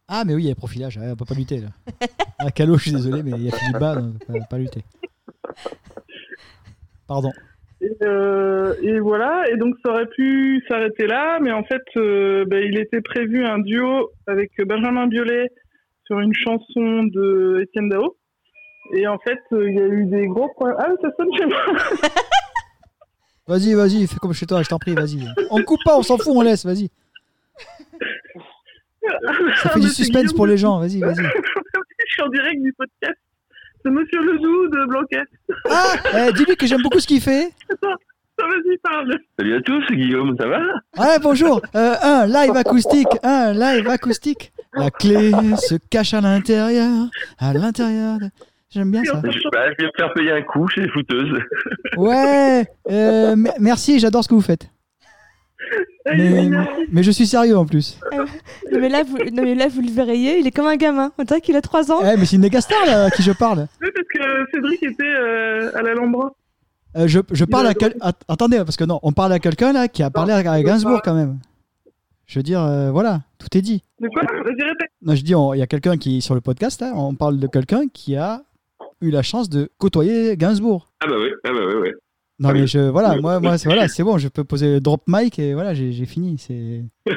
Ah, 0.09 0.25
mais 0.27 0.35
oui, 0.35 0.45
il 0.45 0.49
y 0.49 0.53
a 0.53 0.55
profilage. 0.57 0.99
on 1.01 1.15
peut 1.17 1.25
pas 1.25 1.35
lutter 1.35 1.59
là. 1.61 1.69
Ah, 2.39 2.51
Calo, 2.51 2.77
je 2.79 2.83
suis 2.83 2.93
désolé, 2.93 3.23
mais 3.23 3.31
il 3.33 3.43
y 3.45 3.49
a 3.49 3.53
Philippe 3.57 3.79
Bas, 3.79 3.97
donc 3.97 4.15
on 4.29 4.33
peut 4.33 4.39
pas 4.51 4.59
lutter. 4.59 4.83
Pardon. 7.07 7.31
Et, 7.83 7.97
euh, 8.03 8.75
et 8.83 8.99
voilà, 8.99 9.45
et 9.51 9.57
donc 9.57 9.75
ça 9.83 9.91
aurait 9.93 10.09
pu 10.09 10.63
s'arrêter 10.69 11.07
là, 11.07 11.39
mais 11.41 11.51
en 11.51 11.65
fait, 11.65 11.83
euh, 11.97 12.45
ben, 12.47 12.63
il 12.63 12.79
était 12.79 13.01
prévu 13.01 13.47
un 13.47 13.59
duo 13.59 14.11
avec 14.27 14.51
Benjamin 14.67 15.07
Biolay 15.07 15.49
sur 16.05 16.21
une 16.21 16.35
chanson 16.35 17.05
de 17.05 17.61
Étienne 17.63 17.89
Dao. 17.89 18.17
Et 18.93 19.07
en 19.07 19.19
fait, 19.19 19.39
euh, 19.53 19.71
il 19.71 19.77
y 19.77 19.81
a 19.81 19.87
eu 19.87 20.05
des 20.07 20.27
gros 20.27 20.49
problèmes. 20.49 20.77
Ah, 20.79 20.89
ça 21.01 21.09
sonne 21.17 21.33
chez 21.37 21.47
moi 21.47 21.65
Vas-y, 23.47 23.75
vas-y, 23.75 24.07
fais 24.07 24.17
comme 24.17 24.33
chez 24.33 24.47
toi, 24.47 24.63
je 24.63 24.69
t'en 24.69 24.79
prie, 24.79 24.95
vas-y. 24.95 25.27
On 25.51 25.63
coupe 25.63 25.81
pas, 25.85 25.97
on 25.99 26.03
s'en 26.03 26.19
fout, 26.19 26.33
on 26.35 26.43
laisse, 26.43 26.65
vas-y. 26.65 26.89
Ça 29.63 29.71
fait 29.71 29.81
du 29.81 29.89
suspense 29.89 30.33
pour 30.33 30.47
les 30.47 30.57
gens, 30.57 30.79
vas-y, 30.79 31.01
vas-y. 31.01 31.17
Je 32.07 32.13
suis 32.13 32.23
en 32.23 32.29
direct 32.29 32.63
du 32.63 32.73
podcast. 32.75 33.19
C'est 33.85 33.91
Monsieur 33.91 34.21
Ledoux 34.21 34.69
de 34.69 34.87
Blanquette. 34.89 35.29
Ah, 35.71 35.93
eh, 36.29 36.33
dis-lui 36.35 36.57
que 36.57 36.67
j'aime 36.67 36.83
beaucoup 36.83 37.01
ce 37.01 37.07
qu'il 37.07 37.21
fait. 37.21 37.51
Ça, 37.83 38.47
vas-y, 38.47 38.77
parle. 38.79 39.17
Salut 39.39 39.55
à 39.57 39.61
tous, 39.63 39.83
c'est 39.89 39.97
Guillaume, 39.97 40.35
ça 40.39 40.47
va? 40.47 40.59
Ouais, 40.99 41.19
bonjour. 41.23 41.61
Euh, 41.75 41.95
un 42.03 42.27
live 42.27 42.57
acoustique, 42.57 43.09
un 43.23 43.53
live 43.53 43.87
acoustique. 43.89 44.53
La 44.75 44.91
clé 44.91 45.33
se 45.57 45.75
cache 45.91 46.15
à 46.15 46.21
l'intérieur, 46.21 47.07
à 47.39 47.53
l'intérieur. 47.53 48.19
de- 48.19 48.31
J'aime 48.73 48.93
bien 48.93 49.03
ça. 49.05 49.21
Je, 49.25 49.39
bah, 49.53 49.69
vais 49.77 49.85
me 49.85 49.91
faire 49.97 50.13
payer 50.15 50.31
un 50.31 50.43
coup 50.43 50.69
chez 50.69 50.83
les 50.83 50.89
footeuses. 50.91 51.39
Ouais, 51.97 52.65
euh, 52.91 53.35
merci, 53.59 53.99
j'adore 53.99 54.23
ce 54.23 54.29
que 54.29 54.35
vous 54.35 54.41
faites. 54.41 54.69
Mais, 56.93 57.03
je 57.03 57.11
suis 57.11 57.27
sérieux 57.27 57.57
en 57.57 57.67
plus. 57.67 57.99
Non 58.73 58.81
mais, 58.81 58.89
là, 58.89 59.03
vous, 59.03 59.19
non, 59.33 59.43
mais 59.43 59.55
là, 59.55 59.69
vous 59.69 59.81
le 59.83 59.91
verriez, 59.91 60.39
il 60.39 60.47
est 60.47 60.51
comme 60.51 60.67
un 60.67 60.77
gamin. 60.77 61.13
On 61.19 61.25
dirait 61.25 61.41
qu'il 61.41 61.57
a 61.57 61.61
3 61.61 61.93
ans. 61.93 62.01
Eh, 62.03 62.17
mais 62.17 62.25
c'est 62.25 62.37
une 62.37 62.43
méga 62.43 62.61
star 62.61 62.85
là, 62.87 63.05
à 63.05 63.11
qui 63.11 63.23
je 63.23 63.33
parle. 63.33 63.67
Oui, 63.83 63.89
parce 63.95 64.07
que 64.09 64.51
Cédric 64.53 64.83
était 64.83 65.03
euh, 65.05 65.71
à 65.77 65.83
l'Alhambra. 65.83 66.33
Euh, 66.97 67.07
je, 67.07 67.21
je 67.31 67.45
parle 67.45 67.67
à 67.69 67.75
quel... 67.75 67.95
Att- 68.01 68.23
Attendez, 68.29 68.59
parce 68.59 68.77
que 68.77 68.85
non, 68.85 68.99
on 69.03 69.13
parle 69.13 69.33
à 69.33 69.39
quelqu'un 69.39 69.73
là 69.73 69.87
qui 69.89 70.03
a 70.03 70.11
parlé 70.11 70.33
à, 70.33 70.39
à 70.39 70.63
Gainsbourg 70.63 71.01
quand 71.05 71.15
même. 71.15 71.39
Je 72.27 72.39
veux 72.39 72.43
dire, 72.43 72.63
euh, 72.63 72.91
voilà, 72.91 73.21
tout 73.39 73.49
est 73.57 73.63
dit. 73.63 73.83
De 74.01 74.09
quoi? 74.09 74.23
Vas-y, 74.23 74.63
répète. 74.63 74.89
Non, 75.03 75.15
je 75.15 75.23
dis, 75.23 75.33
il 75.33 75.59
y 75.59 75.63
a 75.63 75.67
quelqu'un 75.67 75.97
qui 75.99 76.21
sur 76.23 76.35
le 76.35 76.41
podcast 76.41 76.81
là, 76.81 76.93
on 76.95 77.15
parle 77.15 77.39
de 77.39 77.47
quelqu'un 77.47 77.83
qui 77.93 78.17
a 78.17 78.43
eu 79.01 79.11
la 79.11 79.23
chance 79.23 79.49
de 79.49 79.71
côtoyer 79.79 80.37
Gainsbourg. 80.37 80.91
Ah 81.01 81.07
bah 81.09 81.15
oui, 81.19 81.31
ah 81.45 81.51
bah 81.53 81.61
oui, 81.67 81.75
oui. 81.83 81.89
Non 82.43 82.53
mais 82.53 82.67
je 82.67 82.79
voilà, 82.79 83.17
moi, 83.21 83.39
moi 83.39 83.59
c'est 83.59 83.69
voilà, 83.69 83.87
bon, 84.01 84.17
je 84.17 84.29
peux 84.29 84.45
poser 84.45 84.81
drop 84.81 85.03
mic 85.07 85.39
et 85.39 85.53
voilà, 85.53 85.75
j'ai 85.75 86.07
fini. 86.07 86.39
C'est 86.39 86.83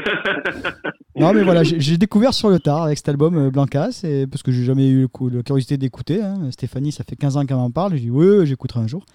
non 1.16 1.34
mais 1.34 1.44
voilà, 1.44 1.64
j'ai 1.64 1.98
découvert 1.98 2.34
sur 2.34 2.50
le 2.50 2.60
tard 2.60 2.84
avec 2.84 2.98
cet 2.98 3.08
album 3.08 3.38
euh, 3.38 3.50
Blancas, 3.50 4.02
et 4.04 4.28
parce 4.28 4.44
que 4.44 4.52
j'ai 4.52 4.64
jamais 4.66 4.90
eu 4.90 5.02
le 5.02 5.08
coup, 5.08 5.30
la 5.30 5.42
curiosité 5.42 5.78
d'écouter. 5.78 6.22
hein. 6.22 6.52
Stéphanie, 6.52 6.92
ça 6.92 7.04
fait 7.10 7.16
15 7.16 7.38
ans 7.38 7.46
qu'elle 7.46 7.56
m'en 7.58 7.72
parle. 7.72 7.94
J'ai 7.94 8.02
dit 8.02 8.10
oui, 8.10 8.26
oui, 8.40 8.46
j'écouterai 8.46 8.82
un 8.82 8.88
jour. 8.88 9.06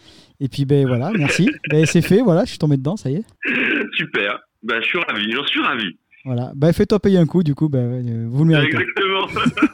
Et 0.41 0.49
puis 0.49 0.65
ben 0.65 0.87
voilà, 0.87 1.11
merci. 1.15 1.51
ben 1.71 1.85
c'est 1.85 2.01
fait, 2.03 2.23
voilà, 2.23 2.45
je 2.45 2.51
suis 2.51 2.59
tombé 2.59 2.79
dedans, 2.79 2.97
ça 2.97 3.11
y 3.11 3.17
est. 3.17 3.25
Super. 3.95 4.39
Bah, 4.63 4.81
je 4.81 4.87
suis 4.87 4.99
ravi, 4.99 5.31
j'en 5.31 5.45
suis 5.45 5.61
ravi. 5.63 5.99
Voilà, 6.25 6.53
ben 6.57 6.73
fais-toi 6.73 6.99
payer 7.01 7.19
un 7.19 7.27
coup, 7.27 7.43
du 7.43 7.55
coup, 7.55 7.69
ben 7.69 7.79
euh, 8.07 8.27
vous 8.31 8.45
le 8.45 8.51
méritez. 8.51 8.77
Exactement. 8.79 9.27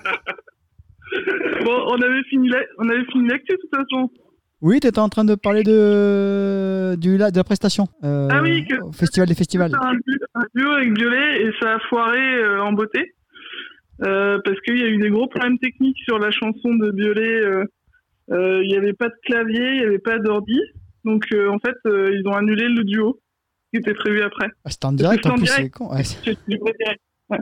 Bon, 1.65 1.81
on 1.87 2.03
avait 2.03 2.23
fini 2.29 2.49
la- 2.49 2.59
l'actu 2.59 3.53
de 3.53 3.57
toute 3.61 3.71
façon. 3.75 4.11
Oui, 4.67 4.81
t'étais 4.81 4.99
en 4.99 5.11
train 5.11 5.27
de 5.27 5.35
parler 5.35 5.63
de 5.63 6.95
du 6.99 7.19
de 7.19 7.37
la 7.37 7.45
prestation. 7.45 7.85
euh, 8.03 8.29
Ah 8.31 8.41
oui, 8.43 8.65
que- 8.67 8.81
au 8.83 8.93
festival 8.93 9.29
des 9.29 9.35
festivals. 9.35 9.73
Un, 9.79 9.93
du- 9.95 10.21
un 10.35 10.45
duo 10.55 10.71
avec 10.71 10.97
Violet 10.99 11.43
et 11.43 11.51
ça 11.61 11.75
a 11.75 11.79
foiré 11.91 12.19
euh, 12.37 12.63
en 12.63 12.73
beauté. 12.73 13.13
Euh, 14.07 14.39
parce 14.43 14.59
qu'il 14.63 14.79
y 14.79 14.83
a 14.83 14.89
eu 14.89 14.97
des 14.97 15.11
gros 15.11 15.29
problèmes 15.29 15.59
techniques 15.59 15.99
sur 16.05 16.19
la 16.19 16.31
chanson 16.31 16.75
de 16.77 16.91
Violet. 16.97 17.43
Il 18.31 18.67
n'y 18.69 18.77
avait 18.77 18.95
pas 18.95 19.09
de 19.09 19.15
clavier, 19.27 19.67
il 19.75 19.81
n'y 19.81 19.85
avait 19.85 19.99
pas 19.99 20.19
d'ordi. 20.19 20.59
Donc 21.05 21.27
en 21.35 21.59
fait, 21.59 21.77
ils 21.85 22.23
ont 22.27 22.33
annulé 22.33 22.67
le 22.69 22.85
duo 22.85 23.21
qui 23.71 23.81
était 23.81 23.93
prévu 23.93 24.23
après. 24.23 24.49
Ah, 24.65 24.71
C'était 24.71 24.87
en 24.87 24.93
direct, 24.93 25.25
c'était 25.25 25.35
en 25.35 25.37
plus, 25.37 25.45
direct. 25.45 25.63
c'est 25.65 25.79
con. 25.79 25.91
Ouais. 25.95 26.03
Ouais. 27.31 27.39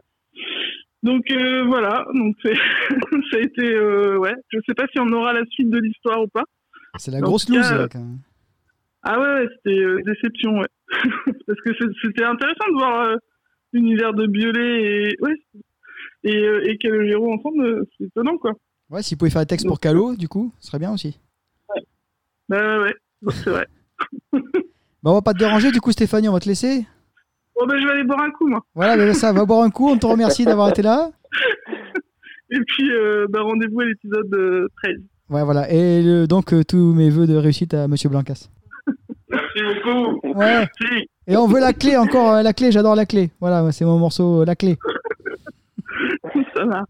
Donc 1.04 1.22
voilà, 1.68 2.04
donc 2.14 2.34
ça 3.30 3.36
a 3.36 3.40
été 3.40 3.78
ouais. 4.24 4.34
Je 4.52 4.58
sais 4.66 4.74
pas 4.74 4.86
si 4.92 4.98
on 4.98 5.08
aura 5.12 5.32
la 5.32 5.44
suite 5.50 5.70
de 5.70 5.78
l'histoire 5.78 6.20
ou 6.20 6.26
pas. 6.26 6.42
C'est 6.99 7.11
la 7.11 7.20
grosse 7.20 7.49
loose 7.49 7.70
euh, 7.72 7.78
là, 7.78 7.88
quand 7.88 8.01
même. 8.01 8.18
Ah 9.03 9.18
ouais, 9.18 9.34
ouais, 9.34 9.49
c'était 9.57 9.80
euh, 9.80 10.01
déception, 10.05 10.59
ouais. 10.59 10.68
Parce 11.47 11.61
que 11.61 11.70
c'était 12.03 12.24
intéressant 12.24 12.68
de 12.68 12.74
voir 12.74 13.09
euh, 13.09 13.16
l'univers 13.72 14.14
de 14.14 14.30
Violet 14.30 14.82
et 14.82 15.16
ouais 15.20 15.34
et 16.24 16.36
euh, 16.36 16.68
et 16.68 16.78
Calogero 16.78 17.32
ensemble, 17.32 17.84
c'est 17.99 18.05
étonnant 18.05 18.38
quoi. 18.38 18.53
Ouais, 18.90 19.03
s'il 19.03 19.18
pouvait 19.18 19.30
faire 19.30 19.43
un 19.43 19.47
texte 19.47 19.66
pour 19.66 19.80
Calo, 19.80 20.14
du 20.14 20.28
coup, 20.28 20.53
ce 20.61 20.68
serait 20.68 20.78
bien 20.78 20.93
aussi. 20.93 21.18
Bah 22.49 22.78
ouais, 22.78 22.95
ouais, 23.22 23.32
c'est 23.32 23.51
vrai. 23.51 23.66
Bah, 25.03 25.11
on 25.11 25.14
va 25.14 25.22
pas 25.22 25.32
te 25.32 25.40
déranger, 25.40 25.72
du 25.72 25.80
coup, 25.80 25.90
Stéphanie, 25.90 26.28
on 26.28 26.32
va 26.32 26.38
te 26.38 26.49
laisser. 26.49 26.86
Bon 27.57 27.66
ben 27.66 27.76
je 27.76 27.84
vais 27.84 27.93
aller 27.93 28.05
boire 28.05 28.20
un 28.20 28.30
coup 28.30 28.47
moi. 28.47 28.64
Voilà, 28.72 28.97
bah, 28.97 29.12
ça, 29.14 29.32
va 29.32 29.45
boire 29.45 29.64
un 29.64 29.70
coup. 29.70 29.88
On 29.88 29.99
te 29.99 30.07
remercie 30.07 30.45
d'avoir 30.45 30.68
été 30.68 30.80
là. 30.80 31.11
Et 32.51 32.61
puis 32.61 32.88
bah, 33.30 33.43
rendez-vous 33.43 33.80
à 33.80 33.84
l'épisode 33.84 34.32
euh, 34.32 34.68
13. 34.84 34.97
Ouais, 35.32 35.42
voilà. 35.44 35.70
Et 35.70 36.02
le- 36.02 36.26
donc, 36.26 36.52
euh, 36.52 36.62
tous 36.62 36.92
mes 36.94 37.10
voeux 37.10 37.26
de 37.26 37.36
réussite 37.36 37.74
à 37.74 37.88
Monsieur 37.88 38.08
Blancas. 38.08 38.48
Merci 39.30 39.60
beaucoup. 39.84 40.38
Ouais. 40.38 40.66
Si. 40.80 41.08
Et 41.26 41.36
on 41.36 41.46
veut 41.46 41.60
la 41.60 41.72
clé 41.72 41.96
encore, 41.96 42.32
euh, 42.34 42.42
la 42.42 42.52
clé, 42.52 42.70
j'adore 42.72 42.94
la 42.94 43.06
clé. 43.06 43.30
Voilà, 43.40 43.70
c'est 43.72 43.84
mon 43.84 43.98
morceau, 43.98 44.42
euh, 44.42 44.44
la 44.44 44.54
clé. 44.56 44.76
Ça 46.54 46.64
va. 46.66 46.84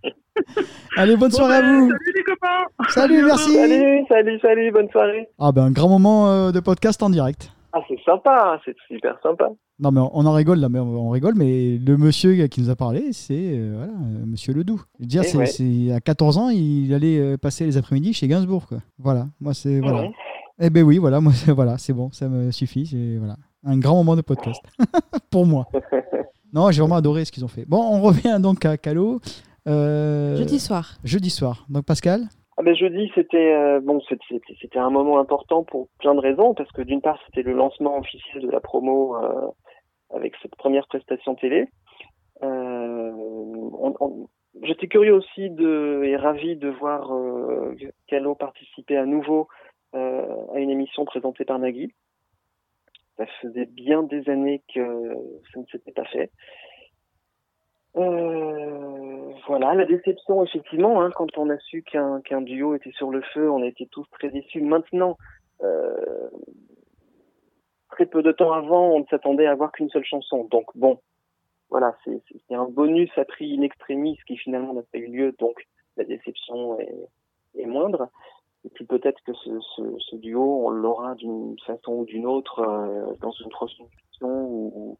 Allez, 0.97 1.17
bonne 1.17 1.31
Bon, 1.31 1.37
soirée 1.37 1.57
à 1.57 1.63
ben, 1.63 1.81
vous. 1.81 1.91
Salut 1.91 2.13
les 2.17 2.23
copains. 2.25 2.89
Salut, 2.89 3.23
merci. 3.25 3.55
Salut, 3.55 4.05
salut, 4.09 4.39
salut, 4.41 4.73
bonne 4.73 4.89
soirée. 4.91 5.29
Ah, 5.39 5.53
ben, 5.53 5.65
un 5.65 5.71
grand 5.71 5.89
moment 5.89 6.29
euh, 6.29 6.51
de 6.53 6.61
podcast 6.61 7.03
en 7.03 7.11
direct. 7.11 7.53
Ah, 7.75 7.81
c'est 7.89 7.99
sympa, 8.05 8.61
c'est 8.65 8.77
super 8.87 9.17
sympa. 9.23 9.49
Non, 9.79 9.91
mais 9.91 10.01
on, 10.01 10.11
on 10.13 10.27
en 10.27 10.33
rigole 10.35 10.59
là, 10.59 10.69
mais 10.69 10.79
on, 10.79 11.07
on 11.07 11.11
rigole, 11.11 11.35
mais 11.35 11.79
le 11.79 11.97
monsieur 11.97 12.47
qui 12.49 12.61
nous 12.61 12.69
a 12.71 12.77
parlé, 12.77 13.13
c'est 13.13 13.35
euh, 13.35 13.75
voilà, 13.77 13.93
euh, 13.93 14.27
monsieur 14.27 14.53
Ledoux. 14.53 14.83
Je 14.99 15.05
veux 15.05 15.07
dire, 15.09 15.23
Eh 15.25 15.47
c'est, 15.47 15.65
ouais. 15.65 15.93
à 15.93 16.01
14 16.01 16.37
ans, 16.39 16.49
il 16.51 16.93
allait 16.93 17.19
euh, 17.19 17.37
passer 17.39 17.65
les 17.65 17.77
après-midi 17.79 18.13
chez 18.13 18.29
Gainsbourg, 18.29 18.67
quoi. 18.67 18.79
Voilà, 18.99 19.27
moi, 19.41 19.55
c'est. 19.55 19.81
Voilà. 19.81 20.03
Ouais. 20.03 20.11
Eh 20.61 20.69
ben 20.71 20.83
oui, 20.85 20.99
voilà, 20.99 21.21
moi, 21.21 21.33
c'est- 21.33 21.51
voilà, 21.53 21.79
c'est 21.79 21.95
bon, 21.95 22.11
ça 22.13 22.29
me 22.29 22.51
suffit. 22.51 22.87
C'est 22.87 23.17
voilà, 23.17 23.37
un 23.65 23.79
grand 23.79 23.95
moment 23.97 24.17
de 24.17 24.21
podcast 24.23 24.63
pour 25.31 25.47
moi. 25.47 25.67
Non, 26.55 26.71
j'ai 26.71 26.83
vraiment 26.83 26.97
adoré 26.97 27.25
ce 27.25 27.33
qu'ils 27.33 27.47
ont 27.47 27.49
fait. 27.49 27.65
Bon, 27.67 27.79
on 27.83 28.03
revient 28.03 28.39
donc 28.39 28.67
à 28.67 28.77
Calo. 28.77 29.23
Euh, 29.67 30.37
Jeudi 30.37 30.61
soir. 30.61 30.97
jeudi 31.03 31.31
soir. 31.31 31.65
Donc 31.71 31.87
Pascal? 31.87 32.29
Ah 32.59 32.63
ben 32.63 32.75
jeudi 32.75 33.11
c'était 33.15 33.53
euh, 33.55 33.81
bon 33.81 34.01
c'était- 34.09 34.79
un 34.79 34.91
moment 34.91 35.19
important 35.19 35.65
pour 35.65 35.89
plein 35.99 36.15
de 36.15 36.21
raisons 36.21 36.55
parce 36.55 36.71
que 36.73 36.83
d'une 36.83 37.01
part 37.01 37.19
c'était 37.27 37.43
le 37.43 37.53
lancement 37.55 37.99
officiel 37.99 38.43
de 38.43 38.51
la 38.51 38.61
promo 38.61 39.17
euh, 39.17 39.49
avec 40.11 40.35
cette 40.43 40.55
première 40.57 40.87
prestation 40.87 41.35
télé. 41.35 41.69
Euh, 42.43 43.13
J'étais 44.63 44.87
curieux 44.87 45.15
aussi 45.15 45.49
de 45.49 46.03
et 46.05 46.15
ravi 46.17 46.57
de 46.57 46.69
voir 46.69 47.11
euh, 47.15 47.75
Calo 48.07 48.35
participer 48.35 48.99
à 48.99 49.07
nouveau 49.07 49.49
euh, 49.95 50.27
à 50.55 50.59
une 50.59 50.69
émission 50.69 51.07
présentée 51.07 51.47
par 51.47 51.59
Nagui. 51.59 51.95
Ça 53.17 53.25
faisait 53.41 53.65
bien 53.67 54.03
des 54.03 54.29
années 54.29 54.63
que 54.75 55.15
ça 55.53 55.61
ne 55.61 55.65
s'était 55.67 55.93
pas 55.93 56.05
fait. 56.05 56.31
Euh, 57.97 59.33
voilà, 59.47 59.75
la 59.75 59.85
déception, 59.85 60.43
effectivement, 60.45 61.03
hein, 61.03 61.11
quand 61.15 61.37
on 61.37 61.51
a 61.51 61.59
su 61.59 61.83
qu'un 61.83 62.41
duo 62.41 62.75
était 62.75 62.93
sur 62.93 63.11
le 63.11 63.21
feu, 63.35 63.51
on 63.51 63.63
été 63.63 63.87
tous 63.87 64.07
très 64.13 64.31
déçus. 64.31 64.63
Maintenant, 64.63 65.17
euh, 65.63 66.31
très 67.91 68.07
peu 68.07 68.23
de 68.23 68.33
temps 68.33 68.53
avant, 68.53 68.91
on 68.93 69.01
ne 69.01 69.07
s'attendait 69.07 69.47
à 69.47 69.53
avoir 69.53 69.73
qu'une 69.73 69.91
seule 69.91 70.05
chanson. 70.05 70.45
Donc 70.45 70.67
bon, 70.75 71.01
voilà, 71.69 71.95
c'est 72.05 72.55
un 72.55 72.65
bonus 72.65 73.11
à 73.17 73.25
prix 73.25 73.57
in 73.57 73.63
extremis 73.63 74.19
qui 74.27 74.37
finalement 74.37 74.75
n'a 74.75 74.83
pas 74.83 74.99
eu 74.99 75.07
lieu, 75.07 75.33
donc 75.39 75.67
la 75.97 76.05
déception 76.05 76.79
est, 76.81 77.09
est 77.59 77.67
moindre. 77.67 78.09
Et 78.65 78.71
puis 78.71 78.87
peut-être 78.87 79.21
que 79.25 79.33
ce, 79.35 79.59
ce, 79.77 79.83
ce 79.99 80.17
duo, 80.17 80.67
on 80.67 80.71
l'aura 80.71 81.15
d'une 81.17 81.57
façon 81.67 81.93
ou 81.93 82.05
d'une 82.05 82.27
autre 82.27 82.61
euh, 82.61 83.15
dans 83.21 83.33
une 83.33 83.51
ou, 84.23 84.73
ou 84.75 84.99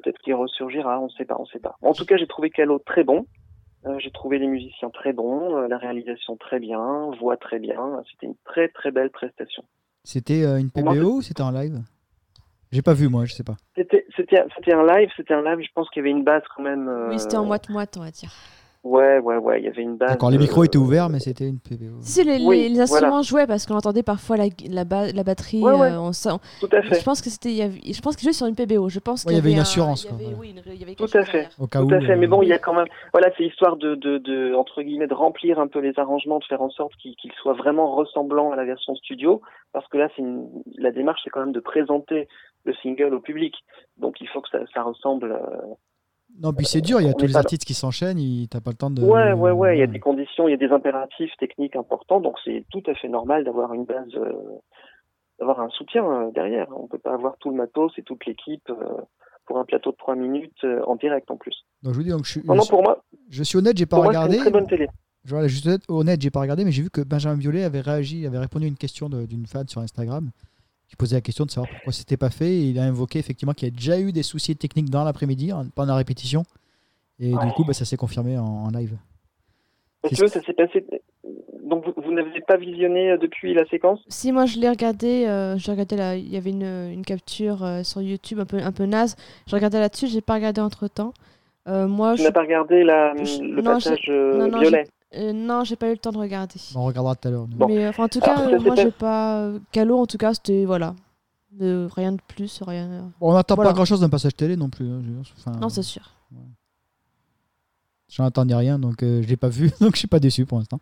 peut-être 0.00 0.18
qu'il 0.18 0.34
ressurgira, 0.34 1.00
on 1.00 1.04
ne 1.06 1.10
sait 1.10 1.24
pas, 1.24 1.36
on 1.38 1.42
ne 1.42 1.46
sait 1.48 1.58
pas. 1.58 1.76
En 1.82 1.92
tout 1.92 2.04
cas, 2.04 2.16
j'ai 2.16 2.26
trouvé 2.26 2.50
Calo 2.50 2.78
très 2.78 3.04
bon. 3.04 3.26
Euh, 3.86 3.98
j'ai 3.98 4.10
trouvé 4.10 4.38
les 4.38 4.46
musiciens 4.48 4.90
très 4.90 5.12
bons, 5.12 5.56
euh, 5.56 5.68
la 5.68 5.78
réalisation 5.78 6.36
très 6.36 6.58
bien, 6.58 7.10
voix 7.20 7.36
très 7.36 7.58
bien. 7.58 8.02
C'était 8.10 8.26
une 8.26 8.34
très 8.44 8.68
très 8.68 8.90
belle 8.90 9.10
prestation. 9.10 9.62
C'était 10.04 10.44
euh, 10.44 10.58
une 10.58 10.70
PBO 10.70 11.16
ou 11.18 11.22
c'était 11.22 11.42
en 11.42 11.50
live? 11.52 11.78
J'ai 12.72 12.82
pas 12.82 12.94
vu 12.94 13.08
moi, 13.08 13.24
je 13.26 13.32
sais 13.32 13.44
pas. 13.44 13.56
C'était 13.76 14.04
un 14.72 14.84
live, 14.84 15.08
c'était 15.16 15.34
un 15.34 15.42
live. 15.42 15.64
Je 15.64 15.72
pense 15.72 15.88
qu'il 15.90 16.00
y 16.00 16.04
avait 16.04 16.10
une 16.10 16.24
base 16.24 16.42
quand 16.54 16.62
même. 16.62 16.88
euh, 16.88 17.10
Oui, 17.10 17.18
c'était 17.20 17.36
en 17.36 17.44
moite-moite, 17.44 17.96
on 17.96 18.00
va 18.00 18.10
dire. 18.10 18.30
Ouais, 18.86 19.18
ouais, 19.18 19.36
ouais. 19.36 19.60
Il 19.60 19.64
y 19.64 19.68
avait 19.68 19.82
une 19.82 19.96
base. 19.96 20.10
D'accord, 20.10 20.30
les 20.30 20.38
micros 20.38 20.62
euh, 20.62 20.66
étaient 20.66 20.78
ouverts, 20.78 21.08
mais 21.08 21.18
c'était 21.18 21.48
une 21.48 21.58
PBO. 21.58 21.96
Si, 22.02 22.22
les, 22.22 22.44
Oui, 22.44 22.56
les- 22.58 22.68
les 22.68 22.80
instruments 22.80 23.08
voilà. 23.08 23.22
jouaient 23.22 23.46
parce 23.48 23.66
qu'on 23.66 23.74
entendait 23.74 24.04
parfois 24.04 24.36
la, 24.36 24.44
la, 24.70 24.84
ba- 24.84 25.10
la 25.10 25.24
batterie. 25.24 25.60
Ouais, 25.60 25.72
ouais. 25.72 25.90
euh, 25.90 26.00
on 26.00 26.12
sent- 26.12 26.38
Tout 26.60 26.68
à 26.70 26.80
je 26.82 26.90
fait. 26.94 27.04
pense 27.04 27.20
que 27.20 27.28
c'était. 27.28 27.50
Je 27.68 28.00
pense 28.00 28.14
qu'ils 28.14 28.24
jouaient 28.24 28.32
sur 28.32 28.46
une 28.46 28.54
PBO. 28.54 28.88
Je 28.88 29.00
pense 29.00 29.24
Ouais, 29.24 29.32
qu'il 29.32 29.32
il 29.32 29.36
y 29.36 29.40
avait 29.40 29.52
une 29.52 29.58
un- 29.58 29.62
assurance, 29.62 30.04
il 30.04 30.06
y 30.06 30.08
quoi, 30.10 30.18
voilà. 30.22 30.36
oui, 30.38 30.50
une- 30.50 30.72
il 30.72 30.80
y 30.80 30.82
avait 30.84 30.94
Tout 30.94 31.04
quelque 31.06 31.16
à 31.16 31.20
chose 31.22 31.30
fait. 31.32 31.38
derrière. 31.38 31.50
Au 31.58 31.66
cas 31.66 31.80
Tout 31.80 31.86
où. 31.86 31.94
à 31.94 32.00
fait, 32.00 32.16
mais 32.16 32.26
bon, 32.28 32.42
il 32.42 32.48
y 32.48 32.52
a 32.52 32.58
quand 32.58 32.74
même, 32.74 32.86
voilà, 33.12 33.30
c'est 33.36 33.44
histoire 33.44 33.76
de, 33.76 33.96
de, 33.96 34.18
de, 34.18 34.54
entre 34.54 34.82
guillemets, 34.82 35.08
de 35.08 35.14
remplir 35.14 35.58
un 35.58 35.66
peu 35.66 35.80
les 35.80 35.98
arrangements, 35.98 36.38
de 36.38 36.44
faire 36.44 36.62
en 36.62 36.70
sorte 36.70 36.92
qu'ils 36.96 37.16
soient 37.42 37.54
vraiment 37.54 37.92
ressemblants 37.94 38.52
à 38.52 38.56
la 38.56 38.64
version 38.64 38.94
studio, 38.94 39.40
parce 39.72 39.88
que 39.88 39.98
là, 39.98 40.08
c'est 40.14 40.22
une, 40.22 40.46
la 40.78 40.92
démarche, 40.92 41.20
c'est 41.24 41.30
quand 41.30 41.40
même 41.40 41.52
de 41.52 41.60
présenter 41.60 42.28
le 42.64 42.74
single 42.82 43.14
au 43.14 43.20
public, 43.20 43.54
donc 43.98 44.20
il 44.20 44.28
faut 44.28 44.40
que 44.40 44.48
ça, 44.50 44.58
ça 44.72 44.82
ressemble. 44.82 45.32
euh, 45.32 45.74
Non, 46.42 46.52
puis 46.52 46.66
c'est 46.66 46.80
dur, 46.80 47.00
il 47.00 47.06
y 47.06 47.10
a 47.10 47.14
tous 47.14 47.26
les 47.26 47.36
artistes 47.36 47.64
qui 47.64 47.74
s'enchaînent, 47.74 48.18
il- 48.18 48.48
t'as 48.48 48.60
pas 48.60 48.70
le 48.70 48.76
temps 48.76 48.90
de. 48.90 49.02
Ouais, 49.02 49.32
ouais, 49.32 49.50
ouais, 49.52 49.76
il 49.76 49.80
y 49.80 49.82
a 49.82 49.86
des 49.86 50.00
conditions, 50.00 50.48
il 50.48 50.50
y 50.50 50.54
a 50.54 50.58
des 50.58 50.70
impératifs 50.72 51.30
techniques 51.38 51.76
importants, 51.76 52.20
donc 52.20 52.36
c'est 52.44 52.64
tout 52.70 52.82
à 52.86 52.94
fait 52.94 53.08
normal 53.08 53.44
d'avoir 53.44 53.72
une 53.72 53.84
base, 53.84 54.08
euh, 54.16 54.32
d'avoir 55.38 55.60
un 55.60 55.68
soutien 55.70 56.04
euh, 56.04 56.30
derrière. 56.32 56.66
On 56.76 56.86
peut 56.86 56.98
pas 56.98 57.14
avoir 57.14 57.36
tout 57.38 57.50
le 57.50 57.56
matos 57.56 57.92
et 57.98 58.02
toute 58.02 58.24
l'équipe 58.26 58.68
euh, 58.70 58.74
pour 59.46 59.58
un 59.58 59.64
plateau 59.64 59.92
de 59.92 59.96
trois 59.96 60.14
minutes 60.16 60.64
euh, 60.64 60.82
en 60.86 60.96
direct 60.96 61.30
en 61.30 61.36
plus. 61.36 61.54
Donc 61.82 61.92
je 61.94 61.98
vous 61.98 62.04
dis, 62.04 62.10
donc, 62.10 62.24
je, 62.24 62.32
suis, 62.32 62.42
Non, 62.44 62.54
non, 62.54 62.66
pour 62.66 62.82
moi, 62.82 63.02
je 63.30 63.42
suis 63.42 63.56
honnête, 63.58 63.76
j'ai 63.78 63.86
pas 63.86 63.96
pour 63.96 64.04
moi, 64.04 64.08
regardé. 64.12 64.36
une 64.36 64.42
très 64.42 64.50
bonne 64.50 64.66
télé. 64.66 64.88
Je 65.24 65.46
suis 65.48 65.68
honnête- 65.88 66.20
j'ai 66.22 66.30
pas 66.30 66.40
regardé, 66.40 66.64
mais 66.64 66.70
j'ai 66.70 66.82
vu 66.82 66.90
que 66.90 67.00
Benjamin 67.00 67.36
Violet 67.36 67.64
avait 67.64 67.80
réagi, 67.80 68.26
avait 68.26 68.38
répondu 68.38 68.66
à 68.66 68.68
une 68.68 68.76
question 68.76 69.08
d'une 69.08 69.46
fan 69.46 69.66
sur 69.68 69.80
Instagram 69.80 70.30
qui 70.88 70.96
posait 70.96 71.16
la 71.16 71.20
question 71.20 71.44
de 71.44 71.50
savoir 71.50 71.68
pourquoi 71.68 71.92
c'était 71.92 72.16
pas 72.16 72.30
fait. 72.30 72.48
Et 72.52 72.68
il 72.70 72.78
a 72.78 72.84
invoqué 72.84 73.18
effectivement 73.18 73.52
qu'il 73.54 73.68
y 73.68 73.70
a 73.70 73.74
déjà 73.74 73.98
eu 74.00 74.12
des 74.12 74.22
soucis 74.22 74.56
techniques 74.56 74.90
dans 74.90 75.04
l'après-midi, 75.04 75.52
en- 75.52 75.66
pendant 75.68 75.92
la 75.92 75.98
répétition. 75.98 76.44
Et 77.18 77.30
du 77.30 77.52
coup, 77.54 77.64
bah, 77.64 77.72
ça 77.72 77.84
s'est 77.84 77.96
confirmé 77.96 78.38
en, 78.38 78.44
en 78.44 78.70
live. 78.70 78.96
Parce 80.02 80.20
que 80.20 80.28
ça 80.28 80.40
s'est 80.42 80.52
passé. 80.52 80.84
Donc 81.64 81.84
vous, 81.84 81.92
vous 82.00 82.12
n'avez 82.12 82.40
pas 82.42 82.56
visionné 82.56 83.10
euh, 83.10 83.18
depuis 83.18 83.52
la 83.54 83.66
séquence? 83.66 84.00
Si, 84.08 84.30
moi 84.30 84.46
je 84.46 84.58
l'ai 84.60 84.68
regardé, 84.68 85.24
euh, 85.26 85.58
j'ai 85.58 85.72
regardé 85.72 85.96
là, 85.96 86.14
il 86.14 86.28
y 86.28 86.36
avait 86.36 86.50
une, 86.50 86.62
une 86.62 87.04
capture 87.04 87.64
euh, 87.64 87.82
sur 87.82 88.02
YouTube 88.02 88.38
un 88.38 88.44
peu, 88.44 88.58
un 88.58 88.70
peu 88.70 88.84
naze. 88.84 89.16
Je 89.48 89.56
regardais 89.56 89.80
là-dessus, 89.80 90.06
j'ai 90.06 90.20
pas 90.20 90.34
regardé 90.34 90.60
entre 90.60 90.86
temps. 90.86 91.12
moi, 91.66 92.14
Tu 92.14 92.20
je, 92.20 92.26
n'as 92.26 92.30
pas 92.32 92.42
regardé 92.42 92.84
la, 92.84 93.16
je- 93.16 93.42
le 93.42 93.62
non, 93.62 93.72
passage 93.72 94.04
non, 94.08 94.46
non, 94.48 94.58
violet? 94.60 94.86
Euh, 95.16 95.32
non, 95.32 95.64
j'ai 95.64 95.76
pas 95.76 95.88
eu 95.88 95.92
le 95.92 95.98
temps 95.98 96.12
de 96.12 96.18
regarder. 96.18 96.54
On 96.74 96.84
regardera 96.84 97.14
tout 97.16 97.28
à 97.28 97.30
l'heure. 97.30 97.46
Bon. 97.46 97.66
Mais 97.68 97.84
euh, 97.84 97.88
enfin, 97.90 98.04
en 98.04 98.08
tout 98.08 98.20
Alors, 98.22 98.36
cas, 98.36 98.42
ça 98.42 98.48
euh, 98.54 98.58
s'est 98.58 98.64
moi 98.64 98.74
j'ai 98.76 98.90
pas. 98.90 99.40
euh, 99.42 99.58
Calo, 99.72 99.98
en 99.98 100.06
tout 100.06 100.18
cas, 100.18 100.34
c'était 100.34 100.64
voilà. 100.64 100.94
De, 101.52 101.88
rien 101.94 102.12
de 102.12 102.20
plus, 102.28 102.60
rien. 102.66 103.10
Bon, 103.18 103.30
on 103.30 103.34
n'attend 103.34 103.54
Voilà. 103.54 103.70
pas 103.70 103.74
grand-chose 103.76 104.00
d'un 104.00 104.10
passage 104.10 104.36
télé 104.36 104.56
non 104.56 104.68
plus. 104.68 104.86
hein, 104.90 105.00
enfin, 105.38 105.52
Non, 105.58 105.68
c'est 105.70 105.82
sûr. 105.82 106.02
J'en 108.08 108.24
attendais 108.24 108.54
rien, 108.54 108.78
donc 108.78 109.02
euh, 109.02 109.20
je 109.22 109.28
l'ai 109.28 109.36
pas 109.36 109.48
vu, 109.48 109.70
donc 109.80 109.92
je 109.94 109.98
suis 109.98 110.08
pas 110.08 110.20
déçu 110.20 110.46
pour 110.46 110.58
l'instant. 110.58 110.78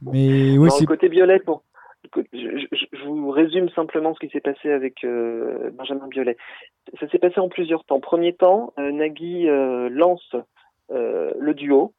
Mais 0.00 0.56
oui, 0.58 0.58
Non, 0.58 0.70
c'est 0.70 0.80
le 0.82 0.86
côté 0.86 1.08
violet, 1.08 1.40
bon. 1.46 1.60
Écoute, 2.04 2.26
Je, 2.32 2.38
je- 2.72 2.86
je 2.98 3.04
vous 3.06 3.30
résume 3.30 3.68
simplement 3.70 4.12
ce 4.14 4.18
qui 4.26 4.32
s'est 4.32 4.40
passé 4.40 4.70
avec 4.72 5.04
euh, 5.04 5.70
Benjamin 5.78 6.08
Biolay. 6.08 6.36
Ça 6.98 7.08
s'est 7.10 7.18
passé 7.20 7.38
en 7.38 7.48
plusieurs 7.48 7.84
temps. 7.84 8.00
Premier 8.00 8.34
temps, 8.34 8.72
euh, 8.78 8.90
Nagui 8.90 9.48
euh, 9.48 9.88
lance 9.88 10.34
euh, 10.90 11.30
le 11.38 11.54
duo 11.54 11.94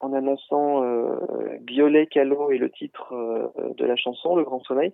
en 0.00 0.12
annonçant 0.12 0.82
euh, 0.82 1.16
Biolay, 1.60 2.06
Calo 2.06 2.50
et 2.50 2.58
le 2.58 2.70
titre 2.70 3.12
euh, 3.14 3.48
de 3.76 3.84
la 3.84 3.96
chanson, 3.96 4.34
Le 4.34 4.44
Grand 4.44 4.60
Sommeil. 4.60 4.92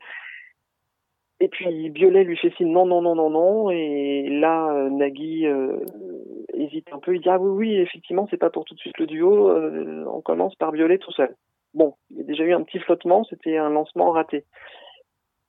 Et 1.39 1.49
puis 1.49 1.91
Biolay 1.91 2.25
lui 2.25 2.37
fait 2.37 2.53
signe 2.57 2.73
non, 2.73 2.87
non, 2.87 3.03
non, 3.03 3.15
non, 3.15 3.31
non. 3.31 3.71
Et 3.71 4.29
là, 4.31 4.73
euh, 4.73 4.89
Nagui 4.91 5.47
euh, 5.47 5.79
hésite 6.55 6.89
un 6.93 6.99
peu. 6.99 7.15
Il 7.15 7.21
dit 7.21 7.29
ah 7.29 7.39
oui, 7.39 7.51
oui, 7.51 7.77
effectivement, 7.77 8.27
c'est 8.31 8.39
pas 8.39 8.51
pour 8.51 8.65
tout 8.65 8.75
de 8.75 8.81
suite 8.81 8.99
le 8.99 9.07
duo. 9.07 9.51
euh, 9.51 10.05
on 10.11 10.21
commence 10.23 10.55
par 10.57 10.73
Biolay 10.73 10.99
tout 10.99 11.13
seul. 11.13 11.35
Bon, 11.75 11.95
il 12.11 12.17
y 12.17 12.21
a 12.21 12.25
déjà 12.25 12.45
eu 12.45 12.55
un 12.55 12.63
petit 12.63 12.79
flottement, 12.79 13.23
c'était 13.25 13.59
un 13.59 13.69
lancement 13.69 14.11
raté. 14.13 14.45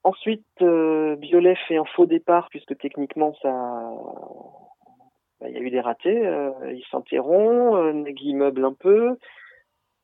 Ensuite, 0.04 0.44
euh, 0.60 1.16
Biolay 1.16 1.54
fait 1.66 1.78
un 1.78 1.84
faux 1.84 2.06
départ 2.06 2.48
puisque 2.50 2.76
techniquement 2.76 3.34
ça, 3.40 3.50
bah, 5.40 5.48
il 5.48 5.54
y 5.54 5.58
a 5.58 5.60
eu 5.60 5.70
des 5.70 5.80
ratés. 5.80 6.26
euh, 6.26 6.50
il 6.70 6.84
s'interrompt, 6.90 7.74
euh, 7.76 7.92
Nagui 7.94 8.34
meuble 8.34 8.64
un 8.64 8.74
peu. 8.74 9.16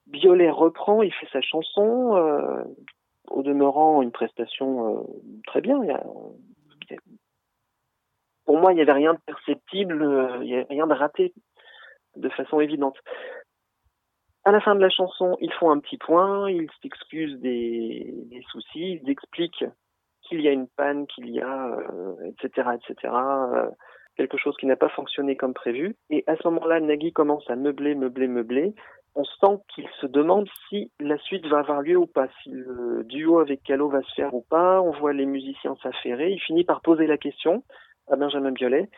Biolay 0.06 0.50
reprend, 0.50 1.02
il 1.02 1.12
fait 1.12 1.28
sa 1.32 1.40
chanson. 1.40 2.16
euh, 2.16 2.64
au 3.30 3.42
demeurant, 3.42 4.02
une 4.02 4.12
prestation 4.12 4.98
euh, 4.98 5.02
très 5.46 5.60
bien. 5.60 5.80
Pour 8.44 8.58
moi, 8.58 8.72
il 8.72 8.76
n'y 8.76 8.82
avait 8.82 8.92
rien 8.92 9.14
de 9.14 9.20
perceptible, 9.26 10.02
euh, 10.02 10.38
il 10.42 10.46
n'y 10.46 10.54
avait 10.54 10.66
rien 10.68 10.86
de 10.86 10.94
raté 10.94 11.32
de 12.16 12.28
façon 12.28 12.60
évidente. 12.60 12.98
À 14.44 14.52
la 14.52 14.60
fin 14.60 14.74
de 14.74 14.80
la 14.80 14.90
chanson, 14.90 15.36
ils 15.40 15.52
font 15.54 15.70
un 15.70 15.78
petit 15.80 15.96
point, 15.96 16.50
ils 16.50 16.68
s'excusent 16.82 17.40
des, 17.40 18.12
des 18.26 18.42
soucis, 18.50 19.00
ils 19.02 19.10
expliquent 19.10 19.64
qu'il 20.22 20.42
y 20.42 20.48
a 20.48 20.52
une 20.52 20.68
panne, 20.68 21.06
qu'il 21.06 21.30
y 21.30 21.40
a, 21.40 21.78
etc., 22.26 22.68
etc., 22.74 23.14
euh, 23.14 23.70
quelque 24.16 24.36
chose 24.36 24.54
qui 24.58 24.66
n'a 24.66 24.76
pas 24.76 24.90
fonctionné 24.90 25.36
comme 25.36 25.54
prévu. 25.54 25.96
Et 26.10 26.24
à 26.26 26.36
ce 26.36 26.46
moment-là, 26.48 26.80
Nagui 26.80 27.12
commence 27.12 27.48
à 27.48 27.56
meubler, 27.56 27.94
meubler, 27.94 28.28
meubler. 28.28 28.74
On 29.16 29.24
sent 29.24 29.62
qu'il 29.74 29.88
se 30.00 30.06
demande 30.06 30.48
si 30.68 30.90
la 30.98 31.18
suite 31.18 31.46
va 31.46 31.58
avoir 31.58 31.82
lieu 31.82 31.96
ou 31.96 32.06
pas, 32.06 32.26
si 32.42 32.50
le 32.50 33.04
duo 33.04 33.38
avec 33.38 33.62
Calo 33.62 33.88
va 33.88 34.02
se 34.02 34.14
faire 34.14 34.34
ou 34.34 34.42
pas. 34.42 34.82
On 34.82 34.90
voit 34.90 35.12
les 35.12 35.26
musiciens 35.26 35.76
s'affairer. 35.82 36.32
Il 36.32 36.40
finit 36.40 36.64
par 36.64 36.80
poser 36.80 37.06
la 37.06 37.16
question 37.16 37.62
à 38.08 38.16
Benjamin 38.16 38.50
Biolay 38.50 38.88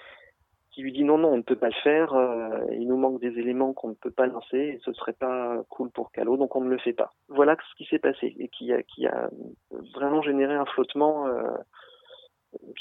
qui 0.77 0.83
lui 0.83 0.93
dit 0.93 1.05
non, 1.05 1.17
non, 1.17 1.31
on 1.31 1.37
ne 1.39 1.43
peut 1.43 1.57
pas 1.57 1.69
le 1.69 1.83
faire, 1.83 2.13
euh, 2.13 2.61
il 2.73 2.87
nous 2.87 2.99
manque 2.99 3.19
des 3.19 3.39
éléments 3.39 3.73
qu'on 3.73 3.89
ne 3.89 3.95
peut 3.95 4.11
pas 4.11 4.27
lancer, 4.27 4.59
et 4.59 4.81
ce 4.85 4.93
serait 4.93 5.15
pas 5.15 5.63
cool 5.71 5.91
pour 5.91 6.13
Calo, 6.13 6.37
donc 6.37 6.55
on 6.55 6.61
ne 6.61 6.69
le 6.69 6.77
fait 6.77 6.93
pas. 6.93 7.15
Voilà 7.29 7.57
ce 7.71 7.75
qui 7.79 7.89
s'est 7.89 7.99
passé, 7.99 8.37
et 8.39 8.49
qui 8.49 8.71
a, 8.73 9.31
vraiment 9.95 10.21
généré 10.21 10.55
un 10.55 10.67
flottement 10.67 11.29
euh, 11.29 11.41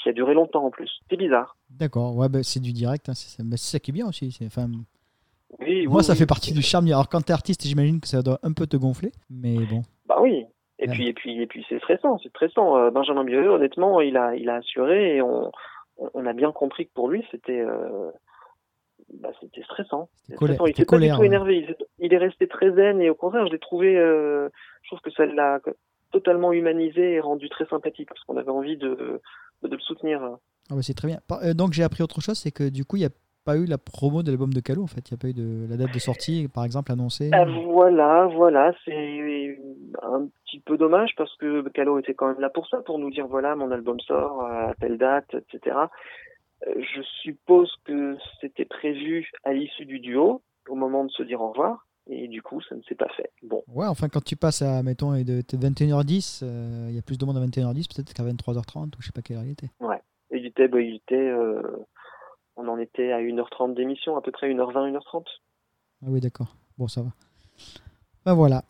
qui 0.02 0.10
a 0.10 0.12
duré 0.12 0.34
longtemps 0.34 0.66
en 0.66 0.70
plus. 0.70 0.90
C'est 1.08 1.16
bizarre. 1.16 1.56
D'accord, 1.70 2.14
ouais, 2.14 2.28
bah, 2.28 2.42
c'est 2.42 2.60
du 2.60 2.74
direct, 2.74 3.08
hein, 3.08 3.14
c'est 3.14 3.42
bah, 3.42 3.56
ça 3.56 3.80
qui 3.80 3.92
est 3.92 3.94
bien 3.94 4.06
aussi. 4.06 4.36
Enfin, 4.44 4.68
Oui, 5.60 5.86
moi, 5.86 5.98
oui, 5.98 6.04
ça 6.04 6.12
oui. 6.12 6.18
fait 6.18 6.26
partie 6.26 6.52
du 6.52 6.62
charme. 6.62 6.86
Alors, 6.88 7.08
quand 7.08 7.20
t'es 7.22 7.32
artiste, 7.32 7.62
j'imagine 7.66 8.00
que 8.00 8.08
ça 8.08 8.22
doit 8.22 8.38
un 8.42 8.52
peu 8.52 8.66
te 8.66 8.76
gonfler, 8.76 9.12
mais 9.30 9.56
bon. 9.66 9.82
Bah 10.06 10.18
oui. 10.20 10.44
Et 10.78 10.86
Ouais. 10.88 10.92
puis, 10.94 11.08
et 11.08 11.12
puis, 11.14 11.40
et 11.40 11.46
puis, 11.46 11.64
c'est 11.68 11.78
stressant, 11.78 12.18
c'est 12.22 12.28
stressant. 12.28 12.76
Euh, 12.76 12.90
Benjamin 12.90 13.24
Biolay, 13.24 13.48
honnêtement, 13.48 14.00
il 14.02 14.16
a, 14.18 14.36
il 14.36 14.50
a 14.50 14.56
assuré, 14.56 15.16
et 15.16 15.22
on, 15.22 15.50
on- 16.12 16.26
a 16.26 16.32
bien 16.34 16.52
compris 16.52 16.86
que 16.86 16.92
pour 16.92 17.08
lui, 17.08 17.24
c'était, 17.30 17.60
euh, 17.60 18.10
bah, 19.14 19.30
c'était 19.40 19.62
stressant. 19.62 20.10
Colère. 20.36 20.58
Il 20.66 20.76
s'est 20.76 20.84
pas 20.84 20.98
du 20.98 21.08
tout 21.08 21.22
énervé. 21.24 21.66
Il, 21.98 22.12
est 22.12 22.18
resté 22.18 22.46
très 22.46 22.70
zen 22.72 23.00
et 23.00 23.08
au 23.08 23.14
contraire, 23.14 23.46
je 23.46 23.52
l'ai 23.52 23.58
trouvé, 23.58 23.96
euh, 23.96 24.50
je 24.82 24.88
trouve 24.90 25.00
que 25.00 25.10
ça 25.12 25.24
l'a 25.24 25.60
totalement 26.12 26.52
humanisé 26.52 27.12
et 27.14 27.20
rendu 27.20 27.48
très 27.48 27.64
sympathique 27.66 28.08
parce 28.08 28.22
qu'on 28.24 28.36
avait 28.36 28.50
envie 28.50 28.76
de, 28.76 29.20
de 29.62 29.68
le 29.74 29.80
soutenir. 29.80 30.20
Ah 30.70 30.74
bah, 30.74 30.82
c'est 30.82 30.92
très 30.94 31.08
bien. 31.08 31.20
Donc, 31.54 31.72
j'ai 31.72 31.84
appris 31.84 32.02
autre 32.02 32.20
chose, 32.20 32.36
c'est 32.38 32.50
que 32.50 32.68
du 32.68 32.84
coup, 32.84 32.96
il 32.96 33.00
n'y 33.00 33.06
a 33.06 33.10
pas 33.46 33.56
eu 33.56 33.64
la 33.64 33.78
promo 33.78 34.22
de 34.24 34.30
l'album 34.30 34.52
de 34.52 34.60
Calo, 34.60 34.82
en 34.82 34.88
fait. 34.88 35.08
Il 35.08 35.14
n'y 35.14 35.18
a 35.18 35.22
pas 35.22 35.28
eu 35.28 35.32
de 35.32 35.66
la 35.70 35.76
date 35.76 35.94
de 35.94 35.98
sortie, 36.00 36.48
par 36.52 36.64
exemple, 36.64 36.90
annoncée. 36.90 37.30
Ah, 37.32 37.44
voilà, 37.44 38.26
voilà, 38.26 38.74
c'est 38.84 39.58
un 40.02 40.26
petit 40.44 40.60
peu 40.60 40.76
dommage 40.76 41.14
parce 41.16 41.34
que 41.36 41.66
Calo 41.68 41.98
était 41.98 42.14
quand 42.14 42.26
même 42.26 42.40
là 42.40 42.50
pour 42.50 42.66
ça, 42.68 42.78
pour 42.78 42.98
nous 42.98 43.10
dire 43.10 43.26
voilà, 43.28 43.54
mon 43.54 43.70
album 43.70 44.00
sort 44.00 44.42
à 44.44 44.74
telle 44.80 44.98
date, 44.98 45.32
etc. 45.34 45.76
Euh, 46.66 46.74
Je 46.76 47.02
suppose 47.22 47.72
que 47.84 48.16
c'était 48.40 48.64
prévu 48.64 49.30
à 49.44 49.52
l'issue 49.52 49.86
du 49.86 50.00
duo, 50.00 50.42
au 50.68 50.74
moment 50.74 51.04
de 51.04 51.10
se 51.10 51.22
dire 51.22 51.40
au 51.40 51.50
revoir, 51.50 51.86
et 52.08 52.26
du 52.28 52.42
coup, 52.42 52.60
ça 52.62 52.74
ne 52.74 52.82
s'est 52.82 52.94
pas 52.96 53.08
fait. 53.16 53.30
Bon, 53.42 53.62
Ouais, 53.68 53.86
enfin, 53.86 54.08
quand 54.08 54.24
tu 54.24 54.36
passes 54.36 54.62
à, 54.62 54.82
mettons, 54.82 55.14
et 55.14 55.24
de, 55.24 55.40
t'es 55.40 55.56
21h10, 55.56 56.40
euh, 56.42 56.86
il 56.88 56.96
y 56.96 56.98
a 56.98 57.02
plus 57.02 57.18
de 57.18 57.24
monde 57.24 57.36
à 57.36 57.40
21h10, 57.40 57.94
peut-être 57.94 58.12
qu'à 58.12 58.24
23h30, 58.24 58.96
ou 58.96 59.00
je 59.00 59.06
sais 59.06 59.12
pas 59.12 59.22
quelle 59.22 59.36
heure 59.36 59.44
il 59.44 59.52
était. 59.52 59.70
il 60.32 60.46
était, 60.46 60.68
bah, 60.68 60.80
il 60.80 60.96
était, 60.96 61.14
euh, 61.14 61.60
on 62.56 62.68
en 62.68 62.78
était 62.78 63.12
à 63.12 63.20
1h30 63.20 63.74
d'émission, 63.74 64.16
à 64.16 64.22
peu 64.22 64.32
près 64.32 64.48
1h20, 64.52 64.92
1h30. 64.92 65.24
Ah 66.02 66.06
oui, 66.08 66.20
d'accord. 66.20 66.56
Bon, 66.78 66.88
ça 66.88 67.02
va. 67.02 67.10
Ben 68.24 68.34
voilà. 68.34 68.64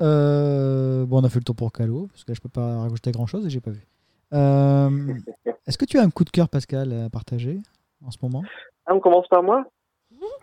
Euh, 0.00 1.06
bon, 1.06 1.20
on 1.20 1.24
a 1.24 1.28
fait 1.28 1.38
le 1.38 1.44
tour 1.44 1.56
pour 1.56 1.72
Calo, 1.72 2.06
parce 2.08 2.24
que 2.24 2.32
là, 2.32 2.34
je 2.34 2.40
peux 2.40 2.48
pas 2.48 2.78
rajouter 2.80 3.10
grand-chose 3.12 3.46
et 3.46 3.50
j'ai 3.50 3.60
pas 3.60 3.70
vu. 3.70 3.86
Euh, 4.32 5.14
Est-ce 5.66 5.78
que 5.78 5.84
tu 5.84 5.98
as 5.98 6.02
un 6.02 6.10
coup 6.10 6.24
de 6.24 6.30
cœur, 6.30 6.48
Pascal, 6.48 6.92
à 6.92 7.10
partager 7.10 7.60
en 8.04 8.10
ce 8.10 8.18
moment? 8.22 8.42
Ah, 8.86 8.94
on 8.94 9.00
commence 9.00 9.26
par 9.28 9.42
moi? 9.42 9.64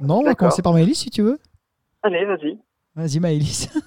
Non, 0.02 0.20
on 0.20 0.24
va 0.24 0.36
commencer 0.36 0.62
par 0.62 0.74
Maëlys, 0.74 0.96
si 1.00 1.10
tu 1.10 1.22
veux. 1.22 1.40
Allez, 2.02 2.26
vas-y. 2.26 2.58
Vas-y, 2.96 3.20
Maëlys. 3.20 3.70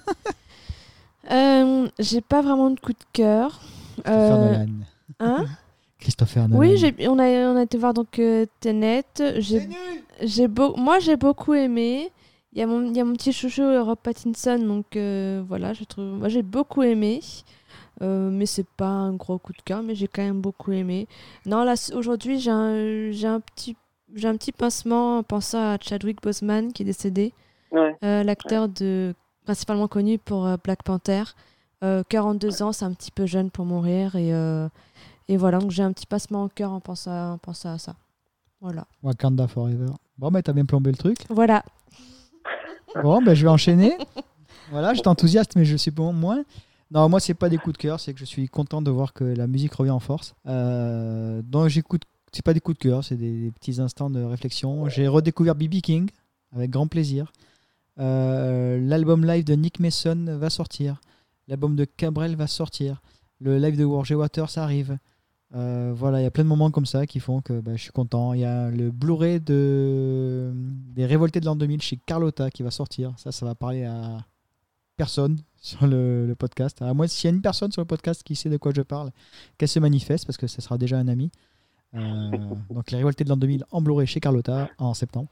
Euh, 1.29 1.89
j'ai 1.99 2.21
pas 2.21 2.41
vraiment 2.41 2.69
de 2.69 2.79
coup 2.79 2.93
de 2.93 3.03
cœur. 3.11 3.59
Christopher 3.95 4.31
Euh, 4.31 4.65
Nolan. 4.65 4.73
hein? 5.19 5.45
Christopher 5.99 6.47
Nolan. 6.47 6.59
Oui, 6.59 6.93
on, 7.07 7.19
a, 7.19 7.25
on 7.51 7.55
a 7.55 7.63
été 7.63 7.77
voir 7.77 7.93
donc 7.93 8.19
euh, 8.19 8.45
Tenet. 8.59 9.03
J'ai, 9.37 9.67
j'ai 10.21 10.47
beau, 10.47 10.75
moi, 10.75 10.99
j'ai 10.99 11.15
beaucoup 11.15 11.53
aimé. 11.53 12.11
Il 12.53 12.59
y, 12.59 12.61
a 12.63 12.67
mon, 12.67 12.89
il 12.89 12.95
y 12.95 12.99
a 12.99 13.05
mon 13.05 13.13
petit 13.13 13.33
chouchou 13.33 13.61
euh, 13.61 13.83
Rob 13.83 13.99
Pattinson, 14.01 14.57
donc 14.57 14.95
euh, 14.95 15.43
voilà, 15.47 15.73
je 15.73 15.83
trouve, 15.83 16.05
moi 16.05 16.27
j'ai 16.29 16.41
beaucoup 16.41 16.81
aimé. 16.81 17.19
Euh, 18.01 18.29
mais 18.31 18.45
c'est 18.45 18.67
pas 18.67 18.87
un 18.87 19.13
gros 19.13 19.37
coup 19.37 19.53
de 19.53 19.61
cœur, 19.63 19.83
mais 19.83 19.95
j'ai 19.95 20.07
quand 20.07 20.21
même 20.23 20.39
beaucoup 20.41 20.71
aimé. 20.71 21.07
Non, 21.45 21.63
là, 21.63 21.73
aujourd'hui, 21.93 22.39
j'ai 22.39 22.51
un, 22.51 23.11
j'ai 23.11 23.27
un 23.27 23.39
petit 23.39 23.75
j'ai 24.15 24.27
un 24.27 24.37
petit 24.37 24.51
pincement 24.53 25.17
en 25.17 25.23
pensant 25.23 25.59
à 25.73 25.77
Chadwick 25.81 26.21
Boseman 26.21 26.71
qui 26.73 26.83
est 26.83 26.85
décédé, 26.85 27.33
Ouais. 27.71 27.95
Euh, 28.03 28.23
l'acteur 28.23 28.69
de 28.69 29.13
principalement 29.43 29.89
connu 29.89 30.17
pour 30.17 30.47
Black 30.63 30.83
Panther. 30.83 31.23
Euh, 31.83 32.03
42 32.09 32.63
ans, 32.63 32.71
c'est 32.71 32.85
un 32.85 32.93
petit 32.93 33.11
peu 33.11 33.25
jeune 33.25 33.51
pour 33.51 33.65
mourir 33.65 34.15
et 34.15 34.33
euh, 34.33 34.67
et 35.27 35.37
voilà, 35.37 35.59
donc 35.59 35.71
j'ai 35.71 35.83
un 35.83 35.91
petit 35.91 36.05
passement 36.05 36.43
au 36.43 36.49
cœur 36.49 36.71
en 36.71 36.79
pensant 36.79 37.11
à, 37.11 37.33
en 37.33 37.37
pensant 37.37 37.73
à 37.73 37.77
ça. 37.77 37.95
Voilà. 38.61 38.87
Wakanda 39.03 39.47
Forever. 39.47 39.91
Bon, 40.17 40.31
ben, 40.31 40.41
t'as 40.41 40.53
bien 40.53 40.65
plombé 40.65 40.91
le 40.91 40.97
truc. 40.97 41.17
Voilà. 41.29 41.63
Bon, 43.03 43.21
ben, 43.21 43.33
je 43.33 43.43
vais 43.43 43.49
enchaîner. 43.49 43.97
Voilà, 44.71 44.93
j'étais 44.93 45.07
enthousiaste, 45.07 45.55
mais 45.55 45.65
je 45.65 45.77
suis 45.77 45.91
bon, 45.91 46.11
moins. 46.11 46.43
Non, 46.91 47.07
moi, 47.09 47.19
c'est 47.19 47.33
pas 47.33 47.49
des 47.49 47.57
coups 47.57 47.73
de 47.73 47.81
cœur, 47.81 47.99
c'est 47.99 48.13
que 48.13 48.19
je 48.19 48.25
suis 48.25 48.47
content 48.47 48.81
de 48.81 48.89
voir 48.89 49.13
que 49.13 49.23
la 49.23 49.47
musique 49.47 49.73
revient 49.73 49.91
en 49.91 49.99
force. 49.99 50.35
Euh, 50.47 51.41
donc, 51.41 51.67
j'écoute. 51.67 52.03
C'est 52.33 52.43
pas 52.43 52.53
des 52.53 52.59
coups 52.59 52.77
de 52.77 52.83
cœur, 52.83 53.03
c'est 53.03 53.15
des, 53.15 53.43
des 53.43 53.51
petits 53.51 53.79
instants 53.79 54.09
de 54.09 54.21
réflexion. 54.21 54.89
J'ai 54.89 55.07
redécouvert 55.07 55.55
BB 55.55 55.81
King 55.81 56.09
avec 56.53 56.69
grand 56.69 56.87
plaisir. 56.87 57.31
Euh, 57.99 58.79
L'album 58.81 59.25
live 59.25 59.43
de 59.43 59.53
Nick 59.53 59.79
Mason 59.79 60.25
va 60.37 60.49
sortir. 60.49 61.01
L'album 61.47 61.75
de 61.75 61.85
Cabrel 61.85 62.35
va 62.35 62.47
sortir. 62.47 63.01
Le 63.39 63.57
live 63.57 63.77
de 63.77 63.85
Roger 63.85 64.15
Waters 64.15 64.57
arrive. 64.57 64.97
Euh, 65.57 65.91
voilà, 65.95 66.19
il 66.19 66.23
y 66.23 66.27
a 66.27 66.31
plein 66.31 66.43
de 66.43 66.49
moments 66.49 66.69
comme 66.69 66.85
ça 66.85 67.07
qui 67.07 67.19
font 67.19 67.41
que 67.41 67.59
bah, 67.59 67.71
je 67.75 67.81
suis 67.81 67.91
content. 67.91 68.33
Il 68.33 68.41
y 68.41 68.45
a 68.45 68.69
le 68.69 68.91
Blu-ray 68.91 69.39
de... 69.39 70.51
des 70.95 71.05
Révoltés 71.05 71.39
de 71.39 71.45
l'an 71.45 71.55
2000 71.55 71.81
chez 71.81 71.97
Carlotta 71.97 72.51
qui 72.51 72.63
va 72.63 72.71
sortir. 72.71 73.13
Ça, 73.17 73.31
ça 73.31 73.45
va 73.45 73.55
parler 73.55 73.83
à 73.83 74.25
personne 74.97 75.37
sur 75.59 75.87
le, 75.87 76.27
le 76.27 76.35
podcast. 76.35 76.81
À 76.81 76.93
moins 76.93 77.07
s'il 77.07 77.29
y 77.29 77.33
a 77.33 77.35
une 77.35 77.41
personne 77.41 77.71
sur 77.71 77.81
le 77.81 77.87
podcast 77.87 78.23
qui 78.23 78.35
sait 78.35 78.49
de 78.49 78.57
quoi 78.57 78.71
je 78.75 78.81
parle, 78.81 79.11
qu'elle 79.57 79.69
se 79.69 79.79
manifeste 79.79 80.25
parce 80.25 80.37
que 80.37 80.47
ça 80.47 80.61
sera 80.61 80.77
déjà 80.77 80.97
un 80.97 81.07
ami. 81.07 81.31
Euh, 81.95 82.31
donc 82.69 82.91
les 82.91 82.97
Révoltés 82.97 83.23
de 83.23 83.29
l'an 83.29 83.37
2000 83.37 83.65
en 83.71 83.81
Blu-ray 83.81 84.05
chez 84.05 84.19
Carlotta 84.19 84.69
en 84.77 84.93
septembre. 84.93 85.29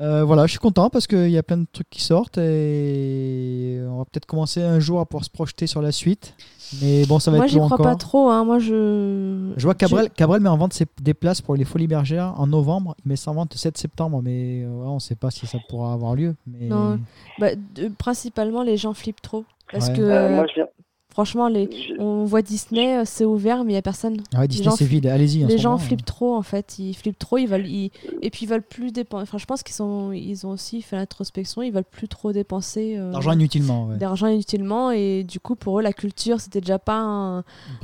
Euh, 0.00 0.24
voilà, 0.24 0.46
je 0.46 0.50
suis 0.50 0.58
content 0.58 0.90
parce 0.90 1.06
qu'il 1.06 1.30
y 1.30 1.38
a 1.38 1.42
plein 1.44 1.58
de 1.58 1.66
trucs 1.72 1.88
qui 1.88 2.02
sortent 2.02 2.36
et 2.38 3.78
on 3.88 3.98
va 3.98 4.04
peut-être 4.04 4.26
commencer 4.26 4.60
un 4.62 4.80
jour 4.80 4.98
à 5.00 5.06
pouvoir 5.06 5.24
se 5.24 5.30
projeter 5.30 5.66
sur 5.68 5.80
la 5.82 5.92
suite. 5.92 6.34
Mais 6.82 7.04
bon, 7.06 7.20
ça 7.20 7.30
va 7.30 7.36
Moi, 7.36 7.46
être 7.46 7.52
j'y 7.52 7.58
long 7.58 7.66
crois 7.66 7.76
encore. 7.78 7.86
pas 7.92 7.94
trop. 7.96 8.28
Hein. 8.30 8.44
Moi, 8.44 8.58
je. 8.58 9.52
Je 9.56 9.62
vois 9.62 9.74
Cabrel, 9.74 10.10
Cabrel 10.10 10.40
met 10.42 10.48
en 10.48 10.56
vente 10.56 10.72
ses- 10.72 10.86
des 11.00 11.14
places 11.14 11.40
pour 11.40 11.54
les 11.54 11.64
Folies 11.64 11.86
Bergères 11.86 12.34
en 12.38 12.46
novembre. 12.48 12.96
Il 13.04 13.08
met 13.10 13.16
ça 13.16 13.30
en 13.30 13.34
vente 13.34 13.52
le 13.54 13.58
7 13.58 13.78
septembre, 13.78 14.20
mais 14.22 14.62
euh, 14.64 14.68
on 14.84 14.94
ne 14.94 14.98
sait 14.98 15.14
pas 15.14 15.30
si 15.30 15.46
ça 15.46 15.58
pourra 15.68 15.92
avoir 15.92 16.14
lieu. 16.16 16.34
Mais... 16.46 16.66
Non. 16.66 16.98
Bah, 17.38 17.50
de- 17.54 17.88
principalement, 17.88 18.62
les 18.62 18.76
gens 18.76 18.94
flippent 18.94 19.22
trop. 19.22 19.44
Parce 19.70 19.88
Ouais. 19.88 19.94
que, 19.96 20.02
Euh, 20.02 20.34
moi, 20.34 20.46
je 20.48 20.54
viens. 20.54 20.66
Franchement, 21.14 21.48
les... 21.48 21.70
je- 21.72 21.94
on 21.98 22.24
voit 22.26 22.42
Disney, 22.42 22.98
euh, 22.98 23.02
c'est 23.06 23.24
ouvert, 23.24 23.64
mais 23.64 23.70
il 23.70 23.74
n'y 23.74 23.78
a 23.78 23.82
personne. 23.82 24.18
Ah 24.34 24.40
ouais, 24.40 24.48
Disney, 24.48 24.64
gens 24.66 24.76
c'est 24.76 24.84
vide. 24.84 25.06
Allez-y. 25.06 25.42
en 25.44 25.48
les 25.48 25.56
gens 25.56 25.70
moment, 25.70 25.82
flippent 25.82 26.04
trop, 26.04 26.36
en 26.36 26.42
fait. 26.42 26.78
Ils 26.78 26.92
flippent 26.94 27.18
trop. 27.18 27.38
Ils 27.38 27.46
veulent, 27.46 27.66
ils- 27.66 27.90
Et 28.20 28.28
puis, 28.28 28.44
ils 28.44 28.48
veulent 28.48 28.60
plus 28.62 28.92
dépenser. 28.92 29.22
Enfin, 29.22 29.38
je 29.38 29.46
pense 29.46 29.62
qu'ils 29.62 29.74
sont... 29.74 30.12
ils 30.12 30.46
ont 30.46 30.50
aussi 30.50 30.82
fait 30.82 30.96
l'introspection. 30.96 31.62
Ils 31.62 31.72
veulent 31.72 31.84
plus 31.90 32.08
trop 32.08 32.32
dépenser. 32.32 32.96
euh, 32.98 33.12
D'argent 33.12 33.32
inutilement. 33.32 33.86
Ouais. 33.86 33.96
d'argent 33.96 34.26
inutilement. 34.26 34.90
Et 34.90 35.24
du 35.24 35.40
coup, 35.40 35.54
pour 35.56 35.78
eux, 35.78 35.82
la 35.82 35.92
culture, 35.94 36.40
c'était 36.40 36.60
déjà 36.60 36.78
pas 36.78 36.98
un- 36.98 37.38
Une 37.38 37.42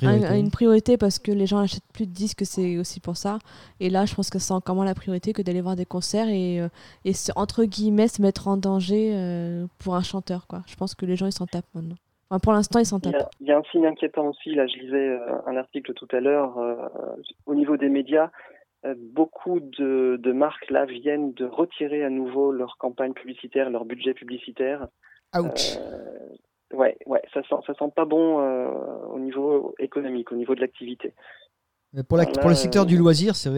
un- 0.09 0.19
priorité. 0.19 0.39
une 0.39 0.51
priorité 0.51 0.97
parce 0.99 1.19
que 1.19 1.33
les 1.33 1.47
gens 1.47 1.59
achètent 1.59 1.83
plus 1.95 2.07
de 2.07 2.13
disques, 2.13 2.43
c'est 2.45 2.77
aussi 2.79 3.01
pour 3.01 3.17
ça. 3.17 3.39
Et 3.81 3.89
là, 3.91 4.05
je 4.07 4.15
pense 4.15 4.29
que 4.29 4.39
c'est 4.39 4.53
encore 4.53 4.75
moins 4.75 4.85
la 4.85 4.95
priorité 4.95 5.33
que 5.33 5.41
d'aller 5.43 5.61
voir 5.61 5.77
des 5.77 5.87
concerts 5.87 6.29
et, 6.29 6.61
euh, 6.61 6.69
et 7.05 7.13
se- 7.13 7.33
entre 7.37 7.65
guillemets 7.65 8.09
se 8.09 8.21
mettre 8.21 8.49
en 8.49 8.57
danger 8.57 9.11
euh, 9.15 9.67
pour 9.79 9.95
un 9.95 10.03
chanteur. 10.03 10.47
Quoi. 10.49 10.63
Je 10.67 10.75
pense 10.75 10.95
que 10.95 11.07
les 11.07 11.15
gens, 11.17 11.27
ils 11.27 11.33
s'en 11.33 11.47
tapent 11.47 11.73
maintenant. 11.75 11.95
Enfin, 12.31 12.39
pour 12.41 12.53
l'instant, 12.53 12.79
ils 12.79 12.87
s'en 12.87 12.99
Il 13.01 13.09
y, 13.09 13.13
tapent. 13.13 13.23
a, 13.23 13.31
il 13.41 13.47
y 13.49 13.53
a 13.53 13.59
un 13.59 13.63
signe 13.65 13.87
inquiétant 13.87 14.29
aussi. 14.29 14.55
Là, 14.55 14.67
je 14.67 14.77
lisais 14.79 15.09
euh, 15.09 15.19
un 15.47 15.57
article 15.57 15.95
tout 15.95 16.09
à 16.13 16.21
l'heure 16.21 16.59
euh, 16.59 16.77
au 17.47 17.55
niveau 17.55 17.77
des 17.77 17.89
médias. 17.89 18.31
euh, 18.87 18.95
beaucoup 18.97 19.61
de, 19.61 20.17
de 20.19 20.33
marques 20.33 20.71
là 20.71 20.85
viennent 20.87 21.33
de 21.35 21.45
retirer 21.45 22.05
à 22.05 22.11
nouveau 22.11 22.53
leur 22.53 22.77
campagne 22.79 23.13
publicitaire, 23.13 23.69
leur 23.71 23.85
budget 23.85 24.15
publicitaire. 24.15 24.87
Ouch. 25.37 25.77
Euh, 25.77 26.77
ouais, 26.77 26.97
ouais, 27.07 27.23
ça 27.35 27.43
sent, 27.43 27.57
ça 27.67 27.75
sent 27.75 27.93
pas 27.95 28.05
bon 28.05 28.41
euh, 28.41 28.69
au 29.13 29.19
niveau 29.19 29.75
économique, 29.79 30.33
au 30.33 30.37
niveau 30.37 30.55
de 30.55 30.61
l'activité. 30.61 31.13
Mais 31.93 32.05
pour, 32.05 32.17
la- 32.17 32.25
Là, 32.25 32.31
pour 32.41 32.49
le 32.51 32.55
secteur 32.55 32.85
euh, 32.85 32.87
du 32.87 32.97
loisir, 32.97 33.35
c'est 33.35 33.51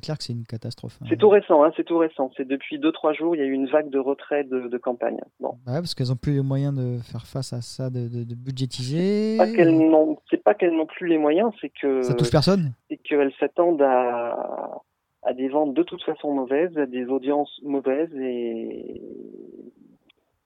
clair 0.00 0.18
que 0.18 0.22
c'est 0.22 0.34
une 0.34 0.44
catastrophe. 0.44 0.98
hein. 1.00 1.06
C'est 1.08 1.16
tout 1.16 1.30
récent, 1.30 1.64
hein, 1.64 1.72
c'est 1.76 1.84
tout 1.84 1.96
récent. 1.96 2.30
C'est 2.36 2.46
depuis 2.46 2.78
deux 2.78 2.92
trois 2.92 3.14
jours, 3.14 3.34
il 3.34 3.38
y 3.38 3.42
a 3.42 3.46
eu 3.46 3.52
une 3.52 3.68
vague 3.68 3.88
de 3.88 3.98
retrait 3.98 4.44
de, 4.44 4.68
de 4.68 4.76
campagne. 4.78 5.18
Bon, 5.40 5.54
Bah 5.64 5.72
ouais, 5.72 5.78
parce 5.78 5.94
qu'elles 5.94 6.08
n'ont 6.08 6.16
plus 6.16 6.34
les 6.34 6.42
moyens 6.42 6.74
de 6.74 6.98
faire 6.98 7.26
face 7.26 7.54
à 7.54 7.62
ça, 7.62 7.88
de, 7.88 8.06
de- 8.08 8.24
de 8.24 8.34
budgétiser. 8.34 9.38
c'est 9.38 10.42
pas 10.44 10.54
qu'elles 10.54 10.76
n'ont 10.76 10.86
plus 10.86 11.06
les 11.08 11.16
moyens, 11.18 11.52
c'est 11.60 11.70
que 11.70 12.02
Ça 12.02 12.12
touche 12.14 12.30
personne 12.30 12.72
c'est 12.90 12.98
qu'elles 12.98 13.32
s'attendent 13.40 13.80
à, 13.82 14.82
à 15.22 15.32
des 15.32 15.48
ventes 15.48 15.72
de 15.72 15.82
toute 15.82 16.02
façon 16.02 16.32
mauvaises, 16.34 16.76
à 16.76 16.84
des 16.84 17.06
audiences 17.06 17.60
mauvaises 17.62 18.14
et 18.14 19.00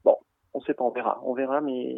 bon, 0.05 0.15
on 0.53 0.61
sait 0.61 0.75
pas, 0.75 0.85
on 0.85 0.91
verra, 0.91 1.21
on 1.25 1.35
verra, 1.35 1.61
mais 1.61 1.97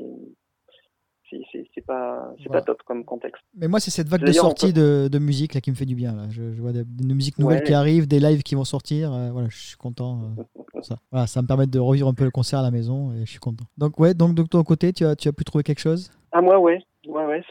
c'est 1.31 1.85
pas 1.87 2.33
Voilà. 2.47 2.61
pas 2.61 2.63
top 2.63 2.83
comme 2.85 3.05
contexte. 3.05 3.43
Mais 3.57 3.69
moi, 3.69 3.81
c'est 3.81 3.91
cette 3.91 4.09
vague 4.09 4.25
de 4.25 4.33
sorties 4.33 4.73
de, 4.73 5.09
de 5.11 5.19
musique 5.19 5.55
là, 5.55 5.61
qui 5.61 5.71
me 5.71 5.77
fait 5.77 5.87
du 5.87 5.95
bien. 5.95 6.15
Là. 6.15 6.25
Je, 6.31 6.53
je 6.53 6.61
vois 6.61 6.73
des, 6.73 6.85
des 6.85 7.15
musiques 7.15 7.39
nouvelles 7.39 7.59
Ouais. 7.59 7.65
qui 7.65 7.75
arrivent, 7.75 8.07
des 8.07 8.21
lives 8.21 8.43
qui 8.43 8.55
vont 8.55 8.65
sortir. 8.65 9.13
euh, 9.13 9.31
voilà, 9.33 9.49
je 9.51 9.57
suis 9.59 9.77
content. 9.77 10.21
euh, 10.39 10.43
pour 10.73 10.85
ça. 10.85 10.97
Voilà, 11.11 11.27
ça 11.27 11.41
me 11.43 11.47
permet 11.47 11.67
de 11.67 11.79
revivre 11.79 12.09
un 12.09 12.15
peu 12.15 12.25
le 12.25 12.31
concert 12.31 12.59
à 12.59 12.63
la 12.63 12.71
maison 12.71 13.13
et 13.13 13.21
je 13.25 13.31
suis 13.31 13.39
content. 13.39 13.65
Donc, 13.79 13.99
ouais, 13.99 14.15
donc 14.15 14.35
de 14.35 14.43
ton 14.43 14.63
côté, 14.63 14.93
tu 14.93 15.05
as, 15.07 15.17
tu 15.17 15.29
as 15.29 15.33
pu 15.33 15.45
trouver 15.45 15.65
quelque 15.65 15.79
chose? 15.81 16.11
Ah 16.33 16.43
moi 16.43 16.59
ouais, 16.59 16.79
ouais 17.09 17.27
ouais, 17.27 17.43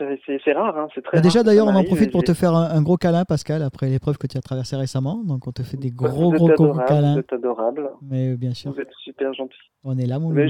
c'est 0.44 0.54
rare, 0.54 0.78
hein, 0.78 0.88
c'est 0.94 1.02
très. 1.04 1.18
Bah, 1.18 1.22
Déjà, 1.22 1.44
d'ailleurs, 1.44 1.68
on 1.68 1.76
en 1.76 1.84
profite 1.84 2.12
pour 2.12 2.24
te 2.24 2.34
faire 2.34 2.54
un, 2.54 2.70
un 2.70 2.82
gros 2.82 2.98
câlin, 2.98 3.26
Pascal, 3.26 3.62
après 3.62 3.88
l'épreuve 3.88 4.18
que 4.18 4.28
tu 4.28 4.38
as 4.38 4.42
traversée 4.42 4.76
récemment. 4.76 5.24
Donc, 5.24 5.48
on 5.48 5.52
te 5.52 5.64
fait 5.64 5.78
des 5.78 5.90
Vous 5.90 5.96
gros, 5.96 6.32
gros, 6.32 6.48
gros, 6.48 6.66
adorable, 6.66 6.86
câlins. 6.86 7.14
Vous 7.14 7.20
êtes 7.20 7.34
adorable. 7.34 7.90
Mais 8.02 8.32
euh, 8.32 8.36
bien 8.38 8.54
sûr, 8.54 8.72
Vous 8.72 8.80
êtes 8.80 8.94
super 9.04 9.34
gentil. 9.34 9.58
on 9.84 9.98
est 9.98 10.06
là, 10.06 10.20
mon 10.20 10.30
Mais 10.30 10.48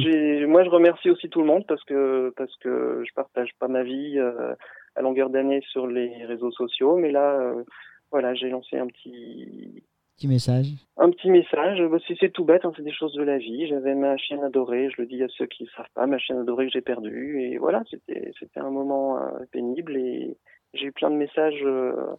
moi, 0.47 0.64
je 0.64 0.70
remercie 0.70 1.10
aussi 1.10 1.30
tout 1.30 1.41
le 1.41 1.47
monde 1.47 1.66
parce 1.68 1.84
que 1.84 2.34
parce 2.38 2.56
que 2.58 3.03
je 3.08 3.14
partage 3.14 3.49
pas 3.60 3.68
ma 3.68 3.84
vie 3.84 4.18
euh, 4.18 4.53
à 4.95 5.01
longueur 5.01 5.30
d'année 5.30 5.62
sur 5.72 5.88
les 5.88 6.26
réseaux 6.26 6.51
sociaux, 6.51 6.97
mais 6.97 7.12
là, 7.12 7.39
euh, 7.39 7.64
voilà, 8.12 8.34
j'ai 8.34 8.49
lancé 8.49 8.78
un 8.78 8.88
petit 8.88 9.84
Petit 10.16 10.30
message. 10.30 10.68
un 10.95 11.11
petit 11.11 11.30
message. 11.30 11.82
Bah, 11.82 11.97
c'est 12.07 12.32
tout 12.32 12.45
bête, 12.45 12.63
hein, 12.63 12.72
c'est 12.78 12.84
des 12.84 12.93
choses 12.93 13.13
de 13.13 13.24
la 13.24 13.38
vie. 13.38 13.68
J'avais 13.68 13.95
ma 13.95 14.16
chienne 14.16 14.43
adorée, 14.43 14.89
je 14.89 15.01
le 15.01 15.07
dis 15.07 15.22
à 15.22 15.28
ceux 15.28 15.45
qui 15.45 15.63
ne 15.63 15.70
savent 15.70 15.89
pas, 15.93 16.07
ma 16.07 16.18
chienne 16.18 16.38
adorée 16.38 16.68
que 16.68 16.72
j'ai 16.72 16.82
perdue, 16.82 17.41
et 17.41 17.57
voilà, 17.57 17.84
c'était 17.89 18.59
un 18.59 18.70
moment 18.70 19.18
euh, 19.18 19.32
pénible 19.51 19.97
et 19.97 20.38
j'ai 20.74 20.86
eu 20.86 20.91
plein 20.93 21.09
de 21.09 21.18
messages 21.18 21.61
euh, 21.63 22.16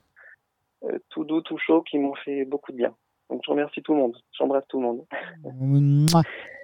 euh, 0.84 0.98
tout 1.08 1.24
doux, 1.24 1.40
tout 1.40 1.56
chauds 1.56 1.80
qui 1.82 1.98
m'ont 1.98 2.14
fait 2.16 2.44
beaucoup 2.44 2.70
de 2.72 2.76
bien. 2.76 2.94
Donc 3.30 3.40
je 3.46 3.50
remercie 3.50 3.82
tout 3.82 3.94
le 3.94 4.00
monde, 4.00 4.16
j'embrasse 4.38 4.66
tout 4.68 4.78
le 4.78 4.86
monde. 4.86 5.06
Mouah. 5.58 6.22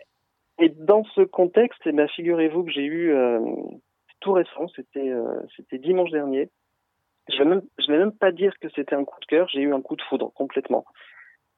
Et 0.59 0.69
dans 0.69 1.03
ce 1.15 1.23
contexte, 1.23 1.81
eh 1.87 1.93
ben, 1.93 2.09
figurez-vous 2.09 2.65
que 2.65 2.71
j'ai 2.71 2.85
eu 2.85 3.17
tout 4.21 4.33
récent, 4.33 4.69
c'était 4.77 5.11
c'était 5.57 5.79
dimanche 5.79 6.11
dernier. 6.11 6.51
Je 7.31 7.39
vais 7.39 7.47
même 7.47 7.63
je 7.79 7.91
vais 7.91 7.99
même 7.99 8.13
pas 8.13 8.31
dire 8.33 8.53
que 8.61 8.69
c'était 8.69 8.95
un 8.95 9.05
coup 9.05 9.19
de 9.19 9.27
cœur, 9.27 9.49
j'ai 9.49 9.63
eu 9.63 9.73
un 9.73 9.81
coup 9.81 9.97
de 9.97 10.03
foudre 10.03 10.31
complètement. 10.35 10.85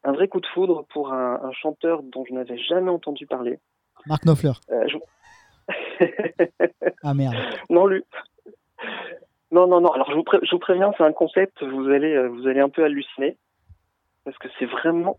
Un 0.05 0.13
vrai 0.13 0.29
coup 0.29 0.41
de 0.41 0.47
foudre 0.47 0.85
pour 0.93 1.13
un, 1.13 1.41
un 1.43 1.53
chanteur 1.53 2.03
dont 2.03 2.25
je 2.29 2.35
n'avais 2.35 2.59
jamais 2.59 2.91
entendu 2.91 3.27
parler. 3.27 3.59
Marc 4.07 4.25
Knopfler. 4.25 4.53
Euh, 4.71 4.87
je- 4.87 4.99
Ah 7.03 7.15
merde. 7.15 7.35
non 7.71 7.87
lui. 7.87 8.03
Non 9.51 9.67
non 9.67 9.81
non. 9.81 9.91
Alors 9.93 10.11
je 10.11 10.15
vous, 10.17 10.23
pré- 10.25 10.41
je 10.43 10.51
vous 10.51 10.59
préviens, 10.59 10.93
c'est 10.99 11.05
un 11.05 11.13
concept. 11.13 11.63
Vous 11.63 11.89
allez 11.89 12.13
euh, 12.15 12.29
vous 12.29 12.47
allez 12.47 12.61
un 12.61 12.69
peu 12.69 12.85
halluciner 12.85 13.37
parce 14.25 14.37
que 14.39 14.49
c'est 14.59 14.67
vraiment 14.67 15.19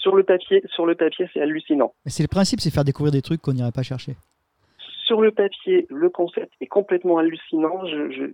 sur 0.00 0.14
le 0.14 0.22
papier 0.22 0.62
sur 0.74 0.86
le 0.86 0.94
papier 0.94 1.28
c'est 1.32 1.40
hallucinant. 1.40 1.92
Mais 2.04 2.10
c'est 2.10 2.22
le 2.22 2.28
principe, 2.28 2.60
c'est 2.60 2.70
faire 2.72 2.84
découvrir 2.84 3.12
des 3.12 3.22
trucs 3.22 3.40
qu'on 3.40 3.52
n'irait 3.52 3.72
pas 3.72 3.82
chercher. 3.82 4.16
sur 5.06 5.20
le 5.22 5.32
papier, 5.32 5.86
le 5.90 6.08
concept 6.10 6.52
est 6.60 6.66
complètement 6.66 7.18
hallucinant. 7.18 7.84
Je- 7.86 8.30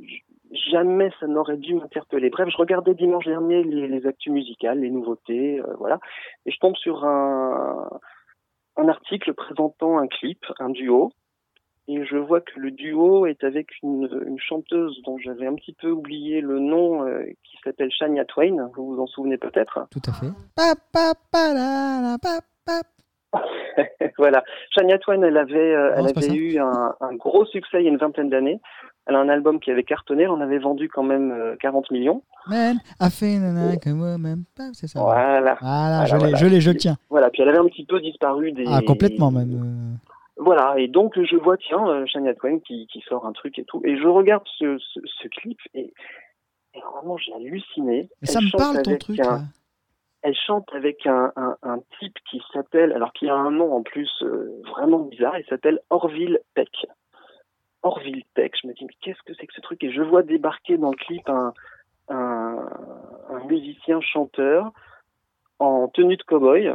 jamais 0.53 1.11
ça 1.21 1.27
n'aurait 1.27 1.57
dû 1.57 1.75
m'interpeller. 1.75 2.31
Bref, 2.31 2.49
je 2.51 2.57
regardais 2.57 2.95
dimanche 2.95 3.27
dernier 3.27 3.63
les, 3.65 3.89
les 3.89 4.07
actus 4.07 4.33
musicales, 4.33 4.81
les 4.81 4.91
nouveautés, 4.91 5.61
euh, 5.61 5.75
voilà, 5.79 5.99
et 6.45 6.51
je 6.51 6.59
tombe 6.59 6.77
sur 6.77 7.05
un, 7.05 7.89
un 8.77 8.89
article 8.89 9.35
présentant 9.35 9.99
un 9.99 10.07
clip, 10.07 10.45
un 10.59 10.71
duo, 10.71 11.13
et 11.89 12.05
je 12.05 12.17
vois 12.17 12.41
que 12.41 12.59
le 12.59 12.73
duo 12.73 13.27
est 13.27 13.45
avec 13.45 13.69
une, 13.83 14.09
une 14.27 14.41
chanteuse 14.41 15.01
dont 15.05 15.19
j'avais 15.19 15.47
un 15.47 15.55
petit 15.55 15.73
peu 15.73 15.91
oublié 15.91 16.41
le 16.41 16.59
nom, 16.59 17.07
euh, 17.07 17.25
qui 17.45 17.59
s'appelle 17.63 17.93
Shania 17.93 18.25
Twain. 18.25 18.71
Vous 18.75 18.95
vous 18.95 19.01
en 19.01 19.07
souvenez 19.07 19.39
peut-être? 19.39 19.87
Tout 19.91 20.03
à 20.09 20.13
fait. 20.13 20.27
Voilà. 24.19 24.43
Shania 24.71 24.99
Twain, 24.99 25.23
elle 25.23 25.37
avait, 25.37 25.75
euh, 25.75 25.97
Non, 25.97 26.07
elle 26.09 26.19
avait 26.25 26.35
eu 26.35 26.59
un, 26.59 26.95
un 27.01 27.15
gros 27.15 27.45
succès 27.45 27.81
il 27.81 27.85
y 27.85 27.87
a 27.87 27.91
une 27.91 27.99
vingtaine 27.99 28.31
d'années. 28.31 28.61
Elle 29.07 29.15
a 29.15 29.21
un 29.21 29.29
album 29.29 29.61
qui 29.61 29.71
avait 29.71 29.85
cartonné, 29.85 30.25
elle 30.25 30.31
en 30.31 30.41
avait 30.41 30.59
vendu 30.59 30.89
quand 30.89 31.03
même 31.05 31.31
euh, 31.31 31.55
40 31.61 31.91
millions. 31.93 32.23
Man, 32.49 32.79
a 32.99 33.09
woman. 33.93 34.45
Pa, 34.57 34.65
C'est 34.73 34.89
ça. 34.89 35.01
Voilà. 35.01 35.57
Voilà, 35.61 36.05
je 36.07 36.15
l'ai, 36.15 36.19
voilà. 36.19 36.37
je 36.37 36.61
je 36.61 36.71
tiens. 36.73 36.97
Voilà. 37.09 37.31
Puis 37.31 37.43
elle 37.43 37.49
avait 37.49 37.59
un 37.59 37.67
petit 37.67 37.85
peu 37.87 38.01
disparu 38.01 38.51
des. 38.53 38.65
Ah, 38.67 38.81
complètement 38.87 39.31
même. 39.31 39.99
Voilà. 40.37 40.75
Et 40.79 40.89
donc 40.89 41.15
je 41.21 41.37
vois 41.37 41.57
tiens 41.57 41.87
euh, 41.89 42.05
Shania 42.07 42.35
Twain 42.35 42.59
qui, 42.59 42.87
qui 42.93 43.01
sort 43.09 43.27
un 43.27 43.33
truc 43.33 43.59
et 43.59 43.65
tout, 43.65 43.81
et 43.85 43.97
je 43.97 44.07
regarde 44.07 44.43
ce, 44.59 44.77
ce, 44.79 45.01
ce 45.23 45.29
clip 45.29 45.59
et, 45.75 45.93
et 46.75 46.81
vraiment 46.93 47.17
j'ai 47.17 47.33
halluciné. 47.33 48.09
Mais 48.21 48.29
ça 48.29 48.41
Elle 48.41 48.45
me 48.47 48.51
chante 48.51 48.61
parle 48.61 48.83
ton 48.83 48.91
avec 48.91 49.01
truc. 49.01 49.21
un- 49.21 49.23
là. 49.31 49.41
elle 50.23 50.35
chante 50.47 50.69
avec 50.75 51.07
un, 51.07 51.33
un, 51.37 51.57
un 51.63 51.79
type 52.01 52.17
qui 52.31 52.43
s'appelle, 52.53 52.93
alors 52.93 53.13
qui 53.15 53.29
a 53.31 53.35
un 53.35 53.51
nom 53.51 53.73
en 53.75 53.83
plus 53.83 54.11
euh, 54.23 54.61
vraiment 54.77 54.99
bizarre, 54.99 55.39
il 55.39 55.47
s'appelle 55.47 55.81
Orville 55.91 56.41
Peck. 56.55 56.69
Orville 57.87 58.25
Peck, 58.35 58.55
je 58.61 58.67
me 58.67 58.75
dis, 58.75 58.85
mais 58.85 58.95
qu'est-ce 59.01 59.23
que 59.23 59.33
c'est 59.35 59.47
que 59.47 59.55
ce 59.55 59.61
truc? 59.61 59.83
Et 59.85 59.93
je 59.93 60.03
vois 60.03 60.23
débarquer 60.23 60.77
dans 60.77 60.91
le 60.91 60.97
clip 60.97 61.29
un, 61.29 61.53
un, 62.09 62.69
un 63.31 63.45
musicien 63.45 64.01
chanteur 64.01 64.73
en 65.59 65.89
tenue 65.89 66.17
de 66.17 66.23
cow-boy, 66.25 66.75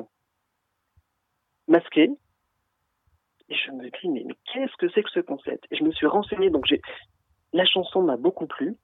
masqué. 1.68 2.10
Et 3.50 3.56
je 3.56 3.72
me 3.72 3.84
dis, 3.84 4.10
mais, 4.10 4.24
mais 4.26 4.36
qu'est-ce 4.52 4.76
que 4.78 4.90
c'est 4.94 5.04
que 5.04 5.10
ce 5.12 5.20
concept? 5.20 5.66
Et 5.72 5.76
je 5.76 5.84
me 5.84 5.92
suis 5.92 6.08
renseigné, 6.08 6.50
donc 6.50 6.66
j'ai 6.66 6.82
la 7.54 7.66
chanson 7.66 8.02
m'a 8.02 8.16
beaucoup 8.16 8.48
plu 8.48 8.78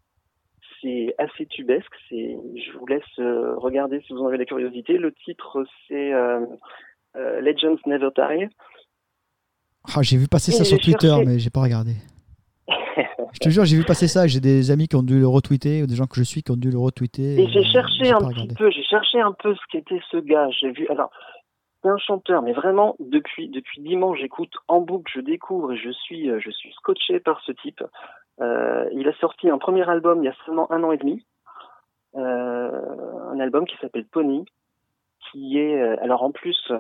c'est 0.81 1.15
assez 1.17 1.45
tubesque. 1.45 1.93
C'est, 2.09 2.37
je 2.55 2.77
vous 2.77 2.85
laisse 2.85 3.03
euh, 3.19 3.55
regarder 3.57 4.01
si 4.01 4.13
vous 4.13 4.19
en 4.19 4.27
avez 4.27 4.37
la 4.37 4.45
curiosité. 4.45 4.97
Le 4.97 5.11
titre, 5.11 5.65
c'est 5.87 6.13
euh, 6.13 6.45
euh, 7.15 7.41
Legends 7.41 7.77
Never 7.85 8.09
Die. 8.15 8.47
Ah, 9.95 10.01
j'ai 10.01 10.17
vu 10.17 10.27
passer 10.27 10.51
Et 10.51 10.55
ça 10.55 10.63
sur 10.65 10.77
Twitter, 10.79 11.07
cherché. 11.07 11.25
mais 11.25 11.39
j'ai 11.39 11.49
pas 11.49 11.61
regardé. 11.61 11.93
Je 13.33 13.39
te 13.39 13.49
jure, 13.49 13.65
j'ai 13.65 13.77
vu 13.77 13.83
passer 13.83 14.07
ça. 14.07 14.27
J'ai 14.27 14.39
des 14.39 14.71
amis 14.71 14.87
qui 14.87 14.95
ont 14.95 15.03
dû 15.03 15.19
le 15.19 15.27
retweeter, 15.27 15.83
ou 15.83 15.87
des 15.87 15.95
gens 15.95 16.07
que 16.07 16.15
je 16.15 16.23
suis 16.23 16.43
qui 16.43 16.51
ont 16.51 16.57
dû 16.57 16.69
le 16.69 16.77
retweeter. 16.77 17.39
Et 17.39 17.47
j'ai 17.49 17.63
cherché 17.63 18.11
un 18.11 18.19
petit 18.19 18.47
peu, 18.55 18.71
j'ai 18.71 18.83
cherché 18.83 19.19
un 19.21 19.33
peu 19.33 19.53
ce 19.55 19.61
qu'était 19.71 20.01
ce 20.11 20.17
gars. 20.17 20.49
J'ai 20.59 20.71
vu, 20.71 20.87
alors, 20.89 21.11
c'est 21.81 21.89
un 21.89 21.97
chanteur, 21.97 22.41
mais 22.41 22.53
vraiment 22.53 22.95
depuis 22.99 23.49
depuis 23.49 23.81
dimanche, 23.81 24.19
j'écoute 24.19 24.53
en 24.67 24.81
boucle, 24.81 25.11
je 25.13 25.21
découvre 25.21 25.73
et 25.73 25.77
je 25.77 25.91
suis 25.91 26.29
euh, 26.29 26.39
je 26.39 26.49
suis 26.49 26.71
scotché 26.73 27.19
par 27.19 27.41
ce 27.41 27.51
type. 27.51 27.83
Euh, 28.41 28.89
il 28.93 29.07
a 29.07 29.13
sorti 29.15 29.49
un 29.49 29.57
premier 29.57 29.87
album 29.87 30.23
il 30.23 30.25
y 30.25 30.29
a 30.29 30.35
seulement 30.45 30.71
un 30.71 30.83
an 30.83 30.91
et 30.91 30.97
demi, 30.97 31.25
euh, 32.15 32.71
un 33.31 33.39
album 33.39 33.65
qui 33.65 33.77
s'appelle 33.77 34.05
Pony, 34.05 34.45
qui 35.31 35.59
est 35.59 35.79
alors 35.99 36.23
en 36.23 36.31
plus 36.31 36.71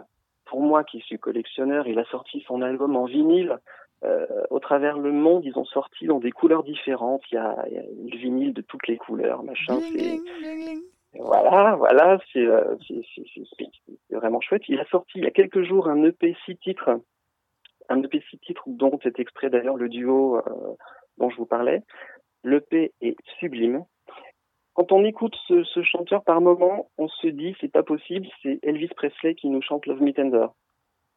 pour 0.45 0.61
moi 0.61 0.83
qui 0.83 0.99
suis 1.01 1.19
collectionneur, 1.19 1.87
il 1.87 1.99
a 1.99 2.05
sorti 2.05 2.43
son 2.47 2.61
album 2.61 2.95
en 2.95 3.05
vinyle. 3.05 3.59
Euh, 4.03 4.25
au 4.51 4.59
travers 4.59 4.99
le 4.99 5.11
monde, 5.11 5.43
ils 5.43 5.57
ont 5.57 5.65
sorti 5.65 6.05
dans 6.05 6.19
des 6.19 6.31
couleurs 6.31 6.63
différentes. 6.63 7.23
Il 7.31 7.35
y 7.35 7.37
a, 7.39 7.65
il 7.67 7.73
y 7.73 7.77
a 7.79 7.81
le 7.81 8.17
vinyle 8.17 8.53
de 8.53 8.61
toutes 8.61 8.87
les 8.87 8.97
couleurs, 8.97 9.43
machin. 9.43 9.79
Voilà, 11.19 11.75
voilà, 11.75 12.19
c'est 12.31 12.45
euh, 12.45 12.75
c'est- 12.87 14.15
vraiment 14.15 14.41
chouette. 14.41 14.63
Il 14.67 14.79
a 14.79 14.85
sorti 14.85 15.13
il 15.15 15.23
y 15.23 15.27
a 15.27 15.31
quelques 15.31 15.63
jours 15.63 15.87
un 15.87 16.03
EP 16.03 16.35
6 16.45 16.57
titres, 16.57 16.99
un 17.89 18.03
EP 18.03 18.21
6 18.29 18.37
titres 18.39 18.63
dont 18.67 18.99
est 19.03 19.19
extrait 19.19 19.49
d'ailleurs 19.49 19.77
le 19.77 19.89
duo 19.89 20.37
euh, 20.37 20.41
dont 21.17 21.29
je 21.29 21.37
vous 21.37 21.45
parlais. 21.45 21.81
L'EP 22.43 22.93
est 23.01 23.15
sublime. 23.39 23.83
Quand 24.75 24.91
on 24.91 25.03
écoute 25.03 25.35
ce, 25.47 25.63
ce 25.63 25.81
chanteur 25.81 26.23
par 26.23 26.39
moment, 26.39 26.89
on 26.99 27.07
se 27.07 27.27
dit 27.27 27.55
c'est 27.59 27.71
pas 27.71 27.83
possible, 27.83 28.27
c'est 28.43 28.59
Elvis 28.61 28.89
Presley 28.95 29.33
qui 29.33 29.49
nous 29.49 29.61
chante 29.63 29.87
Love 29.87 30.03
Me 30.03 30.13
Tender. 30.13 30.47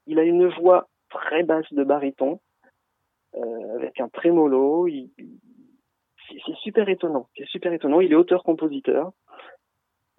Il 0.07 0.19
a 0.19 0.23
une 0.23 0.47
voix 0.48 0.89
très 1.11 1.43
basse 1.43 1.70
de 1.73 1.85
baryton, 1.85 2.40
euh, 3.36 3.77
avec 3.77 4.01
un 4.01 4.09
trémolo. 4.09 4.86
Il- 4.89 5.11
C'est 6.47 6.55
super 6.62 6.89
étonnant. 6.89 7.28
C'est 7.36 7.47
super 7.48 7.73
étonnant. 7.73 8.01
Il 8.01 8.12
est 8.12 8.16
auteur-compositeur. 8.16 9.11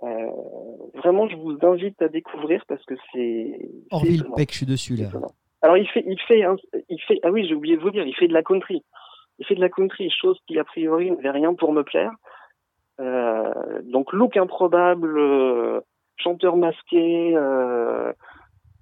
Euh, 0.03 0.27
vraiment, 0.95 1.27
je 1.29 1.35
vous 1.38 1.57
invite 1.61 2.01
à 2.01 2.07
découvrir 2.09 2.63
parce 2.67 2.83
que 2.85 2.95
c'est. 3.13 3.69
Orville. 3.91 4.23
Peck, 4.35 4.51
je 4.51 4.57
suis 4.57 4.65
dessus 4.65 4.95
là. 4.95 5.09
Alors 5.61 5.77
il 5.77 5.88
fait, 5.88 6.03
il 6.07 6.19
fait, 6.21 6.43
un- 6.43 6.55
il 6.89 6.99
fait. 7.01 7.19
Ah 7.23 7.31
oui, 7.31 7.45
j'ai 7.47 7.53
oublié 7.55 7.77
de 7.77 7.81
vous 7.81 7.91
dire, 7.91 8.05
il 8.05 8.15
fait 8.15 8.27
de 8.27 8.33
la 8.33 8.41
country. 8.43 8.83
Il 9.39 9.45
fait 9.45 9.55
de 9.55 9.61
la 9.61 9.69
country, 9.69 10.09
chose 10.09 10.39
qui 10.47 10.57
a 10.59 10.63
priori 10.63 11.11
n'avait 11.11 11.29
rien 11.29 11.53
pour 11.53 11.71
me 11.71 11.83
plaire. 11.83 12.11
Euh, 12.99 13.81
donc 13.83 14.11
look 14.11 14.35
improbable, 14.38 15.17
euh, 15.17 15.81
chanteur 16.17 16.57
masqué. 16.57 17.35
euh, 17.35 18.11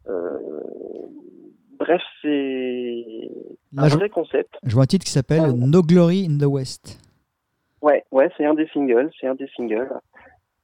euh, 0.07 0.39
bref, 1.79 2.01
c'est 2.21 3.29
un 3.77 3.87
vrai 3.87 4.09
concept. 4.09 4.57
je 4.63 4.73
vois 4.73 4.83
un 4.83 4.87
titre 4.87 5.05
qui 5.05 5.11
s'appelle 5.11 5.41
Ah. 5.45 5.53
No 5.53 5.81
Glory 5.81 6.27
in 6.29 6.37
the 6.37 6.49
West. 6.49 6.99
Ouais, 7.81 8.03
ouais, 8.11 8.29
c'est 8.37 8.45
un 8.45 8.53
des 8.53 8.67
singles, 8.67 9.09
c'est 9.19 9.27
un 9.27 9.35
des 9.35 9.47
singles. 9.55 9.89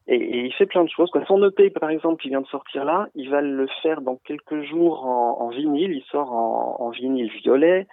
Et, 0.07 0.15
et 0.17 0.45
il 0.45 0.53
fait 0.53 0.65
plein 0.67 0.83
de 0.83 0.89
choses. 0.89 1.09
Quoi. 1.09 1.25
Son 1.25 1.41
EP, 1.43 1.69
par 1.71 1.89
exemple, 1.89 2.21
qui 2.21 2.29
vient 2.29 2.41
de 2.41 2.47
sortir 2.47 2.85
là, 2.85 3.07
il 3.15 3.29
va 3.29 3.41
le 3.41 3.67
faire 3.81 4.01
dans 4.01 4.17
quelques 4.17 4.61
jours 4.63 5.05
en, 5.05 5.41
en 5.41 5.49
vinyle. 5.49 5.91
Il 5.91 6.03
sort 6.11 6.31
en, 6.31 6.77
en 6.79 6.89
vinyle 6.89 7.31
violet. 7.43 7.87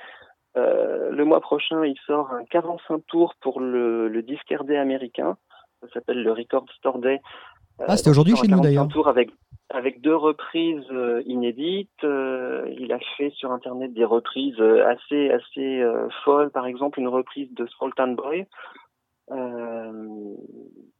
Euh, 0.57 1.11
le 1.11 1.25
mois 1.25 1.41
prochain, 1.41 1.85
il 1.85 1.97
sort 2.07 2.31
un 2.33 2.45
45 2.45 3.07
tours 3.07 3.35
pour 3.41 3.61
le, 3.61 4.09
le 4.09 4.23
américain. 4.77 5.39
Ça 5.83 5.89
s'appelle 5.93 6.23
le 6.23 6.33
Record 6.33 6.65
Store 6.79 6.99
Day. 6.99 7.21
Euh, 7.81 7.85
Ah, 7.89 7.97
c'était 7.97 8.11
aujourd'hui 8.11 8.37
chez 8.37 8.47
nous, 8.49 8.61
45 8.63 8.89
d'ailleurs. 8.89 9.09
avec 9.09 9.31
avec 9.71 10.01
deux 10.03 10.17
reprises 10.17 10.85
euh, 10.91 11.23
inédites. 11.27 12.05
Euh, 12.05 12.67
il 12.79 12.93
a 12.93 12.99
fait 13.17 13.31
sur 13.31 13.53
internet 13.53 13.93
des 13.93 14.05
reprises 14.05 14.61
assez 14.61 15.31
assez 15.31 15.83
folles. 16.25 16.51
Par 16.51 16.67
exemple, 16.67 17.01
une 17.01 17.09
reprise 17.09 17.53
de 17.55 17.67
Sultan 17.67 18.09
Boy. 18.09 18.47
Euh, 19.31 20.35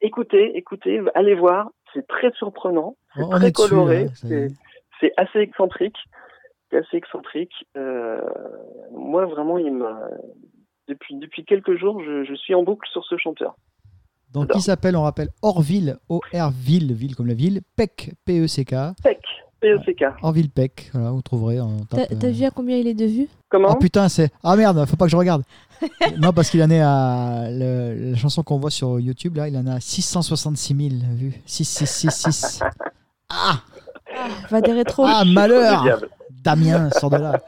écoutez, 0.01 0.57
écoutez, 0.57 1.01
allez 1.15 1.35
voir, 1.35 1.71
c'est 1.93 2.07
très 2.07 2.31
surprenant, 2.33 2.97
on 3.17 3.29
très 3.31 3.49
est 3.49 3.53
coloré, 3.53 4.03
est. 4.03 4.15
c'est 4.15 4.49
c'est 5.01 5.13
assez 5.17 5.41
excentrique, 5.41 5.97
c'est 6.71 6.79
assez 6.79 6.97
excentrique. 6.97 7.53
Euh, 7.77 8.21
moi 8.93 9.27
vraiment, 9.27 9.59
il 9.59 9.73
m'a 9.73 10.01
depuis 10.89 11.17
depuis 11.17 11.45
quelques 11.45 11.77
jours, 11.77 12.03
je, 12.03 12.25
je 12.25 12.35
suis 12.35 12.55
en 12.55 12.63
boucle 12.63 12.89
sur 12.91 13.05
ce 13.05 13.17
chanteur. 13.19 13.57
Donc 14.33 14.51
il 14.55 14.63
s'appelle, 14.63 14.97
on 14.97 15.03
rappelle, 15.03 15.29
Orville, 15.43 15.97
O-R-Ville, 16.09 16.93
ville 16.95 17.15
comme 17.15 17.27
la 17.27 17.35
ville, 17.35 17.61
Peck, 17.77 18.13
P-E-C-K, 18.25 18.75
Peck, 19.03 19.21
P-E-C-K. 19.61 20.05
Orville 20.23 20.51
Peck, 20.51 20.91
voilà, 20.95 21.11
vous 21.11 21.23
trouverez. 21.23 21.61
en 21.61 21.77
T'as 21.89 21.99
euh, 22.11 22.31
vu 22.31 22.45
à 22.45 22.51
combien 22.51 22.77
il 22.77 22.87
est 22.87 22.95
de 22.95 23.05
vues? 23.07 23.29
Comment? 23.49 23.69
Oh 23.73 23.77
putain, 23.77 24.09
c'est. 24.09 24.31
Ah 24.43 24.57
merde, 24.57 24.85
faut 24.87 24.97
pas 24.97 25.05
que 25.05 25.11
je 25.11 25.17
regarde. 25.17 25.43
non, 26.19 26.33
parce 26.33 26.51
qu'il 26.51 26.63
en 26.63 26.71
est 26.71 26.81
à. 26.81 27.49
le- 27.51 28.13
la 28.13 28.17
chanson 28.17 28.43
qu'on 28.43 28.59
voit 28.59 28.71
sur 28.71 28.99
YouTube, 28.99 29.37
là, 29.37 29.49
il 29.49 29.57
en 29.57 29.67
a 29.67 29.81
666 29.81 30.75
000 30.75 30.89
vues. 31.15 31.35
6666. 31.47 32.61
Ah 33.35 33.61
Va 34.51 34.61
des 34.61 34.73
rétros. 34.73 35.07
Ah, 35.09 35.25
malheur. 35.25 36.03
Damien, 36.45 36.91
sors 36.91 37.09
de 37.09 37.17
là. 37.17 37.41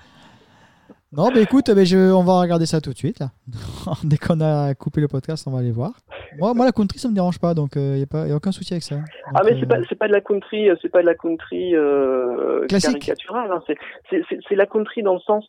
Non, 1.16 1.28
bah 1.32 1.40
écoute, 1.40 1.70
bah, 1.70 1.84
je, 1.84 2.12
on 2.12 2.24
va 2.24 2.40
regarder 2.40 2.66
ça 2.66 2.80
tout 2.80 2.92
de 2.92 2.96
suite. 2.98 3.18
Là. 3.20 3.28
Dès 4.04 4.16
qu'on 4.16 4.40
a 4.40 4.74
coupé 4.74 5.00
le 5.00 5.08
podcast, 5.08 5.46
on 5.46 5.52
va 5.52 5.58
aller 5.60 5.70
voir. 5.70 5.92
Moi, 6.38 6.52
moi 6.54 6.64
la 6.66 6.72
country, 6.72 6.98
ça 6.98 7.08
me 7.08 7.14
dérange 7.14 7.38
pas, 7.38 7.54
donc 7.54 7.72
il 7.76 7.80
n'y 7.82 8.02
a, 8.02 8.06
pas- 8.06 8.26
y 8.26 8.32
a 8.32 8.36
aucun 8.36 8.50
souci 8.52 8.74
avec 8.74 8.82
ça. 8.82 8.96
Ah 9.34 9.42
Donc, 9.42 9.44
mais 9.52 9.56
c'est 9.60 9.64
euh, 9.64 9.68
pas 9.68 9.76
c'est 9.88 9.94
pas 9.94 10.08
de 10.08 10.12
la 10.12 10.20
country 10.20 10.68
euh, 10.68 10.74
c'est 10.82 10.88
pas 10.88 11.00
de 11.02 11.06
la 11.06 11.14
country 11.14 11.74
euh, 11.76 12.66
Classique. 12.66 12.90
caricaturale 12.98 13.50
hein. 13.52 13.62
c'est 14.10 14.54
la 14.56 14.66
country 14.66 15.02
dans 15.02 15.14
le 15.14 15.20
sens 15.20 15.46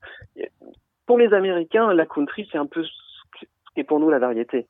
pour 1.08 1.18
les 1.18 1.34
Américains 1.34 1.92
la 1.94 2.06
country 2.06 2.48
c'est 2.52 2.58
un 2.60 2.66
peu 2.68 2.84
ce 2.84 2.90
qui 3.74 3.80
est 3.80 3.84
pour 3.84 4.00
nous 4.00 4.10
la 4.10 4.20
variété 4.20 4.68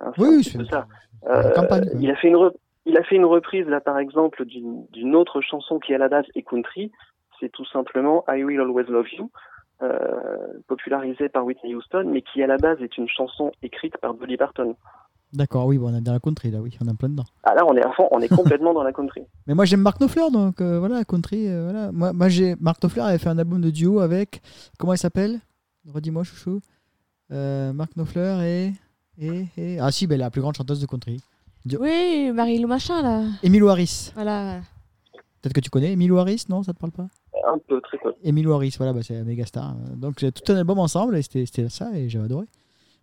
Hein, 0.00 0.10
Oui, 0.18 0.42
c'est 0.42 0.64
ça 0.68 0.86
Euh, 1.28 1.50
campagne. 1.52 1.88
il 2.00 2.10
a 2.10 2.16
fait 2.16 2.28
une 2.28 2.34
re- 2.36 2.54
il 2.86 2.96
a 2.96 3.04
fait 3.04 3.14
une 3.16 3.24
reprise 3.26 3.66
là 3.68 3.80
par 3.80 3.98
exemple 3.98 4.44
d'une 4.44 5.14
autre 5.14 5.40
chanson 5.40 5.78
qui 5.78 5.94
à 5.94 5.98
la 5.98 6.08
base 6.08 6.24
est 6.34 6.42
country 6.42 6.90
c'est 7.38 7.50
tout 7.52 7.66
simplement 7.66 8.24
I 8.28 8.42
Will 8.42 8.60
Always 8.60 8.84
Love 8.88 9.06
You 9.16 9.24
euh, 9.24 9.28
popularisée 10.66 11.28
par 11.28 11.44
Whitney 11.44 11.74
Houston 11.74 12.04
mais 12.12 12.22
qui 12.22 12.42
à 12.42 12.46
la 12.46 12.56
base 12.56 12.78
est 12.80 12.96
une 12.98 13.08
chanson 13.08 13.52
écrite 13.62 13.96
par 13.98 14.14
Dolly 14.14 14.36
Parton 14.36 14.76
D'accord, 15.34 15.64
oui, 15.64 15.78
bon, 15.78 15.90
on 15.90 15.96
est 15.96 16.02
dans 16.02 16.12
la 16.12 16.20
country, 16.20 16.50
là, 16.50 16.60
oui, 16.60 16.76
on 16.82 16.86
est 16.86 16.90
en 16.90 16.94
plein 16.94 17.08
dedans. 17.08 17.24
ah 17.44 17.54
là 17.54 17.64
on 17.66 17.74
est 17.74 17.82
à 17.82 17.90
fond 17.92 18.06
on 18.10 18.20
est 18.20 18.28
complètement 18.28 18.74
dans 18.74 18.82
la 18.82 18.92
country 18.92 19.22
Mais 19.46 19.54
moi 19.54 19.64
j'aime 19.64 19.80
Mark 19.80 19.98
Knopfler, 19.98 20.30
donc 20.30 20.60
euh, 20.60 20.78
voilà, 20.78 21.04
country, 21.04 21.48
euh, 21.48 21.64
voilà. 21.70 21.90
Moi, 21.90 22.12
moi 22.12 22.28
j'ai 22.28 22.54
Mark 22.60 22.80
Knopfler 22.80 23.00
avait 23.02 23.16
fait 23.18 23.30
un 23.30 23.38
album 23.38 23.60
de 23.62 23.70
duo 23.70 24.00
avec, 24.00 24.42
comment 24.78 24.92
il 24.92 24.98
s'appelle? 24.98 25.40
Redis-moi, 25.92 26.22
chouchou. 26.22 26.60
Euh, 27.30 27.72
Mark 27.72 27.92
Knopfler 27.96 28.36
et, 28.42 28.72
et, 29.26 29.46
et- 29.56 29.78
Ah 29.80 29.90
si, 29.90 30.06
ben, 30.06 30.18
la 30.18 30.30
plus 30.30 30.42
grande 30.42 30.54
chanteuse 30.54 30.80
de 30.82 30.86
country. 30.86 31.22
Oui, 31.80 32.30
Marie-Lou 32.34 32.68
Machin, 32.68 33.00
là. 33.02 33.22
Emilio 33.42 33.68
Harris. 33.68 34.12
Voilà. 34.14 34.60
Peut-être 35.42 35.54
que 35.54 35.60
tu 35.60 35.70
connais 35.70 35.92
Emilio 35.92 36.18
Harris, 36.18 36.44
non 36.48 36.62
Ça 36.62 36.72
te 36.72 36.78
parle 36.78 36.92
pas? 36.92 37.08
Un 37.52 37.58
peu 37.66 37.80
très 37.80 37.98
peu 37.98 38.14
Emilio 38.22 38.52
Harris, 38.52 38.74
voilà, 38.78 38.92
bah, 38.92 39.00
c'est 39.02 39.16
un 39.16 39.24
méga 39.24 39.44
star. 39.44 39.74
Donc 39.96 40.14
j'ai 40.20 40.30
tout 40.32 40.50
un 40.52 40.56
album 40.56 40.78
ensemble 40.78 41.16
et 41.16 41.22
c'était 41.22 41.68
ça 41.68 41.90
et 41.94 42.08
j'ai 42.08 42.20
adoré. 42.20 42.46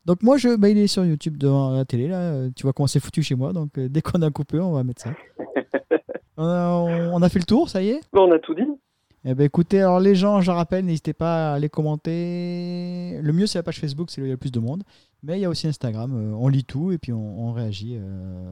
Donc 0.05 0.23
moi, 0.23 0.37
je, 0.37 0.55
bah, 0.55 0.69
il 0.69 0.77
est 0.77 0.87
sur 0.87 1.05
YouTube 1.05 1.37
devant 1.37 1.71
la 1.71 1.83
télé, 1.85 2.07
là. 2.07 2.49
Tu 2.55 2.63
vois 2.63 2.71
comment 2.73 2.87
c'est 2.87 3.01
foutu 3.01 3.21
chez 3.21 3.35
moi. 3.35 3.51
Donc 3.51 3.77
euh, 3.77 3.89
dès 3.89 4.01
qu'on 4.01 4.21
a 4.21 4.31
coupé, 4.31 4.57
on 4.59 4.71
va 4.71 4.83
mettre 4.85 5.01
ça. 5.01 5.11
on, 6.37 6.45
a, 6.45 6.69
on- 6.71 7.15
on 7.15 7.21
a 7.21 7.29
fait 7.29 7.39
le 7.39 7.45
tour, 7.45 7.69
ça 7.69 7.81
y 7.83 7.89
est? 7.89 7.99
Bon, 8.13 8.29
on 8.29 8.31
a 8.33 8.39
tout 8.39 8.53
dit 8.55 8.63
Eh 9.25 9.35
ben 9.35 9.43
écoutez, 9.43 9.81
alors 9.81 9.99
les 9.99 10.15
gens, 10.15 10.39
je 10.39 10.51
rappelle, 10.51 10.85
n'hésitez 10.85 11.11
pas 11.13 11.53
à 11.55 11.59
les 11.59 11.67
commenter. 11.69 13.19
Le 13.21 13.33
mieux, 13.33 13.45
c'est 13.47 13.59
la 13.59 13.63
page 13.63 13.79
Facebook, 13.79 14.09
c'est 14.09 14.21
là 14.21 14.23
où 14.23 14.25
il 14.27 14.29
y 14.29 14.31
a 14.31 14.35
le 14.35 14.37
plus 14.37 14.51
de 14.51 14.59
monde. 14.59 14.83
Mais 15.21 15.37
il 15.37 15.41
y 15.41 15.45
a 15.45 15.49
aussi 15.49 15.67
Instagram, 15.67 16.13
euh, 16.15 16.33
on 16.33 16.47
lit 16.47 16.63
tout 16.63 16.91
et 16.93 16.97
puis 16.97 17.11
on, 17.11 17.47
on 17.49 17.51
réagit. 17.51 17.95
euh. 17.97 18.51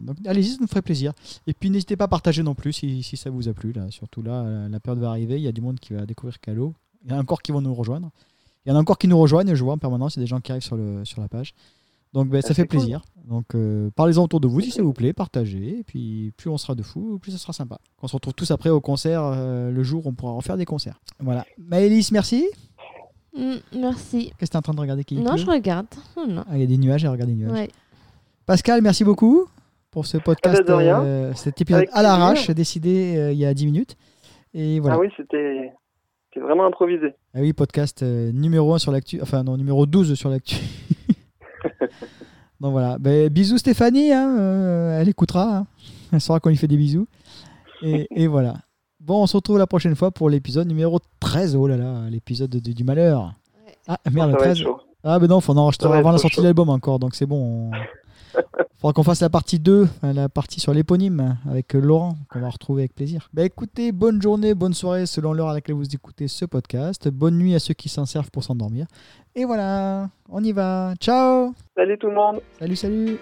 Donc 0.00 0.16
allez-y, 0.26 0.52
ça 0.52 0.58
nous 0.60 0.66
ferait 0.66 0.80
plaisir. 0.82 1.12
Et 1.46 1.52
puis 1.52 1.68
n'hésitez 1.70 1.96
pas 1.96 2.04
à 2.04 2.08
partager 2.08 2.42
non 2.42 2.54
plus 2.54 2.72
si, 2.72 3.02
si 3.02 3.16
ça 3.18 3.28
vous 3.30 3.48
a 3.48 3.52
plu. 3.52 3.72
Là. 3.72 3.86
Surtout 3.90 4.22
là, 4.22 4.42
la- 4.42 4.68
la 4.68 4.80
période 4.80 5.02
va 5.02 5.10
arriver, 5.10 5.36
il 5.36 5.42
y 5.42 5.48
a 5.48 5.52
du 5.52 5.60
monde 5.60 5.78
qui 5.78 5.92
va 5.92 6.06
découvrir 6.06 6.40
Calo. 6.40 6.74
Il 7.04 7.10
y 7.10 7.14
en 7.14 7.18
a 7.18 7.20
encore 7.20 7.42
qui 7.42 7.52
vont 7.52 7.60
nous 7.60 7.74
rejoindre. 7.74 8.10
Il 8.64 8.70
y 8.70 8.72
en 8.72 8.76
a 8.76 8.80
encore 8.80 8.98
qui 8.98 9.08
nous 9.08 9.18
rejoignent, 9.18 9.54
je 9.54 9.62
vois 9.62 9.74
en 9.74 9.78
permanence, 9.78 10.16
il 10.16 10.20
y 10.20 10.22
a 10.22 10.24
des 10.24 10.28
gens 10.28 10.40
qui 10.40 10.50
arrivent 10.52 10.64
sur, 10.64 10.76
le, 10.76 11.04
sur 11.04 11.20
la 11.20 11.28
page. 11.28 11.54
Donc 12.14 12.28
ben, 12.30 12.40
ça 12.40 12.48
Ah, 12.50 12.54
fait 12.54 12.62
c'est 12.62 12.68
cool. 12.68 12.78
plaisir. 12.80 13.02
Donc 13.28 13.54
euh, 13.54 13.90
parlez-en 13.94 14.22
autour 14.24 14.40
de 14.40 14.48
vous 14.48 14.60
si 14.62 14.70
ça 14.70 14.82
vous 14.82 14.94
plaît, 14.94 15.12
partagez. 15.12 15.80
Et 15.80 15.84
puis 15.84 16.32
plus 16.38 16.48
on 16.48 16.56
sera 16.56 16.74
de 16.74 16.82
fous, 16.82 17.18
plus 17.20 17.32
ça 17.32 17.38
sera 17.38 17.52
sympa. 17.52 17.78
On 18.00 18.08
se 18.08 18.14
retrouve 18.14 18.32
tous 18.32 18.50
après 18.52 18.70
au 18.70 18.80
concert, 18.80 19.22
euh, 19.22 19.70
le 19.70 19.82
jour 19.82 20.06
où 20.06 20.08
on 20.08 20.14
pourra 20.14 20.32
refaire 20.32 20.56
des 20.56 20.64
concerts. 20.64 20.98
Voilà. 21.20 21.44
Maëlys, 21.58 22.10
merci. 22.12 22.46
Mm, 23.36 23.78
merci. 23.80 24.32
Qu'est-ce 24.38 24.50
que 24.50 24.52
tu 24.52 24.52
es 24.52 24.56
en 24.56 24.62
train 24.62 24.74
de 24.74 24.80
regarder 24.80 25.04
qui 25.04 25.16
Non, 25.16 25.36
je 25.36 25.46
regarde. 25.46 25.86
Oh, 26.16 26.24
non. 26.26 26.44
Ah, 26.48 26.54
il 26.54 26.60
y 26.60 26.64
a 26.64 26.66
des 26.66 26.78
nuages, 26.78 27.04
elle 27.04 27.10
regarde 27.10 27.30
des 27.30 27.36
nuages. 27.36 27.52
Ouais. 27.52 27.68
Pascal, 28.46 28.80
merci 28.82 29.04
beaucoup 29.04 29.46
pour 29.90 30.06
ce 30.06 30.18
podcast, 30.18 30.58
Ah 30.60 30.64
ben, 30.64 30.72
de 30.72 30.78
rien. 30.78 31.02
euh, 31.02 31.32
cet 31.34 31.60
épisode 31.60 31.78
Avec 31.82 31.90
à 31.92 32.02
l'arrache, 32.02 32.50
décidé 32.50 33.16
euh, 33.16 33.32
il 33.32 33.38
y 33.38 33.46
a 33.46 33.54
10 33.54 33.66
minutes. 33.66 33.96
Et 34.54 34.80
voilà. 34.80 34.96
Ah 34.96 35.00
oui, 35.00 35.08
c'était 35.16 35.72
vraiment 36.40 36.66
improvisé. 36.66 37.14
Ah 37.34 37.38
oui, 37.40 37.52
podcast 37.52 38.02
euh, 38.02 38.30
numéro 38.32 38.74
1 38.74 38.78
sur 38.78 38.92
l'actu, 38.92 39.20
enfin 39.22 39.42
non, 39.42 39.56
numéro 39.56 39.86
12 39.86 40.14
sur 40.14 40.30
l'actu. 40.30 40.56
Donc 42.60 42.72
voilà, 42.72 42.96
Ben, 42.98 43.28
bisous 43.28 43.58
Stéphanie, 43.58 44.12
hein, 44.12 44.34
euh, 44.38 45.00
elle 45.00 45.08
écoutera, 45.08 45.58
hein. 45.58 45.66
elle 46.12 46.20
saura 46.20 46.40
qu'on 46.40 46.48
lui 46.48 46.56
fait 46.56 46.68
des 46.68 46.76
bisous. 46.78 47.06
Et, 47.82 48.06
et 48.10 48.26
voilà. 48.26 48.54
Bon, 49.06 49.22
on 49.22 49.26
se 49.28 49.36
retrouve 49.36 49.58
la 49.58 49.68
prochaine 49.68 49.94
fois 49.94 50.10
pour 50.10 50.28
l'épisode 50.28 50.66
numéro 50.66 50.98
13, 51.20 51.54
oh 51.54 51.68
là 51.68 51.76
là, 51.76 52.10
l'épisode 52.10 52.50
de- 52.50 52.72
du 52.72 52.82
malheur. 52.82 53.34
Ouais. 53.66 53.74
Ah 53.86 53.98
merde, 54.10 54.30
être 54.32 54.38
13. 54.38 54.58
chaud. 54.58 54.80
Ah 55.04 55.20
ben 55.20 55.28
non, 55.28 55.40
faut 55.40 55.52
en 55.52 55.58
enregistrer 55.58 55.96
avant 55.96 56.10
la 56.10 56.18
sortie 56.18 56.40
de 56.40 56.44
l'album 56.44 56.68
encore, 56.70 56.98
donc 56.98 57.14
c'est 57.14 57.26
bon. 57.26 57.70
on- 57.70 57.70
Faudra 58.80 58.92
qu'on 58.92 59.04
fasse 59.04 59.20
la 59.22 59.30
partie 59.30 59.58
2, 59.60 59.84
enfin, 59.84 60.12
la 60.12 60.28
partie 60.28 60.58
sur 60.60 60.74
l'éponyme 60.74 61.38
avec 61.48 61.74
euh, 61.74 61.80
Laurent, 61.80 62.16
qu'on 62.28 62.40
va 62.40 62.50
retrouver 62.50 62.82
avec 62.82 62.94
plaisir. 62.94 63.30
Bah 63.32 63.44
écoutez, 63.44 63.92
bonne 63.92 64.20
journée, 64.20 64.54
bonne 64.54 64.74
soirée 64.74 65.06
selon 65.06 65.32
l'heure 65.32 65.48
à 65.48 65.54
laquelle 65.54 65.76
vous 65.76 65.94
écoutez 65.94 66.26
ce 66.28 66.44
podcast. 66.44 67.08
Bonne 67.08 67.38
nuit 67.38 67.54
à 67.54 67.58
ceux 67.60 67.72
qui 67.74 67.88
s'en 67.88 68.04
servent 68.06 68.30
pour 68.30 68.42
s'endormir. 68.44 68.86
Et 69.36 69.44
voilà, 69.46 70.10
on 70.28 70.42
y 70.44 70.52
va. 70.52 70.92
Ciao 71.00 71.54
Salut 71.76 71.96
tout 71.96 72.08
le 72.08 72.14
monde 72.14 72.40
Salut, 72.58 72.76
salut 72.76 73.18